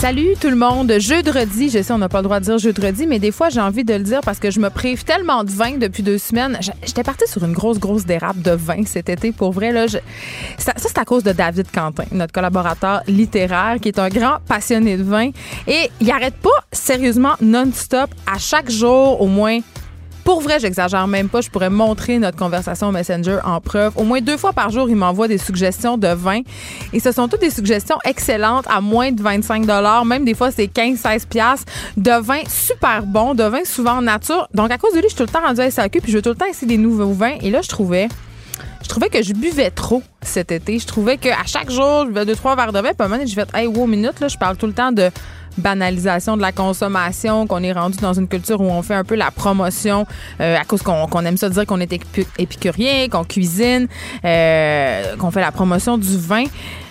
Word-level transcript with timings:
Salut 0.00 0.34
tout 0.40 0.48
le 0.48 0.56
monde. 0.56 0.90
Jeudi, 0.98 1.68
je 1.68 1.82
sais, 1.82 1.92
on 1.92 1.98
n'a 1.98 2.08
pas 2.08 2.20
le 2.20 2.24
droit 2.24 2.40
de 2.40 2.46
dire 2.46 2.56
jeudi, 2.56 3.06
mais 3.06 3.18
des 3.18 3.30
fois, 3.30 3.50
j'ai 3.50 3.60
envie 3.60 3.84
de 3.84 3.92
le 3.92 4.02
dire 4.02 4.22
parce 4.22 4.38
que 4.38 4.50
je 4.50 4.58
me 4.58 4.70
prive 4.70 5.04
tellement 5.04 5.44
de 5.44 5.50
vin 5.50 5.76
depuis 5.76 6.02
deux 6.02 6.16
semaines. 6.16 6.58
J'étais 6.86 7.02
partie 7.02 7.28
sur 7.28 7.44
une 7.44 7.52
grosse, 7.52 7.78
grosse 7.78 8.06
dérape 8.06 8.40
de 8.40 8.52
vin 8.52 8.86
cet 8.86 9.10
été. 9.10 9.30
Pour 9.30 9.52
vrai, 9.52 9.72
là, 9.72 9.88
ça, 10.56 10.72
c'est 10.76 10.96
à 10.96 11.04
cause 11.04 11.22
de 11.22 11.32
David 11.32 11.70
Quentin, 11.70 12.04
notre 12.12 12.32
collaborateur 12.32 13.02
littéraire, 13.08 13.76
qui 13.78 13.88
est 13.88 13.98
un 13.98 14.08
grand 14.08 14.38
passionné 14.48 14.96
de 14.96 15.02
vin. 15.02 15.32
Et 15.66 15.90
il 16.00 16.10
arrête 16.10 16.36
pas, 16.36 16.48
sérieusement, 16.72 17.34
non-stop, 17.42 18.08
à 18.26 18.38
chaque 18.38 18.70
jour, 18.70 19.20
au 19.20 19.26
moins 19.26 19.58
pour 20.24 20.40
vrai, 20.40 20.58
j'exagère 20.60 21.06
même 21.06 21.28
pas. 21.28 21.40
Je 21.40 21.50
pourrais 21.50 21.70
montrer 21.70 22.18
notre 22.18 22.36
conversation 22.36 22.92
Messenger 22.92 23.38
en 23.44 23.60
preuve. 23.60 23.92
Au 23.96 24.04
moins 24.04 24.20
deux 24.20 24.36
fois 24.36 24.52
par 24.52 24.70
jour, 24.70 24.88
il 24.88 24.96
m'envoie 24.96 25.28
des 25.28 25.38
suggestions 25.38 25.96
de 25.96 26.08
vin. 26.08 26.40
Et 26.92 27.00
ce 27.00 27.12
sont 27.12 27.28
toutes 27.28 27.40
des 27.40 27.50
suggestions 27.50 27.98
excellentes 28.04 28.66
à 28.68 28.80
moins 28.80 29.12
de 29.12 29.22
25 29.22 29.66
Même 30.04 30.24
des 30.24 30.34
fois, 30.34 30.50
c'est 30.50 30.66
15-16 30.66 31.64
de 31.96 32.20
vin 32.22 32.40
super 32.48 33.04
bon, 33.04 33.34
de 33.34 33.44
vin 33.44 33.64
souvent 33.64 33.98
en 33.98 34.02
nature. 34.02 34.48
Donc, 34.54 34.70
à 34.70 34.78
cause 34.78 34.92
de 34.92 34.98
lui, 34.98 35.04
je 35.04 35.14
suis 35.14 35.16
tout 35.16 35.22
le 35.24 35.28
temps 35.28 35.46
rendu 35.46 35.60
à 35.60 35.70
SAQ 35.70 36.00
puis 36.00 36.12
je 36.12 36.16
veux 36.18 36.22
tout 36.22 36.30
le 36.30 36.36
temps 36.36 36.46
essayer 36.46 36.66
des 36.66 36.78
nouveaux 36.78 37.12
vins. 37.12 37.36
Et 37.42 37.50
là, 37.50 37.60
je 37.62 37.68
trouvais 37.68 38.08
je 38.82 38.88
trouvais 38.88 39.08
que 39.08 39.22
je 39.22 39.34
buvais 39.34 39.70
trop 39.70 40.02
cet 40.20 40.50
été. 40.50 40.78
Je 40.78 40.86
trouvais 40.86 41.16
qu'à 41.16 41.44
chaque 41.46 41.70
jour, 41.70 42.04
je 42.04 42.08
buvais 42.08 42.26
deux, 42.26 42.34
trois 42.34 42.56
verres 42.56 42.72
de 42.72 42.80
vin. 42.80 42.90
Puis 42.92 43.22
à 43.22 43.26
je 43.26 43.34
fais, 43.34 43.46
hey, 43.54 43.66
wow, 43.66 43.86
minute, 43.86 44.18
là, 44.18 44.26
je 44.26 44.36
parle 44.36 44.56
tout 44.56 44.66
le 44.66 44.72
temps 44.72 44.90
de 44.90 45.10
banalisation 45.60 46.36
de 46.36 46.42
la 46.42 46.52
consommation, 46.52 47.46
qu'on 47.46 47.62
est 47.62 47.72
rendu 47.72 47.98
dans 47.98 48.12
une 48.12 48.28
culture 48.28 48.60
où 48.60 48.70
on 48.70 48.82
fait 48.82 48.94
un 48.94 49.04
peu 49.04 49.14
la 49.14 49.30
promotion 49.30 50.06
euh, 50.40 50.56
à 50.56 50.64
cause 50.64 50.82
qu'on 50.82 51.24
aime 51.24 51.36
ça 51.36 51.48
dire 51.48 51.66
qu'on 51.66 51.80
est 51.80 51.92
épicurien, 52.38 53.08
qu'on 53.08 53.24
cuisine, 53.24 53.86
euh, 54.24 55.16
qu'on 55.16 55.30
fait 55.30 55.40
la 55.40 55.52
promotion 55.52 55.98
du 55.98 56.16
vin 56.16 56.44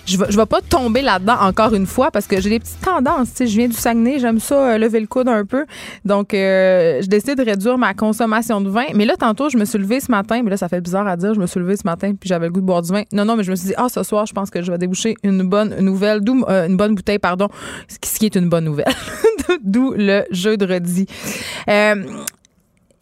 je 0.10 0.18
ne 0.18 0.36
vais 0.36 0.46
pas 0.46 0.62
tomber 0.62 1.02
là-dedans 1.02 1.38
encore 1.42 1.74
une 1.74 1.86
fois 1.86 2.12
parce 2.12 2.28
que 2.28 2.40
j'ai 2.42 2.50
des 2.50 2.60
petites 2.60 2.82
tendances. 2.82 3.30
je 3.40 3.46
viens 3.46 3.68
du 3.68 3.76
Saguenay, 3.76 4.20
j'aime 4.20 4.40
ça 4.40 4.74
euh, 4.74 4.78
lever 4.78 5.00
le 5.00 5.08
coude 5.08 5.28
un 5.28 5.46
peu. 5.46 5.66
Donc, 6.06 6.34
euh, 6.34 7.02
je 7.02 7.08
décide 7.08 7.38
de 7.38 7.44
réduire 7.44 7.78
ma 7.78 7.94
consommation 7.94 8.62
de 8.62 8.70
vin. 8.70 8.86
Mais 8.96 9.06
là, 9.06 9.16
tantôt, 9.18 9.50
je 9.50 9.58
me 9.58 9.66
suis 9.66 9.78
levée 9.78 10.00
ce 10.00 10.12
matin. 10.12 10.42
Mais 10.44 10.50
là, 10.50 10.58
ça 10.58 10.68
fait 10.70 10.82
bizarre 10.82 11.08
à 11.08 11.16
dire. 11.16 11.34
Je 11.34 11.40
me 11.40 11.48
suis 11.48 11.60
levée 11.60 11.78
ce 11.78 11.86
matin 11.86 12.14
puis 12.20 12.28
j'avais 12.28 12.48
le 12.48 12.52
goût 12.52 12.62
de 12.62 12.66
boire 12.66 12.82
du 12.82 12.92
vin. 12.92 13.04
Non, 13.12 13.26
non, 13.26 13.36
mais 13.36 13.44
je 13.44 13.52
me 13.52 13.56
suis 13.56 13.68
dit, 13.68 13.74
ah, 13.78 13.90
ce 13.90 14.04
soir, 14.04 14.26
je 14.26 14.34
pense 14.34 14.50
que 14.50 14.62
je 14.62 14.72
vais 14.72 14.78
déboucher 14.78 15.16
une 15.24 15.44
bonne 15.44 15.76
nouvelle, 15.80 16.22
euh, 16.28 16.68
une 16.68 16.78
bonne 16.78 16.96
bouteille, 16.96 17.20
pardon, 17.20 17.50
ce 17.88 18.20
qui 18.20 18.26
est 18.26 18.36
une 18.36 18.50
bonne 18.50 18.66
nouvelle. 18.66 18.94
D'où 19.64 19.94
le 19.96 20.24
jeu 20.32 20.58
de 20.58 20.66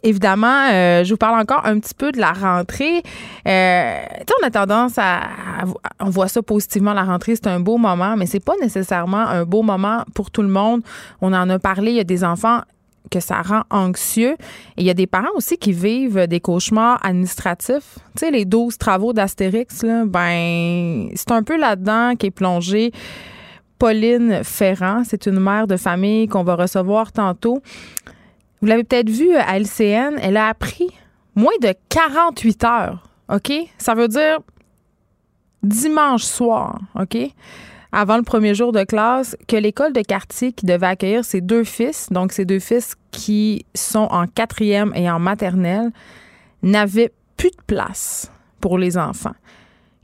évidemment, 0.07 0.69
euh, 0.71 1.03
je 1.03 1.11
vous 1.11 1.17
parle 1.17 1.39
encore 1.39 1.65
un 1.65 1.79
petit 1.79 1.93
peu 1.93 2.11
de 2.11 2.19
la 2.19 2.31
rentrée. 2.31 3.03
Euh, 3.47 4.01
on 4.41 4.45
a 4.45 4.49
tendance 4.49 4.93
à, 4.97 5.21
On 5.99 6.09
voit 6.09 6.27
ça 6.27 6.41
positivement, 6.41 6.93
la 6.93 7.03
rentrée, 7.03 7.35
c'est 7.35 7.47
un 7.47 7.59
beau 7.59 7.77
moment, 7.77 8.15
mais 8.15 8.25
c'est 8.25 8.43
pas 8.43 8.55
nécessairement 8.61 9.17
un 9.27 9.43
beau 9.43 9.61
moment 9.61 10.03
pour 10.13 10.31
tout 10.31 10.41
le 10.41 10.47
monde. 10.47 10.81
On 11.21 11.33
en 11.33 11.49
a 11.49 11.59
parlé, 11.59 11.91
il 11.91 11.97
y 11.97 11.99
a 11.99 12.05
des 12.05 12.23
enfants 12.23 12.61
que 13.11 13.19
ça 13.19 13.41
rend 13.41 13.63
anxieux. 13.69 14.35
Et 14.75 14.81
il 14.81 14.85
y 14.85 14.89
a 14.89 14.93
des 14.93 15.07
parents 15.07 15.33
aussi 15.35 15.57
qui 15.57 15.71
vivent 15.71 16.27
des 16.27 16.39
cauchemars 16.39 16.99
administratifs. 17.05 17.99
Tu 18.15 18.25
sais, 18.25 18.31
les 18.31 18.45
12 18.45 18.77
travaux 18.77 19.13
d'Astérix, 19.13 19.85
ben, 20.05 21.09
c'est 21.15 21.31
un 21.31 21.43
peu 21.43 21.57
là-dedans 21.57 22.15
qui 22.17 22.27
est 22.27 22.31
plongé. 22.31 22.91
Pauline 23.79 24.41
Ferrand, 24.43 25.03
c'est 25.05 25.27
une 25.27 25.39
mère 25.39 25.67
de 25.67 25.77
famille 25.77 26.27
qu'on 26.27 26.43
va 26.43 26.55
recevoir 26.55 27.11
tantôt. 27.11 27.61
Vous 28.61 28.67
l'avez 28.67 28.83
peut-être 28.83 29.09
vu 29.09 29.35
à 29.35 29.59
LCN, 29.59 30.17
elle 30.21 30.37
a 30.37 30.47
appris 30.47 30.89
moins 31.35 31.53
de 31.61 31.73
48 31.89 32.63
heures, 32.63 33.09
OK? 33.31 33.51
Ça 33.77 33.93
veut 33.93 34.07
dire 34.07 34.39
dimanche 35.63 36.23
soir, 36.23 36.79
OK? 36.99 37.17
Avant 37.91 38.17
le 38.17 38.23
premier 38.23 38.53
jour 38.53 38.71
de 38.71 38.83
classe, 38.83 39.37
que 39.47 39.55
l'école 39.55 39.93
de 39.93 40.01
quartier 40.01 40.51
qui 40.51 40.65
devait 40.65 40.87
accueillir 40.87 41.23
ses 41.23 41.41
deux 41.41 41.63
fils, 41.63 42.07
donc 42.11 42.31
ses 42.31 42.45
deux 42.45 42.59
fils 42.59 42.95
qui 43.11 43.65
sont 43.75 44.07
en 44.11 44.27
quatrième 44.27 44.91
et 44.95 45.09
en 45.09 45.19
maternelle, 45.19 45.91
n'avait 46.63 47.11
plus 47.37 47.51
de 47.51 47.61
place 47.65 48.31
pour 48.59 48.77
les 48.77 48.97
enfants. 48.97 49.35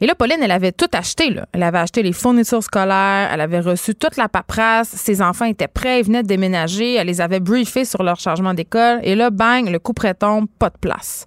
Et 0.03 0.05
là, 0.05 0.15
Pauline, 0.15 0.39
elle 0.41 0.51
avait 0.51 0.73
tout 0.73 0.89
acheté. 0.91 1.33
Elle 1.53 1.63
avait 1.63 1.77
acheté 1.77 2.03
les 2.03 2.11
fournitures 2.11 2.61
scolaires, 2.61 3.29
elle 3.31 3.39
avait 3.39 3.61
reçu 3.61 3.95
toute 3.95 4.17
la 4.17 4.27
paperasse, 4.27 4.89
ses 4.89 5.21
enfants 5.21 5.45
étaient 5.45 5.69
prêts, 5.69 6.01
ils 6.01 6.05
venaient 6.05 6.23
de 6.23 6.27
déménager, 6.27 6.95
elle 6.95 7.07
les 7.07 7.21
avait 7.21 7.39
briefés 7.39 7.85
sur 7.85 8.03
leur 8.03 8.19
changement 8.19 8.53
d'école. 8.53 8.99
Et 9.03 9.15
là, 9.15 9.29
bang, 9.29 9.69
le 9.69 9.79
coup 9.79 9.93
tombe, 10.19 10.47
pas 10.59 10.69
de 10.71 10.77
place. 10.77 11.25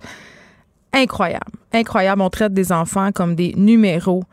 Incroyable. 0.93 1.53
Incroyable. 1.73 2.21
On 2.21 2.29
traite 2.29 2.53
des 2.53 2.71
enfants 2.71 3.13
comme 3.13 3.35
des 3.35 3.55
numéros. 3.57 4.25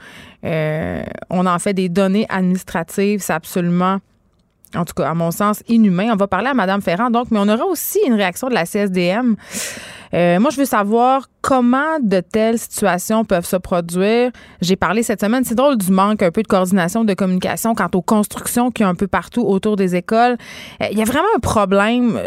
Euh, 0.43 1.03
on 1.29 1.45
en 1.45 1.57
fait 1.57 1.73
des 1.73 1.87
données 1.87 2.25
administratives. 2.27 3.21
C'est 3.21 3.31
absolument 3.31 3.99
en 4.75 4.85
tout 4.85 4.94
cas, 4.94 5.09
à 5.09 5.13
mon 5.13 5.31
sens, 5.31 5.63
inhumain. 5.67 6.09
On 6.13 6.16
va 6.16 6.28
parler 6.28 6.47
à 6.47 6.53
Mme 6.53 6.81
Ferrand, 6.81 7.09
donc, 7.09 7.28
mais 7.31 7.39
on 7.39 7.47
aura 7.47 7.66
aussi 7.66 8.00
une 8.06 8.13
réaction 8.13 8.50
de 8.50 8.53
la 8.53 8.66
CSDM. 8.66 9.35
Euh, 10.13 10.39
moi, 10.39 10.51
je 10.51 10.57
veux 10.57 10.66
savoir 10.66 11.28
comment 11.41 12.00
de 12.01 12.19
telles 12.19 12.59
situations 12.59 13.25
peuvent 13.25 13.45
se 13.45 13.56
produire. 13.56 14.31
J'ai 14.62 14.75
parlé 14.75 15.01
cette 15.01 15.22
semaine, 15.22 15.44
c'est 15.44 15.56
drôle 15.56 15.78
du 15.78 15.91
manque 15.91 16.22
un 16.22 16.31
peu 16.31 16.44
de 16.44 16.47
coordination, 16.47 17.03
de 17.03 17.13
communication 17.13 17.73
quant 17.73 17.89
aux 17.94 18.01
constructions 18.01 18.69
qui 18.72 18.83
y 18.83 18.85
a 18.85 18.89
un 18.89 18.95
peu 18.95 19.07
partout 19.07 19.41
autour 19.41 19.75
des 19.75 19.95
écoles. 19.95 20.38
Euh, 20.81 20.88
il 20.91 20.97
y 20.97 21.01
a 21.01 21.06
vraiment 21.06 21.28
un 21.35 21.39
problème. 21.39 22.19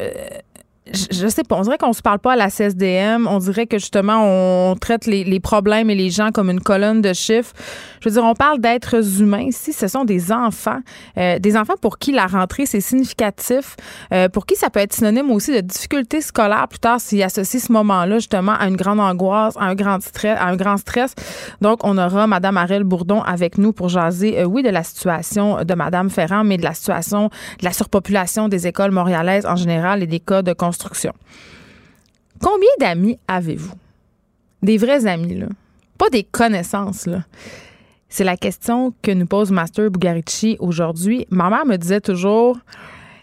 Euh, 0.89 0.93
je, 1.11 1.27
sais 1.29 1.43
pas, 1.43 1.57
on 1.57 1.63
dirait 1.63 1.79
qu'on 1.79 1.93
se 1.93 2.03
parle 2.03 2.19
pas 2.19 2.33
à 2.33 2.37
la 2.37 2.49
CSDM. 2.49 3.27
On 3.27 3.39
dirait 3.39 3.67
que 3.67 3.79
justement, 3.79 4.21
on 4.23 4.77
traite 4.77 5.07
les, 5.07 5.41
problèmes 5.41 5.91
et 5.91 5.95
les 5.95 6.11
gens 6.11 6.31
comme 6.31 6.51
une 6.51 6.61
colonne 6.61 7.03
de 7.03 7.13
chiffres. 7.13 7.53
Je 8.01 8.09
veux 8.09 8.15
dire, 8.15 8.25
on 8.25 8.35
parle 8.35 8.61
d'êtres 8.61 9.21
humains 9.21 9.43
ici. 9.43 9.73
Ce 9.73 9.89
sont 9.89 10.05
des 10.05 10.33
enfants. 10.33 10.79
Euh, 11.19 11.39
des 11.39 11.57
enfants 11.57 11.75
pour 11.81 11.99
qui 11.99 12.13
la 12.13 12.27
rentrée, 12.27 12.67
c'est 12.67 12.81
significatif. 12.81 13.77
Euh, 14.13 14.29
pour 14.29 14.47
qui 14.47 14.55
ça 14.57 14.71
peut 14.71 14.81
être 14.81 14.93
synonyme 14.93 15.31
aussi 15.31 15.53
de 15.53 15.61
difficultés 15.61 16.21
scolaires 16.21 16.69
plus 16.69 16.79
tard 16.79 17.01
s'ils 17.01 17.23
associent 17.23 17.61
ce 17.61 17.73
moment-là 17.73 18.19
justement 18.19 18.53
à 18.53 18.69
une 18.69 18.77
grande 18.77 19.01
angoisse, 19.01 19.57
à 19.57 19.65
un 19.65 19.75
grand 19.75 20.01
stress. 20.01 20.39
À 20.39 20.47
un 20.47 20.57
grand 20.57 20.77
stress. 20.77 21.15
Donc, 21.61 21.81
on 21.85 21.99
aura 21.99 22.27
Mme 22.27 22.57
Arelle 22.57 22.85
Bourdon 22.85 23.23
avec 23.23 23.59
nous 23.59 23.73
pour 23.73 23.89
jaser, 23.89 24.41
euh, 24.41 24.45
oui, 24.45 24.63
de 24.63 24.71
la 24.71 24.83
situation 24.83 25.65
de 25.65 25.75
Mme 25.75 26.11
Ferrand, 26.11 26.45
mais 26.45 26.57
de 26.57 26.65
la 26.65 26.75
situation 26.75 27.29
de 27.61 27.65
la 27.65 27.73
surpopulation 27.73 28.49
des 28.49 28.67
écoles 28.67 28.91
montréalaises 28.91 29.47
en 29.47 29.57
général 29.57 30.03
et 30.03 30.07
des 30.07 30.21
cas 30.21 30.43
de 30.43 30.53
construction 30.53 30.76
Combien 32.41 32.69
d'amis 32.79 33.19
avez-vous? 33.29 33.75
Des 34.63 34.79
vrais 34.79 35.07
amis, 35.07 35.37
là. 35.37 35.47
Pas 35.99 36.11
des 36.11 36.25
connaissances, 36.25 37.07
là. 37.07 37.25
C'est 38.09 38.25
la 38.25 38.37
question 38.37 38.95
que 39.03 39.11
nous 39.11 39.27
pose 39.27 39.51
Master 39.51 39.91
Bugarici 39.91 40.57
aujourd'hui. 40.61 41.27
Ma 41.31 41.51
mère 41.51 41.67
me 41.67 41.77
disait 41.77 42.01
toujours 42.01 42.59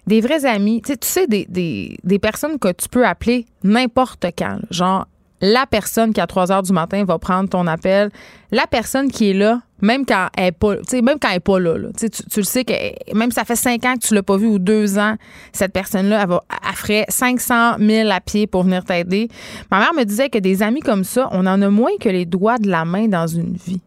des 0.05 0.21
vrais 0.21 0.45
amis, 0.45 0.81
tu 0.81 0.94
sais, 1.01 1.27
des, 1.27 1.47
des, 1.47 2.19
personnes 2.19 2.59
que 2.59 2.71
tu 2.71 2.89
peux 2.89 3.05
appeler 3.05 3.45
n'importe 3.63 4.25
quand. 4.38 4.59
Genre, 4.69 5.07
la 5.44 5.66
personne 5.66 6.13
qui 6.13 6.22
à 6.22 6.25
3 6.25 6.54
heures 6.54 6.63
du 6.63 6.72
matin 6.72 7.04
va 7.04 7.19
prendre 7.19 7.50
ton 7.50 7.68
appel, 7.68 8.12
la 8.51 8.66
personne 8.66 9.12
qui 9.12 9.31
est 9.31 9.34
là, 9.34 9.62
même 9.81 10.06
quand 10.06 10.30
elle 10.38 10.45
est 10.45 10.51
pas, 10.54 10.75
même 10.94 11.19
quand 11.19 11.28
elle 11.34 11.42
pas 11.42 11.60
là, 11.60 11.75
Tu, 12.00 12.07
le 12.38 12.44
sais 12.44 12.63
que 12.63 12.74
même 13.13 13.30
si 13.30 13.36
ça 13.36 13.44
fait 13.44 13.57
5 13.57 13.86
ans 13.86 13.95
que 13.95 14.07
tu 14.07 14.13
l'as 14.16 14.24
pas 14.24 14.38
vu 14.38 14.48
ou 14.48 14.57
2 14.57 14.98
ans, 14.98 15.18
cette 15.51 15.74
personne-là, 15.74 16.22
elle, 16.24 16.30
va, 16.30 16.44
ferait 16.75 17.06
500 17.10 17.74
000 17.78 18.10
à 18.10 18.22
pied 18.22 18.48
pour 18.48 18.63
venir 18.63 18.86
t'aider. 18.86 19.28
Ma 19.69 19.80
mère 19.80 19.94
me 19.94 20.06
disait 20.06 20.30
que 20.30 20.38
des 20.38 20.63
amis 20.63 20.80
comme 20.80 21.04
ça, 21.04 21.28
on 21.34 21.45
en 21.45 21.62
a 21.62 21.69
moins 21.69 21.98
que 22.00 22.07
les 22.07 22.25
doigts 22.25 22.57
de 22.57 22.69
la 22.69 22.86
main 22.86 23.10
dans 23.10 23.28
une 23.28 23.57
vie. 23.57 23.81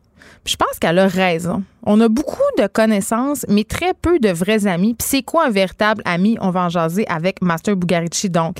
je 0.45 0.57
pense 0.57 0.79
qu'elle 0.79 0.99
a 0.99 1.09
raison. 1.09 1.63
On 1.85 1.99
a 2.03 2.09
beaucoup 2.09 2.37
de 2.59 2.67
connaissances, 2.67 3.47
mais 3.49 3.65
très 3.65 3.95
peu 3.95 4.19
de 4.19 4.29
vrais 4.29 4.67
amis. 4.67 4.93
Puis 4.93 5.09
c'est 5.09 5.23
quoi 5.23 5.47
un 5.47 5.51
véritable 5.51 6.03
ami? 6.05 6.37
On 6.43 6.51
va 6.51 6.65
en 6.65 6.69
jaser 6.69 7.09
avec 7.09 7.41
Master 7.41 7.77
Bugarici. 7.77 8.29
Donc, 8.29 8.59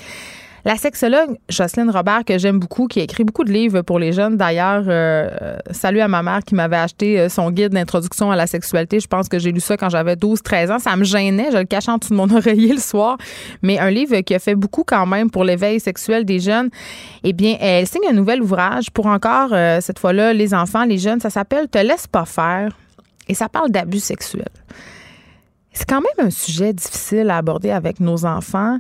La 0.67 0.75
sexologue 0.75 1.39
Jocelyne 1.49 1.91
Robert, 1.91 2.25
que 2.25 2.39
j'aime 2.39 2.59
beaucoup, 2.59 2.89
qui 2.89 2.99
a 2.99 3.05
écrit 3.05 3.23
beaucoup 3.23 3.45
de 3.45 3.53
livres 3.53 3.83
pour 3.83 4.01
les 4.01 4.13
jeunes. 4.13 4.37
D'ailleurs, 4.37 4.83
euh, 4.89 5.59
salut 5.71 6.01
à 6.01 6.09
ma 6.09 6.25
mère 6.25 6.41
qui 6.45 6.57
m'avait 6.57 6.75
acheté 6.75 7.21
euh, 7.21 7.29
son 7.29 7.53
guide 7.53 7.73
d'introduction 7.73 8.33
à 8.33 8.37
la 8.37 8.49
sexualité. 8.49 8.99
Je 8.99 9.07
pense 9.07 9.29
que 9.29 9.39
j'ai 9.39 9.53
lu 9.53 9.61
ça 9.61 9.77
quand 9.77 9.91
j'avais 9.91 10.17
12-13 10.17 10.73
ans. 10.73 10.79
Ça 10.81 10.97
me 10.97 11.05
gênait. 11.05 11.53
Je 11.53 11.59
le 11.59 11.67
cachais 11.67 11.93
en 11.93 11.99
dessous 11.99 12.11
de 12.11 12.17
mon 12.17 12.29
oreiller 12.37 12.73
le 12.73 12.81
soir. 12.81 13.17
Mais 13.63 13.79
un 13.79 13.91
livre 13.91 14.19
qui 14.23 14.35
a 14.35 14.41
fait 14.41 14.57
beaucoup 14.57 14.83
quand 14.85 15.07
même 15.07 15.31
pour 15.31 15.45
l'éveil 15.45 15.79
sexuel 15.79 16.25
des 16.25 16.41
jeunes. 16.41 16.71
Eh 17.23 17.33
bien, 17.33 17.57
elle 17.61 17.87
signe 17.87 18.09
un 18.11 18.15
nouvel 18.15 18.43
ouvrage 18.43 18.91
pour 18.91 19.07
encore, 19.07 19.51
euh, 19.53 19.81
cette 19.81 20.01
fois-là, 20.01 20.33
les 20.33 20.53
enfants, 20.53 20.85
les 20.85 20.99
jeunes. 20.99 21.21
Ça 21.21 21.31
s'appelle 21.31 21.69
Te 21.69 21.79
laisse 21.79 22.09
pas 22.09 22.25
faire. 22.25 22.77
Et 23.29 23.35
ça 23.35 23.49
parle 23.49 23.71
d'abus 23.71 24.01
sexuels. 24.01 24.49
C'est 25.73 25.89
quand 25.89 26.01
même 26.01 26.27
un 26.27 26.31
sujet 26.31 26.73
difficile 26.73 27.31
à 27.31 27.37
aborder 27.37 27.71
avec 27.71 28.01
nos 28.01 28.25
enfants. 28.25 28.79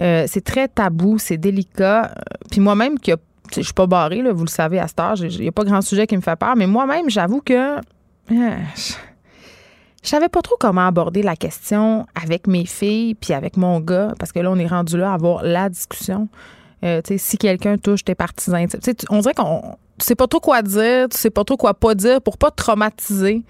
Euh, 0.00 0.24
c'est 0.26 0.44
très 0.44 0.68
tabou, 0.68 1.18
c'est 1.18 1.36
délicat. 1.36 2.14
Puis 2.50 2.60
moi-même, 2.60 2.98
qui 2.98 3.12
je 3.54 3.62
suis 3.62 3.72
pas 3.72 3.86
barrée, 3.86 4.22
là, 4.22 4.32
vous 4.32 4.44
le 4.44 4.50
savez 4.50 4.78
à 4.78 4.88
cette 4.88 5.00
âge, 5.00 5.20
il 5.20 5.40
n'y 5.40 5.48
a 5.48 5.52
pas 5.52 5.64
grand 5.64 5.80
sujet 5.80 6.06
qui 6.06 6.16
me 6.16 6.22
fait 6.22 6.36
peur, 6.36 6.56
mais 6.56 6.66
moi-même, 6.66 7.10
j'avoue 7.10 7.40
que 7.40 7.76
euh, 7.76 7.80
je, 8.76 8.94
savais 10.02 10.28
pas 10.28 10.42
trop 10.42 10.56
comment 10.58 10.86
aborder 10.86 11.22
la 11.22 11.36
question 11.36 12.06
avec 12.20 12.46
mes 12.46 12.64
filles 12.64 13.14
puis 13.14 13.32
avec 13.32 13.56
mon 13.56 13.80
gars, 13.80 14.14
parce 14.18 14.32
que 14.32 14.40
là, 14.40 14.50
on 14.50 14.56
est 14.56 14.66
rendu 14.66 14.96
là 14.96 15.12
à 15.12 15.14
avoir 15.14 15.42
la 15.42 15.68
discussion. 15.68 16.28
Euh, 16.84 17.00
si 17.16 17.38
quelqu'un 17.38 17.78
touche 17.78 18.04
tes 18.04 18.14
partisans, 18.14 18.66
on 19.10 19.20
dirait 19.20 19.34
qu'on 19.34 19.76
tu 19.98 20.06
sais 20.06 20.16
pas 20.16 20.26
trop 20.26 20.40
quoi 20.40 20.60
dire, 20.60 21.08
tu 21.08 21.16
sais 21.16 21.30
pas 21.30 21.44
trop 21.44 21.56
quoi 21.56 21.72
pas 21.72 21.94
dire 21.94 22.20
pour 22.20 22.36
pas 22.36 22.50
traumatiser. 22.50 23.42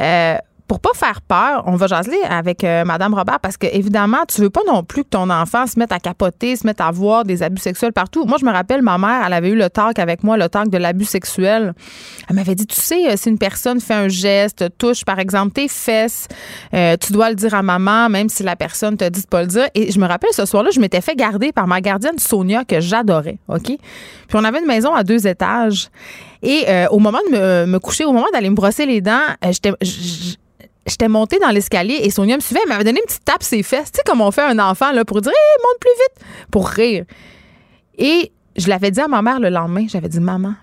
Euh, 0.00 0.36
pour 0.66 0.80
pas 0.80 0.90
faire 0.94 1.20
peur, 1.22 1.62
on 1.66 1.76
va 1.76 1.86
jaser 1.86 2.20
avec 2.28 2.64
euh, 2.64 2.84
Madame 2.84 3.14
Robert 3.14 3.38
parce 3.40 3.56
que 3.56 3.66
évidemment, 3.66 4.24
tu 4.26 4.40
veux 4.40 4.50
pas 4.50 4.62
non 4.66 4.82
plus 4.82 5.04
que 5.04 5.10
ton 5.10 5.30
enfant 5.30 5.66
se 5.66 5.78
mette 5.78 5.92
à 5.92 6.00
capoter, 6.00 6.56
se 6.56 6.66
mette 6.66 6.80
à 6.80 6.90
voir 6.90 7.24
des 7.24 7.42
abus 7.42 7.60
sexuels 7.60 7.92
partout. 7.92 8.24
Moi, 8.24 8.38
je 8.40 8.44
me 8.44 8.50
rappelle, 8.50 8.82
ma 8.82 8.98
mère, 8.98 9.22
elle 9.24 9.32
avait 9.32 9.50
eu 9.50 9.56
le 9.56 9.70
talk 9.70 9.98
avec 9.98 10.24
moi, 10.24 10.36
le 10.36 10.48
talk 10.48 10.68
de 10.68 10.78
l'abus 10.78 11.04
sexuel. 11.04 11.72
Elle 12.28 12.36
m'avait 12.36 12.56
dit, 12.56 12.66
tu 12.66 12.80
sais, 12.80 13.12
euh, 13.12 13.16
si 13.16 13.28
une 13.28 13.38
personne 13.38 13.80
fait 13.80 13.94
un 13.94 14.08
geste, 14.08 14.66
touche 14.76 15.04
par 15.04 15.20
exemple 15.20 15.52
tes 15.52 15.68
fesses, 15.68 16.26
euh, 16.74 16.96
tu 17.00 17.12
dois 17.12 17.30
le 17.30 17.36
dire 17.36 17.54
à 17.54 17.62
maman, 17.62 18.08
même 18.08 18.28
si 18.28 18.42
la 18.42 18.56
personne 18.56 18.96
te 18.96 19.08
dit 19.08 19.22
de 19.22 19.26
pas 19.26 19.42
le 19.42 19.48
dire. 19.48 19.68
Et 19.74 19.92
je 19.92 20.00
me 20.00 20.06
rappelle, 20.06 20.30
ce 20.32 20.46
soir-là, 20.46 20.70
je 20.72 20.80
m'étais 20.80 21.00
fait 21.00 21.14
garder 21.14 21.52
par 21.52 21.68
ma 21.68 21.80
gardienne 21.80 22.18
Sonia 22.18 22.64
que 22.64 22.80
j'adorais, 22.80 23.38
ok? 23.48 23.66
Puis 23.66 23.78
on 24.34 24.42
avait 24.42 24.58
une 24.58 24.66
maison 24.66 24.94
à 24.94 25.04
deux 25.04 25.28
étages. 25.28 25.90
Et 26.42 26.66
au 26.90 26.98
moment 26.98 27.18
de 27.30 27.36
me, 27.36 27.66
me 27.66 27.78
coucher, 27.78 28.04
au 28.04 28.12
moment 28.12 28.26
d'aller 28.32 28.50
me 28.50 28.54
brosser 28.54 28.86
les 28.86 29.00
dents, 29.00 29.22
j'étais 29.42 29.72
j'étais 30.86 31.08
montée 31.08 31.38
dans 31.38 31.50
l'escalier 31.50 32.00
et 32.02 32.10
Sonia 32.10 32.36
me 32.36 32.40
suivait. 32.40 32.60
Elle 32.64 32.68
m'avait 32.68 32.84
donné 32.84 33.00
une 33.00 33.06
petite 33.06 33.24
tape 33.24 33.42
ses 33.42 33.62
fesses. 33.62 33.92
Tu 33.92 33.98
sais, 33.98 34.02
comme 34.06 34.20
on 34.20 34.30
fait 34.30 34.42
un 34.42 34.58
enfant 34.58 34.92
là, 34.92 35.04
pour 35.04 35.20
dire 35.20 35.32
hey, 35.32 35.62
monte 35.62 35.80
plus 35.80 35.90
vite, 35.90 36.46
pour 36.50 36.68
rire. 36.68 37.04
Et 37.98 38.32
je 38.56 38.68
l'avais 38.68 38.90
dit 38.90 39.00
à 39.00 39.08
ma 39.08 39.22
mère 39.22 39.40
le 39.40 39.48
lendemain. 39.48 39.86
J'avais 39.88 40.08
dit 40.08 40.20
Maman, 40.20 40.54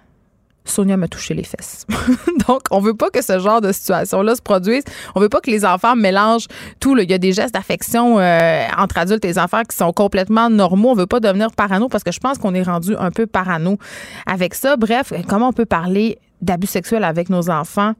Sonia 0.65 0.97
m'a 0.97 1.07
touché 1.07 1.33
les 1.33 1.43
fesses. 1.43 1.85
Donc, 2.47 2.61
on 2.71 2.79
veut 2.79 2.93
pas 2.93 3.09
que 3.09 3.21
ce 3.21 3.39
genre 3.39 3.61
de 3.61 3.71
situation-là 3.71 4.35
se 4.35 4.41
produise. 4.41 4.83
On 5.15 5.19
veut 5.19 5.29
pas 5.29 5.41
que 5.41 5.51
les 5.51 5.65
enfants 5.65 5.95
mélangent 5.95 6.47
tout. 6.79 6.97
Il 6.97 7.09
y 7.09 7.13
a 7.13 7.17
des 7.17 7.33
gestes 7.33 7.53
d'affection 7.53 8.19
euh, 8.19 8.65
entre 8.77 8.97
adultes 8.97 9.25
et 9.25 9.37
enfants 9.37 9.63
qui 9.63 9.75
sont 9.75 9.91
complètement 9.91 10.49
normaux. 10.49 10.91
On 10.91 10.95
veut 10.95 11.07
pas 11.07 11.19
devenir 11.19 11.51
parano 11.51 11.89
parce 11.89 12.03
que 12.03 12.11
je 12.11 12.19
pense 12.19 12.37
qu'on 12.37 12.53
est 12.53 12.63
rendu 12.63 12.95
un 12.97 13.11
peu 13.11 13.27
parano 13.27 13.77
avec 14.25 14.55
ça. 14.55 14.77
Bref, 14.77 15.11
comment 15.27 15.49
on 15.49 15.53
peut 15.53 15.65
parler 15.65 16.17
d'abus 16.41 16.67
sexuels 16.67 17.03
avec 17.03 17.29
nos 17.29 17.49
enfants 17.49 17.93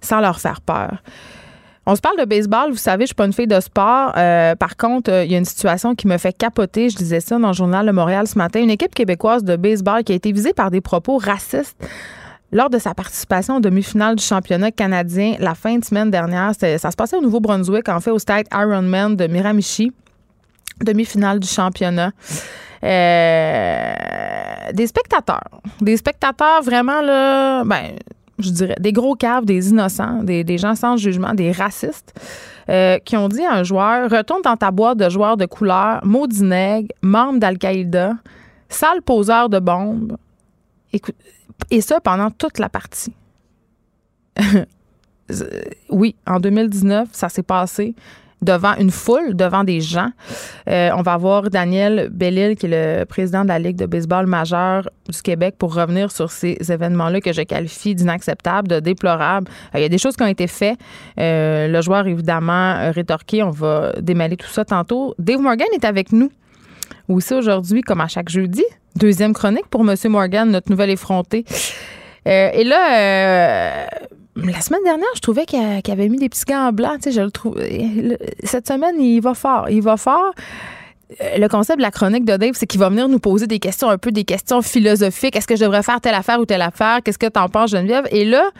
sans 0.00 0.20
leur 0.20 0.40
faire 0.40 0.60
peur? 0.60 1.02
On 1.86 1.94
se 1.94 2.00
parle 2.00 2.18
de 2.18 2.24
baseball. 2.24 2.70
Vous 2.70 2.76
savez, 2.76 3.02
je 3.02 3.08
suis 3.08 3.14
pas 3.14 3.26
une 3.26 3.32
fille 3.32 3.46
de 3.46 3.60
sport. 3.60 4.12
Euh, 4.16 4.54
par 4.54 4.76
contre, 4.76 5.10
euh, 5.10 5.24
il 5.24 5.32
y 5.32 5.34
a 5.34 5.38
une 5.38 5.44
situation 5.44 5.94
qui 5.94 6.06
me 6.06 6.16
fait 6.16 6.32
capoter. 6.32 6.88
Je 6.88 6.96
disais 6.96 7.20
ça 7.20 7.38
dans 7.38 7.48
le 7.48 7.54
journal 7.54 7.84
Le 7.84 7.92
Montréal 7.92 8.26
ce 8.26 8.38
matin. 8.38 8.60
Une 8.60 8.70
équipe 8.70 8.94
québécoise 8.94 9.44
de 9.44 9.56
baseball 9.56 10.02
qui 10.02 10.12
a 10.12 10.14
été 10.14 10.32
visée 10.32 10.54
par 10.54 10.70
des 10.70 10.80
propos 10.80 11.18
racistes 11.18 11.76
lors 12.52 12.70
de 12.70 12.78
sa 12.78 12.94
participation 12.94 13.54
en 13.54 13.60
demi-finale 13.60 14.16
du 14.16 14.24
championnat 14.24 14.70
canadien 14.70 15.34
la 15.40 15.54
fin 15.54 15.76
de 15.76 15.84
semaine 15.84 16.10
dernière. 16.10 16.52
Ça 16.54 16.90
se 16.90 16.96
passait 16.96 17.16
au 17.16 17.20
Nouveau-Brunswick, 17.20 17.88
en 17.88 18.00
fait, 18.00 18.10
au 18.10 18.18
stade 18.18 18.46
Ironman 18.52 19.16
de 19.16 19.26
Miramichi. 19.26 19.92
Demi-finale 20.82 21.40
du 21.40 21.48
championnat. 21.48 22.12
Euh, 22.82 23.94
des 24.72 24.86
spectateurs. 24.86 25.60
Des 25.80 25.96
spectateurs 25.96 26.62
vraiment, 26.62 27.00
là, 27.00 27.64
ben, 27.64 27.96
je 28.38 28.50
dirais, 28.50 28.76
des 28.80 28.92
gros 28.92 29.14
caves, 29.14 29.44
des 29.44 29.70
innocents, 29.70 30.22
des, 30.22 30.58
gens 30.58 30.74
sans 30.74 30.96
jugement, 30.96 31.34
des 31.34 31.52
racistes, 31.52 32.12
euh, 32.68 32.98
qui 32.98 33.16
ont 33.16 33.28
dit 33.28 33.42
à 33.42 33.54
un 33.54 33.62
joueur 33.62 34.10
retourne 34.10 34.42
dans 34.42 34.56
ta 34.56 34.70
boîte 34.70 34.98
de 34.98 35.08
joueurs 35.08 35.36
de 35.36 35.46
couleur, 35.46 36.04
maudit 36.04 36.42
nègre, 36.42 36.88
membre 37.02 37.38
d'Al-Qaïda, 37.38 38.14
sale 38.68 39.02
poseur 39.02 39.48
de 39.48 39.58
bombes. 39.58 40.16
et 41.70 41.80
ça 41.80 42.00
pendant 42.00 42.30
toute 42.30 42.58
la 42.58 42.68
partie. 42.68 43.12
oui, 45.90 46.16
en 46.26 46.40
2019, 46.40 47.08
ça 47.12 47.28
s'est 47.28 47.42
passé 47.42 47.94
devant 48.44 48.74
une 48.76 48.90
foule, 48.90 49.34
devant 49.34 49.64
des 49.64 49.80
gens. 49.80 50.10
Euh, 50.68 50.90
on 50.96 51.02
va 51.02 51.16
voir 51.16 51.50
Daniel 51.50 52.10
Bellil, 52.12 52.56
qui 52.56 52.66
est 52.66 53.00
le 53.00 53.04
président 53.04 53.42
de 53.42 53.48
la 53.48 53.58
Ligue 53.58 53.76
de 53.76 53.86
baseball 53.86 54.26
majeur 54.26 54.88
du 55.08 55.20
Québec, 55.22 55.56
pour 55.58 55.74
revenir 55.74 56.12
sur 56.12 56.30
ces 56.30 56.56
événements-là 56.70 57.20
que 57.20 57.32
je 57.32 57.42
qualifie 57.42 57.94
d'inacceptables, 57.94 58.68
de 58.68 58.80
déplorables. 58.80 59.48
Euh, 59.74 59.78
il 59.78 59.82
y 59.82 59.84
a 59.84 59.88
des 59.88 59.98
choses 59.98 60.16
qui 60.16 60.22
ont 60.22 60.28
été 60.28 60.46
faites. 60.46 60.78
Euh, 61.18 61.68
le 61.68 61.80
joueur, 61.80 62.06
évidemment, 62.06 62.90
rétorqué. 62.92 63.42
On 63.42 63.50
va 63.50 63.92
démêler 64.00 64.36
tout 64.36 64.48
ça 64.48 64.64
tantôt. 64.64 65.14
Dave 65.18 65.40
Morgan 65.40 65.68
est 65.74 65.84
avec 65.84 66.12
nous 66.12 66.30
aussi 67.08 67.34
aujourd'hui, 67.34 67.82
comme 67.82 68.00
à 68.00 68.08
chaque 68.08 68.28
jeudi. 68.28 68.64
Deuxième 68.96 69.32
chronique 69.32 69.66
pour 69.70 69.80
M. 69.88 69.96
Morgan, 70.10 70.50
notre 70.50 70.70
nouvel 70.70 70.90
effronté. 70.90 71.44
et 72.26 72.64
là, 72.64 73.86
la 74.36 74.60
semaine 74.60 74.82
dernière, 74.84 75.08
je 75.14 75.20
trouvais 75.20 75.46
qu'il 75.46 75.60
avait 75.60 76.08
mis 76.08 76.18
des 76.18 76.28
petits 76.28 76.44
gants 76.44 76.72
blancs. 76.72 77.00
Tu 77.02 77.12
sais, 77.12 77.12
je 77.12 77.20
le. 77.20 78.18
Cette 78.42 78.66
semaine, 78.66 79.00
il 79.00 79.20
va 79.20 79.34
fort. 79.34 79.68
Il 79.70 79.82
va 79.82 79.96
fort. 79.96 80.32
Euh, 81.20 81.38
le 81.38 81.48
concept 81.48 81.78
de 81.78 81.82
la 81.82 81.90
chronique 81.90 82.24
de 82.24 82.36
Dave, 82.36 82.54
c'est 82.54 82.66
qu'il 82.66 82.80
va 82.80 82.88
venir 82.88 83.08
nous 83.08 83.18
poser 83.20 83.46
des 83.46 83.58
questions, 83.58 83.88
un 83.90 83.98
peu 83.98 84.10
des 84.10 84.24
questions 84.24 84.62
philosophiques. 84.62 85.36
Est-ce 85.36 85.46
que 85.46 85.56
je 85.56 85.62
devrais 85.64 85.82
faire 85.82 86.00
telle 86.00 86.14
affaire 86.14 86.40
ou 86.40 86.46
telle 86.46 86.62
affaire? 86.62 87.00
Qu'est-ce 87.04 87.18
que 87.18 87.26
t'en 87.26 87.48
penses, 87.48 87.70
Geneviève? 87.70 88.06
Et 88.10 88.24
là, 88.24 88.50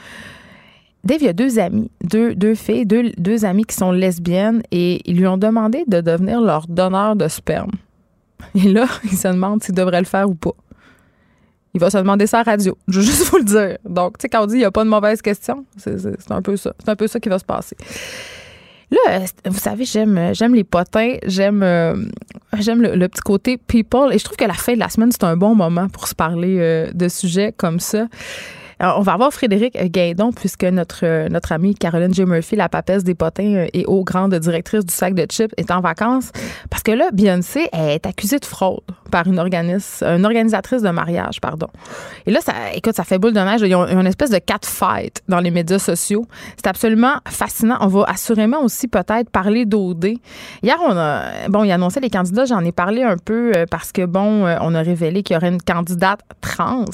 Dave, 1.03 1.19
il 1.21 1.27
y 1.27 1.29
a 1.29 1.33
deux 1.33 1.59
amis, 1.59 1.91
deux, 2.03 2.35
deux 2.35 2.55
filles, 2.55 2.87
deux, 2.87 3.11
deux 3.19 3.45
amis 3.45 3.65
qui 3.65 3.75
sont 3.75 3.91
lesbiennes 3.93 4.63
et 4.71 5.01
ils 5.05 5.17
lui 5.17 5.27
ont 5.27 5.37
demandé 5.37 5.85
de 5.87 6.01
devenir 6.01 6.41
leur 6.41 6.67
donneur 6.67 7.17
de 7.17 7.29
sperme. 7.29 7.73
Et 8.55 8.69
là, 8.69 8.87
il 9.05 9.17
se 9.17 9.29
demande 9.29 9.63
s'il 9.63 9.75
devrait 9.75 10.01
le 10.01 10.07
faire 10.07 10.29
ou 10.29 10.35
pas 10.35 10.55
il 11.75 11.81
va 11.81 11.91
se 11.91 11.99
demander 11.99 12.27
ça 12.27 12.41
à 12.41 12.43
radio. 12.45 12.79
Je 12.89 13.01
veux 13.01 13.05
juste 13.05 13.25
vous 13.31 13.39
le 13.39 13.45
dire. 13.45 13.79
Donc, 13.85 14.19
tu 14.19 14.23
sais, 14.23 14.29
quand 14.29 14.45
on 14.45 14.47
dit 14.47 14.55
il 14.55 14.59
n'y 14.59 14.65
a 14.65 14.71
pas 14.71 14.85
de 14.85 14.89
mauvaise 14.89 15.21
question, 15.21 15.65
c'est 15.77 16.31
un 16.31 16.43
peu 16.43 16.57
ça. 16.57 16.73
C'est 16.79 16.91
un 16.91 16.97
peu 16.97 17.07
ça 17.07 17.21
qui 17.21 17.29
va 17.29 17.39
se 17.39 17.45
passer. 17.45 17.77
Là, 18.91 19.21
vous 19.47 19.59
savez, 19.59 19.85
j'aime 19.85 20.35
j'aime 20.35 20.55
les 20.55 20.63
potins, 20.63 21.17
j'aime 21.27 21.63
euh, 21.63 21.97
j'aime 22.61 22.83
le, 22.83 23.09
petit 23.09 23.23
côté 23.23 23.57
people 23.57 24.13
et 24.13 24.19
je 24.19 24.25
trouve 24.25 24.37
que 24.37 24.45
la 24.45 24.55
fin 24.55 24.75
de 24.75 24.79
la 24.79 24.89
semaine, 24.89 25.11
c'est 25.11 25.25
un 25.25 25.37
bon 25.37 25.55
moment 25.55 25.89
pour 25.89 26.07
se 26.07 26.15
parler 26.15 26.59
euh, 26.61 26.91
de 26.93 27.09
sujets 27.09 27.53
comme 27.57 27.81
ça 27.81 28.07
on 28.81 29.01
va 29.01 29.13
avoir 29.13 29.33
Frédéric 29.33 29.77
Gaidon, 29.91 30.33
puisque 30.33 30.65
notre, 30.65 31.29
notre 31.29 31.53
amie 31.53 31.75
Caroline 31.75 32.13
J. 32.13 32.25
Murphy, 32.25 32.57
la 32.57 32.69
papesse 32.69 33.05
des 33.05 33.15
potins 33.15 33.55
euh, 33.55 33.67
et 33.73 33.85
haut 33.87 34.05
grande 34.05 34.35
directrice 34.35 34.85
du 34.85 34.95
sac 34.95 35.15
de 35.15 35.27
chips, 35.31 35.53
est 35.57 35.71
en 35.71 35.81
vacances. 35.81 36.31
Parce 36.71 36.83
que 36.83 36.93
là, 36.93 37.11
Beyoncé 37.13 37.69
est 37.73 38.07
accusée 38.07 38.39
de 38.39 38.45
fraude 38.45 38.81
par 39.11 39.27
une, 39.29 39.39
organisatrice 39.39 40.83
de 40.83 40.91
mariage, 40.91 41.41
pardon. 41.41 41.69
Et 42.27 42.33
là, 42.33 42.41
ça, 42.41 42.53
écoute, 42.75 42.97
ça 42.97 43.05
fait 43.05 43.19
boule 43.19 43.33
de 43.33 43.41
neige. 43.41 43.61
Ils 43.61 43.75
ont 43.75 43.87
une 43.87 44.07
espèce 44.07 44.31
de 44.31 44.39
cat 44.39 44.59
fight 44.65 45.23
dans 45.29 45.39
les 45.39 45.51
médias 45.51 45.79
sociaux. 45.79 46.27
C'est 46.57 46.67
absolument 46.67 47.19
fascinant. 47.29 47.77
On 47.81 47.87
va 47.87 48.05
assurément 48.09 48.63
aussi 48.63 48.89
peut-être 48.89 49.31
parler 49.31 49.67
d'OD. 49.67 50.15
Hier, 50.63 50.77
on 50.85 50.97
a, 50.97 51.49
bon, 51.49 51.63
il 51.63 51.71
annonçait 51.71 52.01
les 52.01 52.11
candidats. 52.11 52.45
J'en 52.45 52.65
ai 52.65 52.73
parlé 52.73 53.03
un 53.03 53.17
peu 53.17 53.53
euh, 53.55 53.67
parce 53.71 53.93
que, 53.93 54.05
bon, 54.05 54.47
euh, 54.47 54.57
on 54.61 54.75
a 54.75 54.83
révélé 54.83 55.23
qu'il 55.23 55.35
y 55.35 55.37
aurait 55.37 55.49
une 55.49 55.63
candidate 55.63 56.21
trans. 56.41 56.85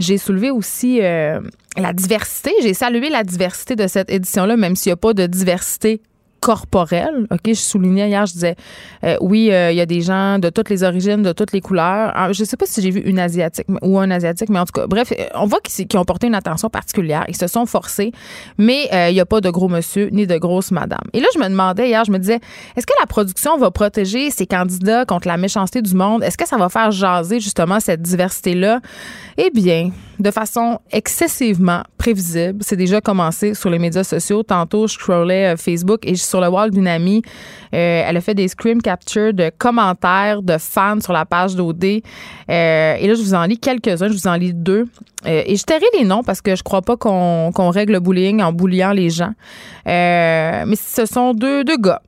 J'ai 0.00 0.18
soulevé 0.18 0.50
aussi 0.50 1.00
euh, 1.02 1.40
la 1.76 1.92
diversité. 1.92 2.52
J'ai 2.62 2.74
salué 2.74 3.10
la 3.10 3.22
diversité 3.22 3.76
de 3.76 3.86
cette 3.86 4.10
édition-là, 4.10 4.56
même 4.56 4.74
s'il 4.74 4.90
n'y 4.90 4.94
a 4.94 4.96
pas 4.96 5.12
de 5.12 5.26
diversité 5.26 6.00
corporelle. 6.40 7.26
OK, 7.30 7.40
je 7.46 7.54
soulignais 7.54 8.08
hier, 8.08 8.26
je 8.26 8.32
disais, 8.32 8.56
euh, 9.04 9.16
oui, 9.20 9.50
euh, 9.52 9.70
il 9.70 9.76
y 9.76 9.80
a 9.80 9.86
des 9.86 10.00
gens 10.00 10.38
de 10.38 10.50
toutes 10.50 10.70
les 10.70 10.82
origines, 10.82 11.22
de 11.22 11.32
toutes 11.32 11.52
les 11.52 11.60
couleurs. 11.60 12.12
Ah, 12.14 12.32
je 12.32 12.44
sais 12.44 12.56
pas 12.56 12.66
si 12.66 12.82
j'ai 12.82 12.90
vu 12.90 13.00
une 13.00 13.18
asiatique 13.18 13.66
ou 13.82 13.98
un 13.98 14.10
asiatique, 14.10 14.48
mais 14.48 14.58
en 14.58 14.64
tout 14.64 14.72
cas, 14.72 14.86
bref, 14.86 15.12
on 15.34 15.46
voit 15.46 15.60
qu'ils 15.60 15.86
ont 15.98 16.04
porté 16.04 16.26
une 16.26 16.34
attention 16.34 16.68
particulière. 16.68 17.24
Ils 17.28 17.36
se 17.36 17.46
sont 17.46 17.66
forcés, 17.66 18.12
mais 18.58 18.88
il 19.08 19.14
n'y 19.14 19.20
a 19.20 19.26
pas 19.26 19.40
de 19.40 19.50
gros 19.50 19.68
monsieur 19.68 20.08
ni 20.10 20.26
de 20.26 20.36
grosse 20.38 20.70
madame. 20.70 21.00
Et 21.12 21.20
là, 21.20 21.26
je 21.34 21.38
me 21.38 21.48
demandais 21.48 21.88
hier, 21.88 22.04
je 22.04 22.12
me 22.12 22.18
disais, 22.18 22.40
est-ce 22.76 22.86
que 22.86 22.94
la 22.98 23.06
production 23.06 23.58
va 23.58 23.70
protéger 23.70 24.30
ces 24.30 24.46
candidats 24.46 25.04
contre 25.04 25.28
la 25.28 25.36
méchanceté 25.36 25.82
du 25.82 25.94
monde? 25.94 26.22
Est-ce 26.22 26.38
que 26.38 26.46
ça 26.46 26.56
va 26.56 26.68
faire 26.68 26.90
jaser 26.90 27.40
justement 27.40 27.80
cette 27.80 28.02
diversité-là? 28.02 28.80
Eh 29.36 29.50
bien, 29.50 29.90
de 30.18 30.30
façon 30.30 30.80
excessivement 30.92 31.82
prévisible. 31.98 32.62
C'est 32.62 32.76
déjà 32.76 33.00
commencé 33.00 33.54
sur 33.54 33.70
les 33.70 33.78
médias 33.78 34.04
sociaux. 34.04 34.42
Tantôt, 34.42 34.86
je 34.86 34.94
scrollais 34.94 35.54
euh, 35.54 35.56
Facebook 35.56 36.00
et 36.06 36.14
sur 36.30 36.40
le 36.40 36.48
wall 36.48 36.70
d'une 36.70 36.88
amie, 36.88 37.22
euh, 37.74 38.04
elle 38.06 38.16
a 38.16 38.20
fait 38.20 38.34
des 38.34 38.48
screen 38.48 38.80
captures 38.80 39.34
de 39.34 39.50
commentaires 39.56 40.42
de 40.42 40.56
fans 40.58 41.00
sur 41.00 41.12
la 41.12 41.24
page 41.24 41.54
d'OD. 41.54 41.84
et 41.84 42.02
là, 42.48 43.14
je 43.14 43.22
vous 43.22 43.34
en 43.34 43.44
lis 43.44 43.58
quelques-uns. 43.58 44.08
Je 44.08 44.12
vous 44.12 44.26
en 44.26 44.34
lis 44.34 44.54
deux. 44.54 44.86
et 45.26 45.54
je 45.56 45.64
tairai 45.64 45.86
les 45.98 46.04
noms 46.04 46.22
parce 46.22 46.40
que 46.40 46.56
je 46.56 46.62
crois 46.62 46.82
pas 46.82 46.96
qu'on 46.96 47.70
règle 47.70 47.94
le 47.94 48.00
bullying 48.00 48.42
en 48.42 48.52
bouliant 48.52 48.92
les 48.92 49.10
gens. 49.10 49.32
mais 49.84 50.76
ce 50.76 51.04
sont 51.06 51.34
deux, 51.34 51.64
deux 51.64 51.76
gars 51.76 52.02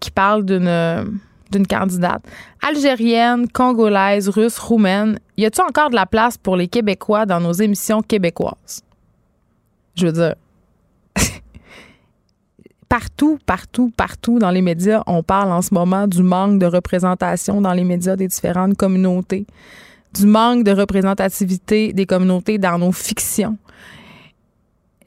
qui 0.00 0.10
parlent 0.10 0.44
d'une 0.44 1.20
d'une 1.54 1.66
candidate 1.66 2.22
algérienne, 2.62 3.48
congolaise, 3.48 4.28
russe, 4.28 4.58
roumaine. 4.58 5.18
Y 5.36 5.46
a-t-il 5.46 5.62
encore 5.62 5.90
de 5.90 5.94
la 5.94 6.06
place 6.06 6.36
pour 6.36 6.56
les 6.56 6.68
Québécois 6.68 7.26
dans 7.26 7.40
nos 7.40 7.52
émissions 7.52 8.02
québécoises? 8.02 8.82
Je 9.94 10.06
veux 10.06 10.12
dire, 10.12 10.34
partout, 12.94 13.40
partout, 13.44 13.90
partout 13.96 14.38
dans 14.38 14.52
les 14.52 14.62
médias, 14.62 15.02
on 15.08 15.24
parle 15.24 15.50
en 15.50 15.62
ce 15.62 15.74
moment 15.74 16.06
du 16.06 16.22
manque 16.22 16.60
de 16.60 16.66
représentation 16.66 17.60
dans 17.60 17.72
les 17.72 17.82
médias 17.82 18.14
des 18.14 18.28
différentes 18.28 18.76
communautés, 18.76 19.46
du 20.14 20.26
manque 20.26 20.62
de 20.62 20.70
représentativité 20.70 21.92
des 21.92 22.06
communautés 22.06 22.56
dans 22.56 22.78
nos 22.78 22.92
fictions. 22.92 23.58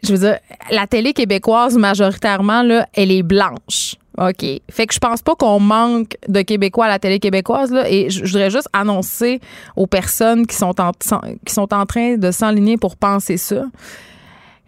Je 0.03 0.12
veux 0.12 0.20
dire, 0.20 0.38
la 0.70 0.86
télé 0.86 1.13
québécoise, 1.13 1.77
majoritairement, 1.77 2.62
là, 2.62 2.89
elle 2.94 3.10
est 3.10 3.24
blanche. 3.24 3.96
OK. 4.17 4.46
Fait 4.70 4.86
que 4.86 4.94
je 4.94 5.00
pense 5.00 5.22
pas 5.22 5.36
qu'on 5.36 5.62
manque 5.62 6.17
de 6.27 6.41
Québécois 6.41 6.86
à 6.86 6.89
la 6.89 7.00
télé 7.00 7.20
québécoise. 7.20 7.72
Là, 7.72 7.89
et 7.89 8.10
je 8.10 8.25
voudrais 8.25 8.50
juste 8.50 8.67
annoncer 8.74 9.39
aux 9.77 9.88
personnes 9.88 10.46
qui 10.46 10.58
sont 10.58 10.75
en, 10.82 10.91
qui 10.91 11.53
sont 11.53 11.74
en 11.74 11.86
train 11.86 12.17
de 12.17 12.32
s'enligner 12.32 12.75
pour 12.75 12.98
penser 12.98 13.38
ça 13.38 13.63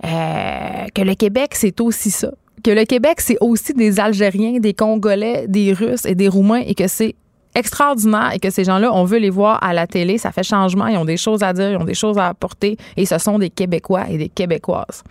euh, 0.06 0.86
que 0.96 1.02
le 1.02 1.16
Québec, 1.16 1.52
c'est 1.56 1.82
aussi 1.82 2.12
ça. 2.12 2.32
Que 2.64 2.72
le 2.72 2.86
Québec, 2.86 3.22
c'est 3.22 3.38
aussi 3.42 3.74
des 3.74 4.00
Algériens, 4.00 4.60
des 4.60 4.74
Congolais, 4.74 5.46
des 5.48 5.74
Russes 5.74 6.06
et 6.06 6.16
des 6.16 6.28
Roumains 6.28 6.64
et 6.66 6.76
que 6.76 6.88
c'est 6.88 7.16
extraordinaire 7.56 8.32
et 8.34 8.40
que 8.40 8.50
ces 8.50 8.64
gens-là, 8.64 8.92
on 8.94 9.04
veut 9.04 9.18
les 9.18 9.30
voir 9.30 9.64
à 9.64 9.74
la 9.74 9.88
télé. 9.88 10.18
Ça 10.18 10.32
fait 10.32 10.44
changement. 10.44 10.88
Ils 10.88 10.98
ont 10.98 11.06
des 11.06 11.18
choses 11.18 11.44
à 11.44 11.54
dire, 11.54 11.72
ils 11.72 11.78
ont 11.78 11.86
des 11.86 11.94
choses 11.94 12.18
à 12.18 12.28
apporter 12.28 12.78
et 12.98 13.06
ce 13.06 13.18
sont 13.18 13.40
des 13.40 13.50
Québécois 13.50 14.10
et 14.10 14.18
des 14.18 14.30
Québécoises. 14.30 15.04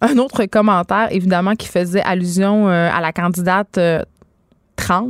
Un 0.00 0.18
autre 0.18 0.44
commentaire, 0.46 1.08
évidemment, 1.10 1.54
qui 1.54 1.68
faisait 1.68 2.02
allusion 2.02 2.68
euh, 2.68 2.90
à 2.92 3.00
la 3.00 3.12
candidate 3.12 3.78
euh, 3.78 4.02
trans. 4.76 5.08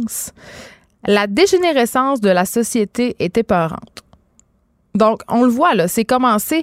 La 1.06 1.26
dégénérescence 1.26 2.20
de 2.20 2.30
la 2.30 2.44
société 2.44 3.16
est 3.18 3.36
épeurante. 3.36 4.03
Donc, 4.96 5.22
on 5.28 5.42
le 5.42 5.50
voit, 5.50 5.74
là, 5.74 5.88
c'est 5.88 6.04
commencé. 6.04 6.62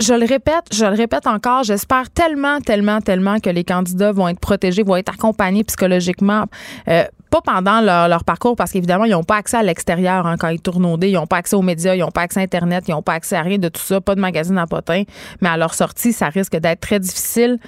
Je, 0.00 0.14
le 0.14 0.24
répète, 0.24 0.64
je 0.72 0.86
le 0.86 0.94
répète 0.94 1.26
encore, 1.26 1.62
j'espère 1.62 2.08
tellement, 2.08 2.58
tellement, 2.62 3.02
tellement 3.02 3.38
que 3.38 3.50
les 3.50 3.64
candidats 3.64 4.12
vont 4.12 4.28
être 4.28 4.40
protégés, 4.40 4.82
vont 4.82 4.96
être 4.96 5.12
accompagnés 5.12 5.62
psychologiquement. 5.62 6.44
Euh, 6.88 7.04
pas 7.28 7.42
pendant 7.42 7.82
leur, 7.82 8.24
parcours, 8.24 8.56
parce 8.56 8.72
qu'évidemment, 8.72 9.04
ils 9.04 9.10
n'ont 9.10 9.24
pas 9.24 9.36
accès 9.36 9.58
à 9.58 9.62
l'extérieur 9.62 10.26
hein, 10.26 10.36
quand 10.38 10.48
ils 10.48 10.60
tournent 10.60 10.86
au 10.86 10.96
dé. 10.96 11.10
Ils 11.10 11.14
n'ont 11.14 11.26
pas 11.26 11.36
accès 11.36 11.54
aux 11.54 11.60
médias, 11.60 11.94
ils 11.94 12.00
n'ont 12.00 12.10
pas 12.10 12.22
accès 12.22 12.40
à 12.40 12.44
Internet, 12.44 12.84
ils 12.88 12.92
n'ont 12.92 13.02
pas 13.02 13.12
accès 13.12 13.36
à 13.36 13.42
rien 13.42 13.58
de 13.58 13.68
tout 13.68 13.82
ça, 13.82 14.00
pas 14.00 14.14
de 14.14 14.20
magazine 14.20 14.56
à 14.56 14.66
potin. 14.66 15.02
Mais 15.42 15.50
à 15.50 15.58
leur 15.58 15.74
sortie, 15.74 16.14
ça 16.14 16.28
risque 16.28 16.56
d'être 16.56 16.80
très 16.80 16.98
difficile. 16.98 17.58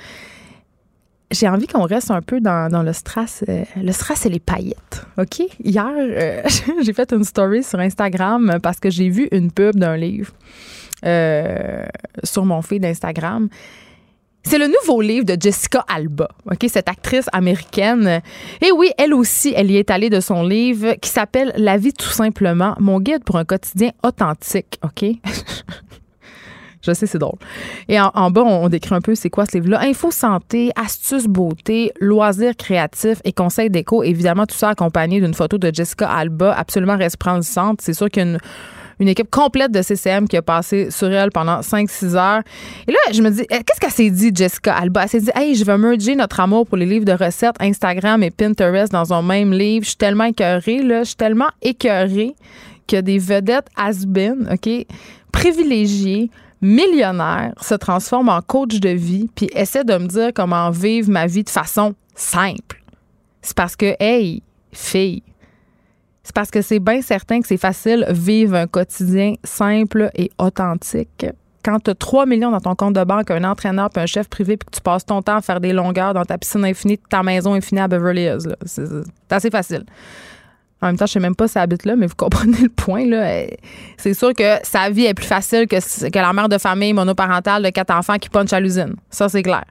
J'ai 1.30 1.47
envie 1.49 1.66
qu'on 1.66 1.85
reste 1.85 2.11
un 2.11 2.23
peu 2.23 2.40
dans, 2.40 2.82
le 2.82 2.92
stress. 2.92 3.44
Euh, 3.49 3.64
le 3.76 3.92
stress 3.92 4.25
et 4.25 4.30
les 4.30 4.40
paillettes. 4.40 5.06
OK? 5.18 5.42
Hier, 5.62 5.92
euh, 5.97 6.42
j'ai 6.82 6.92
fait 6.92 7.12
une 7.12 7.25
story 7.25 7.62
sur 7.62 7.78
Instagram 7.78 8.58
parce 8.62 8.80
que 8.80 8.88
j'ai 8.88 9.11
vu 9.11 9.28
une 9.30 9.50
pub 9.50 9.76
d'un 9.76 9.97
livre 9.97 10.32
euh, 11.04 11.85
sur 12.25 12.44
mon 12.47 12.62
feed 12.62 12.82
d'Instagram. 12.82 13.49
C'est 14.42 14.58
le 14.58 14.68
nouveau 14.68 15.02
livre 15.02 15.26
de 15.26 15.37
Jessica 15.38 15.85
Alba, 15.88 16.28
ok, 16.50 16.64
cette 16.68 16.88
actrice 16.88 17.26
américaine. 17.32 18.23
Et 18.62 18.73
oui, 18.73 18.90
elle 18.97 19.12
aussi, 19.12 19.52
elle 19.54 19.70
y 19.70 19.76
est 19.76 19.90
allée 19.90 20.08
de 20.08 20.20
son 20.20 20.42
livre 20.42 20.94
qui 20.94 21.11
s'appelle 21.11 21.52
La 21.56 21.76
vie 21.76 21.92
tout 21.92 22.08
simplement, 22.08 22.75
mon 22.80 22.99
guide 23.00 23.25
pour 23.25 23.37
un 23.37 23.44
quotidien 23.44 23.90
authentique, 24.02 24.78
ok? 24.82 25.04
Je 26.82 26.92
sais, 26.92 27.06
c'est 27.06 27.18
drôle. 27.18 27.38
Et 27.88 28.00
en, 28.00 28.30
bas, 28.30 28.42
on, 28.42 28.68
décrit 28.68 28.94
un 28.94 29.00
peu 29.00 29.14
c'est 29.14 29.30
quoi 29.30 29.47
ce 29.47 29.58
livre-là. 29.58 29.80
Info 29.82 30.11
santé, 30.11 30.70
astuces 30.76 31.26
beauté, 31.26 31.92
loisirs 32.00 32.56
créatifs 32.56 33.20
et 33.25 33.32
conseils 33.32 33.70
déco. 33.70 34.02
Évidemment, 34.02 34.47
tout 34.47 34.56
ça 34.56 34.70
accompagné 34.70 35.20
d'une 35.20 35.35
photo 35.35 35.58
de 35.58 35.70
Jessica 35.75 36.08
Alba, 36.08 36.54
absolument 36.56 36.97
resplendissante. 36.97 37.80
C'est 37.80 37.94
sûr 37.94 38.08
qu'il 38.08 38.26
y 38.26 38.35
a 38.35 38.38
une 39.00 39.08
équipe 39.08 39.30
complète 39.30 39.73
de 39.73 39.82
CCM 39.82 40.26
qui 40.28 40.37
a 40.37 40.42
passé 40.42 40.90
sur 40.90 41.11
elle 41.11 41.30
pendant 41.30 41.61
5-6 41.61 42.16
heures. 42.16 42.42
Et 42.87 42.92
là, 42.92 42.99
je 43.12 43.23
me 43.23 43.30
dis, 43.30 43.42
eh, 43.42 43.62
qu'est-ce 43.62 43.80
qu'elle 43.80 43.90
s'est 43.90 44.11
dit, 44.11 44.30
Jessica 44.35 44.75
Alba? 44.75 45.04
Elle 45.04 45.08
s'est 45.08 45.20
dit, 45.20 45.30
hey, 45.35 45.54
je 45.54 45.64
vais 45.64 45.78
merger 45.78 46.16
notre 46.16 46.40
amour 46.40 46.66
pour 46.66 46.76
les 46.76 46.87
livres 46.87 47.04
de 47.04 47.12
recettes, 47.12 47.56
Instagram 47.61 48.23
et 48.23 48.30
Pinterest 48.30 48.92
dans 48.92 49.12
un 49.12 49.23
même 49.23 49.52
livre. 49.52 49.85
Je 49.85 49.90
suis 49.90 49.97
tellement 49.97 50.25
écœurée, 50.25 50.82
là. 50.82 51.00
Je 51.00 51.08
suis 51.08 51.16
tellement 51.16 51.49
écœurée 51.62 52.35
que 52.87 53.00
des 53.00 53.18
vedettes 53.18 53.68
has-been, 53.76 54.49
OK, 54.52 54.87
privilégiées, 55.30 56.30
millionnaires, 56.60 57.54
se 57.60 57.74
transforment 57.74 58.30
en 58.30 58.42
coach 58.42 58.80
de 58.80 58.90
vie 58.90 59.28
puis 59.34 59.48
essaient 59.52 59.84
de 59.84 59.96
me 59.96 60.06
dire 60.06 60.30
comment 60.34 60.70
vivre 60.70 61.10
ma 61.10 61.26
vie 61.26 61.44
de 61.44 61.50
façon 61.50 61.94
simple. 62.14 62.82
C'est 63.42 63.56
parce 63.56 63.76
que, 63.76 63.94
hey, 64.00 64.42
fille, 64.72 65.22
c'est 66.22 66.34
parce 66.34 66.50
que 66.50 66.60
c'est 66.60 66.78
bien 66.78 67.00
certain 67.00 67.40
que 67.40 67.48
c'est 67.48 67.56
facile 67.56 68.04
vivre 68.10 68.54
un 68.54 68.66
quotidien 68.66 69.34
simple 69.44 70.10
et 70.14 70.30
authentique. 70.38 71.24
Quand 71.64 71.80
tu 71.80 71.90
as 71.90 71.94
3 71.94 72.26
millions 72.26 72.50
dans 72.50 72.60
ton 72.60 72.74
compte 72.74 72.94
de 72.94 73.04
banque, 73.04 73.30
un 73.30 73.44
entraîneur 73.44 73.88
puis 73.90 74.02
un 74.02 74.06
chef 74.06 74.28
privé, 74.28 74.56
puis 74.56 74.66
que 74.66 74.76
tu 74.76 74.82
passes 74.82 75.06
ton 75.06 75.22
temps 75.22 75.36
à 75.36 75.40
faire 75.40 75.60
des 75.60 75.72
longueurs 75.72 76.14
dans 76.14 76.24
ta 76.24 76.36
piscine 76.36 76.64
infinie, 76.64 76.98
ta 77.08 77.22
maison 77.22 77.54
infinie 77.54 77.80
à 77.80 77.88
Beverly 77.88 78.24
Hills, 78.24 78.56
c'est 78.66 78.84
assez 79.30 79.50
facile. 79.50 79.84
En 80.80 80.87
même 80.87 80.97
temps, 80.97 81.06
je 81.06 81.12
sais 81.12 81.20
même 81.20 81.35
pas 81.35 81.49
si 81.49 81.54
ça 81.54 81.62
habite 81.62 81.85
là, 81.85 81.97
mais 81.97 82.06
vous 82.06 82.14
comprenez 82.16 82.58
le 82.62 82.68
point. 82.68 83.04
Là. 83.04 83.47
C'est 83.97 84.14
sûr 84.14 84.32
que 84.32 84.56
sa 84.62 84.90
vie 84.90 85.06
est 85.06 85.14
plus 85.14 85.26
facile 85.26 85.66
que, 85.66 85.76
que 85.76 86.18
la 86.18 86.32
mère 86.32 86.49
de 86.49 86.58
famille 86.58 86.92
monoparentale 86.92 87.64
de 87.64 87.70
quatre 87.70 87.92
enfants 87.92 88.16
qui 88.18 88.28
punch 88.28 88.52
à 88.52 88.61
l'usine. 88.61 88.94
Ça, 89.11 89.28
c'est 89.28 89.42
clair. 89.42 89.64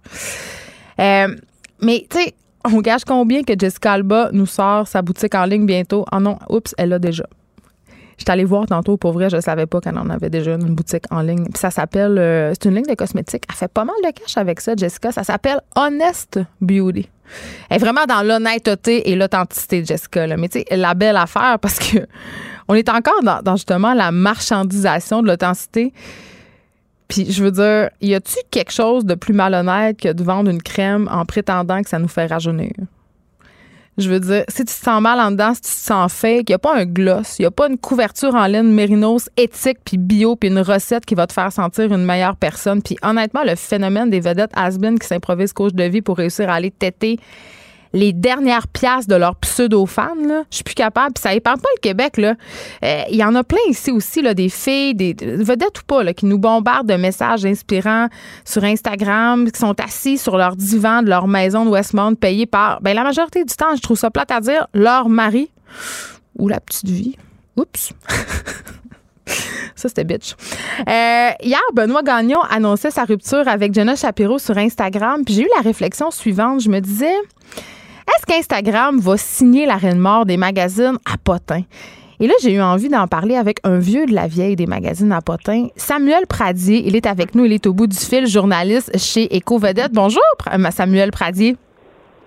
Euh, 0.99 1.35
mais, 1.81 2.05
tu 2.09 2.17
sais, 2.17 2.33
on 2.65 2.81
gage 2.81 3.05
combien 3.05 3.43
que 3.43 3.53
Jessica 3.57 3.93
Alba 3.93 4.29
nous 4.33 4.45
sort 4.45 4.87
sa 4.87 5.01
boutique 5.01 5.35
en 5.35 5.45
ligne 5.45 5.65
bientôt? 5.65 6.05
Ah 6.11 6.19
non, 6.19 6.37
oups, 6.49 6.75
elle 6.77 6.89
l'a 6.89 6.99
déjà. 6.99 7.25
J'étais 8.17 8.31
allée 8.31 8.45
voir 8.45 8.65
tantôt, 8.65 8.97
pour 8.97 9.13
vrai, 9.13 9.29
je 9.29 9.39
savais 9.39 9.67
pas 9.67 9.79
qu'elle 9.79 9.97
en 9.97 10.09
avait 10.09 10.31
déjà 10.31 10.55
une 10.55 10.73
boutique 10.73 11.03
en 11.11 11.21
ligne. 11.21 11.45
Puis 11.45 11.59
ça 11.59 11.69
s'appelle, 11.69 12.17
euh, 12.17 12.51
c'est 12.53 12.67
une 12.67 12.75
ligne 12.75 12.85
de 12.85 12.95
cosmétiques. 12.95 13.43
Elle 13.47 13.55
fait 13.55 13.71
pas 13.71 13.85
mal 13.85 13.95
de 14.03 14.09
cash 14.09 14.37
avec 14.37 14.59
ça, 14.59 14.73
Jessica. 14.75 15.11
Ça 15.11 15.23
s'appelle 15.23 15.61
Honest 15.75 16.39
Beauty. 16.59 17.07
Elle 17.69 17.77
est 17.77 17.79
vraiment 17.79 18.05
dans 18.05 18.21
l'honnêteté 18.21 19.09
et 19.09 19.15
l'authenticité, 19.15 19.83
Jessica. 19.83 20.25
Mais 20.37 20.49
tu 20.49 20.59
sais, 20.59 20.75
la 20.75 20.93
belle 20.93 21.17
affaire, 21.17 21.57
parce 21.59 21.79
que 21.79 21.99
on 22.67 22.73
est 22.73 22.89
encore 22.89 23.21
dans, 23.23 23.41
dans 23.41 23.55
justement 23.55 23.93
la 23.93 24.11
marchandisation 24.11 25.21
de 25.21 25.27
l'authenticité. 25.27 25.93
Puis 27.07 27.31
je 27.31 27.43
veux 27.43 27.51
dire, 27.51 27.89
y 28.01 28.13
a-tu 28.13 28.35
quelque 28.51 28.71
chose 28.71 29.05
de 29.05 29.15
plus 29.15 29.33
malhonnête 29.33 29.99
que 29.99 30.11
de 30.11 30.23
vendre 30.23 30.49
une 30.49 30.61
crème 30.61 31.07
en 31.11 31.25
prétendant 31.25 31.81
que 31.81 31.89
ça 31.89 31.99
nous 31.99 32.09
fait 32.09 32.25
rajeunir? 32.25 32.73
Je 33.97 34.09
veux 34.09 34.19
dire, 34.19 34.43
si 34.47 34.57
tu 34.57 34.65
te 34.65 34.71
sens 34.71 35.01
mal 35.01 35.19
en 35.19 35.31
dedans, 35.31 35.55
si 35.55 35.61
tu 35.61 35.69
te 35.69 35.75
sens 35.75 36.13
fake, 36.13 36.49
il 36.49 36.51
n'y 36.51 36.55
a 36.55 36.59
pas 36.59 36.75
un 36.75 36.85
gloss, 36.85 37.39
il 37.39 37.43
n'y 37.43 37.45
a 37.47 37.51
pas 37.51 37.67
une 37.67 37.79
couverture 37.79 38.35
en 38.35 38.45
laine 38.45 38.71
mérinos 38.71 39.27
éthique 39.37 39.79
puis 39.83 39.97
bio 39.97 40.35
puis 40.35 40.49
une 40.49 40.59
recette 40.59 41.05
qui 41.05 41.15
va 41.15 41.25
te 41.25 41.33
faire 41.33 41.51
sentir 41.51 41.91
une 41.91 42.05
meilleure 42.05 42.35
personne. 42.35 42.83
Puis 42.83 42.95
honnêtement, 43.01 43.43
le 43.43 43.55
phénomène 43.55 44.11
des 44.11 44.19
vedettes 44.19 44.51
has 44.55 44.77
qui 44.77 45.07
s'improvisent 45.07 45.53
coach 45.53 45.73
de 45.73 45.83
vie 45.83 46.01
pour 46.01 46.17
réussir 46.17 46.49
à 46.49 46.53
aller 46.53 46.69
têter 46.69 47.19
les 47.93 48.13
dernières 48.13 48.67
pièces 48.67 49.07
de 49.07 49.15
leurs 49.15 49.35
pseudo-fans. 49.35 50.45
Je 50.49 50.55
suis 50.55 50.63
plus 50.63 50.75
capable. 50.75 51.13
Puis 51.13 51.21
ça 51.21 51.33
épargne 51.33 51.59
pas 51.59 51.69
le 51.75 51.81
Québec. 51.81 52.15
Euh, 52.17 53.01
il 53.09 53.15
y 53.15 53.23
en 53.23 53.35
a 53.35 53.43
plein 53.43 53.57
ici 53.69 53.91
aussi, 53.91 54.21
là, 54.21 54.33
des 54.33 54.49
filles, 54.49 54.95
des 54.95 55.15
vedettes 55.19 55.79
ou 55.81 55.85
pas, 55.85 56.13
qui 56.13 56.25
nous 56.25 56.39
bombardent 56.39 56.87
de 56.87 56.95
messages 56.95 57.45
inspirants 57.45 58.07
sur 58.45 58.63
Instagram, 58.63 59.49
qui 59.51 59.59
sont 59.59 59.79
assis 59.79 60.17
sur 60.17 60.37
leur 60.37 60.55
divan 60.55 61.01
de 61.01 61.09
leur 61.09 61.27
maison 61.27 61.65
de 61.65 61.69
Westmount, 61.69 62.15
payés 62.15 62.45
par, 62.45 62.81
ben, 62.81 62.93
la 62.93 63.03
majorité 63.03 63.43
du 63.43 63.55
temps, 63.55 63.75
je 63.75 63.81
trouve 63.81 63.97
ça 63.97 64.11
plate 64.11 64.31
à 64.31 64.39
dire, 64.39 64.67
leur 64.73 65.09
mari 65.09 65.51
ou 66.37 66.47
la 66.47 66.59
petite 66.59 66.89
vie. 66.89 67.17
Oups. 67.55 67.93
Ça, 69.75 69.89
c'était 69.89 70.03
bitch. 70.05 70.33
Euh, 70.87 71.29
hier, 71.43 71.59
Benoît 71.73 72.01
Gagnon 72.01 72.41
annonçait 72.49 72.89
sa 72.89 73.03
rupture 73.03 73.47
avec 73.47 73.73
Jenna 73.73 73.95
Shapiro 73.95 74.39
sur 74.39 74.57
Instagram. 74.57 75.23
Puis 75.23 75.35
j'ai 75.35 75.43
eu 75.43 75.49
la 75.55 75.61
réflexion 75.61 76.09
suivante. 76.09 76.61
Je 76.61 76.69
me 76.69 76.79
disais, 76.79 77.13
est-ce 78.07 78.25
qu'Instagram 78.25 78.99
va 78.99 79.17
signer 79.17 79.65
la 79.65 79.75
reine 79.75 79.99
mort 79.99 80.25
des 80.25 80.37
magazines 80.37 80.97
à 81.05 81.17
potin? 81.17 81.61
Et 82.19 82.25
là, 82.25 82.33
j'ai 82.41 82.53
eu 82.53 82.61
envie 82.61 82.89
d'en 82.89 83.05
parler 83.07 83.35
avec 83.35 83.59
un 83.63 83.77
vieux 83.77 84.07
de 84.07 84.13
la 84.13 84.27
vieille 84.27 84.55
des 84.55 84.65
magazines 84.65 85.11
à 85.11 85.21
potin, 85.21 85.67
Samuel 85.75 86.25
Pradier. 86.27 86.81
Il 86.87 86.95
est 86.95 87.05
avec 87.05 87.35
nous, 87.35 87.45
il 87.45 87.53
est 87.53 87.67
au 87.67 87.73
bout 87.73 87.85
du 87.85 87.97
fil, 87.97 88.25
journaliste 88.25 88.97
chez 88.97 89.29
Eco 89.37 89.59
Vedette. 89.59 89.91
Bonjour, 89.93 90.23
Samuel 90.71 91.11
Pradier. 91.11 91.57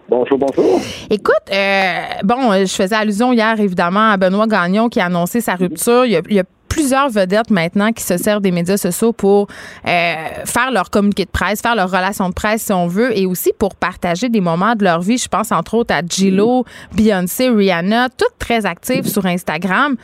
Bonjour, 0.08 0.38
bonjour. 0.38 0.80
Écoute, 1.08 1.34
euh, 1.52 2.00
bon, 2.24 2.52
je 2.52 2.72
faisais 2.72 2.94
allusion 2.94 3.32
hier, 3.32 3.58
évidemment, 3.60 4.10
à 4.10 4.16
Benoît 4.16 4.46
Gagnon 4.46 4.88
qui 4.88 5.00
a 5.00 5.06
annoncé 5.06 5.40
sa 5.40 5.54
rupture. 5.54 6.04
Il 6.04 6.12
y 6.12 6.38
a, 6.38 6.44
plusieurs 6.80 7.10
vedettes 7.10 7.50
maintenant 7.50 7.92
qui 7.92 8.02
se 8.02 8.16
servent 8.16 8.40
des 8.40 8.52
médias 8.52 8.78
sociaux 8.78 9.12
pour 9.12 9.48
euh, 9.86 10.14
faire 10.46 10.70
leur 10.72 10.88
communiqué 10.88 11.26
de 11.26 11.30
presse, 11.30 11.60
faire 11.60 11.74
leur 11.74 11.90
relation 11.90 12.30
de 12.30 12.34
presse 12.34 12.62
si 12.62 12.72
on 12.72 12.86
veut, 12.86 13.16
et 13.16 13.26
aussi 13.26 13.52
pour 13.58 13.74
partager 13.74 14.30
des 14.30 14.40
moments 14.40 14.74
de 14.74 14.84
leur 14.84 15.02
vie. 15.02 15.18
Je 15.18 15.28
pense 15.28 15.52
entre 15.52 15.74
autres 15.74 15.94
à 15.94 16.00
Gillo, 16.00 16.64
Beyoncé, 16.96 17.50
Rihanna, 17.50 18.08
toutes 18.08 18.38
très 18.38 18.64
actives 18.64 19.06
sur 19.06 19.26
Instagram. 19.26 19.96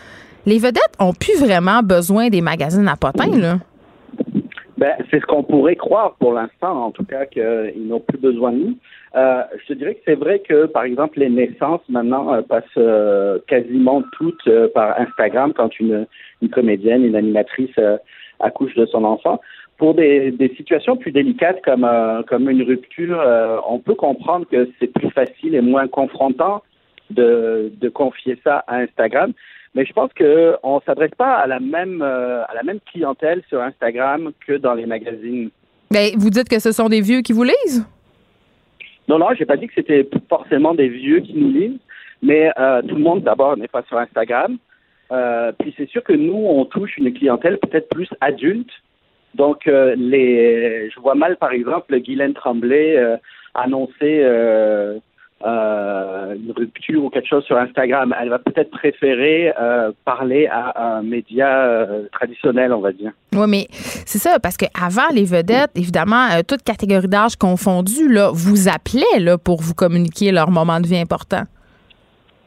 Les 0.45 0.59
vedettes 0.59 0.93
ont 0.99 1.15
plus 1.15 1.41
vraiment 1.41 1.83
besoin 1.83 2.29
des 2.29 2.43
magazines 2.43 2.89
à 2.89 2.97
potins, 2.97 3.35
là. 3.35 3.57
Ben, 4.77 4.93
c'est 5.11 5.21
ce 5.21 5.25
qu'on 5.25 5.43
pourrait 5.43 5.77
croire 5.77 6.17
pour 6.21 6.35
l'instant, 6.35 6.85
en 6.85 6.91
tout 6.91 7.05
cas, 7.05 7.25
qu'ils 7.25 7.87
n'ont 7.89 8.01
plus 8.01 8.19
besoin 8.19 8.53
de 8.53 8.59
nous. 8.59 8.77
Euh, 9.17 9.43
je 9.67 9.73
dirais 9.73 9.95
que 9.95 10.01
c'est 10.05 10.15
vrai 10.15 10.41
que, 10.41 10.67
par 10.67 10.83
exemple, 10.83 11.19
les 11.19 11.31
naissances 11.31 11.81
maintenant 11.89 12.35
euh, 12.35 12.43
passent 12.43 13.43
quasiment 13.47 14.03
toutes 14.13 14.47
par 14.75 15.01
Instagram 15.01 15.55
quand 15.57 15.81
une, 15.81 16.07
une 16.43 16.51
comédienne, 16.51 17.05
une 17.05 17.17
animatrice 17.17 17.79
accouche 18.41 18.75
de 18.75 18.87
son 18.87 19.05
enfant. 19.05 19.41
Pour 19.79 19.95
des, 19.95 20.31
des 20.31 20.55
situations 20.57 20.97
plus 20.97 21.13
délicates 21.13 21.63
comme, 21.63 21.87
comme 22.29 22.49
une 22.49 22.63
rupture, 22.63 23.23
on 23.69 23.79
peut 23.79 23.95
comprendre 23.95 24.47
que 24.51 24.71
c'est 24.79 24.93
plus 24.93 25.11
facile 25.11 25.55
et 25.55 25.61
moins 25.61 25.87
confrontant 25.87 26.63
de, 27.11 27.71
de 27.81 27.89
confier 27.89 28.39
ça 28.43 28.65
à 28.67 28.77
Instagram. 28.79 29.33
Mais 29.75 29.85
je 29.85 29.93
pense 29.93 30.11
qu'on 30.15 30.77
ne 30.77 30.81
s'adresse 30.87 31.15
pas 31.19 31.35
à 31.35 31.47
la 31.47 31.61
même 31.61 32.01
à 32.01 32.55
la 32.55 32.63
même 32.63 32.81
clientèle 32.91 33.43
sur 33.49 33.61
Instagram 33.61 34.33
que 34.47 34.55
dans 34.55 34.73
les 34.73 34.87
magazines. 34.87 35.51
Mais 35.91 36.13
ben, 36.13 36.19
vous 36.19 36.31
dites 36.31 36.49
que 36.49 36.59
ce 36.59 36.73
sont 36.73 36.89
des 36.89 37.01
vieux 37.01 37.21
qui 37.21 37.33
vous 37.33 37.45
lisent? 37.45 37.87
Non, 39.09 39.19
non, 39.19 39.29
j'ai 39.39 39.45
pas 39.45 39.57
dit 39.57 39.69
que 39.69 39.75
c'était 39.75 40.09
forcément 40.29 40.75
des 40.75 40.89
vieux 40.89 41.21
qui 41.21 41.35
nous 41.35 41.53
lisent, 41.53 41.79
mais 42.23 42.51
euh, 42.59 42.83
tout 42.83 42.97
le 42.97 43.03
monde 43.03 43.23
d'abord 43.23 43.57
n'est 43.57 43.69
pas 43.69 43.83
sur 43.87 43.99
Instagram. 43.99 44.57
Euh, 45.13 45.53
puis 45.59 45.75
c'est 45.77 45.89
sûr 45.89 46.03
que 46.03 46.13
nous, 46.13 46.35
on 46.35 46.65
touche 46.65 46.97
une 46.99 47.13
clientèle 47.13 47.59
peut-être 47.59 47.89
plus 47.89 48.09
adulte. 48.21 48.71
Donc 49.35 49.67
euh, 49.67 49.95
les, 49.97 50.91
je 50.91 51.01
vois 51.01 51.15
mal 51.15 51.37
par 51.37 51.53
exemple 51.53 51.99
Guylaine 52.01 52.33
Tremblay 52.33 52.97
euh, 52.97 53.17
annoncer 53.55 54.25
une 55.45 56.53
rupture 56.57 57.05
ou 57.05 57.11
quelque 57.11 57.29
chose 57.29 57.45
sur 57.45 57.59
Instagram. 57.59 58.15
Elle 58.21 58.31
va 58.31 58.39
peut-être 58.39 58.71
préférer 58.71 59.53
parler 60.05 60.49
à 60.51 60.97
un 60.97 61.03
média 61.03 61.87
traditionnel, 62.13 62.73
on 62.73 62.81
va 62.81 62.93
dire. 62.93 63.13
Oui, 63.37 63.47
mais 63.49 63.67
c'est 63.71 64.19
ça, 64.19 64.39
parce 64.39 64.57
qu'avant, 64.57 65.09
les 65.13 65.25
vedettes, 65.25 65.73
évidemment, 65.75 66.29
euh, 66.33 66.43
toute 66.47 66.63
catégorie 66.63 67.09
d'âge 67.09 67.37
confondue, 67.37 68.09
là, 68.09 68.31
vous 68.33 68.69
appelaient 68.69 69.21
là, 69.21 69.37
pour 69.37 69.61
vous 69.61 69.75
communiquer 69.75 70.33
leur 70.33 70.51
moment 70.51 70.81
de 70.81 70.87
vie 70.87 70.97
important. 70.97 71.43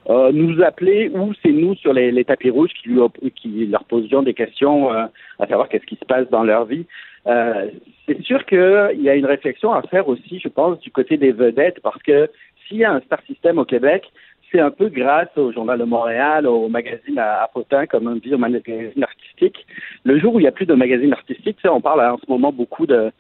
Euh, 0.10 0.32
nous 0.32 0.62
appeler 0.64 1.10
ou 1.14 1.34
c'est 1.44 1.52
nous 1.52 1.76
sur 1.76 1.94
les, 1.94 2.12
les, 2.12 2.26
tapis 2.26 2.50
rouges 2.50 2.72
qui, 2.82 2.90
lui, 2.90 3.00
qui 3.36 3.68
leur 3.68 3.84
posions 3.84 4.24
des 4.24 4.34
questions 4.34 4.90
à 4.90 5.10
savoir 5.48 5.70
qu'est-ce 5.70 5.86
qui 5.86 5.98
se 5.98 6.06
passe 6.06 6.28
dans 6.30 6.44
leur 6.44 6.66
vie. 6.66 6.86
c'est 7.26 8.22
sûr 8.24 8.44
qu'il 8.46 9.02
y 9.02 9.10
a 9.10 9.16
une 9.16 9.28
réflexion 9.28 9.72
à 9.72 9.84
faire 9.84 10.08
aussi, 10.08 10.40
je 10.40 10.48
pense, 10.48 10.80
du 10.80 10.90
côté 10.90 11.18
des 11.18 11.32
vedettes, 11.32 11.80
parce 11.84 12.02
que 12.02 12.28
s'il 12.68 12.78
y 12.78 12.86
a 12.86 12.92
un 12.92 13.02
star 13.02 13.22
system 13.28 13.60
au 13.60 13.66
Québec, 13.66 14.04
c'est 14.52 14.60
un 14.60 14.72
peu 14.72 14.90
grâce 14.90 15.30
au 15.38 15.52
Journal 15.52 15.78
de 15.78 15.84
Montréal, 15.84 16.48
au 16.48 16.70
magazine 16.70 17.20
à, 17.20 17.44
à 17.44 17.48
Potin, 17.48 17.86
comme 17.86 18.08
on 18.08 18.16
dit, 18.16 18.34
au 18.34 18.38
magazine 18.38 19.04
artistique. 19.04 19.66
Le 20.04 20.20
jour 20.20 20.34
où 20.34 20.40
il 20.40 20.44
n'y 20.44 20.48
a 20.48 20.52
plus 20.52 20.66
de 20.66 20.74
magazine 20.74 21.14
artistique, 21.14 21.58
on 21.66 21.82
parle 21.82 22.02
en 22.02 22.18
ce 22.18 22.26
moment 22.28 22.52
beaucoup 22.52 22.88
de 22.88 23.12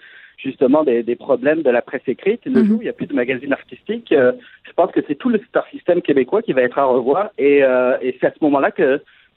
justement 0.45 0.83
des, 0.89 1.03
des 1.03 1.15
problèmes 1.27 1.61
de 1.67 1.69
la 1.77 1.81
presse 1.89 2.07
écrite. 2.15 2.41
Le 2.45 2.51
-hmm. 2.51 2.65
jour 2.67 2.77
où 2.77 2.81
il 2.81 2.85
n'y 2.89 2.95
a 2.95 2.97
plus 3.01 3.07
de 3.13 3.17
magazine 3.23 3.53
artistique, 3.61 4.09
euh, 4.11 4.31
je 4.67 4.73
pense 4.77 4.91
que 4.95 5.01
c'est 5.07 5.15
tout 5.23 5.29
le 5.35 5.39
star 5.49 5.65
system 5.73 5.97
québécois 6.07 6.41
qui 6.45 6.53
va 6.57 6.61
être 6.67 6.79
à 6.83 6.85
revoir. 6.97 7.25
Et, 7.47 7.57
euh, 7.63 7.97
et 8.05 8.09
c'est 8.17 8.27
à 8.31 8.33
ce 8.37 8.41
moment-là 8.45 8.71
que 8.79 8.89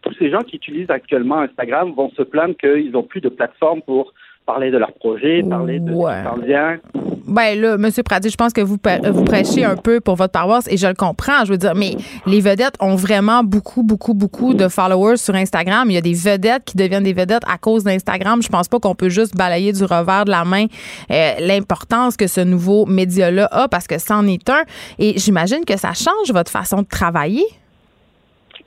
tous 0.04 0.14
ces 0.20 0.28
gens 0.32 0.42
qui 0.48 0.54
utilisent 0.60 0.90
actuellement 1.00 1.38
Instagram 1.48 1.86
vont 2.00 2.10
se 2.18 2.22
plaindre 2.32 2.56
qu'ils 2.62 2.90
n'ont 2.94 3.08
plus 3.12 3.20
de 3.28 3.32
plateforme 3.38 3.80
pour 3.90 4.04
parler 4.52 4.70
de 4.74 4.78
leur 4.84 4.92
projet, 5.04 5.34
parler 5.56 5.78
de 5.88 5.92
Ouais. 5.92 6.12
ce 6.12 6.18
qui 6.18 6.24
s'en 6.28 6.40
vient. 6.50 6.70
Ben 7.26 7.60
là, 7.60 7.74
M. 7.74 7.90
Pradi, 8.04 8.30
je 8.30 8.36
pense 8.36 8.52
que 8.52 8.60
vous, 8.60 8.76
vous 9.12 9.24
prêchez 9.24 9.64
un 9.64 9.76
peu 9.76 10.00
pour 10.00 10.16
votre 10.16 10.32
paroisse 10.32 10.66
et 10.70 10.76
je 10.76 10.86
le 10.86 10.94
comprends. 10.94 11.44
Je 11.44 11.52
veux 11.52 11.58
dire, 11.58 11.74
mais 11.74 11.92
les 12.26 12.40
vedettes 12.40 12.74
ont 12.80 12.96
vraiment 12.96 13.44
beaucoup, 13.44 13.82
beaucoup, 13.82 14.14
beaucoup 14.14 14.54
de 14.54 14.68
followers 14.68 15.16
sur 15.16 15.34
Instagram. 15.34 15.88
Il 15.90 15.94
y 15.94 15.98
a 15.98 16.00
des 16.00 16.14
vedettes 16.14 16.64
qui 16.64 16.76
deviennent 16.76 17.04
des 17.04 17.12
vedettes 17.12 17.44
à 17.48 17.58
cause 17.58 17.84
d'Instagram. 17.84 18.42
Je 18.42 18.48
pense 18.48 18.68
pas 18.68 18.78
qu'on 18.80 18.94
peut 18.94 19.08
juste 19.08 19.36
balayer 19.36 19.72
du 19.72 19.84
revers 19.84 20.24
de 20.24 20.30
la 20.30 20.44
main 20.44 20.66
euh, 21.10 21.32
l'importance 21.40 22.16
que 22.16 22.26
ce 22.26 22.40
nouveau 22.40 22.86
média-là 22.86 23.48
a 23.50 23.68
parce 23.68 23.86
que 23.86 23.98
c'en 23.98 24.26
est 24.26 24.48
un. 24.48 24.62
Et 24.98 25.14
j'imagine 25.16 25.64
que 25.64 25.76
ça 25.76 25.92
change 25.92 26.32
votre 26.32 26.50
façon 26.50 26.82
de 26.82 26.88
travailler. 26.88 27.44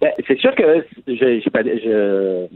Ben, 0.02 0.12
c'est 0.28 0.40
sûr 0.40 0.54
que 0.56 0.86
je, 1.08 2.48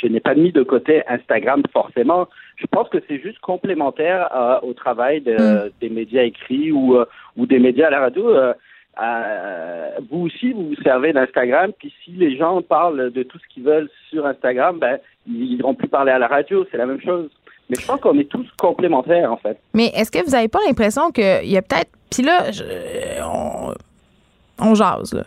je 0.00 0.06
n'ai 0.06 0.20
pas 0.20 0.34
mis 0.34 0.52
de 0.52 0.62
côté 0.62 1.02
Instagram 1.08 1.62
forcément. 1.72 2.28
Je 2.60 2.66
pense 2.66 2.88
que 2.88 2.98
c'est 3.08 3.20
juste 3.20 3.38
complémentaire 3.40 4.28
euh, 4.34 4.58
au 4.68 4.72
travail 4.74 5.20
de, 5.20 5.36
Mm. 5.36 5.70
des 5.80 5.88
médias 5.88 6.22
écrits 6.22 6.72
ou, 6.72 6.96
euh, 6.96 7.04
ou 7.36 7.46
des 7.46 7.58
médias 7.58 7.86
à 7.86 7.90
la 7.90 8.00
radio. 8.00 8.28
Euh, 8.36 8.52
vous 10.10 10.22
aussi, 10.26 10.52
vous 10.52 10.70
vous 10.70 10.82
servez 10.82 11.12
d'Instagram, 11.12 11.70
puis 11.78 11.92
si 12.04 12.10
les 12.12 12.36
gens 12.36 12.60
parlent 12.62 13.12
de 13.12 13.22
tout 13.22 13.38
ce 13.38 13.54
qu'ils 13.54 13.62
veulent 13.62 13.88
sur 14.10 14.26
Instagram, 14.26 14.78
ben, 14.80 14.98
ils 15.26 15.56
n'iront 15.56 15.74
plus 15.74 15.88
parler 15.88 16.10
à 16.10 16.18
la 16.18 16.26
radio, 16.26 16.66
c'est 16.70 16.78
la 16.78 16.86
même 16.86 17.00
chose. 17.00 17.30
Mais 17.70 17.76
je 17.80 17.86
pense 17.86 18.00
qu'on 18.00 18.18
est 18.18 18.28
tous 18.28 18.46
complémentaires, 18.58 19.30
en 19.32 19.36
fait. 19.36 19.58
Mais 19.74 19.86
est-ce 19.94 20.10
que 20.10 20.24
vous 20.24 20.32
n'avez 20.32 20.48
pas 20.48 20.58
l'impression 20.66 21.10
qu'il 21.12 21.44
y 21.50 21.56
a 21.56 21.62
peut-être. 21.62 21.90
Puis 22.10 22.22
là, 22.24 22.50
je- 22.50 22.64
on, 23.22 23.74
on 24.58 24.74
jase, 24.74 25.12
là. 25.14 25.22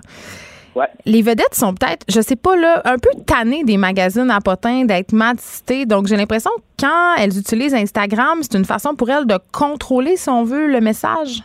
Ouais. 0.76 0.88
Les 1.06 1.22
vedettes 1.22 1.54
sont 1.54 1.74
peut-être, 1.74 2.06
je 2.10 2.22
sais 2.22 2.36
pas, 2.36 2.56
là, 2.56 2.82
un 2.86 2.98
peu 2.98 3.10
tannées 3.26 3.64
des 3.64 3.78
magazines 3.78 4.32
à 4.32 4.40
potins, 4.40 4.86
d'être 4.86 5.12
matisées. 5.12 5.86
Donc, 5.86 6.08
j'ai 6.08 6.16
l'impression 6.16 6.52
que 6.58 6.86
quand 6.86 7.16
elles 7.18 7.38
utilisent 7.38 7.74
Instagram, 7.74 8.40
c'est 8.42 8.58
une 8.58 8.66
façon 8.66 8.96
pour 8.96 9.10
elles 9.10 9.28
de 9.28 9.38
contrôler, 9.52 10.16
si 10.16 10.30
on 10.30 10.44
veut, 10.44 10.68
le 10.68 10.80
message. 10.80 11.44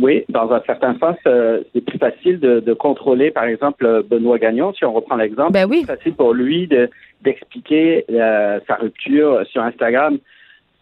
Oui, 0.00 0.24
dans 0.30 0.50
un 0.50 0.62
certain 0.66 0.98
sens, 0.98 1.16
euh, 1.26 1.60
c'est 1.74 1.82
plus 1.82 1.98
facile 1.98 2.40
de, 2.40 2.60
de 2.60 2.72
contrôler, 2.72 3.30
par 3.30 3.44
exemple, 3.44 4.02
Benoît 4.08 4.38
Gagnon, 4.38 4.72
si 4.72 4.84
on 4.84 4.92
reprend 4.92 5.16
l'exemple. 5.16 5.52
Ben 5.52 5.68
oui. 5.68 5.84
C'est 5.86 5.96
facile 5.96 6.14
pour 6.14 6.32
lui 6.34 6.66
de 6.66 6.88
d'expliquer 7.22 8.06
euh, 8.10 8.60
sa 8.66 8.76
rupture 8.76 9.44
sur 9.50 9.62
Instagram. 9.62 10.18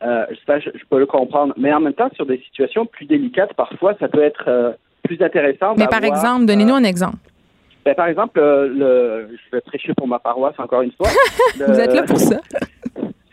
Euh, 0.05 0.25
ça, 0.47 0.61
je, 0.61 0.71
je 0.73 0.85
peux 0.89 1.01
le 1.01 1.07
comprendre. 1.07 1.53
Mais 1.57 1.73
en 1.73 1.81
même 1.81 1.95
temps, 1.95 2.11
sur 2.15 2.27
des 2.27 2.39
situations 2.39 2.87
plus 2.87 3.07
délicates, 3.07 3.55
parfois, 3.55 3.95
ça 3.99 4.07
peut 4.07 4.23
être 4.23 4.45
euh, 4.47 4.73
plus 5.09 5.23
intéressant. 5.23 5.75
Mais 5.77 5.89
par 5.89 6.05
exemple, 6.05 6.47
donnez-nous 6.47 6.75
euh, 6.75 6.79
un 6.79 6.85
exemple. 6.85 7.17
ben, 7.85 7.95
par 7.95 8.07
exemple, 8.07 8.39
euh, 8.39 8.69
le, 8.69 9.37
je 9.37 9.57
vais 9.57 9.61
prêcher 9.63 9.93
pour 9.95 10.07
ma 10.07 10.19
paroisse 10.19 10.55
encore 10.59 10.83
une 10.83 10.93
fois. 10.93 11.09
Vous 11.67 11.81
êtes 11.81 11.95
là 11.95 12.03
pour 12.03 12.19
ça. 12.19 12.37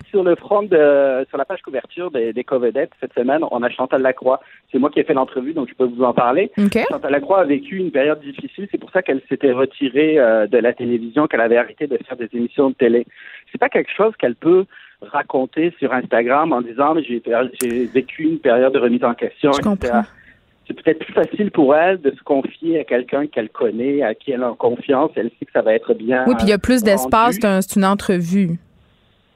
sur 0.09 0.23
le 0.23 0.35
front 0.35 0.63
de, 0.63 1.25
sur 1.27 1.37
la 1.37 1.43
page 1.43 1.61
couverture 1.61 2.09
des, 2.09 2.31
des 2.31 2.45
Covedettes 2.45 2.91
cette 3.01 3.13
semaine, 3.13 3.41
on 3.51 3.61
a 3.63 3.69
Chantal 3.69 4.01
Lacroix. 4.01 4.39
C'est 4.71 4.79
moi 4.79 4.89
qui 4.89 5.01
ai 5.01 5.03
fait 5.03 5.13
l'entrevue, 5.13 5.53
donc 5.53 5.67
je 5.67 5.75
peux 5.75 5.83
vous 5.85 6.03
en 6.03 6.13
parler. 6.13 6.51
OK. 6.57 6.77
Chantal 6.89 7.11
Lacroix 7.11 7.41
a 7.41 7.43
vécu 7.43 7.77
une 7.77 7.91
période 7.91 8.21
difficile, 8.21 8.67
c'est 8.71 8.77
pour 8.77 8.91
ça 8.91 9.01
qu'elle 9.01 9.21
s'était 9.27 9.51
retirée 9.51 10.17
euh, 10.17 10.47
de 10.47 10.57
la 10.57 10.71
télévision, 10.71 11.27
qu'elle 11.27 11.41
avait 11.41 11.57
arrêté 11.57 11.87
de 11.87 11.99
faire 12.07 12.15
des 12.15 12.29
émissions 12.33 12.69
de 12.69 12.75
télé. 12.75 13.05
C'est 13.51 13.57
pas 13.57 13.69
quelque 13.69 13.91
chose 13.91 14.13
qu'elle 14.17 14.35
peut 14.35 14.65
raconter 15.01 15.73
sur 15.79 15.91
Instagram 15.93 16.53
en 16.53 16.61
disant 16.61 16.95
j'ai 17.03 17.85
vécu 17.85 18.23
une 18.23 18.39
période 18.39 18.73
de 18.73 18.79
remise 18.79 19.03
en 19.03 19.13
question, 19.13 19.51
Je 19.51 19.59
etc. 19.59 19.69
comprends. 19.69 20.03
C'est 20.67 20.73
peut-être 20.81 20.99
plus 20.99 21.13
facile 21.13 21.51
pour 21.51 21.75
elle 21.75 22.01
de 22.01 22.11
se 22.11 22.23
confier 22.23 22.79
à 22.79 22.83
quelqu'un 22.83 23.27
qu'elle 23.27 23.49
connaît, 23.49 24.01
à 24.01 24.15
qui 24.15 24.31
elle 24.31 24.43
a 24.43 24.53
confiance. 24.57 25.11
Elle 25.15 25.29
sait 25.39 25.45
que 25.45 25.51
ça 25.51 25.61
va 25.61 25.73
être 25.75 25.93
bien. 25.93 26.23
Oui, 26.27 26.33
puis 26.35 26.47
il 26.47 26.49
y 26.49 26.53
a 26.53 26.57
plus 26.57 26.81
d'espace, 26.83 27.35
c'est 27.35 27.45
un- 27.45 27.61
c'est 27.61 27.75
une 27.79 27.85
entrevue. 27.85 28.51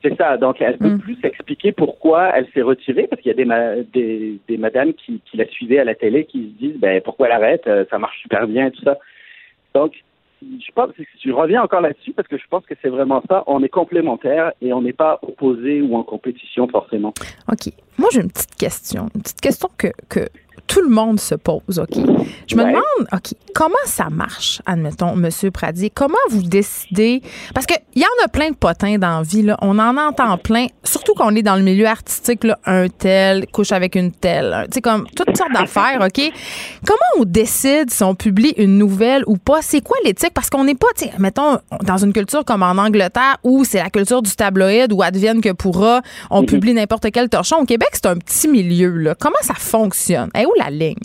C'est 0.02 0.16
ça. 0.18 0.38
Donc, 0.38 0.62
elle 0.62 0.78
peut 0.78 0.92
Mm. 0.96 1.00
plus 1.00 1.18
expliquer 1.24 1.72
pourquoi 1.74 2.30
elle 2.34 2.48
s'est 2.54 2.62
retirée, 2.62 3.06
parce 3.08 3.22
qu'il 3.22 3.30
y 3.30 3.34
a 3.34 3.38
des, 3.38 3.46
ma- 3.46 3.76
des, 3.94 4.40
des 4.48 4.58
madames 4.58 4.94
qui, 4.94 5.22
qui 5.30 5.38
la 5.38 5.46
suivaient 5.48 5.80
à 5.80 5.84
la 5.84 5.94
télé 5.94 6.26
qui 6.26 6.54
se 6.54 6.66
disent, 6.66 6.80
ben, 6.80 7.02
pourquoi 7.02 7.28
elle 7.28 7.34
arrête, 7.34 7.68
euh, 7.68 7.84
ça 7.92 8.00
marche 8.00 8.20
super 8.22 8.48
bien 8.48 8.68
et 8.68 8.72
tout 8.72 8.82
ça. 8.84 8.98
Donc, 9.76 9.94
je 10.42 10.72
pense, 10.74 10.92
je 11.24 11.32
reviens 11.34 11.62
encore 11.62 11.82
là-dessus 11.82 12.14
parce 12.14 12.30
que 12.30 12.38
je 12.38 12.48
pense 12.50 12.66
que 12.66 12.74
c'est 12.82 12.88
vraiment 12.88 13.22
ça. 13.30 13.44
On 13.46 13.62
est 13.62 13.68
complémentaires 13.70 14.54
et 14.62 14.72
on 14.72 14.82
n'est 14.82 14.94
pas 14.94 15.20
opposés 15.22 15.82
ou 15.82 15.96
en 15.98 16.04
compétition 16.04 16.66
forcément. 16.70 17.14
OK. 17.52 17.74
Moi, 18.00 18.10
j'ai 18.12 18.22
une 18.22 18.32
petite 18.32 18.56
question. 18.56 19.10
Une 19.14 19.22
petite 19.22 19.42
question 19.42 19.70
que, 19.78 19.88
que 20.08 20.28
tout 20.68 20.82
le 20.82 20.90
monde 20.90 21.20
se 21.20 21.34
pose, 21.34 21.80
OK? 21.80 21.96
Je 22.48 22.56
me 22.56 22.62
Ouais. 22.64 22.70
demande, 22.70 23.08
OK, 23.12 23.34
comment 23.56 23.74
ça 23.86 24.10
marche, 24.12 24.62
admettons, 24.68 25.16
Monsieur 25.16 25.50
Pradier? 25.50 25.90
Comment 25.90 26.14
vous 26.30 26.44
décidez? 26.44 27.24
Parce 27.56 27.66
qu'il 27.66 27.80
y 27.96 28.04
en 28.04 28.24
a 28.26 28.28
plein 28.28 28.52
de 28.52 28.56
potins 28.56 29.00
dans 29.00 29.18
la 29.18 29.24
vie, 29.24 29.42
là. 29.42 29.58
On 29.64 29.80
en 29.80 29.98
entend 29.98 30.38
plein, 30.38 30.68
surtout 30.84 31.16
qu'on 31.16 31.36
est 31.36 31.42
dans 31.42 31.56
le 31.56 31.64
milieu 31.64 31.88
artistique, 31.88 32.44
là, 32.44 32.60
un 32.68 32.88
tel, 32.88 33.48
couche 33.48 33.72
avec 33.72 33.96
une 33.96 34.12
telle. 34.12 34.66
Tu 34.66 34.76
sais, 34.76 34.82
comme 34.82 35.08
toutes 35.16 35.36
sortes 35.36 35.54
d'affaires, 35.54 36.02
OK? 36.06 36.32
Comment 36.86 37.00
on 37.18 37.24
décide 37.26 37.90
si 37.90 38.04
on 38.04 38.14
publie 38.14 38.54
une 38.58 38.78
nouvelle 38.78 39.24
ou 39.26 39.38
pas? 39.38 39.64
C'est 39.64 39.82
quoi 39.82 39.98
l'éthique? 40.06 40.34
Parce 40.36 40.52
qu'on 40.52 40.66
n'est 40.66 40.76
pas, 40.76 40.88
tu 40.96 41.06
sais, 41.06 41.12
mettons, 41.18 41.58
dans 41.82 41.98
une 41.98 42.14
culture 42.14 42.46
comme 42.46 42.62
en 42.62 42.78
Angleterre 42.78 43.38
où 43.44 43.64
c'est 43.64 43.80
la 43.82 43.90
culture 43.90 44.22
du 44.22 44.36
tabloïd 44.36 44.94
où 44.94 45.02
advienne 45.02 45.42
que 45.42 45.52
pourra, 45.52 46.02
on 46.30 46.44
publie 46.44 46.76
n'importe 46.76 47.10
quel 47.12 47.28
torchon. 47.28 47.56
Au 47.62 47.66
Québec, 47.66 47.89
c'est 47.94 48.08
un 48.08 48.18
petit 48.18 48.48
milieu, 48.48 48.90
là. 48.98 49.16
Comment 49.20 49.42
ça 49.42 49.54
fonctionne? 49.54 50.30
Et 50.38 50.46
où 50.46 50.54
la 50.58 50.70
ligne? 50.70 50.96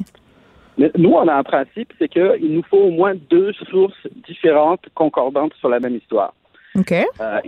Nous, 0.76 1.10
on 1.10 1.28
a 1.28 1.34
un 1.34 1.42
principe, 1.44 1.92
c'est 1.98 2.08
qu'il 2.08 2.52
nous 2.52 2.62
faut 2.64 2.78
au 2.78 2.90
moins 2.90 3.14
deux 3.30 3.52
sources 3.70 4.08
différentes, 4.26 4.84
concordantes 4.94 5.54
sur 5.54 5.68
la 5.68 5.78
même 5.78 5.94
histoire. 5.94 6.34
OK. 6.76 6.92
Euh, 6.92 7.40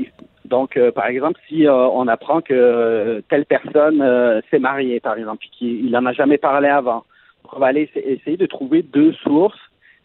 donc, 0.44 0.76
euh, 0.76 0.92
par 0.92 1.06
exemple, 1.06 1.40
si 1.48 1.66
euh, 1.66 1.74
on 1.74 2.06
apprend 2.06 2.40
que 2.40 3.22
telle 3.28 3.46
personne 3.46 4.42
s'est 4.50 4.60
mariée, 4.60 5.00
par 5.00 5.18
exemple, 5.18 5.38
puis 5.38 5.50
qu'il 5.50 5.90
n'en 5.90 6.06
a 6.06 6.12
jamais 6.12 6.38
parlé 6.38 6.68
avant, 6.68 7.04
on 7.52 7.58
va 7.58 7.66
aller 7.66 7.90
essayer 7.96 8.36
de 8.36 8.46
trouver 8.46 8.82
deux 8.82 9.12
sources 9.24 9.58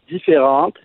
différentes 0.09 0.77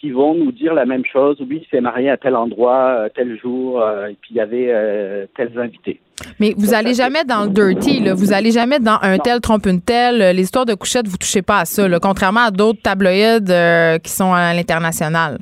qui 0.00 0.10
vont 0.10 0.34
nous 0.34 0.52
dire 0.52 0.74
la 0.74 0.86
même 0.86 1.04
chose. 1.04 1.36
Oui, 1.40 1.62
il 1.62 1.68
s'est 1.70 1.80
marié 1.80 2.10
à 2.10 2.16
tel 2.16 2.36
endroit, 2.36 3.08
tel 3.14 3.38
jour, 3.38 3.82
et 4.08 4.16
puis 4.20 4.30
il 4.30 4.36
y 4.36 4.40
avait 4.40 5.28
tels 5.36 5.58
invités. 5.58 6.00
Mais 6.40 6.54
vous 6.56 6.74
allez 6.74 6.94
jamais 6.94 7.24
dans 7.24 7.44
le 7.44 7.50
dirty, 7.50 8.00
là. 8.00 8.14
Vous 8.14 8.32
allez 8.32 8.50
jamais 8.50 8.78
dans 8.78 8.98
un 9.02 9.18
tel 9.18 9.40
trompe 9.40 9.66
une 9.66 9.80
telle. 9.80 10.36
Les 10.36 10.42
histoires 10.42 10.66
de 10.66 10.74
couchettes, 10.74 11.08
vous 11.08 11.16
touchez 11.16 11.42
pas 11.42 11.60
à 11.60 11.64
ça, 11.64 11.88
là, 11.88 11.98
contrairement 12.00 12.46
à 12.46 12.50
d'autres 12.50 12.82
tabloïds 12.82 14.00
qui 14.02 14.10
sont 14.10 14.32
à 14.32 14.54
l'international. 14.54 15.38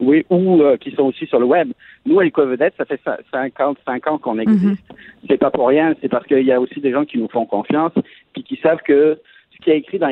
Oui, 0.00 0.24
ou 0.30 0.60
qui 0.80 0.90
sont 0.92 1.04
aussi 1.04 1.26
sur 1.26 1.38
le 1.38 1.46
web. 1.46 1.72
Nous, 2.04 2.18
à 2.18 2.24
l'Éco-Vedette, 2.24 2.74
ça 2.76 2.84
fait 2.84 3.00
55 3.30 4.06
ans 4.08 4.18
qu'on 4.18 4.38
existe. 4.40 4.64
Mhm. 4.64 4.76
C'est 5.28 5.38
pas 5.38 5.52
pour 5.52 5.68
rien, 5.68 5.94
c'est 6.00 6.08
parce 6.08 6.26
qu'il 6.26 6.42
y 6.42 6.50
a 6.50 6.60
aussi 6.60 6.80
des 6.80 6.90
gens 6.90 7.04
qui 7.04 7.18
nous 7.18 7.28
font 7.28 7.46
confiance, 7.46 7.92
puis 8.32 8.42
qui 8.42 8.58
savent 8.60 8.82
que 8.84 9.20
ce 9.52 9.64
qui 9.64 9.70
est 9.70 9.78
écrit 9.78 10.00
dans 10.00 10.08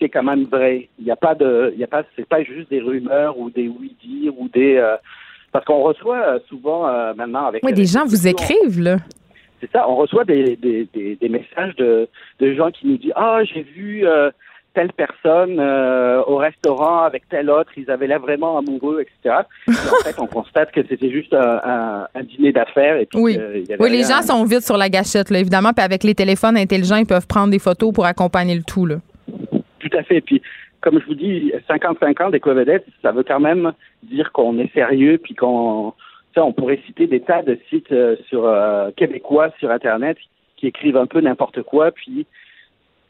c'est 0.00 0.08
quand 0.08 0.22
même 0.22 0.44
vrai. 0.44 0.88
Il 0.98 1.04
n'y 1.04 1.10
a 1.10 1.16
pas 1.16 1.34
de, 1.34 1.72
il 1.74 1.80
y 1.80 1.84
a 1.84 1.86
pas, 1.86 2.02
c'est 2.16 2.28
pas 2.28 2.42
juste 2.42 2.70
des 2.70 2.80
rumeurs 2.80 3.38
ou 3.38 3.50
des 3.50 3.68
oui-dire 3.68 4.32
ou 4.38 4.48
des, 4.48 4.76
euh, 4.76 4.96
parce 5.52 5.64
qu'on 5.64 5.82
reçoit 5.82 6.18
euh, 6.18 6.38
souvent 6.48 6.88
euh, 6.88 7.12
maintenant 7.14 7.46
avec. 7.46 7.62
Oui, 7.64 7.72
des 7.72 7.86
gens 7.86 8.06
vous 8.06 8.26
écrivent 8.26 8.80
là. 8.80 8.96
C'est 9.60 9.70
ça, 9.70 9.86
on 9.88 9.96
reçoit 9.96 10.24
des, 10.24 10.56
des, 10.56 10.88
des, 10.94 11.28
messages 11.28 11.76
de, 11.76 12.08
de 12.38 12.54
gens 12.54 12.70
qui 12.70 12.86
nous 12.86 12.96
disent 12.96 13.12
ah 13.14 13.40
j'ai 13.44 13.60
vu 13.60 14.06
telle 14.72 14.90
personne 14.94 15.60
au 15.60 16.36
restaurant 16.36 17.02
avec 17.02 17.28
tel 17.28 17.50
autre, 17.50 17.70
ils 17.76 17.90
avaient 17.90 18.06
l'air 18.06 18.20
vraiment 18.20 18.56
amoureux, 18.56 19.02
etc. 19.02 19.40
en 19.68 20.02
fait, 20.02 20.18
on 20.18 20.26
constate 20.26 20.72
que 20.72 20.80
c'était 20.88 21.10
juste 21.10 21.34
un, 21.34 22.06
dîner 22.22 22.52
d'affaires. 22.52 22.96
Et 22.96 23.06
oui, 23.12 23.38
oui 23.78 23.90
les 23.90 24.04
gens 24.04 24.22
sont 24.22 24.42
vite 24.44 24.62
sur 24.62 24.78
la 24.78 24.88
gâchette, 24.88 25.28
là, 25.28 25.40
évidemment. 25.40 25.74
Puis 25.74 25.84
avec 25.84 26.04
les 26.04 26.14
téléphones 26.14 26.56
intelligents, 26.56 26.96
ils 26.96 27.04
peuvent 27.04 27.26
prendre 27.26 27.50
des 27.50 27.58
photos 27.58 27.92
pour 27.92 28.06
accompagner 28.06 28.54
le 28.54 28.62
tout. 28.62 28.86
Là. 28.86 28.96
Tout 29.80 29.96
à 29.96 30.02
fait. 30.02 30.20
Puis, 30.20 30.40
comme 30.80 31.00
je 31.00 31.06
vous 31.06 31.14
dis, 31.14 31.52
55 31.68 32.20
ans 32.20 32.30
des 32.30 32.40
vedettes 32.44 32.86
ça 33.02 33.12
veut 33.12 33.24
quand 33.24 33.40
même 33.40 33.72
dire 34.02 34.32
qu'on 34.32 34.58
est 34.58 34.72
sérieux, 34.72 35.18
puis 35.22 35.34
qu'on... 35.34 35.92
on 36.36 36.52
pourrait 36.52 36.80
citer 36.86 37.06
des 37.06 37.20
tas 37.20 37.42
de 37.42 37.58
sites 37.68 37.92
euh, 37.92 38.16
sur 38.28 38.46
euh, 38.46 38.90
québécois 38.96 39.50
sur 39.58 39.70
Internet 39.70 40.16
qui 40.56 40.66
écrivent 40.66 40.96
un 40.96 41.06
peu 41.06 41.20
n'importe 41.20 41.62
quoi, 41.62 41.90
puis 41.90 42.26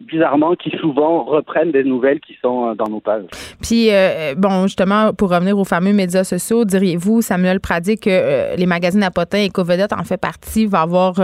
bizarrement, 0.00 0.54
qui 0.54 0.70
souvent 0.78 1.24
reprennent 1.24 1.72
des 1.72 1.84
nouvelles 1.84 2.20
qui 2.20 2.34
sont 2.40 2.70
euh, 2.70 2.74
dans 2.74 2.88
nos 2.88 3.00
pages. 3.00 3.24
Puis, 3.60 3.90
bon, 4.38 4.62
justement, 4.62 5.12
pour 5.12 5.30
revenir 5.30 5.58
aux 5.58 5.64
fameux 5.64 5.92
médias 5.92 6.24
sociaux, 6.24 6.64
diriez-vous, 6.64 7.20
Samuel 7.20 7.60
Pradi, 7.60 7.96
que 7.96 8.56
les 8.56 8.66
magazines 8.66 9.02
à 9.02 9.10
et 9.34 9.50
Covedette 9.50 9.92
en 9.92 10.04
fait 10.04 10.16
partie, 10.16 10.64
va 10.64 10.80
avoir 10.80 11.20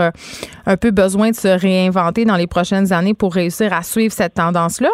un 0.67 0.77
peu 0.77 0.91
besoin 0.91 1.31
de 1.31 1.35
se 1.35 1.47
réinventer 1.47 2.25
dans 2.25 2.35
les 2.35 2.45
prochaines 2.45 2.93
années 2.93 3.15
pour 3.15 3.33
réussir 3.33 3.73
à 3.73 3.81
suivre 3.81 4.13
cette 4.13 4.35
tendance-là? 4.35 4.89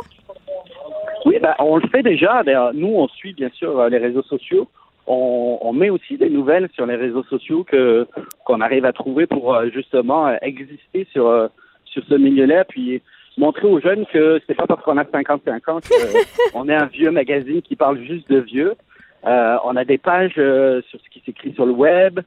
Ben, 1.43 1.53
on 1.59 1.77
le 1.77 1.87
fait 1.89 2.01
déjà. 2.01 2.41
Nous, 2.73 2.87
on 2.95 3.07
suit 3.09 3.33
bien 3.33 3.49
sûr 3.53 3.89
les 3.89 3.99
réseaux 3.99 4.23
sociaux. 4.23 4.67
On, 5.05 5.59
on, 5.61 5.73
met 5.73 5.89
aussi 5.89 6.17
des 6.17 6.29
nouvelles 6.29 6.69
sur 6.73 6.85
les 6.85 6.95
réseaux 6.95 7.23
sociaux 7.23 7.65
que 7.65 8.07
qu'on 8.45 8.61
arrive 8.61 8.85
à 8.85 8.93
trouver 8.93 9.27
pour 9.27 9.61
justement 9.73 10.33
exister 10.41 11.05
sur 11.11 11.49
sur 11.85 12.03
ce 12.05 12.15
milieu-là. 12.15 12.63
Puis 12.63 13.01
montrer 13.37 13.67
aux 13.67 13.79
jeunes 13.79 14.05
que 14.07 14.39
c'est 14.47 14.53
pas 14.53 14.67
parce 14.67 14.81
qu'on 14.83 14.97
a 14.97 15.05
55 15.05 15.69
ans 15.69 15.79
qu'on 16.53 16.69
est 16.69 16.75
un 16.75 16.85
vieux 16.85 17.11
magazine 17.11 17.61
qui 17.61 17.75
parle 17.75 17.99
juste 17.99 18.29
de 18.29 18.39
vieux. 18.39 18.75
Euh, 19.25 19.57
on 19.63 19.75
a 19.75 19.85
des 19.85 19.97
pages 19.97 20.35
euh, 20.37 20.81
sur 20.89 20.99
ce 20.99 21.09
qui 21.09 21.21
s'écrit 21.25 21.53
sur 21.53 21.65
le 21.65 21.71
web. 21.71 22.19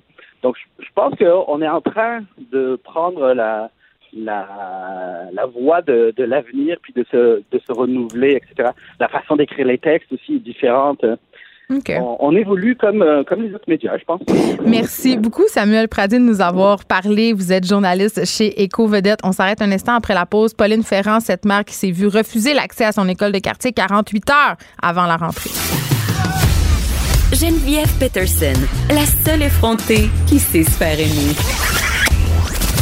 Donc, 0.43 0.57
je, 0.79 0.89
pense 0.95 1.15
qu'on 1.17 1.63
est 1.63 1.69
en 1.69 1.81
train 1.81 2.21
de 2.53 2.79
prendre 2.83 3.33
la, 3.33 3.71
la, 4.17 5.29
la 5.33 5.47
voie 5.47 5.83
de, 5.83 6.13
de 6.17 6.25
l'avenir, 6.25 6.79
puis 6.83 6.93
de 6.95 7.05
se, 7.11 7.43
de 7.51 7.59
se 7.67 7.73
renouveler, 7.73 8.41
etc. 8.43 8.71
La 8.99 9.09
façon 9.09 9.37
d'écrire 9.37 9.67
les 9.67 9.79
textes 9.79 10.13
aussi 10.13 10.37
est 10.37 10.41
différente. 10.41 11.05
On, 12.21 12.37
évolue 12.37 12.77
comme, 12.77 13.03
euh, 13.03 13.25
comme 13.25 13.43
les 13.43 13.53
autres 13.53 13.69
médias, 13.69 13.99
je 13.99 14.05
pense. 14.05 14.21
Merci 14.65 15.17
beaucoup, 15.17 15.43
Samuel 15.49 15.89
Pradine, 15.89 16.25
de 16.25 16.31
nous 16.31 16.41
avoir 16.41 16.85
parlé. 16.85 17.33
Vous 17.33 17.53
êtes 17.53 17.67
journaliste 17.67 18.25
chez 18.25 18.63
Éco 18.63 18.87
Vedette. 18.87 19.19
On 19.25 19.33
s'arrête 19.33 19.61
un 19.61 19.73
instant 19.73 19.95
après 19.95 20.15
la 20.15 20.27
pause. 20.27 20.55
Pauline 20.55 20.85
Ferrand, 20.85 21.19
cette 21.19 21.45
mère 21.45 21.65
qui 21.65 21.75
s'est 21.75 21.91
vue 21.91 22.07
refuser 22.07 22.55
l'accès 22.55 22.85
à 22.85 22.93
son 22.93 23.09
école 23.09 23.33
de 23.33 23.41
quartier 23.41 23.73
48 23.73 24.31
heures 24.31 24.57
avant 24.81 25.07
la 25.07 25.17
rentrée. 25.17 25.51
Geneviève 27.33 27.93
Peterson, 27.99 28.55
la 28.89 29.05
seule 29.05 29.43
effrontée 29.43 30.09
qui 30.29 30.39
sait 30.39 30.63
se 30.63 30.71
faire 30.71 30.95
aimer. 30.95 31.35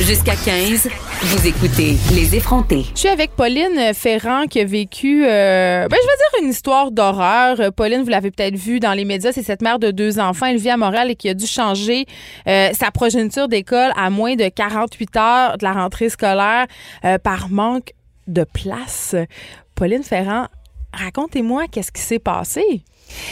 Jusqu'à 0.02 0.34
15, 0.34 0.90
vous 1.22 1.46
écoutez 1.46 1.96
Les 2.14 2.34
effrontés. 2.34 2.84
Je 2.94 3.00
suis 3.00 3.08
avec 3.08 3.30
Pauline 3.32 3.94
Ferrand 3.94 4.46
qui 4.46 4.60
a 4.60 4.64
vécu, 4.64 5.24
euh, 5.24 5.88
ben, 5.88 5.96
je 5.96 6.06
veux 6.06 6.16
dire, 6.16 6.42
une 6.42 6.50
histoire 6.50 6.90
d'horreur. 6.90 7.72
Pauline, 7.72 8.02
vous 8.02 8.10
l'avez 8.10 8.30
peut-être 8.30 8.56
vu 8.56 8.80
dans 8.80 8.92
les 8.92 9.04
médias, 9.04 9.32
c'est 9.32 9.42
cette 9.42 9.62
mère 9.62 9.78
de 9.78 9.90
deux 9.90 10.18
enfants. 10.18 10.46
Elle 10.46 10.58
vit 10.58 10.70
à 10.70 10.76
Montréal 10.76 11.10
et 11.10 11.16
qui 11.16 11.28
a 11.28 11.34
dû 11.34 11.46
changer 11.46 12.06
euh, 12.46 12.70
sa 12.72 12.90
progéniture 12.90 13.48
d'école 13.48 13.92
à 13.96 14.10
moins 14.10 14.34
de 14.34 14.48
48 14.48 15.16
heures 15.16 15.58
de 15.58 15.64
la 15.64 15.72
rentrée 15.72 16.08
scolaire 16.08 16.66
euh, 17.04 17.18
par 17.18 17.48
manque 17.48 17.92
de 18.26 18.44
place. 18.44 19.14
Pauline 19.74 20.02
Ferrand, 20.02 20.48
racontez-moi 20.92 21.64
qu'est-ce 21.70 21.92
qui 21.92 22.02
s'est 22.02 22.18
passé. 22.18 22.82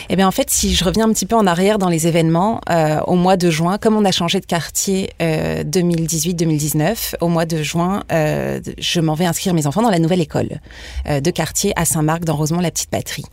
Eh 0.08 0.16
bien, 0.16 0.26
en 0.26 0.30
fait, 0.30 0.50
si 0.50 0.74
je 0.74 0.84
reviens 0.84 1.08
un 1.08 1.12
petit 1.12 1.26
peu 1.26 1.36
en 1.36 1.46
arrière 1.46 1.78
dans 1.78 1.88
les 1.88 2.06
événements, 2.06 2.60
euh, 2.70 3.00
au 3.06 3.14
mois 3.14 3.36
de 3.36 3.50
juin, 3.50 3.78
comme 3.78 3.96
on 3.96 4.04
a 4.04 4.12
changé 4.12 4.40
de 4.40 4.46
quartier 4.46 5.10
euh, 5.20 5.64
2018-2019, 5.64 7.14
au 7.20 7.28
mois 7.28 7.46
de 7.46 7.62
juin, 7.62 8.02
euh, 8.12 8.60
je 8.78 9.00
m'en 9.00 9.14
vais 9.14 9.26
inscrire 9.26 9.54
mes 9.54 9.66
enfants 9.66 9.82
dans 9.82 9.90
la 9.90 9.98
nouvelle 9.98 10.20
école 10.20 10.60
euh, 11.08 11.20
de 11.20 11.30
quartier 11.30 11.72
à 11.76 11.84
Saint-Marc, 11.84 12.24
dans 12.24 12.36
Rosemont-la-Petite-Patrie. 12.36 13.24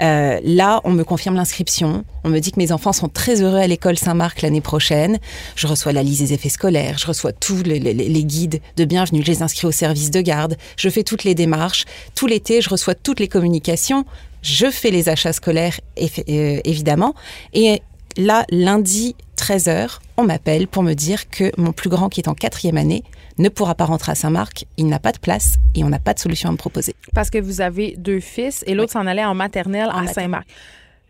Euh, 0.00 0.40
là, 0.44 0.80
on 0.84 0.90
me 0.90 1.04
confirme 1.04 1.36
l'inscription. 1.36 2.04
On 2.24 2.28
me 2.28 2.38
dit 2.38 2.52
que 2.52 2.58
mes 2.58 2.72
enfants 2.72 2.92
sont 2.92 3.08
très 3.08 3.42
heureux 3.42 3.58
à 3.58 3.66
l'école 3.66 3.98
Saint-Marc 3.98 4.42
l'année 4.42 4.60
prochaine. 4.60 5.18
Je 5.56 5.66
reçois 5.66 5.92
la 5.92 6.02
liste 6.02 6.20
des 6.20 6.32
effets 6.32 6.48
scolaires, 6.48 6.98
je 6.98 7.06
reçois 7.06 7.32
tous 7.32 7.62
les, 7.62 7.78
les 7.78 8.24
guides 8.24 8.60
de 8.76 8.84
bienvenue, 8.84 9.22
je 9.22 9.30
les 9.30 9.42
inscris 9.42 9.66
au 9.66 9.72
service 9.72 10.10
de 10.10 10.20
garde, 10.20 10.56
je 10.76 10.88
fais 10.88 11.02
toutes 11.02 11.24
les 11.24 11.34
démarches. 11.34 11.84
Tout 12.14 12.26
l'été, 12.26 12.60
je 12.60 12.70
reçois 12.70 12.94
toutes 12.94 13.20
les 13.20 13.28
communications 13.28 14.04
je 14.42 14.70
fais 14.70 14.90
les 14.90 15.08
achats 15.08 15.32
scolaires, 15.32 15.80
euh, 15.98 16.60
évidemment. 16.64 17.14
Et 17.52 17.82
là, 18.16 18.44
lundi, 18.50 19.16
13h, 19.36 19.98
on 20.16 20.24
m'appelle 20.24 20.68
pour 20.68 20.82
me 20.82 20.94
dire 20.94 21.28
que 21.30 21.50
mon 21.56 21.72
plus 21.72 21.88
grand, 21.88 22.08
qui 22.08 22.20
est 22.20 22.28
en 22.28 22.34
quatrième 22.34 22.76
année, 22.76 23.02
ne 23.38 23.48
pourra 23.48 23.74
pas 23.74 23.84
rentrer 23.84 24.12
à 24.12 24.14
Saint-Marc. 24.14 24.66
Il 24.76 24.86
n'a 24.86 24.98
pas 24.98 25.12
de 25.12 25.18
place 25.18 25.56
et 25.74 25.84
on 25.84 25.88
n'a 25.88 25.98
pas 25.98 26.14
de 26.14 26.18
solution 26.18 26.48
à 26.48 26.52
me 26.52 26.56
proposer. 26.56 26.94
Parce 27.14 27.30
que 27.30 27.38
vous 27.38 27.60
avez 27.60 27.94
deux 27.96 28.20
fils 28.20 28.62
et 28.66 28.74
l'autre 28.74 28.92
s'en 28.92 29.06
allait 29.06 29.24
en 29.24 29.34
maternelle 29.34 29.90
à 29.92 30.06
Saint-Marc. 30.06 30.46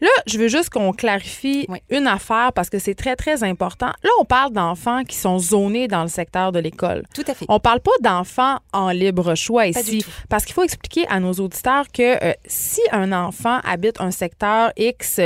Là, 0.03 0.11
je 0.27 0.37
veux 0.37 0.49
juste 0.49 0.69
qu'on 0.69 0.93
clarifie 0.93 1.67
une 1.89 2.09
affaire 2.09 2.53
parce 2.53 2.69
que 2.69 2.81
c'est 2.81 2.97
très, 2.97 3.15
très 3.15 3.45
important. 3.45 3.93
Là, 4.03 4.11
on 4.21 4.25
parle 4.25 4.53
d'enfants 4.53 5.05
qui 5.05 5.17
sont 5.17 5.39
zonés 5.39 5.87
dans 5.87 6.03
le 6.03 6.09
secteur 6.09 6.51
de 6.51 6.59
l'école. 6.59 7.05
Tout 7.15 7.23
à 7.29 7.35
fait. 7.35 7.47
On 7.49 7.61
parle 7.61 7.79
pas 7.79 7.93
d'enfants 8.01 8.59
en 8.73 8.91
libre 8.91 9.37
choix 9.37 9.69
ici. 9.69 10.05
Parce 10.29 10.45
qu'il 10.45 10.55
faut 10.55 10.65
expliquer 10.65 11.07
à 11.09 11.21
nos 11.21 11.33
auditeurs 11.35 11.87
que 11.93 12.25
euh, 12.25 12.33
si 12.47 12.81
un 12.91 13.13
enfant 13.13 13.61
habite 13.65 14.01
un 14.01 14.11
secteur 14.11 14.73
X, 14.77 15.21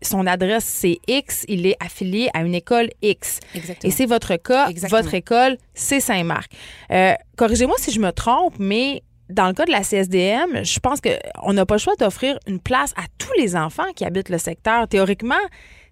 son 0.00 0.26
adresse 0.28 0.64
c'est 0.64 0.98
X, 1.08 1.44
il 1.48 1.66
est 1.66 1.76
affilié 1.80 2.30
à 2.34 2.42
une 2.42 2.54
école 2.54 2.88
X. 3.02 3.40
Exactement. 3.52 3.88
Et 3.88 3.92
c'est 3.92 4.06
votre 4.06 4.36
cas, 4.36 4.68
votre 4.88 5.14
école, 5.14 5.58
c'est 5.74 6.00
Saint-Marc. 6.00 6.52
Euh, 6.92 7.14
corrigez-moi 7.36 7.76
si 7.78 7.90
je 7.90 7.98
me 7.98 8.12
trompe, 8.12 8.54
mais 8.60 9.02
dans 9.32 9.46
le 9.46 9.52
cas 9.52 9.64
de 9.64 9.70
la 9.70 9.82
CSDM, 9.82 10.64
je 10.64 10.78
pense 10.78 11.00
qu'on 11.00 11.52
n'a 11.52 11.66
pas 11.66 11.74
le 11.74 11.80
choix 11.80 11.94
d'offrir 11.98 12.38
une 12.46 12.60
place 12.60 12.92
à 12.96 13.02
tous 13.18 13.32
les 13.38 13.56
enfants 13.56 13.90
qui 13.94 14.04
habitent 14.04 14.28
le 14.28 14.38
secteur. 14.38 14.86
Théoriquement, 14.88 15.34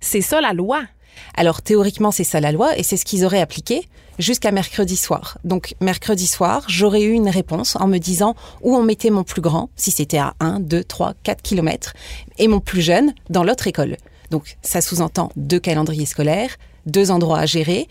c'est 0.00 0.20
ça 0.20 0.40
la 0.40 0.52
loi. 0.52 0.82
Alors 1.34 1.62
théoriquement, 1.62 2.10
c'est 2.10 2.24
ça 2.24 2.40
la 2.40 2.52
loi 2.52 2.78
et 2.78 2.82
c'est 2.82 2.96
ce 2.96 3.04
qu'ils 3.04 3.24
auraient 3.24 3.40
appliqué 3.40 3.88
jusqu'à 4.18 4.52
mercredi 4.52 4.96
soir. 4.96 5.38
Donc 5.44 5.74
mercredi 5.80 6.26
soir, 6.26 6.64
j'aurais 6.68 7.02
eu 7.02 7.12
une 7.12 7.28
réponse 7.28 7.76
en 7.76 7.88
me 7.88 7.98
disant 7.98 8.34
où 8.62 8.76
on 8.76 8.82
mettait 8.82 9.10
mon 9.10 9.24
plus 9.24 9.40
grand, 9.40 9.70
si 9.76 9.90
c'était 9.90 10.18
à 10.18 10.34
1, 10.40 10.60
2, 10.60 10.84
3, 10.84 11.14
4 11.22 11.42
kilomètres, 11.42 11.94
et 12.38 12.48
mon 12.48 12.60
plus 12.60 12.82
jeune 12.82 13.12
dans 13.28 13.44
l'autre 13.44 13.66
école. 13.66 13.96
Donc 14.30 14.56
ça 14.62 14.80
sous-entend 14.80 15.30
deux 15.36 15.58
calendriers 15.58 16.06
scolaires, 16.06 16.56
deux 16.86 17.10
endroits 17.10 17.40
à 17.40 17.46
gérer, 17.46 17.88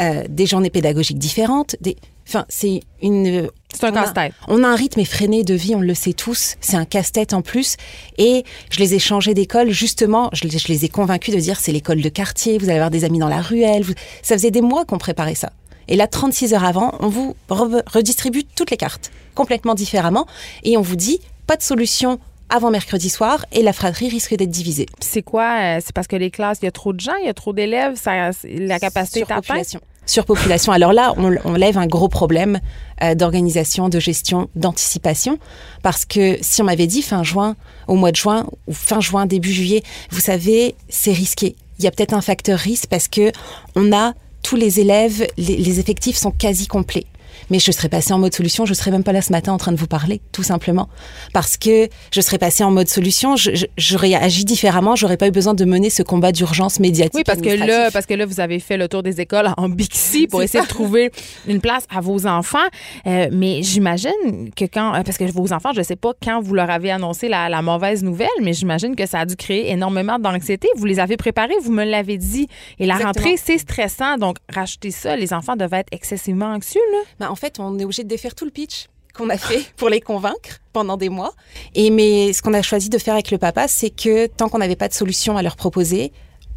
euh, 0.00 0.24
des 0.28 0.46
journées 0.46 0.70
pédagogiques 0.70 1.18
différentes, 1.18 1.76
des... 1.80 1.96
Enfin, 2.28 2.44
c'est 2.48 2.80
une. 3.00 3.48
C'est 3.72 3.84
un 3.84 3.92
casse-tête. 3.92 4.34
On 4.48 4.62
a 4.62 4.68
un 4.68 4.74
rythme 4.74 5.00
effréné 5.00 5.44
de 5.44 5.54
vie, 5.54 5.74
on 5.74 5.80
le 5.80 5.94
sait 5.94 6.12
tous. 6.12 6.56
C'est 6.60 6.76
un 6.76 6.84
casse-tête 6.84 7.32
en 7.32 7.42
plus. 7.42 7.76
Et 8.18 8.44
je 8.70 8.78
les 8.80 8.94
ai 8.94 8.98
changés 8.98 9.34
d'école, 9.34 9.70
justement. 9.70 10.28
Je, 10.32 10.46
les 10.68 10.84
ai 10.84 10.88
convaincus 10.88 11.34
de 11.34 11.40
dire 11.40 11.58
c'est 11.58 11.72
l'école 11.72 12.02
de 12.02 12.08
quartier, 12.08 12.58
vous 12.58 12.66
allez 12.66 12.74
avoir 12.74 12.90
des 12.90 13.04
amis 13.04 13.18
dans 13.18 13.28
la 13.28 13.40
ruelle. 13.40 13.84
Ça 14.22 14.34
faisait 14.34 14.50
des 14.50 14.60
mois 14.60 14.84
qu'on 14.84 14.98
préparait 14.98 15.34
ça. 15.34 15.52
Et 15.88 15.96
là, 15.96 16.06
36 16.06 16.52
heures 16.52 16.64
avant, 16.64 16.94
on 17.00 17.08
vous 17.08 17.34
redistribue 17.48 18.44
toutes 18.44 18.70
les 18.70 18.76
cartes, 18.76 19.10
complètement 19.34 19.74
différemment. 19.74 20.26
Et 20.64 20.76
on 20.76 20.82
vous 20.82 20.96
dit 20.96 21.20
pas 21.46 21.56
de 21.56 21.62
solution 21.62 22.18
avant 22.50 22.70
mercredi 22.70 23.08
soir 23.08 23.44
et 23.52 23.62
la 23.62 23.72
fratrie 23.72 24.08
risque 24.08 24.34
d'être 24.34 24.50
divisée. 24.50 24.86
C'est 25.00 25.22
quoi? 25.22 25.58
euh, 25.60 25.80
C'est 25.82 25.94
parce 25.94 26.06
que 26.06 26.16
les 26.16 26.30
classes, 26.30 26.58
il 26.62 26.66
y 26.66 26.68
a 26.68 26.72
trop 26.72 26.92
de 26.92 27.00
gens, 27.00 27.14
il 27.22 27.26
y 27.26 27.30
a 27.30 27.34
trop 27.34 27.52
d'élèves, 27.52 27.98
la 28.04 28.78
capacité 28.78 29.20
est 29.20 29.30
atteinte? 29.30 29.78
Surpopulation. 30.08 30.72
Alors 30.72 30.94
là, 30.94 31.12
on, 31.16 31.52
lève 31.52 31.76
un 31.76 31.86
gros 31.86 32.08
problème 32.08 32.60
euh, 33.02 33.14
d'organisation, 33.14 33.90
de 33.90 34.00
gestion, 34.00 34.48
d'anticipation, 34.56 35.38
parce 35.82 36.06
que 36.06 36.38
si 36.40 36.62
on 36.62 36.64
m'avait 36.64 36.86
dit 36.86 37.02
fin 37.02 37.22
juin, 37.22 37.56
au 37.88 37.94
mois 37.94 38.10
de 38.10 38.16
juin 38.16 38.46
ou 38.66 38.72
fin 38.72 39.00
juin, 39.00 39.26
début 39.26 39.52
juillet, 39.52 39.82
vous 40.10 40.20
savez, 40.20 40.74
c'est 40.88 41.12
risqué. 41.12 41.56
Il 41.78 41.84
y 41.84 41.88
a 41.88 41.90
peut-être 41.90 42.14
un 42.14 42.22
facteur 42.22 42.58
risque 42.58 42.86
parce 42.88 43.06
que 43.06 43.32
on 43.76 43.92
a 43.92 44.14
tous 44.42 44.56
les 44.56 44.80
élèves, 44.80 45.26
les 45.36 45.78
effectifs 45.78 46.16
sont 46.16 46.30
quasi 46.30 46.66
complets. 46.66 47.06
Mais 47.50 47.58
je 47.58 47.70
serais 47.72 47.88
passée 47.88 48.12
en 48.12 48.18
mode 48.18 48.34
solution, 48.34 48.66
je 48.66 48.74
serais 48.74 48.90
même 48.90 49.04
pas 49.04 49.12
là 49.12 49.22
ce 49.22 49.32
matin 49.32 49.52
en 49.52 49.58
train 49.58 49.72
de 49.72 49.76
vous 49.76 49.86
parler, 49.86 50.20
tout 50.32 50.42
simplement. 50.42 50.88
Parce 51.32 51.56
que 51.56 51.88
je 52.12 52.20
serais 52.20 52.38
passée 52.38 52.64
en 52.64 52.70
mode 52.70 52.88
solution, 52.88 53.36
je- 53.36 53.54
je- 53.54 53.66
j'aurais 53.76 54.14
agi 54.14 54.44
différemment, 54.44 54.96
j'aurais 54.96 55.16
pas 55.16 55.28
eu 55.28 55.30
besoin 55.30 55.54
de 55.54 55.64
mener 55.64 55.90
ce 55.90 56.02
combat 56.02 56.32
d'urgence 56.32 56.80
médiatique. 56.80 57.14
Oui, 57.14 57.22
parce 57.24 57.40
que 57.40 57.48
là, 57.48 57.90
parce 57.90 58.06
que 58.06 58.14
là, 58.14 58.26
vous 58.26 58.40
avez 58.40 58.58
fait 58.60 58.76
le 58.76 58.88
tour 58.88 59.02
des 59.02 59.20
écoles 59.20 59.48
en 59.56 59.68
Bixi 59.68 60.26
pour 60.30 60.42
essayer 60.42 60.60
ça. 60.60 60.66
de 60.66 60.70
trouver 60.70 61.10
une 61.46 61.60
place 61.60 61.84
à 61.94 62.00
vos 62.00 62.26
enfants. 62.26 62.58
Euh, 63.06 63.28
mais 63.32 63.62
j'imagine 63.62 64.50
que 64.56 64.64
quand, 64.64 64.94
euh, 64.94 65.02
parce 65.02 65.18
que 65.18 65.24
vos 65.30 65.52
enfants, 65.52 65.70
je 65.74 65.82
sais 65.82 65.96
pas 65.96 66.12
quand 66.22 66.40
vous 66.40 66.54
leur 66.54 66.70
avez 66.70 66.90
annoncé 66.90 67.28
la, 67.28 67.48
la 67.48 67.62
mauvaise 67.62 68.02
nouvelle, 68.02 68.28
mais 68.42 68.52
j'imagine 68.52 68.96
que 68.96 69.06
ça 69.06 69.20
a 69.20 69.26
dû 69.26 69.36
créer 69.36 69.70
énormément 69.70 70.18
d'anxiété. 70.18 70.68
Vous 70.76 70.84
les 70.86 70.98
avez 71.00 71.16
préparés, 71.16 71.54
vous 71.62 71.72
me 71.72 71.84
l'avez 71.84 72.18
dit. 72.18 72.46
Et 72.78 72.86
la 72.86 72.94
Exactement. 72.94 73.24
rentrée, 73.24 73.36
c'est 73.42 73.58
stressant. 73.58 74.16
Donc, 74.18 74.36
racheter 74.52 74.90
ça, 74.90 75.16
les 75.16 75.32
enfants 75.32 75.56
devaient 75.56 75.78
être 75.80 75.92
excessivement 75.92 76.46
anxieux, 76.52 76.80
là. 76.92 76.98
Ben, 77.20 77.27
en 77.28 77.34
fait, 77.34 77.58
on 77.58 77.78
est 77.78 77.84
obligé 77.84 78.04
de 78.04 78.08
défaire 78.08 78.34
tout 78.34 78.44
le 78.44 78.50
pitch 78.50 78.88
qu'on 79.14 79.30
a 79.30 79.38
fait 79.38 79.64
pour 79.76 79.88
les 79.88 80.00
convaincre 80.00 80.60
pendant 80.72 80.96
des 80.96 81.08
mois. 81.08 81.32
Et 81.74 81.90
mais 81.90 82.32
ce 82.32 82.42
qu'on 82.42 82.54
a 82.54 82.62
choisi 82.62 82.88
de 82.88 82.98
faire 82.98 83.14
avec 83.14 83.30
le 83.30 83.38
papa, 83.38 83.68
c'est 83.68 83.90
que 83.90 84.26
tant 84.26 84.48
qu'on 84.48 84.58
n'avait 84.58 84.76
pas 84.76 84.88
de 84.88 84.94
solution 84.94 85.36
à 85.36 85.42
leur 85.42 85.56
proposer, 85.56 86.12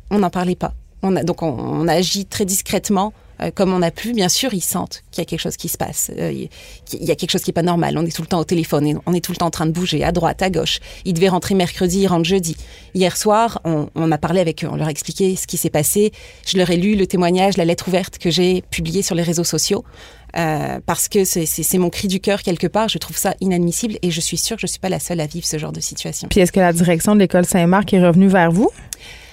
on 0.10 0.20
n'en 0.20 0.30
parlait 0.30 0.56
pas. 0.56 0.74
On 1.04 1.16
a, 1.16 1.24
donc 1.24 1.42
on, 1.42 1.50
on 1.50 1.88
a 1.88 1.94
agi 1.94 2.26
très 2.26 2.46
discrètement. 2.46 3.14
Euh, 3.44 3.52
comme 3.54 3.74
on 3.74 3.82
a 3.82 3.92
pu, 3.92 4.14
bien 4.14 4.30
sûr, 4.30 4.54
ils 4.54 4.62
sentent 4.62 5.04
qu'il 5.12 5.22
y 5.22 5.24
a 5.24 5.26
quelque 5.26 5.40
chose 5.40 5.58
qui 5.58 5.70
se 5.70 5.78
passe. 5.78 6.12
Euh, 6.18 6.32
il 6.32 7.04
y 7.04 7.12
a 7.12 7.16
quelque 7.16 7.32
chose 7.32 7.42
qui 7.42 7.52
est 7.52 7.54
pas 7.54 7.62
normal. 7.62 7.98
On 7.98 8.06
est 8.06 8.16
tout 8.16 8.22
le 8.22 8.28
temps 8.28 8.40
au 8.40 8.44
téléphone, 8.44 9.00
on 9.06 9.14
est 9.14 9.24
tout 9.24 9.32
le 9.32 9.38
temps 9.38 9.48
en 9.48 9.52
train 9.52 9.66
de 9.66 9.72
bouger 9.72 10.04
à 10.04 10.12
droite, 10.12 10.42
à 10.42 10.50
gauche. 10.50 10.80
Ils 11.06 11.14
devaient 11.14 11.30
rentrer 11.30 11.56
mercredi, 11.56 12.02
ils 12.02 12.08
rentrent 12.08 12.26
jeudi. 12.26 12.56
Hier 12.94 13.16
soir, 13.18 13.62
on, 13.64 14.12
a 14.12 14.18
parlé 14.18 14.40
avec 14.42 14.64
eux, 14.64 14.68
on 14.72 14.76
leur 14.76 14.88
a 14.88 14.92
expliqué 14.92 15.36
ce 15.36 15.48
qui 15.48 15.58
s'est 15.58 15.70
passé. 15.70 16.12
Je 16.46 16.58
leur 16.58 16.70
ai 16.70 16.78
lu 16.78 16.96
le 16.96 17.08
témoignage, 17.08 17.58
la 17.58 17.66
lettre 17.66 17.88
ouverte 17.88 18.18
que 18.18 18.30
j'ai 18.30 18.64
publiée 18.70 19.02
sur 19.02 19.16
les 19.16 19.24
réseaux 19.24 19.44
sociaux. 19.44 19.84
Euh, 20.38 20.80
parce 20.86 21.10
que 21.10 21.26
c'est- 21.26 21.78
mon 21.78 21.90
cri 21.90 22.08
du 22.08 22.20
cœur 22.20 22.42
quelque 22.42 22.68
part. 22.68 22.88
Je 22.90 22.98
trouve 22.98 23.18
ça 23.18 23.34
inadmissible 23.42 23.98
et 24.02 24.12
je 24.12 24.22
suis 24.22 24.38
sûre 24.38 24.56
que 24.58 24.62
je 24.62 24.68
suis 24.68 24.80
pas 24.80 24.90
la 24.90 25.00
seule 25.00 25.20
à 25.20 25.26
vivre 25.26 25.46
ce 25.46 25.58
genre 25.58 25.72
de 25.72 25.82
situation. 25.82 26.28
Puis 26.30 26.40
est-ce 26.40 26.52
que 26.52 26.60
la 26.60 26.74
direction 26.74 27.16
de 27.16 27.20
l'école 27.20 27.46
Saint-Marc 27.46 27.94
est 27.94 28.02
revenue 28.02 28.28
vers 28.28 28.52
vous? 28.52 28.70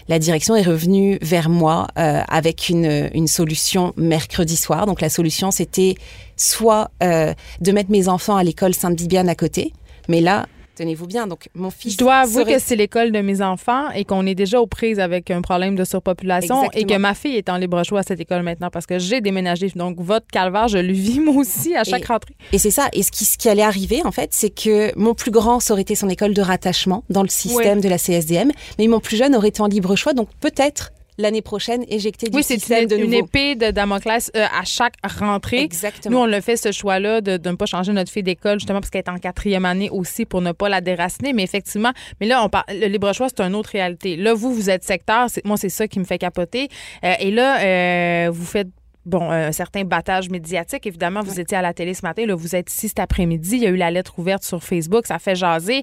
La 0.09 0.19
direction 0.19 0.57
est 0.57 0.63
revenue 0.63 1.19
vers 1.21 1.51
moi 1.51 1.89
euh, 1.99 2.23
avec 2.29 2.71
une, 2.71 3.11
une 3.13 3.27
solution 3.27 3.93
mercredi 3.97 4.57
soir. 4.57 4.87
Donc 4.87 5.03
la 5.03 5.11
solution, 5.11 5.51
c'était 5.51 5.97
soit 6.37 6.91
euh, 7.03 7.35
de 7.61 7.73
mettre 7.73 7.91
mes 7.91 8.09
enfants 8.09 8.37
à 8.37 8.43
l'école 8.43 8.75
Sainte-Bibiane 8.75 9.29
à 9.29 9.35
côté, 9.35 9.73
mais 10.09 10.21
là, 10.21 10.47
tenez-vous 10.79 11.07
bien, 11.07 11.27
donc 11.27 11.49
mon 11.55 11.71
fils... 11.71 11.93
Je 11.93 11.99
dois 11.99 12.17
avouer 12.21 12.43
serait- 12.45 12.55
que 12.55 12.59
c'est 12.61 12.77
l'école 12.77 13.13
de 13.13 13.21
mes 13.21 13.43
enfants 13.43 13.91
et 13.91 14.05
qu'on 14.05 14.25
est 14.27 14.35
déjà 14.35 14.61
aux 14.61 14.67
prises 14.67 14.99
avec 15.01 15.31
un 15.31 15.43
problème 15.43 15.77
de 15.77 15.85
surpopulation 15.85 16.63
Exactement. 16.65 16.81
et 16.83 16.87
que 16.95 16.99
ma 16.99 17.15
fille 17.15 17.37
est 17.37 17.49
en 17.49 17.57
libre 17.57 17.83
choix 17.85 18.01
à 18.01 18.03
cette 18.03 18.21
école 18.21 18.43
maintenant 18.43 18.71
parce 18.71 18.87
que 18.87 18.99
j'ai 18.99 19.21
déménagé. 19.21 19.69
Donc, 19.75 20.01
votre 20.01 20.27
calvaire, 20.29 20.69
je 20.69 20.79
le 20.79 20.93
vis 20.93 21.21
moi 21.27 21.35
aussi 21.37 21.75
à 21.75 21.85
chaque 21.85 22.03
Et- 22.05 22.07
rentrée. 22.13 22.35
Et 22.53 22.59
c'est 22.59 22.71
ça. 22.71 22.89
Et 22.93 23.03
ce 23.03 23.11
qui, 23.11 23.25
ce 23.25 23.37
qui 23.37 23.49
allait 23.49 23.63
arriver, 23.63 24.03
en 24.05 24.13
fait, 24.13 24.31
c'est 24.33 24.51
que 24.51 24.97
mon 24.99 25.15
plus 25.15 25.31
grand, 25.31 25.61
ça 25.61 25.73
aurait 25.75 25.83
été 25.83 25.95
son 25.95 26.09
école 26.09 26.33
de 26.35 26.43
rattachement 26.43 27.05
dans 27.11 27.23
le 27.23 27.29
système 27.29 27.81
de 27.81 27.89
la 27.89 27.99
CSDM, 27.99 28.51
mais 28.79 28.87
mon 28.87 29.01
plus 29.01 29.17
jeune 29.17 29.35
aurait 29.35 29.49
été 29.49 29.61
en 29.61 29.67
libre 29.67 29.97
choix, 29.97 30.13
donc 30.15 30.29
peut-être 30.41 30.93
l'année 31.19 31.43
prochaine 31.43 31.85
éjecté 31.89 32.29
du 32.31 32.37
Oui, 32.37 32.43
c'est 32.43 32.59
système 32.59 32.85
une, 32.85 32.89
de 32.89 32.97
une 32.97 33.11
nouveau. 33.11 33.25
épée 33.25 33.55
de 33.57 33.71
Damoclès 33.71 34.31
euh, 34.37 34.45
à 34.59 34.65
chaque 34.65 34.95
rentrée. 35.05 35.61
Exactement. 35.63 36.15
Nous, 36.17 36.23
on 36.23 36.27
l'a 36.27 36.41
fait 36.41 36.57
ce 36.57 36.71
choix-là 36.73 37.21
de, 37.21 37.37
de 37.37 37.51
ne 37.51 37.57
pas 37.57 37.67
changer 37.67 37.93
notre 37.93 38.11
fille 38.11 38.23
d'école, 38.23 38.59
justement, 38.61 38.81
parce 38.81 38.91
qu'elle 38.91 39.03
est 39.07 39.11
en 39.11 39.19
quatrième 39.19 39.65
année 39.65 39.91
aussi 39.91 40.25
pour 40.25 40.41
ne 40.41 40.53
pas 40.53 40.69
la 40.69 40.81
déraciner. 40.81 41.33
Mais 41.33 41.43
effectivement, 41.43 41.93
mais 42.21 42.27
là, 42.27 42.43
on 42.45 42.49
parle, 42.49 42.65
le 42.71 42.87
libre 42.87 43.13
choix, 43.13 43.29
c'est 43.29 43.43
une 43.43 43.55
autre 43.55 43.71
réalité. 43.71 44.17
Là, 44.17 44.33
vous, 44.35 44.55
vous 44.55 44.71
êtes 44.71 44.85
secteur. 44.85 45.29
c'est- 45.29 45.45
Moi, 45.45 45.57
c'est 45.57 45.69
ça 45.69 45.89
qui 45.89 45.99
me 45.99 46.05
fait 46.05 46.19
capoter. 46.19 46.69
Euh, 47.05 47.13
et 47.21 47.31
là, 47.31 47.61
euh, 48.27 48.31
vous 48.31 48.47
faites. 48.47 48.69
Bon, 49.07 49.31
un 49.31 49.53
certain 49.53 49.85
battage 49.85 50.29
médiatique. 50.29 50.87
Évidemment, 50.87 51.23
vous 51.23 51.41
étiez 51.41 51.57
à 51.57 51.63
la 51.63 51.73
télé 51.73 51.95
ce 51.95 52.03
matin. 52.03 52.27
Là, 52.27 52.35
vous 52.35 52.55
êtes 52.55 52.71
ici 52.71 52.89
cet 52.89 52.99
après-midi. 52.99 53.53
Il 53.57 53.63
y 53.63 53.67
a 53.67 53.71
eu 53.71 53.77
la 53.77 53.91
lettre 53.91 54.19
ouverte 54.19 54.43
sur 54.45 54.63
Facebook. 54.63 55.07
Ça 55.07 55.19
fait 55.19 55.35
jaser. 55.35 55.81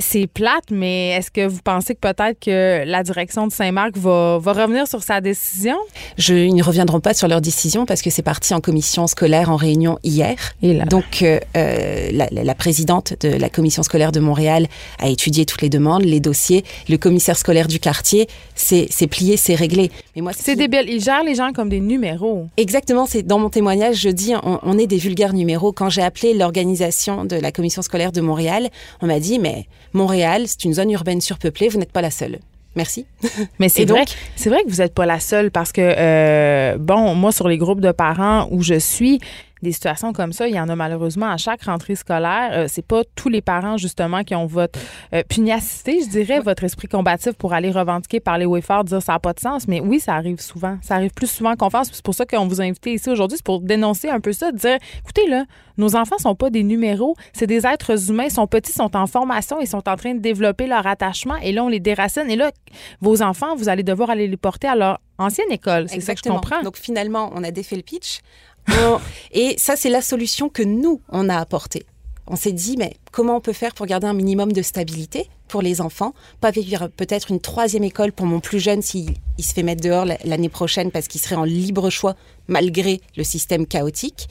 C'est 0.00 0.26
plate, 0.26 0.64
mais 0.72 1.10
est-ce 1.10 1.30
que 1.30 1.46
vous 1.46 1.60
pensez 1.62 1.94
que 1.94 2.00
peut-être 2.00 2.40
que 2.40 2.82
la 2.84 3.04
direction 3.04 3.46
de 3.46 3.52
Saint-Marc 3.52 3.96
va, 3.96 4.38
va 4.40 4.52
revenir 4.52 4.88
sur 4.88 5.04
sa 5.04 5.20
décision? 5.20 5.76
Je, 6.18 6.34
ils 6.34 6.54
ne 6.54 6.64
reviendront 6.64 6.98
pas 6.98 7.14
sur 7.14 7.28
leur 7.28 7.40
décision 7.40 7.86
parce 7.86 8.02
que 8.02 8.10
c'est 8.10 8.22
parti 8.22 8.54
en 8.54 8.60
commission 8.60 9.06
scolaire 9.06 9.50
en 9.50 9.56
réunion 9.56 9.98
hier. 10.02 10.34
Et 10.62 10.74
là. 10.74 10.84
Donc, 10.84 11.22
euh, 11.22 11.38
euh, 11.56 12.08
la, 12.10 12.54
présidente 12.56 13.14
de 13.20 13.28
la 13.28 13.48
commission 13.48 13.84
scolaire 13.84 14.10
de 14.10 14.18
Montréal 14.18 14.66
a 14.98 15.08
étudié 15.08 15.46
toutes 15.46 15.62
les 15.62 15.68
demandes, 15.68 16.02
les 16.02 16.18
dossiers. 16.18 16.64
Le 16.88 16.96
commissaire 16.96 17.36
scolaire 17.38 17.68
du 17.68 17.78
quartier, 17.78 18.26
c'est 18.56 18.88
plié, 19.08 19.36
c'est 19.36 19.54
réglé. 19.54 19.92
Mais 20.16 20.22
moi, 20.22 20.32
ce 20.32 20.42
C'est 20.42 20.52
qui- 20.52 20.58
débile. 20.66 20.86
Ils 20.88 21.00
gèrent 21.02 21.22
les 21.22 21.36
gens 21.36 21.52
comme 21.52 21.68
des 21.68 21.80
numéros. 21.80 22.48
Exactement, 22.56 23.06
c'est 23.06 23.22
dans 23.22 23.38
mon 23.38 23.48
témoignage, 23.48 23.96
je 23.98 24.08
dis 24.08 24.32
on, 24.42 24.58
on 24.64 24.76
est 24.76 24.88
des 24.88 24.98
vulgaires 24.98 25.34
numéros. 25.34 25.70
Quand 25.72 25.88
j'ai 25.88 26.02
appelé 26.02 26.34
l'organisation 26.34 27.24
de 27.24 27.36
la 27.36 27.52
commission 27.52 27.80
scolaire 27.82 28.10
de 28.10 28.20
Montréal, 28.20 28.70
on 29.00 29.06
m'a 29.06 29.20
dit 29.20 29.38
mais 29.38 29.66
Montréal, 29.94 30.44
c'est 30.46 30.64
une 30.64 30.74
zone 30.74 30.90
urbaine 30.90 31.20
surpeuplée, 31.20 31.68
vous 31.68 31.78
n'êtes 31.78 31.92
pas 31.92 32.02
la 32.02 32.10
seule. 32.10 32.38
Merci. 32.76 33.06
Mais 33.58 33.68
c'est 33.68 33.84
vrai, 33.84 34.04
c'est 34.36 34.50
vrai 34.50 34.62
que 34.64 34.70
vous 34.70 34.78
n'êtes 34.78 34.94
pas 34.94 35.06
la 35.06 35.20
seule 35.20 35.50
parce 35.50 35.72
que 35.72 35.80
euh, 35.80 36.76
bon, 36.78 37.14
moi 37.14 37.32
sur 37.32 37.48
les 37.48 37.56
groupes 37.56 37.80
de 37.80 37.92
parents 37.92 38.48
où 38.50 38.62
je 38.62 38.78
suis, 38.78 39.20
des 39.64 39.72
situations 39.72 40.12
comme 40.12 40.32
ça, 40.32 40.46
il 40.46 40.54
y 40.54 40.60
en 40.60 40.68
a 40.68 40.76
malheureusement 40.76 41.28
à 41.28 41.36
chaque 41.36 41.64
rentrée 41.64 41.96
scolaire. 41.96 42.50
Euh, 42.52 42.66
c'est 42.68 42.86
pas 42.86 43.02
tous 43.16 43.28
les 43.28 43.42
parents 43.42 43.76
justement 43.76 44.22
qui 44.22 44.36
ont 44.36 44.46
votre 44.46 44.78
euh, 45.12 45.24
pugnacité, 45.28 46.00
je 46.02 46.08
dirais, 46.08 46.38
votre 46.38 46.62
esprit 46.62 46.86
combatif 46.86 47.32
pour 47.32 47.52
aller 47.52 47.72
revendiquer, 47.72 48.20
parler 48.20 48.44
haut 48.44 48.56
et 48.56 48.60
fort, 48.60 48.84
dire 48.84 49.02
ça 49.02 49.14
n'a 49.14 49.18
pas 49.18 49.32
de 49.32 49.40
sens. 49.40 49.66
Mais 49.66 49.80
oui, 49.80 49.98
ça 49.98 50.14
arrive 50.14 50.40
souvent. 50.40 50.78
Ça 50.82 50.94
arrive 50.94 51.10
plus 51.10 51.30
souvent 51.30 51.56
qu'on 51.56 51.70
pense. 51.70 51.90
C'est 51.92 52.04
pour 52.04 52.14
ça 52.14 52.24
qu'on 52.24 52.46
vous 52.46 52.60
a 52.60 52.64
invité 52.64 52.92
ici 52.92 53.10
aujourd'hui, 53.10 53.38
c'est 53.38 53.44
pour 53.44 53.60
dénoncer 53.60 54.08
un 54.08 54.20
peu 54.20 54.32
ça, 54.32 54.52
de 54.52 54.56
dire, 54.56 54.78
écoutez 55.00 55.28
là, 55.28 55.44
nos 55.76 55.96
enfants 55.96 56.18
sont 56.18 56.36
pas 56.36 56.50
des 56.50 56.62
numéros, 56.62 57.16
c'est 57.32 57.48
des 57.48 57.66
êtres 57.66 58.10
humains, 58.10 58.24
ils 58.24 58.30
sont 58.30 58.46
petits, 58.46 58.70
ils 58.70 58.76
sont 58.76 58.96
en 58.96 59.06
formation, 59.06 59.58
ils 59.60 59.66
sont 59.66 59.88
en 59.88 59.96
train 59.96 60.14
de 60.14 60.20
développer 60.20 60.66
leur 60.66 60.86
attachement 60.86 61.36
et 61.42 61.52
là 61.52 61.64
on 61.64 61.68
les 61.68 61.80
déracine 61.80 62.30
et 62.30 62.36
là 62.36 62.52
vos 63.00 63.22
enfants, 63.22 63.56
vous 63.56 63.68
allez 63.68 63.82
devoir 63.82 64.10
aller 64.10 64.28
les 64.28 64.36
porter 64.36 64.68
à 64.68 64.76
leur 64.76 65.00
ancienne 65.18 65.50
école. 65.50 65.88
C'est 65.88 66.00
ça 66.00 66.14
que 66.14 66.20
je 66.24 66.28
comprends. 66.28 66.62
Donc 66.62 66.76
finalement, 66.76 67.30
on 67.34 67.42
a 67.44 67.50
défait 67.50 67.76
le 67.76 67.82
pitch. 67.82 68.20
On- 68.68 69.00
et 69.32 69.54
ça, 69.58 69.76
c'est 69.76 69.90
la 69.90 70.02
solution 70.02 70.48
que 70.48 70.62
nous, 70.62 71.00
on 71.08 71.28
a 71.28 71.36
apportée. 71.38 71.84
On 72.26 72.36
s'est 72.36 72.52
dit, 72.52 72.76
mais 72.78 72.94
comment 73.12 73.36
on 73.36 73.40
peut 73.40 73.52
faire 73.52 73.74
pour 73.74 73.84
garder 73.86 74.06
un 74.06 74.14
minimum 74.14 74.52
de 74.52 74.62
stabilité 74.62 75.28
pour 75.48 75.60
les 75.60 75.80
enfants 75.82 76.14
Pas 76.40 76.50
vivre 76.50 76.88
peut-être 76.88 77.30
une 77.30 77.38
troisième 77.40 77.84
école 77.84 78.12
pour 78.12 78.24
mon 78.26 78.40
plus 78.40 78.60
jeune 78.60 78.80
s'il 78.80 79.10
il 79.36 79.44
se 79.44 79.52
fait 79.52 79.62
mettre 79.62 79.82
dehors 79.82 80.04
la- 80.06 80.16
l'année 80.24 80.48
prochaine 80.48 80.90
parce 80.90 81.06
qu'il 81.06 81.20
serait 81.20 81.34
en 81.36 81.44
libre 81.44 81.90
choix 81.90 82.14
malgré 82.48 83.00
le 83.16 83.24
système 83.24 83.66
chaotique. 83.66 84.28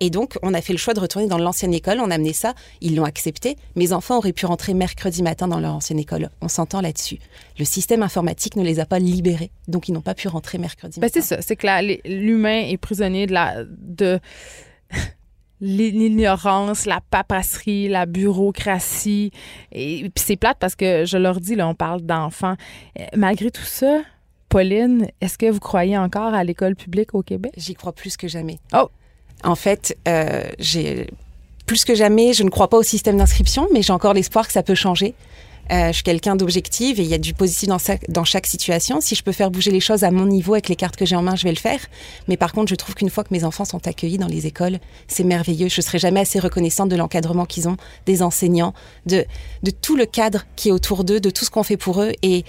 Et 0.00 0.10
donc, 0.10 0.36
on 0.42 0.52
a 0.54 0.60
fait 0.60 0.72
le 0.74 0.78
choix 0.78 0.92
de 0.92 1.00
retourner 1.00 1.26
dans 1.28 1.38
l'ancienne 1.38 1.72
école. 1.72 2.00
On 2.00 2.10
a 2.10 2.16
amené 2.16 2.32
ça. 2.34 2.54
Ils 2.82 2.96
l'ont 2.96 3.04
accepté. 3.04 3.56
Mes 3.76 3.92
enfants 3.92 4.18
auraient 4.18 4.34
pu 4.34 4.44
rentrer 4.44 4.74
mercredi 4.74 5.22
matin 5.22 5.48
dans 5.48 5.58
leur 5.60 5.74
ancienne 5.74 5.98
école. 5.98 6.28
On 6.42 6.48
s'entend 6.48 6.80
là-dessus. 6.82 7.18
Le 7.58 7.64
système 7.64 8.02
informatique 8.02 8.56
ne 8.56 8.62
les 8.64 8.78
a 8.80 8.84
pas 8.86 8.98
libérés. 8.98 9.50
Donc, 9.68 9.88
ils 9.88 9.92
n'ont 9.92 10.02
pas 10.02 10.14
pu 10.14 10.28
rentrer 10.28 10.58
mercredi 10.58 11.00
Ben, 11.00 11.06
matin. 11.06 11.20
c'est 11.22 11.36
ça, 11.36 11.40
c'est 11.42 11.56
que 11.56 11.66
l'humain 12.08 12.64
est 12.68 12.76
prisonnier 12.76 13.26
de 13.26 13.32
la 13.32 13.64
de 13.64 14.20
l'ignorance, 15.60 16.86
la 16.86 17.00
papasserie, 17.10 17.88
la 17.88 18.06
bureaucratie. 18.06 19.30
Et, 19.72 20.10
puis 20.14 20.24
c'est 20.24 20.36
plate 20.36 20.58
parce 20.60 20.74
que 20.74 21.04
je 21.04 21.16
leur 21.16 21.40
dis, 21.40 21.54
là, 21.54 21.68
on 21.68 21.74
parle 21.74 22.02
d'enfants. 22.02 22.56
Euh, 22.98 23.04
Malgré 23.16 23.50
tout 23.50 23.62
ça, 23.62 24.00
Pauline, 24.48 25.08
est-ce 25.20 25.38
que 25.38 25.50
vous 25.50 25.60
croyez 25.60 25.98
encore 25.98 26.34
à 26.34 26.44
l'école 26.44 26.76
publique 26.76 27.14
au 27.14 27.22
Québec? 27.22 27.52
J'y 27.56 27.74
crois 27.74 27.92
plus 27.92 28.16
que 28.16 28.28
jamais. 28.28 28.58
Oh. 28.74 28.88
En 29.44 29.54
fait, 29.54 29.96
euh, 30.08 30.44
j'ai 30.58 31.08
plus 31.66 31.84
que 31.84 31.94
jamais, 31.94 32.32
je 32.32 32.42
ne 32.42 32.48
crois 32.48 32.68
pas 32.68 32.76
au 32.76 32.82
système 32.82 33.16
d'inscription, 33.18 33.68
mais 33.72 33.82
j'ai 33.82 33.92
encore 33.92 34.14
l'espoir 34.14 34.46
que 34.46 34.52
ça 34.52 34.62
peut 34.62 34.74
changer. 34.74 35.14
Euh, 35.72 35.88
je 35.88 35.92
suis 35.94 36.02
quelqu'un 36.02 36.36
d'objectif 36.36 36.98
et 36.98 37.02
il 37.02 37.08
y 37.08 37.14
a 37.14 37.18
du 37.18 37.34
positif 37.34 37.68
dans, 37.68 38.24
chaque 38.24 38.46
situation. 38.46 39.00
Si 39.00 39.14
je 39.14 39.22
peux 39.22 39.32
faire 39.32 39.50
bouger 39.50 39.70
les 39.70 39.80
choses 39.80 40.04
à 40.04 40.10
mon 40.10 40.26
niveau 40.26 40.54
avec 40.54 40.68
les 40.68 40.76
cartes 40.76 40.96
que 40.96 41.04
j'ai 41.04 41.16
en 41.16 41.22
main, 41.22 41.34
je 41.34 41.44
vais 41.44 41.50
le 41.50 41.58
faire. 41.58 41.80
Mais 42.28 42.36
par 42.36 42.52
contre, 42.52 42.70
je 42.70 42.74
trouve 42.74 42.94
qu'une 42.94 43.10
fois 43.10 43.24
que 43.24 43.32
mes 43.32 43.44
enfants 43.44 43.64
sont 43.64 43.86
accueillis 43.86 44.18
dans 44.18 44.28
les 44.28 44.46
écoles, 44.46 44.78
c'est 45.08 45.24
merveilleux. 45.24 45.68
Je 45.68 45.80
serai 45.80 45.98
jamais 45.98 46.20
assez 46.20 46.38
reconnaissante 46.38 46.88
de 46.88 46.96
l'encadrement 46.96 47.46
qu'ils 47.46 47.68
ont, 47.68 47.76
des 48.06 48.22
enseignants, 48.22 48.74
de, 49.06 49.24
de 49.62 49.70
tout 49.70 49.96
le 49.96 50.06
cadre 50.06 50.44
qui 50.54 50.68
est 50.68 50.72
autour 50.72 51.04
d'eux, 51.04 51.20
de 51.20 51.30
tout 51.30 51.44
ce 51.44 51.50
qu'on 51.50 51.62
fait 51.62 51.76
pour 51.76 52.02
eux. 52.02 52.12
Et, 52.22 52.44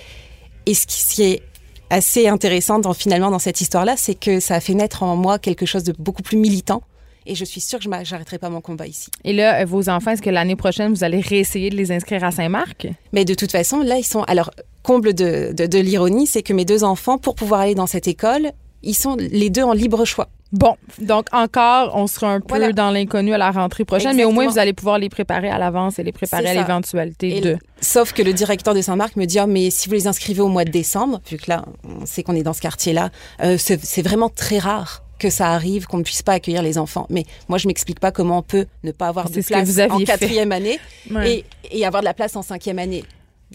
et 0.66 0.74
ce 0.74 0.86
qui 0.86 1.24
est 1.24 1.42
assez 1.90 2.28
intéressant 2.28 2.80
dans, 2.80 2.94
finalement 2.94 3.32
dans 3.32 3.40
cette 3.40 3.62
histoire-là, 3.62 3.96
c'est 3.98 4.16
que 4.16 4.40
ça 4.40 4.56
a 4.56 4.60
fait 4.60 4.74
naître 4.74 5.04
en 5.04 5.16
moi 5.16 5.40
quelque 5.40 5.66
chose 5.66 5.84
de 5.84 5.94
beaucoup 5.98 6.22
plus 6.22 6.38
militant 6.38 6.84
et 7.28 7.36
je 7.36 7.46
suis 7.46 7.62
sûre 7.62 7.80
que 7.80 7.86
je 7.86 7.90
n'arrêterai 7.90 8.40
pas 8.40 8.50
mon 8.50 8.62
combat 8.62 8.88
ici. 8.88 9.10
Et 9.24 9.34
là, 9.34 9.66
vos 9.66 9.90
enfants, 9.90 10.12
est-ce 10.12 10.22
que 10.22 10.30
l'année 10.30 10.56
prochaine, 10.56 10.94
vous 10.94 11.04
allez 11.04 11.20
réessayer 11.20 11.70
de 11.70 11.76
les 11.76 11.92
inscrire 11.92 12.24
à 12.24 12.32
Saint-Marc? 12.32 12.88
Mais 13.14 13.26
de 13.26 13.34
toute 13.34 13.52
façon, 13.52 13.82
là, 13.82 13.98
ils 13.98 14.06
sont... 14.06 14.24
Alors, 14.24 14.52
comble 14.84 15.14
de, 15.14 15.54
de 15.54 15.80
l'ironie, 15.80 16.28
c'est 16.28 16.44
que 16.44 16.54
mes 16.54 16.64
deux 16.64 16.84
enfants, 16.84 17.18
pour 17.18 17.36
pouvoir 17.36 17.62
aller 17.62 17.76
dans 17.76 17.88
cette 17.88 18.08
école, 18.08 18.52
ils 18.84 18.96
sont 18.96 19.18
les 19.18 19.50
deux 19.50 19.64
en 19.64 19.74
libre 19.74 20.06
choix. 20.06 20.30
Bon, 20.54 20.78
donc 21.00 21.26
encore, 21.34 21.92
on 21.94 22.08
sera 22.08 22.32
un 22.32 22.40
peu 22.40 22.72
dans 22.72 22.92
l'inconnu 22.92 23.34
à 23.34 23.38
la 23.38 23.52
rentrée 23.52 23.84
prochaine, 23.84 24.16
mais 24.16 24.24
au 24.24 24.32
moins 24.32 24.48
vous 24.48 24.60
allez 24.60 24.72
pouvoir 24.72 24.98
les 24.98 25.10
préparer 25.10 25.50
à 25.50 25.58
l'avance 25.58 26.00
et 26.00 26.04
les 26.04 26.14
préparer 26.14 26.48
à 26.48 26.54
l'éventualité 26.54 27.42
de. 27.42 27.58
Sauf 27.82 28.14
que 28.14 28.22
le 28.22 28.32
directeur 28.32 28.74
de 28.74 28.82
Saint-Marc 28.82 29.18
me 29.18 29.26
dit 29.26 29.40
ah, 29.40 29.48
mais 29.48 29.70
si 29.72 29.90
vous 29.90 29.96
les 29.96 30.08
inscrivez 30.08 30.40
au 30.40 30.48
mois 30.48 30.64
de 30.64 30.72
décembre, 30.72 31.20
vu 31.30 31.36
que 31.36 31.50
là 31.50 31.66
on 31.84 32.06
sait 32.06 32.24
qu'on 32.24 32.34
est 32.34 32.44
dans 32.44 32.54
ce 32.54 32.62
quartier-là, 32.62 33.10
euh, 33.44 33.58
c'est 33.58 34.02
vraiment 34.02 34.30
très 34.30 34.58
rare 34.58 35.04
que 35.18 35.30
ça 35.30 35.50
arrive, 35.50 35.86
qu'on 35.86 35.98
ne 35.98 36.04
puisse 36.04 36.22
pas 36.22 36.34
accueillir 36.34 36.62
les 36.62 36.78
enfants. 36.78 37.08
Mais 37.10 37.26
moi, 37.48 37.58
je 37.58 37.68
m'explique 37.68 38.00
pas 38.00 38.12
comment 38.12 38.40
on 38.40 38.44
peut 38.44 38.66
ne 38.84 38.92
pas 38.92 39.08
avoir 39.08 39.30
de 39.30 39.42
place 39.42 39.80
en 39.90 40.00
quatrième 40.00 40.52
année 40.52 40.80
et, 41.26 41.46
et, 41.72 41.86
avoir 41.86 42.02
de 42.02 42.06
la 42.06 42.14
place 42.14 42.36
en 42.36 42.42
cinquième 42.42 42.80
année. 42.80 43.04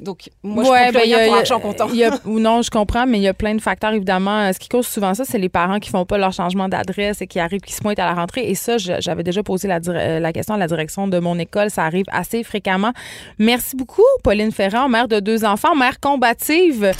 Donc, 0.00 0.30
moi, 0.42 0.64
je 0.64 0.70
ne 0.70 0.92
ben, 0.92 1.02
rien 1.02 1.26
pour 1.26 1.36
argent 1.36 1.60
comptant. 1.60 1.88
ou 2.24 2.40
non, 2.40 2.62
je 2.62 2.70
comprends, 2.70 3.06
mais 3.06 3.18
il 3.18 3.22
y 3.22 3.28
a 3.28 3.34
plein 3.34 3.54
de 3.54 3.60
facteurs, 3.60 3.92
évidemment. 3.92 4.50
Ce 4.52 4.58
qui 4.58 4.68
cause 4.68 4.86
souvent 4.86 5.12
ça, 5.12 5.24
c'est 5.24 5.38
les 5.38 5.50
parents 5.50 5.78
qui 5.80 5.90
font 5.90 6.06
pas 6.06 6.16
leur 6.16 6.32
changement 6.32 6.68
d'adresse 6.68 7.20
et 7.20 7.26
qui 7.26 7.38
arrivent, 7.38 7.60
qui 7.60 7.74
se 7.74 7.80
pointent 7.80 7.98
à 7.98 8.06
la 8.06 8.14
rentrée. 8.14 8.48
Et 8.48 8.54
ça, 8.54 8.78
j'avais 8.78 9.22
déjà 9.22 9.42
posé 9.42 9.68
la, 9.68 9.80
euh, 9.88 10.18
la, 10.18 10.32
question 10.32 10.54
à 10.54 10.58
la 10.58 10.66
direction 10.66 11.08
de 11.08 11.18
mon 11.18 11.38
école. 11.38 11.70
Ça 11.70 11.84
arrive 11.84 12.06
assez 12.10 12.42
fréquemment. 12.42 12.92
Merci 13.38 13.76
beaucoup, 13.76 14.02
Pauline 14.22 14.52
Ferrand, 14.52 14.88
mère 14.88 15.08
de 15.08 15.20
deux 15.20 15.44
enfants, 15.44 15.74
mère 15.74 16.00
combative. 16.00 16.92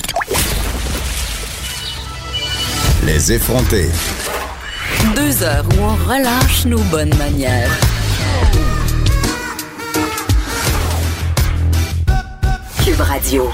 Les 3.05 3.33
effrontés. 3.33 3.89
Deux 5.17 5.43
heures 5.43 5.65
où 5.77 5.83
on 5.83 5.95
relâche 6.09 6.65
nos 6.65 6.83
bonnes 6.85 7.15
manières. 7.17 7.71
Radio. 12.99 13.49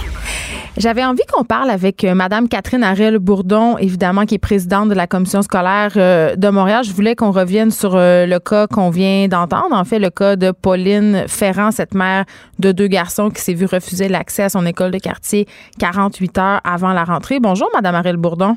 J'avais 0.79 1.05
envie 1.05 1.23
qu'on 1.33 1.45
parle 1.45 1.71
avec 1.71 2.05
euh, 2.05 2.15
Madame 2.15 2.49
Catherine 2.49 2.85
Ariel 2.85 3.19
Bourdon, 3.19 3.79
évidemment, 3.79 4.27
qui 4.27 4.37
est 4.37 4.39
présidente 4.39 4.89
de 4.89 4.95
la 4.95 5.07
commission 5.07 5.43
scolaire 5.43 5.93
euh, 5.97 6.37
de 6.37 6.49
Montréal. 6.49 6.85
Je 6.85 6.93
voulais 6.93 7.17
qu'on 7.17 7.33
revienne 7.33 7.71
sur 7.71 7.97
euh, 7.97 8.27
le 8.27 8.39
cas 8.39 8.67
qu'on 8.67 8.91
vient 8.91 9.27
d'entendre, 9.27 9.75
en 9.75 9.85
fait, 9.85 9.99
le 9.99 10.11
cas 10.11 10.37
de 10.37 10.51
Pauline 10.51 11.25
Ferrand, 11.27 11.73
cette 11.73 11.95
mère 11.95 12.25
de 12.59 12.73
deux 12.73 12.87
garçons 12.87 13.31
qui 13.31 13.43
s'est 13.43 13.55
vue 13.55 13.67
refuser 13.67 14.09
l'accès 14.09 14.45
à 14.45 14.49
son 14.49 14.65
école 14.67 14.91
de 14.93 14.99
quartier 14.99 15.47
48 15.79 16.39
heures 16.39 16.61
avant 16.63 16.93
la 16.93 17.05
rentrée. 17.05 17.41
Bonjour, 17.41 17.69
Madame 17.75 17.95
Ariel 17.95 18.17
Bourdon. 18.17 18.57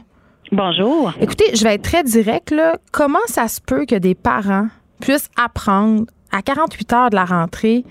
Bonjour. 0.51 1.13
Écoutez, 1.21 1.55
je 1.55 1.63
vais 1.63 1.75
être 1.75 1.83
très 1.83 2.03
direct. 2.03 2.51
Là. 2.51 2.73
Comment 2.91 3.25
ça 3.27 3.47
se 3.47 3.61
peut 3.61 3.85
que 3.85 3.95
des 3.95 4.15
parents 4.15 4.67
puissent 4.99 5.29
apprendre 5.41 6.03
à 6.33 6.41
48 6.41 6.93
heures 6.93 7.09
de 7.09 7.15
la 7.15 7.23
rentrée 7.23 7.83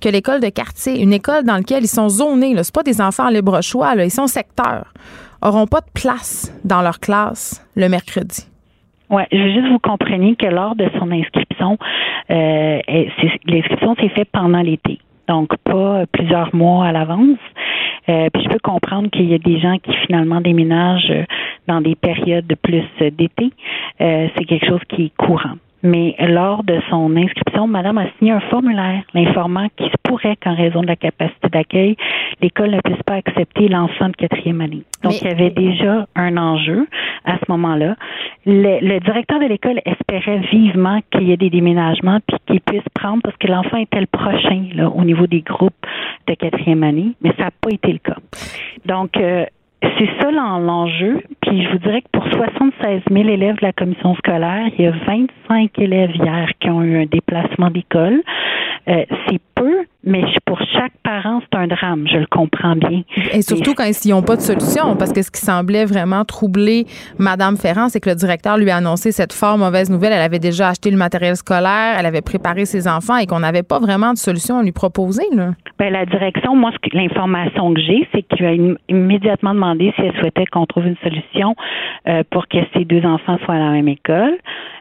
que 0.00 0.08
l'école 0.08 0.40
de 0.40 0.48
quartier, 0.48 1.02
une 1.02 1.12
école 1.12 1.42
dans 1.42 1.56
laquelle 1.56 1.82
ils 1.82 1.88
sont 1.88 2.08
zonés, 2.08 2.54
ce 2.62 2.70
pas 2.70 2.84
des 2.84 3.00
enfants 3.00 3.26
en 3.26 3.30
libre 3.30 3.60
choix, 3.62 3.96
là, 3.96 4.04
ils 4.04 4.12
sont 4.12 4.28
secteurs, 4.28 4.92
auront 5.42 5.66
pas 5.66 5.80
de 5.80 5.90
place 5.92 6.52
dans 6.64 6.82
leur 6.82 7.00
classe 7.00 7.66
le 7.74 7.88
mercredi? 7.88 8.46
Oui, 9.10 9.22
je 9.32 9.38
veux 9.38 9.52
juste 9.52 9.72
vous 9.72 9.80
compreniez 9.80 10.36
que 10.36 10.46
lors 10.46 10.76
de 10.76 10.88
son 10.98 11.10
inscription, 11.10 11.78
euh, 12.30 12.78
l'inscription 13.46 13.96
s'est 13.96 14.08
faite 14.10 14.28
pendant 14.32 14.60
l'été, 14.60 14.98
donc 15.26 15.50
pas 15.64 16.04
plusieurs 16.12 16.54
mois 16.54 16.86
à 16.86 16.92
l'avance. 16.92 17.38
Euh, 18.08 18.28
puis 18.32 18.42
je 18.42 18.48
peux 18.48 18.58
comprendre 18.58 19.10
qu'il 19.10 19.30
y 19.30 19.34
a 19.34 19.38
des 19.38 19.58
gens 19.60 19.78
qui 19.78 19.92
finalement 20.06 20.40
déménagent 20.40 21.12
dans 21.66 21.80
des 21.80 21.94
périodes 21.94 22.46
de 22.46 22.54
plus 22.54 22.84
d'été. 23.00 23.50
Euh, 24.00 24.28
c'est 24.36 24.44
quelque 24.44 24.66
chose 24.66 24.80
qui 24.88 25.06
est 25.06 25.16
courant 25.16 25.56
mais 25.84 26.16
lors 26.18 26.64
de 26.64 26.80
son 26.88 27.14
inscription, 27.14 27.66
Madame 27.66 27.98
a 27.98 28.06
signé 28.18 28.32
un 28.32 28.40
formulaire 28.40 29.02
l'informant 29.12 29.68
qu'il 29.76 29.86
se 29.86 29.96
pourrait 30.02 30.36
qu'en 30.42 30.56
raison 30.56 30.80
de 30.80 30.86
la 30.86 30.96
capacité 30.96 31.48
d'accueil, 31.50 31.96
l'école 32.40 32.70
ne 32.70 32.80
puisse 32.80 33.02
pas 33.02 33.16
accepter 33.16 33.68
l'enfant 33.68 34.08
de 34.08 34.16
quatrième 34.16 34.62
année. 34.62 34.82
Donc, 35.02 35.20
il 35.20 35.28
y 35.28 35.30
avait 35.30 35.50
déjà 35.50 36.06
un 36.16 36.38
enjeu 36.38 36.88
à 37.26 37.36
ce 37.36 37.44
moment-là. 37.50 37.96
Le, 38.46 38.98
directeur 39.00 39.38
de 39.38 39.46
l'école 39.46 39.80
espérait 39.84 40.38
vivement 40.50 41.00
qu'il 41.10 41.28
y 41.28 41.32
ait 41.32 41.36
des 41.36 41.50
déménagements 41.50 42.18
puis 42.26 42.38
qu'il 42.46 42.60
puisse 42.62 42.88
prendre 42.94 43.20
parce 43.22 43.36
que 43.36 43.46
l'enfant 43.46 43.76
était 43.76 44.00
le 44.00 44.06
prochain 44.06 44.64
là, 44.74 44.88
au 44.88 45.04
niveau 45.04 45.26
des 45.26 45.42
groupes 45.42 45.74
de 46.26 46.34
quatrième 46.34 46.82
année, 46.82 47.12
mais 47.20 47.32
ça 47.36 47.44
n'a 47.44 47.50
pas 47.50 47.70
été 47.70 47.92
le 47.92 47.98
cas. 47.98 48.16
Donc, 48.86 49.18
euh, 49.18 49.44
c'est 49.98 50.08
ça 50.20 50.30
l'enjeu. 50.30 51.22
Puis 51.42 51.62
je 51.62 51.70
vous 51.70 51.78
dirais 51.78 52.02
que 52.02 52.08
pour 52.12 52.26
76 52.32 53.02
000 53.10 53.28
élèves 53.28 53.56
de 53.56 53.66
la 53.66 53.72
commission 53.72 54.14
scolaire, 54.16 54.68
il 54.78 54.84
y 54.84 54.88
a 54.88 54.92
25 55.06 55.78
élèves 55.78 56.14
hier 56.14 56.50
qui 56.60 56.70
ont 56.70 56.82
eu 56.82 57.02
un 57.02 57.06
déplacement 57.06 57.70
d'école. 57.70 58.22
Euh, 58.88 59.04
c'est 59.28 59.40
peu, 59.54 59.84
mais 60.04 60.22
c'est 60.32 60.43
un 61.64 61.66
drame. 61.66 62.06
Je 62.10 62.18
le 62.18 62.26
comprends 62.26 62.76
bien. 62.76 63.02
Et 63.32 63.42
surtout 63.42 63.74
quand 63.74 63.84
ils 63.84 64.10
n'ont 64.10 64.22
pas 64.22 64.36
de 64.36 64.40
solution, 64.40 64.96
parce 64.96 65.12
que 65.12 65.22
ce 65.22 65.30
qui 65.30 65.40
semblait 65.40 65.84
vraiment 65.84 66.24
troubler 66.24 66.86
Madame 67.18 67.56
Ferrand, 67.56 67.88
c'est 67.88 68.00
que 68.00 68.10
le 68.10 68.16
directeur 68.16 68.56
lui 68.56 68.70
a 68.70 68.76
annoncé 68.76 69.12
cette 69.12 69.32
fort 69.32 69.58
mauvaise 69.58 69.90
nouvelle. 69.90 70.12
Elle 70.12 70.22
avait 70.22 70.38
déjà 70.38 70.68
acheté 70.68 70.90
le 70.90 70.96
matériel 70.96 71.36
scolaire, 71.36 71.96
elle 71.98 72.06
avait 72.06 72.22
préparé 72.22 72.64
ses 72.64 72.88
enfants 72.88 73.16
et 73.16 73.26
qu'on 73.26 73.40
n'avait 73.40 73.62
pas 73.62 73.78
vraiment 73.78 74.12
de 74.12 74.18
solution 74.18 74.58
à 74.58 74.62
lui 74.62 74.72
proposer. 74.72 75.24
Là. 75.34 75.52
Bien, 75.78 75.90
la 75.90 76.06
direction, 76.06 76.54
moi, 76.54 76.70
l'information 76.92 77.74
que 77.74 77.80
j'ai, 77.80 78.08
c'est 78.12 78.22
qu'il 78.22 78.46
a 78.46 78.52
immédiatement 78.88 79.54
demandé 79.54 79.92
si 79.96 80.02
elle 80.02 80.14
souhaitait 80.18 80.46
qu'on 80.46 80.66
trouve 80.66 80.86
une 80.86 80.96
solution 81.02 81.54
euh, 82.08 82.22
pour 82.30 82.46
que 82.48 82.58
ses 82.74 82.84
deux 82.84 83.04
enfants 83.04 83.38
soient 83.44 83.54
à 83.54 83.58
la 83.58 83.70
même 83.70 83.88
école. 83.88 84.36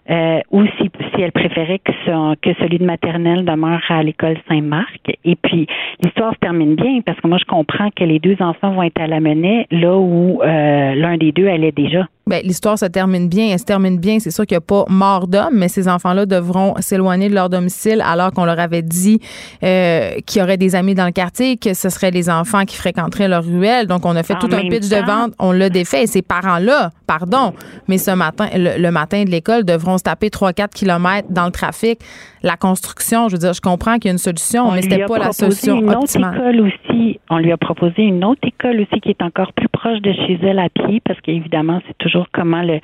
Euh, 0.10 0.42
ou 0.52 0.66
si, 0.78 0.92
si 1.16 1.22
elle 1.22 1.32
préférait 1.32 1.80
que, 1.80 2.36
que 2.36 2.54
celui 2.60 2.78
de 2.78 2.86
maternelle 2.86 3.46
demeure 3.46 3.82
à 3.88 4.04
l'école 4.04 4.38
Saint-Marc. 4.50 5.18
Et 5.24 5.38
puis, 5.38 5.66
l'histoire 6.04 6.34
se 6.34 6.40
termine 6.40 6.73
parce 7.06 7.20
que 7.20 7.28
moi, 7.28 7.38
je 7.38 7.46
comprends 7.46 7.90
que 7.96 8.04
les 8.04 8.20
deux 8.20 8.38
enfants 8.40 8.72
vont 8.72 8.84
être 8.84 9.00
à 9.00 9.08
la 9.08 9.20
menace 9.20 9.66
là 9.72 9.98
où 9.98 10.42
euh, 10.42 10.96
l'un 10.96 11.18
des 11.18 11.32
deux 11.32 11.48
allait 11.48 11.72
déjà. 11.72 12.08
Bien, 12.26 12.40
l'histoire 12.40 12.80
se 12.80 12.86
termine 12.86 13.28
bien. 13.28 13.50
Elle 13.52 13.60
se 13.60 13.66
termine 13.66 14.00
bien. 14.00 14.20
C'est 14.20 14.32
sûr 14.32 14.46
qu'il 14.46 14.56
n'y 14.56 14.60
a 14.60 14.62
pas 14.62 14.86
mort 14.88 15.28
d'homme, 15.28 15.56
mais 15.56 15.68
ces 15.68 15.90
enfants-là 15.90 16.26
devront 16.26 16.74
s'éloigner 16.80 17.28
de 17.28 17.36
leur 17.36 17.50
domicile 17.50 18.02
alors 18.06 18.32
qu'on 18.32 18.46
leur 18.46 18.60
avait 18.60 18.82
dit 18.82 19.20
euh, 19.62 20.12
qu'il 20.26 20.40
y 20.40 20.44
aurait 20.44 20.56
des 20.56 20.74
amis 20.74 20.96
dans 20.96 21.06
le 21.06 21.12
quartier, 21.12 21.58
que 21.58 21.74
ce 21.74 21.90
seraient 21.90 22.12
les 22.12 22.30
enfants 22.30 22.64
qui 22.64 22.78
fréquenteraient 22.78 23.28
leur 23.28 23.44
ruelle. 23.44 23.88
Donc, 23.88 24.06
on 24.06 24.16
a 24.16 24.24
fait 24.24 24.36
tout 24.36 24.50
un 24.54 24.62
pitch 24.70 24.88
de 24.88 25.06
vente. 25.06 25.34
On 25.38 25.52
l'a 25.52 25.70
défait. 25.70 26.04
Et 26.04 26.08
ces 26.08 26.22
parents-là, 26.22 26.92
pardon, 27.08 27.54
mais 27.90 27.98
ce 27.98 28.12
matin, 28.12 28.48
le, 28.56 28.90
matin 28.90 29.26
de 29.26 29.30
l'école, 29.30 29.66
devront 29.66 29.98
se 29.98 30.04
taper 30.04 30.30
3-4 30.30 30.70
kilomètres 30.70 31.28
dans 31.30 31.46
le 31.46 31.52
trafic. 31.52 32.00
La 32.42 32.56
construction, 32.56 33.28
je 33.28 33.34
veux 33.34 33.40
dire, 33.40 33.54
je 33.54 33.62
comprends 33.62 33.96
qu'il 33.96 34.06
y 34.06 34.10
a 34.10 34.12
une 34.14 34.18
solution, 34.18 34.72
mais 34.72 34.82
c'était 34.82 35.06
pas 35.06 35.18
la 35.18 35.32
solution 35.34 35.80
une 35.80 35.90
optimale. 35.90 36.38
Autre 36.38 36.50
école 36.50 36.62
aussi, 36.62 37.20
on 37.30 37.38
lui 37.38 37.52
a 37.52 37.58
proposé 37.58 38.04
une 38.04 38.24
autre 38.24 38.42
école 38.44 38.82
aussi 38.82 39.02
qui 39.02 39.10
est 39.10 39.22
encore 39.22 39.54
plus 39.54 39.70
proche 39.70 40.00
de 40.02 40.12
chez 40.12 40.40
elle 40.44 40.60
à 40.60 40.70
pied, 40.70 41.02
parce 41.06 41.20
qu'évidemment, 41.22 41.82
c'est 41.88 41.98
toujours 41.98 42.13
comment 42.32 42.62
le, 42.62 42.80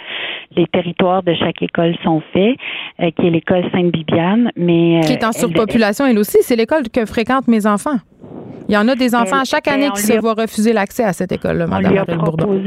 les 0.55 0.65
territoires 0.67 1.23
de 1.23 1.33
chaque 1.33 1.61
école 1.61 1.95
sont 2.03 2.21
faits, 2.33 2.55
euh, 3.01 3.11
qui 3.11 3.27
est 3.27 3.29
l'école 3.29 3.63
Sainte-Bibiane. 3.71 4.51
mais 4.55 5.01
Qui 5.05 5.13
est 5.13 5.23
en 5.23 5.31
surpopulation, 5.31 6.05
elle, 6.05 6.19
aussi. 6.19 6.37
C'est 6.41 6.55
l'école 6.55 6.89
que 6.93 7.05
fréquentent 7.05 7.47
mes 7.47 7.65
enfants. 7.65 7.97
Il 8.67 8.75
y 8.75 8.77
en 8.77 8.87
a 8.87 8.95
des 8.95 9.15
enfants 9.15 9.39
à 9.39 9.45
chaque 9.45 9.67
année 9.67 9.89
qui 9.95 10.01
se 10.01 10.19
voient 10.19 10.35
refuser 10.35 10.73
l'accès 10.73 11.03
à 11.03 11.13
cette 11.13 11.31
école-là, 11.31 11.65
Mme 11.65 12.05
Bourdon. 12.17 12.59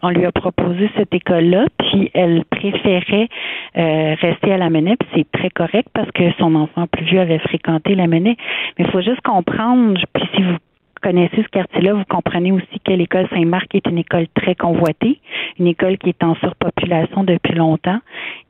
On 0.00 0.10
lui 0.10 0.24
a 0.24 0.30
proposé 0.30 0.88
cette 0.96 1.12
école-là, 1.12 1.66
puis 1.76 2.08
elle 2.14 2.44
préférait 2.44 3.28
euh, 3.76 4.14
rester 4.20 4.52
à 4.52 4.56
la 4.56 4.70
Menet, 4.70 4.94
puis 4.96 5.08
c'est 5.16 5.30
très 5.32 5.50
correct 5.50 5.88
parce 5.92 6.08
que 6.12 6.22
son 6.38 6.54
enfant 6.54 6.86
plus 6.86 7.04
vieux 7.04 7.18
avait 7.18 7.40
fréquenté 7.40 7.96
la 7.96 8.06
Menet. 8.06 8.36
Mais 8.78 8.84
il 8.84 8.90
faut 8.92 9.00
juste 9.00 9.20
comprendre, 9.22 10.00
puis 10.12 10.24
si 10.36 10.42
vous 10.42 10.54
connaissez 11.00 11.42
ce 11.42 11.48
quartier-là, 11.48 11.94
vous 11.94 12.04
comprenez 12.08 12.52
aussi 12.52 12.80
que 12.84 12.92
l'école 12.92 13.28
Saint-Marc 13.30 13.74
est 13.74 13.86
une 13.86 13.98
école 13.98 14.26
très 14.34 14.54
convoitée, 14.54 15.20
une 15.58 15.66
école 15.66 15.98
qui 15.98 16.10
est 16.10 16.22
en 16.22 16.34
surpopulation 16.36 17.24
depuis 17.24 17.54
longtemps 17.54 18.00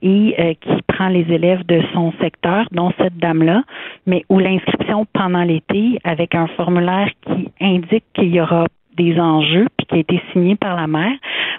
et 0.02 0.34
euh, 0.38 0.54
qui 0.60 0.82
prend 0.86 1.08
les 1.08 1.26
élèves 1.32 1.64
de 1.66 1.82
son 1.92 2.12
secteur, 2.20 2.66
dont 2.72 2.92
cette 2.98 3.16
dame-là, 3.18 3.62
mais 4.06 4.24
où 4.28 4.38
l'inscription 4.38 5.06
pendant 5.12 5.42
l'été, 5.42 5.98
avec 6.04 6.34
un 6.34 6.46
formulaire 6.48 7.10
qui 7.26 7.50
indique 7.60 8.04
qu'il 8.14 8.34
y 8.34 8.40
aura 8.40 8.66
des 8.98 9.18
enjeux, 9.18 9.66
puis 9.76 9.86
qui 9.86 9.94
a 9.94 9.98
été 9.98 10.20
signé 10.32 10.56
par 10.56 10.76
la 10.76 10.86
mère. 10.86 11.14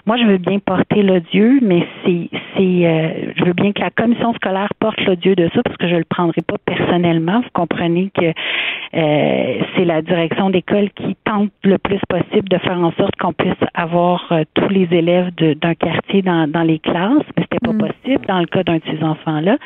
Moi, 0.06 0.16
je 0.16 0.24
veux 0.24 0.38
bien 0.38 0.58
porter 0.58 1.02
l'odieux, 1.02 1.58
mais 1.62 1.86
c'est, 2.04 2.28
c'est, 2.56 2.86
euh, 2.86 3.32
je 3.36 3.44
veux 3.44 3.52
bien 3.52 3.72
que 3.72 3.80
la 3.80 3.90
commission 3.90 4.32
scolaire 4.34 4.68
porte 4.78 5.00
l'odieux 5.04 5.34
de 5.34 5.48
ça, 5.54 5.62
parce 5.62 5.76
que 5.76 5.88
je 5.88 5.96
le 5.96 6.04
prendrai 6.04 6.40
pas 6.42 6.56
personnellement. 6.64 7.40
Vous 7.40 7.50
comprenez 7.52 8.10
que 8.14 8.26
euh, 8.26 9.62
c'est 9.74 9.84
la 9.84 10.02
direction 10.02 10.50
d'école 10.50 10.90
qui 10.90 11.16
tente 11.24 11.50
le 11.64 11.78
plus 11.78 12.00
possible 12.08 12.48
de 12.48 12.58
faire 12.58 12.78
en 12.78 12.92
sorte 12.92 13.14
qu'on 13.16 13.32
puisse 13.32 13.52
avoir 13.74 14.26
euh, 14.32 14.44
tous 14.54 14.68
les 14.68 14.88
élèves 14.90 15.30
d'un 15.36 15.74
quartier 15.74 16.22
dans, 16.22 16.50
dans 16.50 16.62
les 16.62 16.78
classes, 16.78 17.24
mais 17.36 17.44
c'était 17.44 17.64
pas 17.64 17.72
mm. 17.72 17.78
possible 17.78 18.26
dans 18.26 18.40
le 18.40 18.46
cas 18.46 18.62
d'un 18.62 18.76
de 18.76 18.82
ces 18.90 19.02
enfants-là. 19.02 19.56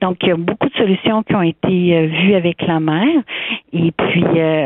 Donc, 0.00 0.18
il 0.22 0.28
y 0.28 0.32
a 0.32 0.36
beaucoup 0.36 0.68
de 0.68 0.74
solutions 0.74 1.22
qui 1.22 1.34
ont 1.34 1.42
été 1.42 2.06
vues 2.06 2.34
avec 2.34 2.62
la 2.62 2.80
mère, 2.80 3.22
et 3.72 3.92
puis 3.92 4.24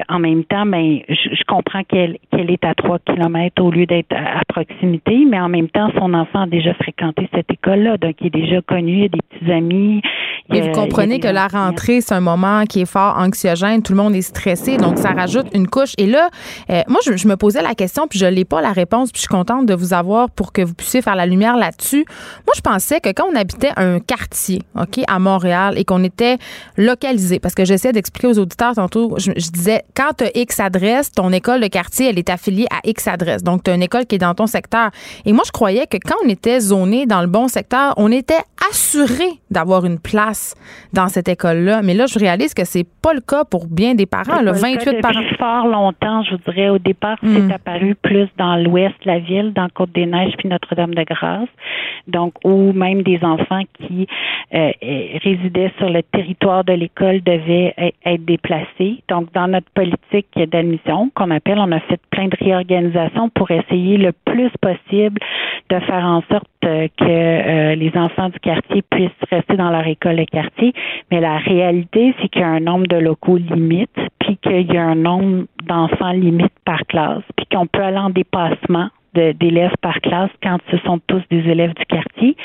en 0.09 0.19
même 0.19 0.45
temps, 0.45 0.67
ben, 0.67 1.01
je, 1.09 1.35
je 1.35 1.45
comprends 1.45 1.83
qu'elle, 1.83 2.19
qu'elle 2.31 2.51
est 2.55 2.65
à 2.65 2.75
3 2.75 2.99
kilomètres 3.01 3.63
au 3.63 3.71
lieu 3.71 3.87
d'être 3.87 4.13
à, 4.13 4.43
proximité, 4.49 5.25
mais 5.29 5.41
en 5.41 5.49
même 5.49 5.69
temps, 5.69 5.91
son 5.99 6.15
enfant 6.15 6.43
a 6.43 6.47
déjà 6.47 6.75
fréquenté 6.75 7.29
cette 7.35 7.51
école 7.51 7.65
école-là. 7.65 7.97
Donc, 7.97 8.17
il 8.21 8.27
est 8.29 8.31
déjà 8.31 8.61
connu, 8.63 8.99
il 8.99 9.05
a 9.05 9.09
des 9.09 9.19
petits 9.31 9.53
amis. 9.53 10.03
Mais 10.51 10.61
vous 10.61 10.73
comprenez 10.73 11.21
que 11.21 11.29
la 11.29 11.49
rentrée, 11.49 12.03
c'est 12.03 12.15
un 12.15 12.21
moment 12.21 12.65
qui 12.65 12.83
est 12.83 12.91
fort 12.91 13.17
anxiogène. 13.19 13.83
Tout 13.83 13.93
le 13.93 13.99
monde 13.99 14.15
est 14.15 14.23
stressé. 14.23 14.77
Donc, 14.77 14.99
ça 14.99 15.11
rajoute 15.11 15.47
une 15.55 15.67
couche. 15.69 15.95
Et 15.97 16.07
là, 16.07 16.29
euh, 16.71 16.83
moi, 16.89 17.01
je, 17.05 17.27
me 17.27 17.37
posais 17.37 17.63
la 17.63 17.75
question, 17.75 18.07
puis 18.09 18.19
je 18.19 18.27
n'ai 18.27 18.45
pas 18.45 18.61
la 18.61 18.73
réponse, 18.73 19.11
puis 19.11 19.21
je 19.21 19.27
suis 19.27 19.29
contente 19.29 19.65
de 19.67 19.75
vous 19.75 19.95
avoir 19.95 20.31
pour 20.31 20.53
que 20.53 20.61
vous 20.61 20.75
puissiez 20.75 21.01
faire 21.01 21.17
la 21.17 21.25
lumière 21.25 21.57
là-dessus. 21.57 22.05
Moi, 22.47 22.53
je 22.55 22.61
pensais 22.61 23.01
que 23.01 23.09
quand 23.11 23.27
on 23.33 23.37
habitait 23.37 23.73
un 23.77 24.01
quartier, 24.01 24.61
OK, 24.79 25.01
à 25.09 25.19
Montréal, 25.19 25.75
et 25.79 25.85
qu'on 25.85 26.05
était 26.05 26.37
localisé, 26.77 27.39
parce 27.39 27.55
que 27.55 27.65
j'essaie 27.65 27.93
d'expliquer 27.93 28.29
aux 28.29 28.39
auditeurs 28.39 28.75
tantôt, 28.75 29.15
je, 29.19 29.33
disais, 29.51 29.83
quand 29.97 30.11
tu 30.19 30.25
as 30.25 30.31
X 30.35 30.61
adresse, 30.61 31.11
ton 31.11 31.33
école 31.33 31.61
de 31.61 31.69
quartier, 31.69 32.11
elle 32.11 32.19
est 32.19 32.29
affiliée 32.29 32.44
à 32.71 32.81
X 32.85 33.09
adresse. 33.09 33.43
Donc, 33.43 33.63
tu 33.65 33.71
as 33.71 33.75
une 33.75 33.83
école 33.83 34.07
qui 34.07 34.17
est 34.17 34.19
dans 34.19 34.35
ton 34.35 34.47
secteur. 34.47 34.91
Et 35.25 35.33
moi, 35.33 35.43
je 35.47 35.53
croyais 35.53 35.87
que 35.87 35.97
quand 35.97 36.17
on 36.25 36.29
était 36.29 36.61
zoné 36.61 37.07
dans 37.07 37.21
le 37.21 37.27
bon 37.27 37.49
secteur, 37.49 37.95
on 37.97 38.11
était 38.11 38.43
assuré 38.71 39.29
d'avoir 39.51 39.85
une 39.85 39.99
place 39.99 40.55
dans 40.93 41.09
cette 41.09 41.29
école-là. 41.29 41.83
Mais 41.83 41.95
là, 41.95 42.07
je 42.07 42.19
réalise 42.19 42.55
que 42.55 42.65
c'est 42.65 42.87
pas 43.03 43.13
le 43.13 43.21
cas 43.21 43.45
pour 43.45 43.67
bien 43.67 43.95
des 43.95 44.07
parents. 44.07 44.41
Là, 44.41 44.53
28 44.53 45.01
parents. 45.01 45.21
Fort 45.39 45.67
longtemps, 45.67 46.23
je 46.23 46.33
vous 46.33 46.53
dirais. 46.53 46.71
Au 46.71 46.79
départ, 46.79 47.19
c'est 47.23 47.29
hmm. 47.29 47.53
apparu 47.53 47.95
plus 47.95 48.29
dans 48.39 48.57
l'ouest 48.57 48.95
de 49.05 49.07
la 49.07 49.19
ville, 49.19 49.53
dans 49.53 49.69
Côte-des-Neiges 49.69 50.35
puis 50.39 50.49
Notre-Dame-de-Grâce. 50.49 51.49
Donc, 52.07 52.35
où 52.45 52.73
même 52.73 53.03
des 53.03 53.19
enfants 53.23 53.63
qui 53.79 54.07
euh, 54.55 54.71
résidaient 55.23 55.73
sur 55.79 55.89
le 55.89 56.03
territoire 56.03 56.65
de 56.65 56.73
l'école 56.73 57.23
devaient 57.23 57.75
e-, 57.79 57.91
être 58.05 58.25
déplacés. 58.25 59.03
Donc, 59.09 59.33
dans 59.33 59.49
notre 59.49 59.71
politique 59.71 60.29
d'admission 60.37 61.11
qu'on 61.15 61.31
appelle, 61.31 61.59
on 61.59 61.73
a 61.73 61.81
fait 61.81 62.01
plein 62.11 62.24
de 62.29 62.37
réorganisations 62.37 63.29
pour 63.31 63.51
essayer 63.51 63.97
le 63.97 64.13
plus 64.13 64.51
possible 64.61 65.21
de 65.71 65.79
faire 65.81 66.05
en 66.05 66.23
sorte 66.31 66.47
euh, 66.65 66.89
que 66.97 67.05
euh, 67.05 67.75
les 67.75 67.93
enfants 67.97 68.29
du 68.29 68.39
quartier 68.41 68.83
puissent 68.83 69.11
rester 69.31 69.57
dans 69.57 69.71
leur 69.71 69.87
école 69.87 70.17
de 70.17 70.25
quartier. 70.25 70.73
Mais 71.11 71.21
la 71.21 71.39
réalité, 71.39 72.15
c'est 72.21 72.29
qu'il 72.29 72.43
y 72.43 72.45
a 72.45 72.49
un 72.49 72.61
nombre 72.61 72.87
de 72.87 72.97
locaux 72.97 73.37
limite, 73.37 73.97
puis 74.19 74.37
qu'il 74.39 74.73
y 74.73 74.77
a 74.77 74.85
un 74.85 74.95
nombre 74.95 75.47
d'enfants 75.65 76.13
limite 76.13 76.53
par 76.65 76.81
classe, 76.87 77.23
puis 77.37 77.47
qu'on 77.53 77.67
peut 77.67 77.83
aller 77.83 77.99
en 77.99 78.11
dépassement 78.11 78.89
d'élèves 79.15 79.75
par 79.81 80.01
classe 80.01 80.31
quand 80.43 80.59
ce 80.71 80.79
sont 80.79 81.01
tous 81.07 81.23
des 81.31 81.39
élèves 81.39 81.75
du 81.75 81.85
quartier, 81.87 82.37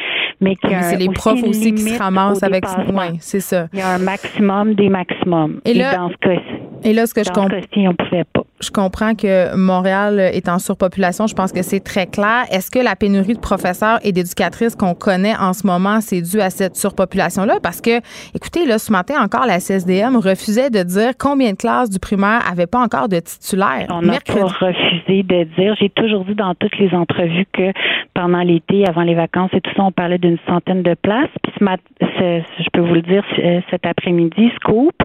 mais 0.41 0.55
qu'il 0.55 0.69
c'est 0.81 0.97
les 0.97 1.09
profs 1.09 1.43
aussi 1.43 1.73
qui 1.73 1.81
se 1.81 1.99
ramassent 1.99 2.43
avec 2.43 2.65
oui, 2.93 3.17
c'est 3.19 3.39
ça. 3.39 3.67
Il 3.73 3.79
y 3.79 3.81
a 3.81 3.89
un 3.95 3.99
maximum 3.99 4.73
des 4.73 4.89
maximums. 4.89 5.59
Et, 5.65 5.73
là, 5.73 5.95
dans 5.95 6.09
ce 6.09 6.15
cas 6.15 6.41
et 6.83 6.93
là, 6.93 7.05
ce 7.07 7.13
que 7.13 7.23
je 7.23 7.29
comprends, 7.29 7.57
on 7.75 7.93
pouvait 7.93 8.23
pas. 8.23 8.43
Je 8.61 8.71
comprends 8.71 9.15
que 9.15 9.55
Montréal 9.55 10.19
est 10.19 10.47
en 10.49 10.59
surpopulation. 10.59 11.27
Je 11.27 11.35
pense 11.35 11.51
que 11.51 11.61
c'est 11.61 11.79
très 11.79 12.07
clair. 12.07 12.45
Est-ce 12.51 12.71
que 12.71 12.79
la 12.79 12.95
pénurie 12.95 13.33
de 13.33 13.39
professeurs 13.39 13.99
et 14.03 14.11
d'éducatrices 14.11 14.75
qu'on 14.75 14.93
connaît 14.93 15.35
en 15.35 15.53
ce 15.53 15.65
moment, 15.65 16.01
c'est 16.01 16.21
dû 16.21 16.41
à 16.41 16.49
cette 16.49 16.75
surpopulation-là? 16.75 17.59
Parce 17.61 17.81
que, 17.81 17.99
écoutez, 18.35 18.65
là, 18.65 18.79
ce 18.79 18.91
matin 18.91 19.15
encore, 19.21 19.45
la 19.45 19.59
CSDM 19.59 20.17
refusait 20.17 20.69
de 20.69 20.83
dire 20.83 21.11
combien 21.17 21.51
de 21.51 21.57
classes 21.57 21.89
du 21.89 21.99
primaire 21.99 22.41
n'avaient 22.47 22.67
pas 22.67 22.79
encore 22.79 23.09
de 23.09 23.19
titulaires. 23.19 23.87
On 23.89 24.07
a 24.09 24.13
refusé 24.13 25.23
de 25.23 25.43
dire. 25.55 25.75
J'ai 25.79 25.89
toujours 25.89 26.25
dit 26.25 26.35
dans 26.35 26.55
toutes 26.59 26.77
les 26.77 26.93
entrevues 26.93 27.45
que 27.53 27.71
pendant 28.13 28.41
l'été, 28.41 28.85
avant 28.87 29.03
les 29.03 29.15
vacances 29.15 29.51
et 29.53 29.61
tout 29.61 29.71
ça, 29.75 29.83
on 29.83 29.91
parlait 29.91 30.17
d'une 30.17 30.37
centaine 30.47 30.83
de 30.83 30.93
places. 30.93 31.29
Puis 31.43 31.53
ce 31.57 31.63
matin, 31.63 31.83
je 31.99 32.69
peux 32.73 32.81
vous 32.81 32.95
le 32.95 33.01
dire, 33.01 33.23
cet 33.69 33.85
après-midi, 33.85 34.51
Scoop. 34.55 34.95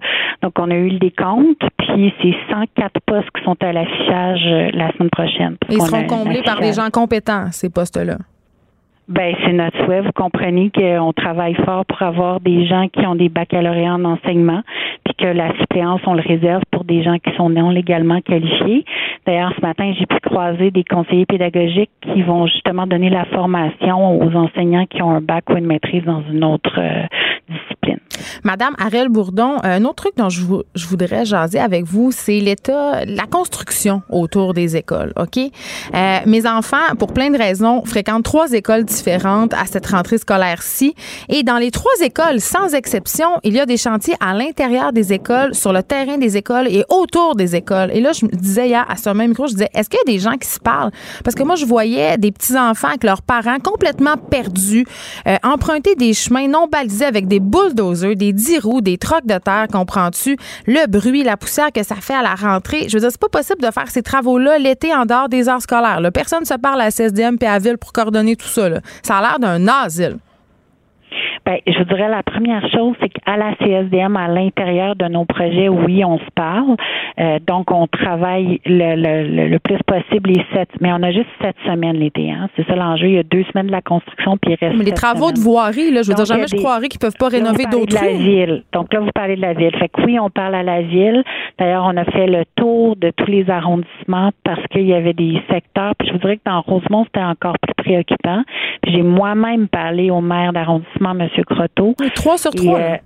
Donc, 0.41 0.53
on 0.59 0.69
a 0.69 0.75
eu 0.75 0.89
le 0.89 0.99
décompte. 0.99 1.61
Puis 1.77 2.13
c'est 2.21 2.35
104 2.51 2.99
postes 3.05 3.29
qui 3.35 3.43
sont 3.43 3.57
à 3.61 3.71
l'affichage 3.71 4.41
euh, 4.45 4.69
la 4.73 4.91
semaine 4.93 5.09
prochaine. 5.09 5.57
Ils 5.69 5.81
seront 5.81 6.05
comblés 6.05 6.41
par 6.43 6.59
des 6.59 6.73
gens 6.73 6.89
compétents, 6.91 7.51
ces 7.51 7.69
postes-là. 7.69 8.17
Ben, 9.07 9.35
c'est 9.45 9.53
notre 9.53 9.77
souhait. 9.85 10.01
Vous 10.01 10.11
comprenez 10.15 10.71
qu'on 10.71 11.13
travaille 11.13 11.53
fort 11.63 11.85
pour 11.85 12.01
avoir 12.01 12.39
des 12.39 12.65
gens 12.65 12.87
qui 12.87 13.05
ont 13.05 13.15
des 13.15 13.29
baccalauréats 13.29 13.93
en 13.93 14.03
enseignement, 14.03 14.61
puis 15.03 15.13
que 15.15 15.27
la 15.27 15.55
suppléance, 15.59 16.01
on 16.07 16.15
le 16.15 16.23
réserve 16.23 16.63
pour 16.71 16.85
des 16.85 17.03
gens 17.03 17.17
qui 17.19 17.35
sont 17.35 17.49
non 17.49 17.69
légalement 17.69 18.21
qualifiés. 18.21 18.83
D'ailleurs, 19.27 19.53
ce 19.55 19.61
matin, 19.61 19.93
j'ai 19.97 20.07
pu 20.07 20.17
croiser 20.21 20.71
des 20.71 20.83
conseillers 20.83 21.27
pédagogiques 21.27 21.91
qui 22.01 22.23
vont 22.23 22.47
justement 22.47 22.87
donner 22.87 23.11
la 23.11 23.25
formation 23.25 24.19
aux 24.19 24.35
enseignants 24.35 24.85
qui 24.87 25.03
ont 25.03 25.11
un 25.11 25.21
bac 25.21 25.49
ou 25.51 25.57
une 25.57 25.67
maîtrise 25.67 26.03
dans 26.03 26.23
une 26.31 26.43
autre 26.43 26.79
euh, 26.79 27.03
discipline. 27.47 27.99
Madame 28.43 28.73
Ariel 28.79 29.09
Bourdon, 29.09 29.57
un 29.63 29.83
autre 29.83 29.95
truc 29.95 30.13
dont 30.17 30.29
je, 30.29 30.41
je 30.75 30.87
voudrais 30.87 31.25
jaser 31.25 31.59
avec 31.59 31.83
vous, 31.83 32.11
c'est 32.11 32.39
l'état, 32.39 33.05
la 33.05 33.25
construction 33.25 34.01
autour 34.09 34.53
des 34.53 34.75
écoles, 34.75 35.13
OK? 35.17 35.37
Euh, 35.37 36.17
mes 36.25 36.47
enfants, 36.47 36.95
pour 36.97 37.13
plein 37.13 37.29
de 37.29 37.37
raisons, 37.37 37.83
fréquentent 37.85 38.23
trois 38.23 38.51
écoles 38.53 38.85
à 39.53 39.65
cette 39.65 39.87
rentrée 39.87 40.17
scolaire-ci. 40.17 40.95
Et 41.29 41.43
dans 41.43 41.57
les 41.57 41.71
trois 41.71 41.91
écoles, 42.01 42.39
sans 42.39 42.73
exception, 42.73 43.27
il 43.43 43.53
y 43.53 43.59
a 43.59 43.65
des 43.65 43.77
chantiers 43.77 44.15
à 44.19 44.33
l'intérieur 44.33 44.93
des 44.93 45.13
écoles, 45.13 45.53
sur 45.53 45.73
le 45.73 45.83
terrain 45.83 46.17
des 46.17 46.37
écoles 46.37 46.67
et 46.67 46.83
autour 46.89 47.35
des 47.35 47.55
écoles. 47.55 47.91
Et 47.93 48.01
là, 48.01 48.11
je 48.11 48.25
me 48.25 48.31
disais 48.31 48.67
hier 48.67 48.85
à 48.89 48.95
ce 48.97 49.09
même 49.09 49.29
micro, 49.29 49.47
je 49.47 49.53
disais, 49.53 49.69
est-ce 49.73 49.89
qu'il 49.89 49.99
y 50.05 50.09
a 50.09 50.13
des 50.13 50.19
gens 50.19 50.37
qui 50.37 50.47
se 50.47 50.59
parlent? 50.59 50.91
Parce 51.23 51.35
que 51.35 51.43
moi, 51.43 51.55
je 51.55 51.65
voyais 51.65 52.17
des 52.17 52.31
petits-enfants 52.31 52.89
avec 52.89 53.03
leurs 53.03 53.21
parents 53.21 53.59
complètement 53.63 54.17
perdus, 54.17 54.85
euh, 55.27 55.37
emprunter 55.43 55.95
des 55.95 56.13
chemins 56.13 56.47
non 56.47 56.67
balisés 56.67 57.05
avec 57.05 57.27
des 57.27 57.39
bulldozers, 57.39 58.15
des 58.15 58.33
dix 58.33 58.59
roues, 58.59 58.81
des 58.81 58.97
trocs 58.97 59.25
de 59.25 59.37
terre, 59.37 59.67
comprends-tu? 59.71 60.37
Le 60.67 60.87
bruit, 60.87 61.23
la 61.23 61.37
poussière 61.37 61.71
que 61.71 61.83
ça 61.83 61.95
fait 61.95 62.15
à 62.15 62.21
la 62.21 62.35
rentrée. 62.35 62.87
Je 62.89 62.93
veux 62.95 63.01
dire, 63.01 63.11
c'est 63.11 63.19
pas 63.19 63.29
possible 63.29 63.61
de 63.61 63.71
faire 63.71 63.89
ces 63.89 64.01
travaux-là 64.01 64.57
l'été 64.57 64.93
en 64.93 65.05
dehors 65.05 65.29
des 65.29 65.49
heures 65.49 65.61
scolaires. 65.61 65.99
Personne 66.13 66.41
ne 66.41 66.45
se 66.45 66.53
parle 66.53 66.81
à 66.81 66.91
CSDM 66.91 67.37
et 67.41 67.45
à 67.45 67.59
Ville 67.59 67.77
pour 67.77 67.93
coordonner 67.93 68.35
tout 68.35 68.47
ça. 68.47 68.65
Ça 69.03 69.17
a 69.17 69.21
l'air 69.21 69.39
d'un 69.39 69.67
asile. 69.67 70.17
Ben, 71.45 71.59
je 71.67 71.77
vous 71.77 71.85
dirais 71.85 72.09
la 72.09 72.23
première 72.23 72.67
chose, 72.71 72.95
c'est 72.99 73.09
qu'à 73.09 73.37
la 73.37 73.53
CSDM, 73.57 74.17
à 74.17 74.27
l'intérieur 74.27 74.95
de 74.95 75.05
nos 75.05 75.25
projets, 75.25 75.69
oui, 75.69 76.03
on 76.03 76.17
se 76.17 76.31
parle. 76.33 76.75
Euh, 77.19 77.37
donc, 77.45 77.69
on 77.69 77.85
travaille 77.85 78.59
le, 78.65 78.95
le, 78.95 79.47
le, 79.47 79.59
plus 79.59 79.77
possible 79.85 80.31
les 80.31 80.43
sept, 80.53 80.69
mais 80.81 80.91
on 80.91 81.03
a 81.03 81.11
juste 81.11 81.29
sept 81.39 81.55
semaines 81.67 81.97
l'été. 81.97 82.31
Hein. 82.31 82.49
C'est 82.55 82.65
ça 82.65 82.75
l'enjeu. 82.75 83.07
Il 83.07 83.13
y 83.13 83.19
a 83.19 83.23
deux 83.23 83.43
semaines 83.51 83.67
de 83.67 83.71
la 83.71 83.83
construction, 83.83 84.37
puis 84.37 84.53
il 84.53 84.65
reste. 84.65 84.75
Mais 84.77 84.85
les 84.85 84.91
travaux 84.91 85.31
de 85.31 85.39
voirie, 85.39 85.91
là, 85.91 86.01
je 86.01 86.09
veux 86.09 86.15
dire, 86.15 86.25
jamais 86.25 86.47
je 86.47 86.55
croirais 86.55 86.87
qu'ils 86.87 86.99
peuvent 86.99 87.17
pas 87.17 87.27
rénover 87.27 87.65
d'autres. 87.71 87.93
la 87.93 88.11
ville. 88.11 88.63
Donc 88.73 88.91
là, 88.91 89.01
vous 89.01 89.11
parlez 89.13 89.35
de 89.35 89.41
la 89.41 89.53
ville. 89.53 89.75
Fait 89.77 89.89
que 89.89 90.01
oui, 90.01 90.19
on 90.19 90.31
parle 90.31 90.55
à 90.55 90.63
la 90.63 90.81
ville. 90.81 91.23
D'ailleurs, 91.59 91.85
on 91.85 91.95
a 91.95 92.05
fait 92.05 92.25
le 92.25 92.43
tour 92.55 92.95
de 92.95 93.11
tous 93.11 93.27
les 93.27 93.47
arrondissements 93.51 94.31
parce 94.43 94.65
qu'il 94.71 94.87
y 94.87 94.95
avait 94.95 95.13
des 95.13 95.39
secteurs. 95.51 95.93
Puis 95.99 96.07
je 96.07 96.13
vous 96.13 96.19
dirais 96.19 96.37
que 96.37 96.49
dans 96.49 96.61
Rosemont, 96.61 97.05
c'était 97.05 97.23
encore 97.23 97.55
plus 97.59 97.74
préoccupant. 97.85 98.43
J'ai 98.87 99.01
moi-même 99.01 99.67
parlé 99.67 100.09
au 100.09 100.21
maire 100.21 100.53
d'arrondissement, 100.53 101.11
M. 101.11 101.29
Croteau. 101.45 101.95
Trois 102.15 102.37
sur 102.37 102.51
trois. 102.51 102.79
Euh, 102.79 102.97